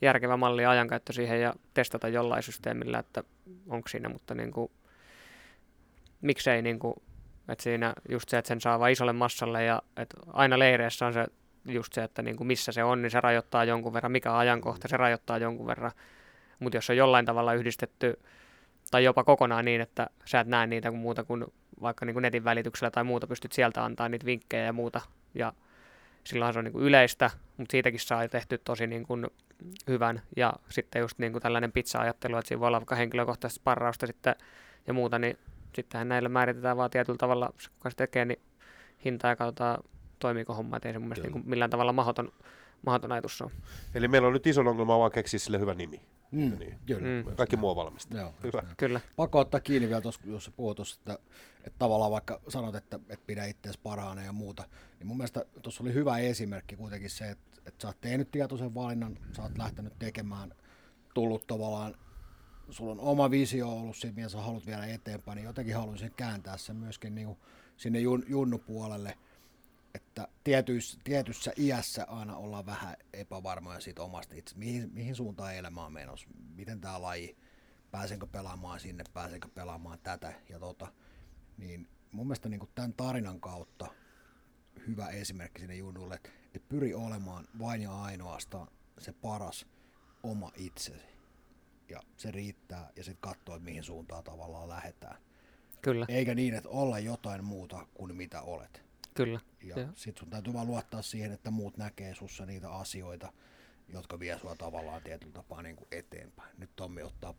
järkevä 0.02 0.36
malli 0.36 0.62
ja 0.62 0.70
ajankäyttö 0.70 1.12
siihen 1.12 1.40
ja 1.40 1.54
testata 1.74 2.08
jollain 2.08 2.42
systeemillä, 2.42 2.98
että 2.98 3.24
onko 3.68 3.88
siinä, 3.88 4.08
mutta 4.08 4.34
niin 4.34 4.50
kuin, 4.52 4.72
miksei 6.20 6.62
niin 6.62 6.78
kuin, 6.78 6.94
että 7.48 7.62
siinä 7.64 7.94
just 8.08 8.28
se, 8.28 8.38
että 8.38 8.48
sen 8.48 8.60
saa 8.60 8.78
vain 8.78 8.92
isolle 8.92 9.12
massalle 9.12 9.64
ja 9.64 9.82
että 9.96 10.16
aina 10.26 10.58
leireissä 10.58 11.06
on 11.06 11.12
se 11.12 11.26
just 11.64 11.92
se, 11.92 12.02
että 12.02 12.22
niin 12.22 12.36
kuin 12.36 12.46
missä 12.46 12.72
se 12.72 12.84
on, 12.84 13.02
niin 13.02 13.10
se 13.10 13.20
rajoittaa 13.20 13.64
jonkun 13.64 13.92
verran, 13.92 14.12
mikä 14.12 14.36
ajankohta, 14.36 14.88
se 14.88 14.96
rajoittaa 14.96 15.38
jonkun 15.38 15.66
verran, 15.66 15.92
mutta 16.58 16.76
jos 16.76 16.90
on 16.90 16.96
jollain 16.96 17.26
tavalla 17.26 17.54
yhdistetty 17.54 18.20
tai 18.90 19.04
jopa 19.04 19.24
kokonaan 19.24 19.64
niin, 19.64 19.80
että 19.80 20.06
sä 20.24 20.40
et 20.40 20.46
näe 20.46 20.66
niitä 20.66 20.90
kuin 20.90 21.00
muuta 21.00 21.24
kuin 21.24 21.44
vaikka 21.80 22.06
niin 22.06 22.14
kuin 22.14 22.22
netin 22.22 22.44
välityksellä 22.44 22.90
tai 22.90 23.04
muuta, 23.04 23.26
pystyt 23.26 23.52
sieltä 23.52 23.84
antaa 23.84 24.08
niitä 24.08 24.26
vinkkejä 24.26 24.64
ja 24.64 24.72
muuta 24.72 25.00
ja 25.34 25.52
silloin 26.24 26.52
se 26.52 26.58
on 26.58 26.64
niin 26.64 26.72
kuin 26.72 26.84
yleistä, 26.84 27.30
mutta 27.56 27.72
siitäkin 27.72 28.00
saa 28.00 28.28
tehty 28.28 28.58
tosi 28.58 28.86
niin 28.86 29.06
kuin 29.06 29.26
hyvän. 29.88 30.22
Ja 30.36 30.52
sitten 30.68 31.00
just 31.00 31.18
niin 31.18 31.32
kuin 31.32 31.42
tällainen 31.42 31.72
pizza-ajattelu, 31.72 32.36
että 32.36 32.48
siinä 32.48 32.60
voi 32.60 32.66
olla 32.66 32.80
vaikka 32.80 32.94
henkilökohtaista 32.94 33.60
sparrausta 33.60 34.06
sitten 34.06 34.34
ja 34.86 34.92
muuta, 34.92 35.18
niin 35.18 35.38
sittenhän 35.74 36.08
näillä 36.08 36.28
määritetään 36.28 36.76
vaan 36.76 36.90
tietyllä 36.90 37.18
tavalla, 37.18 37.52
kuka 37.74 37.90
se 37.90 37.96
tekee, 37.96 38.24
niin 38.24 38.40
hinta 39.04 39.28
ja 39.28 39.36
katsotaan 39.36 39.84
toimiiko 40.20 40.54
homma, 40.54 40.76
että 40.76 40.88
ei 40.88 40.92
se 40.92 40.98
mun 40.98 41.08
mielestä 41.08 41.22
Kyllä. 41.22 41.34
niin 41.34 41.42
kuin 41.42 41.50
millään 41.50 41.70
tavalla 41.70 41.92
mahdoton, 41.92 42.32
mahdoton 42.86 43.12
ajatus 43.12 43.42
on. 43.42 43.50
Eli 43.94 44.08
meillä 44.08 44.26
on 44.28 44.32
nyt 44.32 44.46
iso 44.46 44.60
ongelma 44.60 44.98
vaan 44.98 45.12
keksiä 45.12 45.38
sille 45.38 45.58
hyvä 45.60 45.74
nimi. 45.74 46.00
Mm, 46.30 46.58
Niin. 46.58 46.78
Kyllä. 46.86 47.24
Mm. 47.24 47.36
Kaikki 47.36 47.56
muu 47.56 47.70
on 47.70 47.76
valmista. 47.76 48.16
Joo, 48.16 48.34
Hyvä. 48.42 48.62
Kyllä, 48.76 49.00
Pakko 49.16 49.38
ottaa 49.38 49.60
kiinni 49.60 49.88
vielä 49.88 50.00
tuossa, 50.00 50.20
jos 50.24 50.44
sä 50.44 50.50
puhut 50.50 50.76
tuossa, 50.76 50.96
että, 51.00 51.18
että 51.64 51.78
tavallaan 51.78 52.10
vaikka 52.10 52.40
sanot, 52.48 52.74
että, 52.74 53.00
että 53.08 53.26
pidä 53.26 53.44
itseäsi 53.44 53.78
parhaana 53.82 54.22
ja 54.22 54.32
muuta, 54.32 54.64
niin 54.98 55.06
mun 55.06 55.16
mielestä 55.16 55.44
tuossa 55.62 55.82
oli 55.84 55.94
hyvä 55.94 56.18
esimerkki 56.18 56.76
kuitenkin 56.76 57.10
se, 57.10 57.30
että, 57.30 57.60
että 57.66 57.82
sä 57.82 57.88
oot 57.88 58.00
tehnyt 58.00 58.30
tietoisen 58.30 58.74
valinnan, 58.74 59.18
sä 59.32 59.42
oot 59.42 59.58
lähtenyt 59.58 59.98
tekemään, 59.98 60.54
tullut 61.14 61.46
tavallaan, 61.46 61.94
sulla 62.70 62.92
on 62.92 63.00
oma 63.00 63.30
visio 63.30 63.68
ollut 63.68 63.96
siitä, 63.96 64.16
mitä 64.16 64.28
sä 64.28 64.38
haluat 64.40 64.66
viedä 64.66 64.84
eteenpäin, 64.86 65.36
niin 65.36 65.46
jotenkin 65.46 65.76
haluaisin 65.76 66.12
kääntää 66.16 66.56
sen 66.56 66.76
myöskin 66.76 67.14
niin 67.14 67.26
kuin 67.26 67.38
sinne 67.76 68.00
jun, 68.00 68.24
junnupuolelle, 68.28 69.18
että 69.94 70.28
tietyissä, 70.44 70.98
tietyssä 71.04 71.52
iässä 71.58 72.04
aina 72.04 72.36
ollaan 72.36 72.66
vähän 72.66 72.96
epävarmoja 73.12 73.80
siitä 73.80 74.02
omasta 74.02 74.34
itse, 74.34 74.58
mihin, 74.58 74.90
mihin 74.92 75.14
suuntaan 75.14 75.54
elämä 75.54 75.84
on 75.84 75.92
menossa, 75.92 76.28
miten 76.54 76.80
tämä 76.80 77.02
laji, 77.02 77.36
pääsenkö 77.90 78.26
pelaamaan 78.26 78.80
sinne, 78.80 79.04
pääsenkö 79.12 79.48
pelaamaan 79.54 79.98
tätä 80.02 80.32
ja 80.48 80.58
tota, 80.58 80.92
niin 81.58 81.88
mun 82.12 82.26
mielestä 82.26 82.48
niin 82.48 82.60
kuin 82.60 82.70
tämän 82.74 82.92
tarinan 82.92 83.40
kautta 83.40 83.86
hyvä 84.86 85.06
esimerkki 85.06 85.60
sinne 85.60 85.76
junnulle, 85.76 86.14
että, 86.14 86.30
että 86.54 86.68
pyri 86.68 86.94
olemaan 86.94 87.48
vain 87.58 87.82
ja 87.82 88.02
ainoastaan 88.02 88.68
se 88.98 89.12
paras 89.12 89.66
oma 90.22 90.52
itsesi. 90.56 91.06
Ja 91.88 92.02
se 92.16 92.30
riittää 92.30 92.90
ja 92.96 93.04
sitten 93.04 93.30
katsoa, 93.30 93.56
että 93.56 93.68
mihin 93.68 93.84
suuntaan 93.84 94.24
tavallaan 94.24 94.68
lähdetään. 94.68 95.16
kyllä, 95.82 96.06
Eikä 96.08 96.34
niin, 96.34 96.54
että 96.54 96.68
olla 96.68 96.98
jotain 96.98 97.44
muuta 97.44 97.86
kuin 97.94 98.16
mitä 98.16 98.42
olet. 98.42 98.89
Kyllä. 99.14 99.40
Ja 99.62 99.78
Joo. 99.80 99.88
sit 99.94 100.18
sun 100.18 100.30
täytyy 100.30 100.52
vaan 100.52 100.66
luottaa 100.66 101.02
siihen, 101.02 101.32
että 101.32 101.50
muut 101.50 101.76
näkee 101.76 102.14
sussa 102.14 102.46
niitä 102.46 102.70
asioita, 102.70 103.32
jotka 103.88 104.18
vie 104.18 104.38
sua 104.38 104.54
tavallaan 104.56 105.02
tietyllä 105.02 105.32
tapaa 105.32 105.62
niin 105.62 105.76
kuin 105.76 105.88
eteenpäin. 105.90 106.50
Nyt 106.58 106.70
Tommi 106.76 107.02
ottaa 107.02 107.34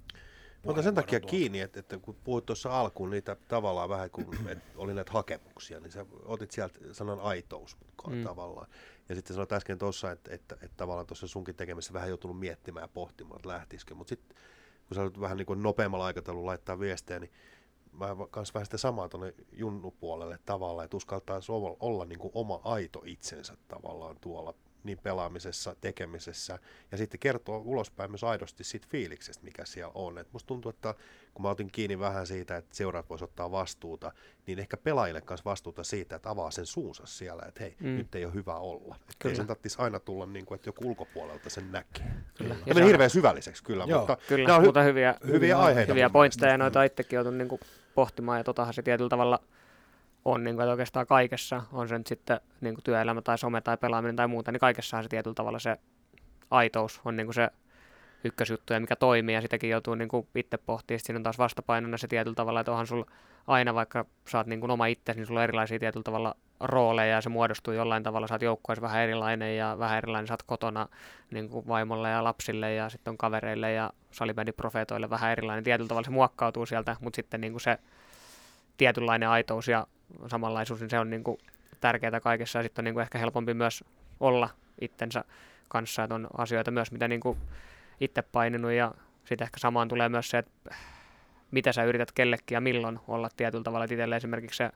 Mutta 0.66 0.82
sen 0.82 0.96
takia 0.96 1.20
tuolta. 1.20 1.32
kiinni, 1.32 1.60
että, 1.60 1.80
että 1.80 1.98
kun 1.98 2.16
puhuit 2.24 2.46
tuossa 2.46 2.80
alkuun 2.80 3.10
niitä 3.10 3.36
tavallaan 3.48 3.90
vähän, 3.90 4.10
kun 4.10 4.36
oli 4.76 4.94
näitä 4.94 5.12
hakemuksia, 5.12 5.80
niin 5.80 5.92
sä 5.92 6.06
otit 6.26 6.52
sieltä 6.52 6.80
sanan 6.92 7.20
aitous 7.20 7.78
mukaan 7.86 8.18
Mm. 8.18 8.24
tavallaan. 8.24 8.68
Ja 9.10 9.16
sitten 9.16 9.34
sanoit 9.34 9.52
äsken 9.52 9.78
tuossa, 9.78 10.12
että, 10.12 10.34
että, 10.34 10.56
että, 10.56 10.78
tavallaan 10.78 11.08
tuossa 11.08 11.28
sunkin 11.28 11.56
tekemisessä 11.56 11.94
vähän 11.94 12.10
joutunut 12.10 12.40
miettimään 12.40 12.84
ja 12.84 12.88
pohtimaan, 12.88 13.36
että 13.36 13.50
lähtisikö. 13.50 13.96
Mutta 13.96 14.10
sitten 14.10 14.38
kun 14.88 14.96
sä 14.96 15.02
olet 15.02 15.20
vähän 15.20 15.38
niin 15.38 15.46
kuin 15.46 15.64
nopeammalla 15.64 16.06
aikataululla 16.06 16.50
laittaa 16.50 16.80
viestejä, 16.80 17.20
niin 17.20 17.32
mä 17.92 18.08
kans 18.32 18.54
vähän 18.54 18.66
sitä 18.66 18.78
samaa 18.78 19.10
tuonne 19.10 19.34
junnupuolelle 19.52 20.40
tavallaan, 20.46 20.86
että 20.86 20.98
uskaltaisi 20.98 21.52
olla, 21.52 21.78
olla 21.80 22.06
niin 22.06 22.20
kuin 22.20 22.32
oma 22.34 22.62
aito 22.64 23.02
itsensä 23.06 23.58
tavallaan 23.68 24.18
tuolla 24.22 24.54
niin 24.84 24.98
pelaamisessa, 25.04 25.76
tekemisessä 25.82 26.60
ja 26.92 26.98
sitten 26.98 27.20
kertoa 27.20 27.58
ulospäin 27.58 28.12
myös 28.12 28.24
aidosti 28.24 28.64
siitä 28.64 28.88
fiiliksestä, 28.90 29.44
mikä 29.44 29.66
siellä 29.66 29.92
on. 29.96 30.18
Et 30.18 30.28
musta 30.34 30.48
tuntuu, 30.48 30.70
että 30.70 30.96
kun 31.34 31.44
mä 31.44 31.50
otin 31.50 31.72
kiinni 31.72 32.00
vähän 32.00 32.28
siitä, 32.28 32.58
että 32.58 32.76
seuraat 32.76 33.10
vois 33.10 33.22
ottaa 33.22 33.52
vastuuta, 33.52 34.12
niin 34.48 34.60
ehkä 34.60 34.78
pelaajille 34.78 35.22
kanssa 35.22 35.50
vastuuta 35.50 35.84
siitä, 35.84 36.16
että 36.16 36.30
avaa 36.30 36.52
sen 36.52 36.66
suunsa 36.66 37.06
siellä, 37.06 37.44
että 37.48 37.60
hei, 37.64 37.76
Mm. 37.80 37.88
nyt 37.88 38.16
ei 38.16 38.26
ole 38.26 38.34
hyvä 38.34 38.56
olla. 38.56 38.96
Että 38.96 39.08
ei 39.12 39.16
Kyllä. 39.20 39.36
sen 39.36 39.48
tarvitsisi 39.48 39.82
aina 39.82 40.00
tulla 40.00 40.26
niin 40.26 40.46
kuin, 40.46 40.56
että 40.56 40.70
joku 40.70 40.88
ulkopuolelta 40.90 41.50
sen 41.50 41.72
näkee. 41.72 42.12
kyllä. 42.38 42.54
Ja 42.54 42.62
Ja 42.66 42.74
meni 42.76 42.88
hirveän 42.88 43.10
syvälliseksi 43.10 43.64
kyllä, 43.64 43.84
Joo, 43.88 44.00
mutta 44.00 44.18
Kyllä, 44.28 44.48
nämä 44.48 44.58
on 44.58 44.64
hy- 44.64 44.66
mutta 44.68 44.82
hyviä, 44.84 45.16
hyviä 45.28 45.60
aiheita. 45.60 45.92
hyviä 45.94 46.10
pointteja 46.10 46.58
noita 46.58 46.84
itsekin 46.84 47.18
joutun 47.18 47.38
niin 47.38 47.48
kuin 47.48 47.62
pohtimaan 47.96 48.38
ja 48.38 48.44
totahan 48.44 48.74
se 48.74 48.82
tietyllä 48.82 49.10
tavalla 49.10 49.40
on 50.26 50.44
niin 50.44 50.56
kuin, 50.56 50.64
että 50.64 50.72
oikeastaan 50.72 51.08
kaikessa, 51.08 51.62
on 51.74 51.88
se 51.88 51.98
nyt 51.98 52.08
sitten 52.08 52.40
niin 52.62 52.76
kuin 52.76 52.84
työelämä 52.84 53.22
tai 53.22 53.38
some 53.38 53.62
tai 53.62 53.78
pelaaminen 53.78 54.16
tai 54.16 54.28
muuta, 54.28 54.52
niin 54.52 54.60
kaikessahan 54.60 55.04
se 55.04 55.10
tietyllä 55.10 55.36
tavalla 55.36 55.60
se 55.60 55.78
aitous 56.52 57.02
on 57.06 57.16
niin 57.16 57.28
kuin 57.28 57.34
se 57.34 57.50
ykkösjuttu 58.24 58.74
ja 58.74 58.80
mikä 58.80 58.96
toimii 58.96 59.36
ja 59.36 59.42
sitäkin 59.42 59.70
joutuu 59.70 59.96
niin 59.96 60.10
kuin 60.10 60.28
itse 60.36 60.58
pohtimaan. 60.58 61.00
Sitten 61.00 61.06
siinä 61.06 61.18
on 61.18 61.24
taas 61.24 61.38
vastapainona 61.38 61.98
se 61.98 62.08
tietyllä 62.08 62.36
tavalla, 62.36 62.60
että 62.60 62.72
onhan 62.72 62.88
sulla 62.88 63.06
aina 63.48 63.74
vaikka 63.74 64.06
sä 64.30 64.38
oot 64.38 64.48
niin 64.48 64.60
kuin 64.60 64.72
oma 64.72 64.86
itse, 64.86 65.14
niin 65.14 65.26
sulla 65.26 65.40
on 65.40 65.44
erilaisia 65.44 65.80
tietyllä 65.80 66.04
tavalla 66.04 66.36
rooleja 66.62 67.16
ja 67.16 67.22
se 67.22 67.30
muodostuu 67.30 67.74
jollain 67.74 68.04
tavalla. 68.04 68.28
Sä 68.28 68.40
oot 68.50 68.82
vähän 68.82 69.02
erilainen 69.02 69.58
ja 69.58 69.76
vähän 69.80 69.98
erilainen 69.98 70.28
sä 70.28 70.34
oot 70.34 70.44
kotona 70.44 70.88
niin 71.32 71.50
kuin 71.50 71.68
vaimolle 71.68 72.10
ja 72.10 72.24
lapsille 72.24 72.74
ja 72.74 72.90
sitten 72.90 73.12
on 73.12 73.18
kavereille 73.18 73.72
ja 73.72 73.92
salibändiprofeetoille 74.12 75.10
vähän 75.10 75.32
erilainen. 75.32 75.64
Tietyllä 75.64 75.88
tavalla 75.88 76.06
se 76.06 76.12
muokkautuu 76.12 76.66
sieltä, 76.66 76.96
mutta 77.00 77.16
sitten 77.16 77.42
niin 77.42 77.54
kuin 77.54 77.62
se 77.62 77.78
tietynlainen 78.78 79.30
aitous 79.30 79.68
ja 79.68 79.88
samanlaisuus, 80.28 80.80
niin 80.80 80.90
se 80.90 81.00
on 81.00 81.10
niin 81.10 81.24
kuin 81.24 81.38
tärkeää 81.82 82.20
kaikessa 82.20 82.60
ja 82.60 82.64
sitten 82.64 82.84
on 82.84 82.86
niin 82.86 82.94
kuin 82.94 83.02
ehkä 83.02 83.18
helpompi 83.18 83.54
myös 83.54 83.84
olla 84.20 84.50
itsensä 84.82 85.24
kanssa, 85.68 86.04
että 86.04 86.16
on 86.16 86.28
asioita 86.38 86.72
myös, 86.72 86.92
mitä 86.92 87.08
niin 87.08 87.22
kuin 87.22 87.38
itse 88.00 88.22
paininut 88.22 88.72
ja 88.72 88.92
sitten 89.26 89.46
ehkä 89.46 89.60
samaan 89.60 89.88
tulee 89.88 90.10
myös 90.10 90.30
se, 90.30 90.38
että 90.38 90.76
mitä 91.52 91.72
sä 91.72 91.84
yrität 91.84 92.12
kellekin 92.12 92.56
ja 92.56 92.62
milloin 92.62 93.00
olla 93.08 93.30
tietyllä 93.38 93.64
tavalla. 93.64 93.86
Et 93.86 93.92
itselle 93.92 94.16
esimerkiksi 94.16 94.58
se, 94.58 94.70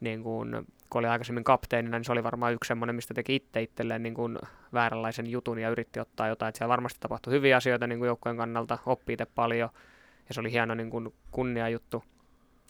niin 0.00 0.22
kuin, 0.22 0.66
kun 0.90 0.98
oli 0.98 1.06
aikaisemmin 1.06 1.44
kapteenina, 1.44 1.98
niin 1.98 2.04
se 2.04 2.12
oli 2.12 2.24
varmaan 2.24 2.52
yksi 2.52 2.68
semmoinen, 2.68 2.96
mistä 2.96 3.14
teki 3.14 3.34
itse 3.34 3.62
itselleen 3.62 4.02
niin 4.02 4.14
kuin 4.14 4.38
vääränlaisen 4.72 5.30
jutun 5.30 5.58
ja 5.58 5.70
yritti 5.70 6.00
ottaa 6.00 6.28
jotain. 6.28 6.48
Et 6.48 6.56
siellä 6.56 6.68
varmasti 6.68 7.00
tapahtui 7.00 7.32
hyviä 7.32 7.56
asioita 7.56 7.86
niin 7.86 7.98
kuin 7.98 8.06
joukkojen 8.06 8.36
kannalta, 8.36 8.78
oppi 8.86 9.12
itse 9.12 9.26
paljon 9.26 9.70
ja 10.28 10.34
se 10.34 10.40
oli 10.40 10.52
hieno 10.52 10.74
niin 10.74 10.90
kuin 10.90 11.14
kunnia 11.30 11.68
juttu. 11.68 12.04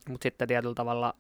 Mutta 0.09 0.22
sitten 0.22 0.49
tietyllä 0.49 0.75
tavalla 0.75 1.14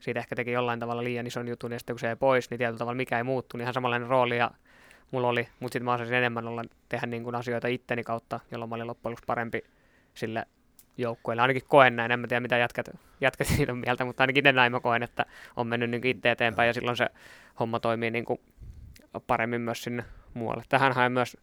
siitä 0.00 0.20
ehkä 0.20 0.36
teki 0.36 0.52
jollain 0.52 0.80
tavalla 0.80 1.04
liian 1.04 1.26
ison 1.26 1.48
jutun 1.48 1.72
ja 1.72 1.78
sitten 1.78 1.94
kun 1.94 2.00
se 2.00 2.06
jäi 2.06 2.16
pois, 2.16 2.50
niin 2.50 2.58
tietyllä 2.58 2.78
tavalla 2.78 2.96
mikä 2.96 3.16
ei 3.16 3.22
muuttu, 3.22 3.56
niin 3.56 3.62
ihan 3.62 3.74
samanlainen 3.74 4.08
rooli 4.08 4.38
ja 4.38 4.50
mulla 5.10 5.28
oli, 5.28 5.48
mutta 5.60 5.72
sitten 5.72 5.84
mä 5.84 5.94
osasin 5.94 6.14
enemmän 6.14 6.48
olla, 6.48 6.64
tehdä 6.88 7.06
niin 7.06 7.24
kuin 7.24 7.34
asioita 7.34 7.68
itteni 7.68 8.04
kautta, 8.04 8.40
jolloin 8.50 8.68
mä 8.68 8.74
olin 8.74 8.86
loppujen 8.86 9.10
lopuksi 9.10 9.26
parempi 9.26 9.62
sille 10.14 10.46
joukkueelle. 10.98 11.42
Ainakin 11.42 11.62
koen 11.68 11.96
näin, 11.96 12.12
en 12.12 12.20
mä 12.20 12.26
tiedä 12.26 12.40
mitä 12.40 12.56
jätkät, 12.58 12.88
jätkät 13.20 13.46
siitä 13.56 13.72
on 13.72 13.78
mieltä, 13.78 14.04
mutta 14.04 14.22
ainakin 14.22 14.44
näin 14.54 14.72
mä 14.72 14.80
koen, 14.80 15.02
että 15.02 15.26
on 15.56 15.66
mennyt 15.66 15.90
niin 15.90 16.06
itse 16.06 16.30
eteenpäin 16.30 16.66
ja 16.66 16.72
silloin 16.74 16.96
se 16.96 17.08
homma 17.60 17.80
toimii 17.80 18.10
niin 18.10 18.24
kuin 18.24 18.40
paremmin 19.26 19.60
myös 19.60 19.82
sinne 19.82 20.04
muualle. 20.34 20.64
Tähän 20.68 20.92
haen 20.92 21.12
myös 21.12 21.36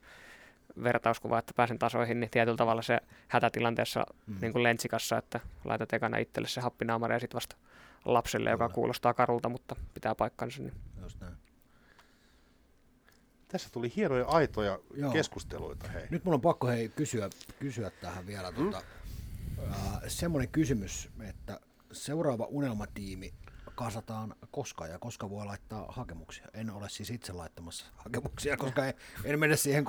vertauskuva, 0.83 1.39
että 1.39 1.53
pääsen 1.55 1.79
tasoihin, 1.79 2.19
niin 2.19 2.29
tietyllä 2.29 2.57
tavalla 2.57 2.81
se 2.81 2.97
hätätilanteessa 3.27 4.03
Mm. 4.27 4.35
niin 4.41 4.51
kuin 4.53 4.63
lentsikassa, 4.63 5.17
että 5.17 5.39
laitat 5.65 5.93
ekana 5.93 6.17
itselle 6.17 6.47
se 6.47 6.61
happinaamari 6.61 7.15
ja 7.15 7.19
sitten 7.19 7.35
vasta 7.35 7.55
lapselle, 8.05 8.49
joka 8.49 8.67
Kyllä. 8.67 8.75
kuulostaa 8.75 9.13
karulta, 9.13 9.49
mutta 9.49 9.75
pitää 9.93 10.15
paikkansa. 10.15 10.61
Niin. 10.61 10.73
Just 11.01 11.19
näin. 11.21 11.33
Tässä 13.47 13.69
tuli 13.71 13.91
hienoja 13.95 14.25
aitoja 14.27 14.79
Joo. 14.93 15.11
keskusteluita. 15.11 15.87
Hei. 15.87 16.03
Nyt 16.09 16.25
mun 16.25 16.33
on 16.33 16.41
pakko 16.41 16.67
hei, 16.67 16.89
kysyä, 16.89 17.29
kysyä 17.59 17.89
tähän 18.01 18.27
vielä 18.27 18.51
Mm. 18.51 18.55
tota, 18.57 18.81
äh, 19.71 20.01
semmoinen 20.07 20.49
kysymys, 20.51 21.09
että 21.29 21.59
seuraava 21.91 22.45
unelmatiimi 22.45 23.33
kasataan 23.75 24.35
koska 24.51 24.87
ja 24.87 24.99
koska 24.99 25.29
voi 25.29 25.45
laittaa 25.45 25.85
hakemuksia. 25.89 26.47
En 26.53 26.69
ole 26.69 26.89
siis 26.89 27.09
itse 27.09 27.33
laittamassa 27.33 27.85
hakemuksia, 27.95 28.57
koska 28.57 28.85
en, 28.85 28.93
en 29.23 29.39
mene 29.39 29.55
siihen 29.55 29.85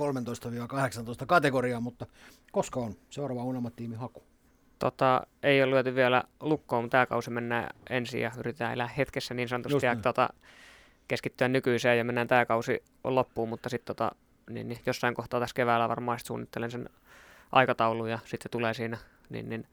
13-18 1.22 1.26
kategoriaan, 1.26 1.82
mutta 1.82 2.06
koska 2.52 2.80
on 2.80 2.94
seuraava 3.10 3.44
unelmatiimi 3.44 3.96
haku? 3.96 4.22
Tota, 4.78 5.26
ei 5.42 5.62
ole 5.62 5.70
lyöty 5.70 5.94
vielä 5.94 6.24
lukkoon, 6.40 6.84
mutta 6.84 6.92
tämä 6.92 7.06
kausi 7.06 7.30
mennään 7.30 7.70
ensin 7.90 8.20
ja 8.20 8.30
yritetään 8.38 8.72
elää 8.72 8.88
hetkessä 8.88 9.34
niin 9.34 9.48
sanotusti. 9.48 9.86
Ja, 9.86 9.96
tota, 9.96 10.28
keskittyä 11.08 11.48
nykyiseen 11.48 11.98
ja 11.98 12.04
mennään 12.04 12.28
tämä 12.28 12.46
kausi 12.46 12.82
on 13.04 13.14
loppuun, 13.14 13.48
mutta 13.48 13.68
sitten 13.68 13.96
tota, 13.96 14.12
niin, 14.50 14.68
niin 14.68 14.80
jossain 14.86 15.14
kohtaa 15.14 15.40
tässä 15.40 15.54
keväällä 15.54 15.88
varmaan 15.88 16.18
suunnittelen 16.24 16.70
sen 16.70 16.88
aikataulun 17.52 18.10
ja 18.10 18.18
sitten 18.18 18.42
se 18.42 18.48
tulee 18.48 18.74
siinä, 18.74 18.98
niin, 19.30 19.48
niin 19.48 19.66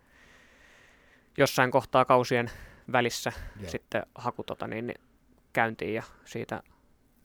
jossain 1.38 1.72
kohtaa 1.72 2.06
kausien 2.06 2.52
välissä 2.92 3.32
Joo. 3.60 3.70
sitten 3.70 4.04
haku 4.16 4.44
tota, 4.44 4.68
niin, 4.68 4.88
niin, 4.88 5.02
käyntiin 5.54 5.94
ja 5.94 6.04
siitä 6.26 6.64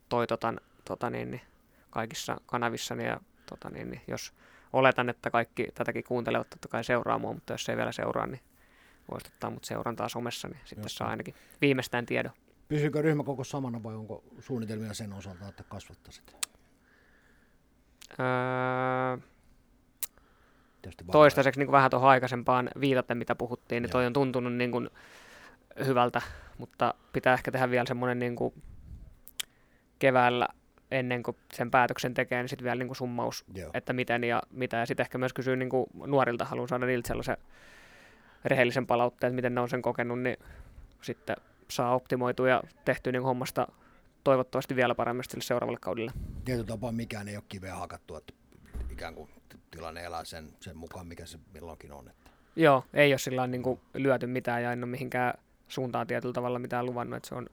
toitotan 0.09 0.61
tota, 0.85 1.11
niin, 1.11 1.31
niin, 1.31 1.43
kaikissa 1.91 2.41
kanavissani 2.47 3.07
ja 3.07 3.21
tota, 3.47 3.71
niin, 3.71 3.91
niin, 3.91 4.03
jos 4.09 4.33
oletan, 4.73 5.09
että 5.09 5.31
kaikki 5.31 5.67
tätäkin 5.75 6.05
kuuntelevat 6.05 6.51
totta 6.51 6.69
kai 6.69 6.85
seuraa 6.85 7.19
mua, 7.19 7.33
mutta 7.33 7.53
jos 7.53 7.69
ei 7.69 7.77
vielä 7.77 7.93
seuraa, 7.93 8.27
niin 8.27 8.41
voisi 9.11 9.27
ottaa 9.35 9.51
mut 9.51 9.65
seurantaa 9.65 10.09
somessa, 10.09 10.49
niin 10.49 10.61
sitten 10.65 10.85
Just 10.85 10.97
saa 10.97 11.07
niin. 11.07 11.11
ainakin 11.11 11.35
viimeistään 11.61 12.07
tiedon. 12.07 12.33
Pysyykö 12.69 13.03
ryhmäkoko 13.03 13.45
samana 13.45 13.83
vai 13.83 13.95
onko 13.95 14.25
suunnitelmia 14.41 14.95
sen 14.95 15.13
osalta, 15.13 15.49
että 15.49 15.63
kasvattaisit? 15.63 16.37
Öö, 18.21 19.19
toistaiseksi 21.13 21.61
niin 21.61 21.67
kuin 21.67 21.73
vähän 21.73 21.91
tuohon 21.91 22.11
aikaisempaan 22.11 22.71
viitaten, 22.81 23.19
mitä 23.19 23.35
puhuttiin, 23.35 23.83
niin 23.83 23.89
Joo. 23.89 23.93
toi 23.93 24.07
on 24.07 24.13
tuntunut 24.13 24.53
niin 24.53 24.71
kuin 24.71 24.91
hyvältä, 25.87 26.23
mutta 26.59 26.95
pitää 27.13 27.35
ehkä 27.35 27.53
tehdä 27.53 27.71
vielä 27.71 27.87
semmoinen 27.87 28.19
niin 28.19 28.37
kuin 28.37 28.55
keväällä 29.99 30.49
ennen 30.91 31.23
kuin 31.23 31.37
sen 31.55 31.71
päätöksen 31.71 32.15
tekee, 32.15 32.43
niin 32.43 32.49
sitten 32.49 32.65
vielä 32.65 32.79
niin 32.79 32.89
kuin 32.89 32.97
summaus, 32.97 33.45
Joo. 33.55 33.71
että 33.75 33.93
miten 33.93 34.25
ja 34.25 34.43
mitä. 34.51 34.77
Ja 34.77 34.87
sitten 34.87 35.05
ehkä 35.05 35.19
myös 35.19 35.33
kysyä 35.33 35.57
niin 35.57 35.69
kuin 35.69 35.87
nuorilta, 36.07 36.45
haluan 36.45 36.69
saada 36.69 36.87
niiltä 36.87 37.09
sellaisen 37.09 37.37
rehellisen 38.45 38.87
palautteen, 38.87 39.29
että 39.29 39.37
miten 39.37 39.55
ne 39.55 39.61
on 39.61 39.69
sen 39.69 39.83
kokenut, 39.83 40.21
niin 40.21 40.37
sitten 41.03 41.37
saa 41.69 41.95
optimoitua 41.95 42.49
ja 42.49 42.63
tehtyä 42.85 43.13
niin 43.13 43.23
hommasta 43.23 43.69
toivottavasti 44.25 44.77
vielä 44.77 44.95
paremmin 44.95 45.25
sille 45.25 45.43
seuraavalle 45.43 45.79
kaudelle. 45.81 46.13
Tietyllä 46.45 46.67
tapaa 46.67 46.93
mikään 46.93 47.29
ei 47.29 47.37
ole 47.37 47.45
kiveä 47.49 47.75
hakattu, 47.75 48.17
että 48.17 48.33
ikään 48.91 49.15
kuin 49.15 49.31
tilanne 49.77 50.05
elää 50.05 50.25
sen, 50.25 50.49
sen 50.61 50.77
mukaan, 50.77 51.07
mikä 51.07 51.27
se 51.27 51.39
milloinkin 51.55 51.93
on. 51.93 52.09
Että. 52.09 52.31
Joo, 52.57 52.85
ei 52.95 53.13
ole 53.13 53.19
sillä 53.19 53.47
niin 53.47 53.63
kuin 53.63 53.81
lyöty 53.95 54.27
mitään 54.27 54.63
ja 54.63 54.73
en 54.73 54.85
ole 54.85 54.91
mihinkään 54.91 55.35
suuntaan 55.69 56.07
tietyllä 56.07 56.33
tavalla 56.33 56.59
mitään 56.59 56.87
luvannut, 56.87 57.17
että 57.17 57.29
se 57.29 57.35
on 57.35 57.47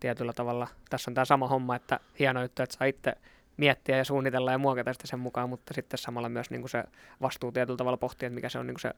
tietyllä 0.00 0.32
tavalla, 0.32 0.68
tässä 0.90 1.10
on 1.10 1.14
tämä 1.14 1.24
sama 1.24 1.48
homma, 1.48 1.76
että 1.76 2.00
hieno 2.18 2.42
juttu, 2.42 2.62
että 2.62 2.76
saa 2.76 2.86
itse 2.86 3.12
miettiä 3.56 3.96
ja 3.96 4.04
suunnitella 4.04 4.52
ja 4.52 4.58
muokata 4.58 4.92
sitä 4.92 5.06
sen 5.06 5.18
mukaan, 5.18 5.48
mutta 5.48 5.74
sitten 5.74 5.98
samalla 5.98 6.28
myös 6.28 6.50
niin 6.50 6.60
kuin 6.60 6.70
se 6.70 6.84
vastuu 7.20 7.52
tietyllä 7.52 7.76
tavalla 7.76 7.96
pohtia, 7.96 8.26
että 8.26 8.34
mikä 8.34 8.48
se 8.48 8.58
on 8.58 8.66
niin 8.66 8.74
kuin 8.74 8.80
se 8.80 8.94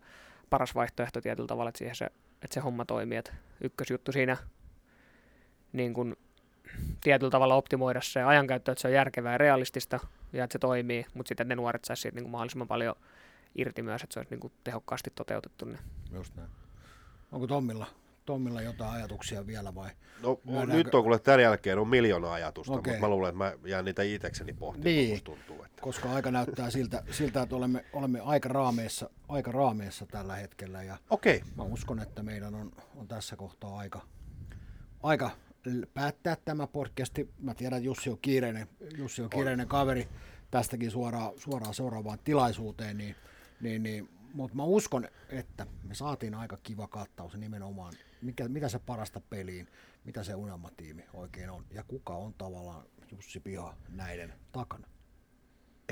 paras 0.50 0.74
vaihtoehto 0.74 1.20
tietyllä 1.20 1.46
tavalla, 1.46 1.68
että, 1.68 1.78
siihen 1.78 1.96
se, 1.96 2.04
että 2.42 2.54
se 2.54 2.60
homma 2.60 2.84
toimii. 2.84 3.18
Että 3.18 3.32
ykkösjuttu 3.60 4.12
siinä 4.12 4.36
niin 5.72 5.94
kuin 5.94 6.16
tietyllä 7.00 7.30
tavalla 7.30 7.54
optimoida 7.54 8.00
se 8.02 8.22
ajankäyttö, 8.22 8.72
että 8.72 8.82
se 8.82 8.88
on 8.88 8.94
järkevää 8.94 9.32
ja 9.32 9.38
realistista 9.38 10.00
ja 10.32 10.44
että 10.44 10.52
se 10.52 10.58
toimii, 10.58 11.06
mutta 11.14 11.28
sitten 11.28 11.48
ne 11.48 11.56
nuoret 11.56 11.84
saisi 11.84 12.02
siitä 12.02 12.14
niin 12.14 12.24
kuin 12.24 12.30
mahdollisimman 12.30 12.68
paljon 12.68 12.94
irti 13.54 13.82
myös, 13.82 14.02
että 14.02 14.14
se 14.14 14.20
olisi 14.20 14.30
niin 14.30 14.40
kuin 14.40 14.52
tehokkaasti 14.64 15.12
toteutettu. 15.14 15.64
Niin. 15.64 15.78
Just 16.12 16.36
näin. 16.36 16.48
Onko 17.32 17.46
Tommilla, 17.46 17.86
Tommilla 18.26 18.62
jotain 18.62 18.92
ajatuksia 18.92 19.46
vielä 19.46 19.74
vai? 19.74 19.90
No, 20.22 20.40
nyt 20.66 20.94
on 20.94 21.02
kuule 21.02 21.18
tämän 21.18 21.40
jälkeen 21.42 21.78
on 21.78 21.88
miljoona 21.88 22.32
ajatusta, 22.32 22.72
Okei. 22.72 22.92
mutta 22.92 23.06
mä 23.06 23.10
luulen, 23.10 23.28
että 23.28 23.38
mä 23.38 23.52
jään 23.64 23.84
niitä 23.84 24.02
itsekseni 24.02 24.52
pohtimaan, 24.52 24.84
Niin. 24.84 25.24
tuntuu. 25.24 25.64
Että... 25.64 25.82
Koska 25.82 26.12
aika 26.12 26.30
näyttää 26.30 26.70
siltä, 26.70 27.02
siltä 27.10 27.42
että 27.42 27.56
olemme, 27.56 27.84
olemme 27.92 28.20
aika, 28.20 28.48
raameissa, 28.48 29.10
aika 29.28 29.52
raameissa 29.52 30.06
tällä 30.06 30.36
hetkellä 30.36 30.82
ja 30.82 30.96
Okei, 31.10 31.42
mä 31.56 31.62
uskon, 31.62 32.00
että 32.00 32.22
meidän 32.22 32.54
on, 32.54 32.72
on 32.96 33.08
tässä 33.08 33.36
kohtaa 33.36 33.78
aika, 33.78 34.00
aika 35.02 35.30
päättää 35.94 36.36
tämä 36.44 36.66
podcasti. 36.66 37.30
Mä 37.38 37.54
tiedän, 37.54 37.76
että 37.76 37.86
Jussi 37.86 38.10
on 38.10 38.18
kiireinen, 38.22 38.68
Jussi 38.96 39.22
on 39.22 39.30
kiireinen 39.30 39.68
kaveri 39.68 40.08
tästäkin 40.50 40.90
suoraan, 40.90 41.32
suoraan 41.36 41.74
seuraavaan 41.74 42.18
tilaisuuteen, 42.24 42.98
niin, 42.98 43.16
niin, 43.60 43.82
niin, 43.82 44.08
mutta 44.34 44.56
mä 44.56 44.64
uskon, 44.64 45.08
että 45.28 45.66
me 45.82 45.94
saatiin 45.94 46.34
aika 46.34 46.58
kiva 46.62 46.88
kattaus 46.88 47.36
nimenomaan, 47.36 47.92
mikä, 48.22 48.48
mitä 48.48 48.68
se 48.68 48.78
parasta 48.78 49.20
peliin, 49.20 49.68
mitä 50.04 50.24
se 50.24 50.34
unelmatiimi 50.34 51.04
oikein 51.14 51.50
on 51.50 51.64
ja 51.70 51.82
kuka 51.82 52.14
on 52.14 52.34
tavallaan 52.34 52.86
Jussi 53.12 53.40
Piha 53.40 53.76
näiden 53.88 54.34
takana. 54.52 54.88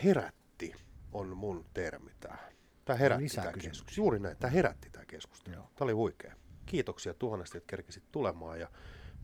herätti 0.04 0.74
on 1.12 1.36
mun 1.36 1.64
termi 1.74 2.10
tähän. 2.20 2.52
Tämä 2.84 2.96
herätti 2.96 3.24
Lisää 3.24 3.44
tämä 3.44 3.52
keskustelu. 3.52 3.96
Juuri 3.96 4.18
näin, 4.18 4.36
tämä 4.36 4.50
herätti 4.50 4.90
tämä 4.90 5.04
keskustelu. 5.04 5.54
Joo. 5.54 5.64
Tämä 5.64 5.86
oli 5.86 5.92
huikea. 5.92 6.34
Kiitoksia 6.66 7.14
tuhannesti, 7.14 7.58
että 7.58 7.70
kerkesit 7.70 8.04
tulemaan 8.12 8.60
ja 8.60 8.68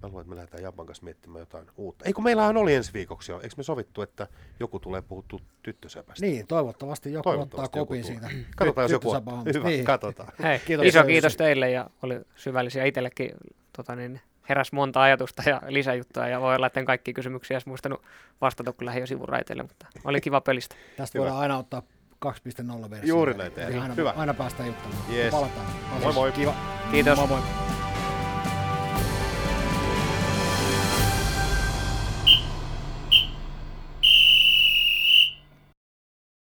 mä 0.04 0.08
luulen, 0.08 0.22
että 0.22 0.30
me 0.30 0.36
lähdetään 0.36 0.62
Japan 0.62 0.86
kanssa 0.86 1.04
miettimään 1.04 1.40
jotain 1.40 1.66
uutta. 1.76 2.04
Eikö 2.04 2.20
meillähän 2.22 2.56
oli 2.56 2.74
ensi 2.74 2.92
viikoksi 2.92 3.32
jo, 3.32 3.40
eikö 3.40 3.54
me 3.56 3.62
sovittu, 3.62 4.02
että 4.02 4.26
joku 4.60 4.78
tulee 4.78 5.02
puhuttu 5.02 5.40
tyttösäpästä? 5.62 6.26
Niin, 6.26 6.46
toivottavasti 6.46 7.12
joku 7.12 7.22
Toivottavasti 7.22 7.64
ottaa 7.66 7.80
joku 7.80 7.86
kopin 7.86 8.02
tulee. 8.02 8.30
siitä. 8.30 8.46
Katsotaan, 8.56 8.84
jos 8.84 8.90
joku 8.92 9.10
on. 9.10 9.22
Hyvä, 9.54 9.68
Niin. 9.68 9.84
katsotaan. 9.84 10.32
Hei, 10.42 10.58
Kiitos, 10.58 10.86
iso 10.86 11.04
kiitos 11.04 11.36
teille 11.36 11.70
ja 11.70 11.90
oli 12.02 12.20
syvällisiä 12.36 12.84
itsellekin. 12.84 13.30
Tota 13.76 13.96
niin, 13.96 14.20
heräs 14.48 14.72
monta 14.72 15.02
ajatusta 15.02 15.42
ja 15.50 15.62
lisäjuttuja 15.68 16.28
ja 16.28 16.40
voi 16.40 16.54
olla, 16.56 16.66
että 16.66 16.80
en 16.80 16.86
kaikki 16.86 17.12
kysymyksiä 17.12 17.54
edes 17.54 17.66
muistanut 17.66 18.02
vastata, 18.40 18.72
kun 18.72 18.86
lähdin 18.86 19.00
jo 19.00 19.06
sivuraiteille, 19.06 19.62
mutta 19.62 19.86
oli 20.04 20.20
kiva 20.20 20.40
pelistä. 20.40 20.74
Tästä 20.96 21.18
Hyvä. 21.18 21.24
voidaan 21.24 21.42
aina 21.42 21.58
ottaa 21.58 21.82
2.0 22.26 22.90
versio. 22.90 23.08
Juuri 23.08 23.34
näin 23.34 23.52
tehdään. 23.52 23.82
Aina, 23.82 23.94
Hyvä. 23.94 24.10
aina 24.16 24.34
päästään 24.34 24.66
juttelemaan. 24.68 25.12
Yes. 25.14 25.30
Palataan. 25.30 25.66
Moi 26.02 26.12
moi. 26.12 26.32
Kiva. 26.32 26.54
Kiitos. 26.90 27.18
Moi 27.18 27.28
moi. 27.28 27.63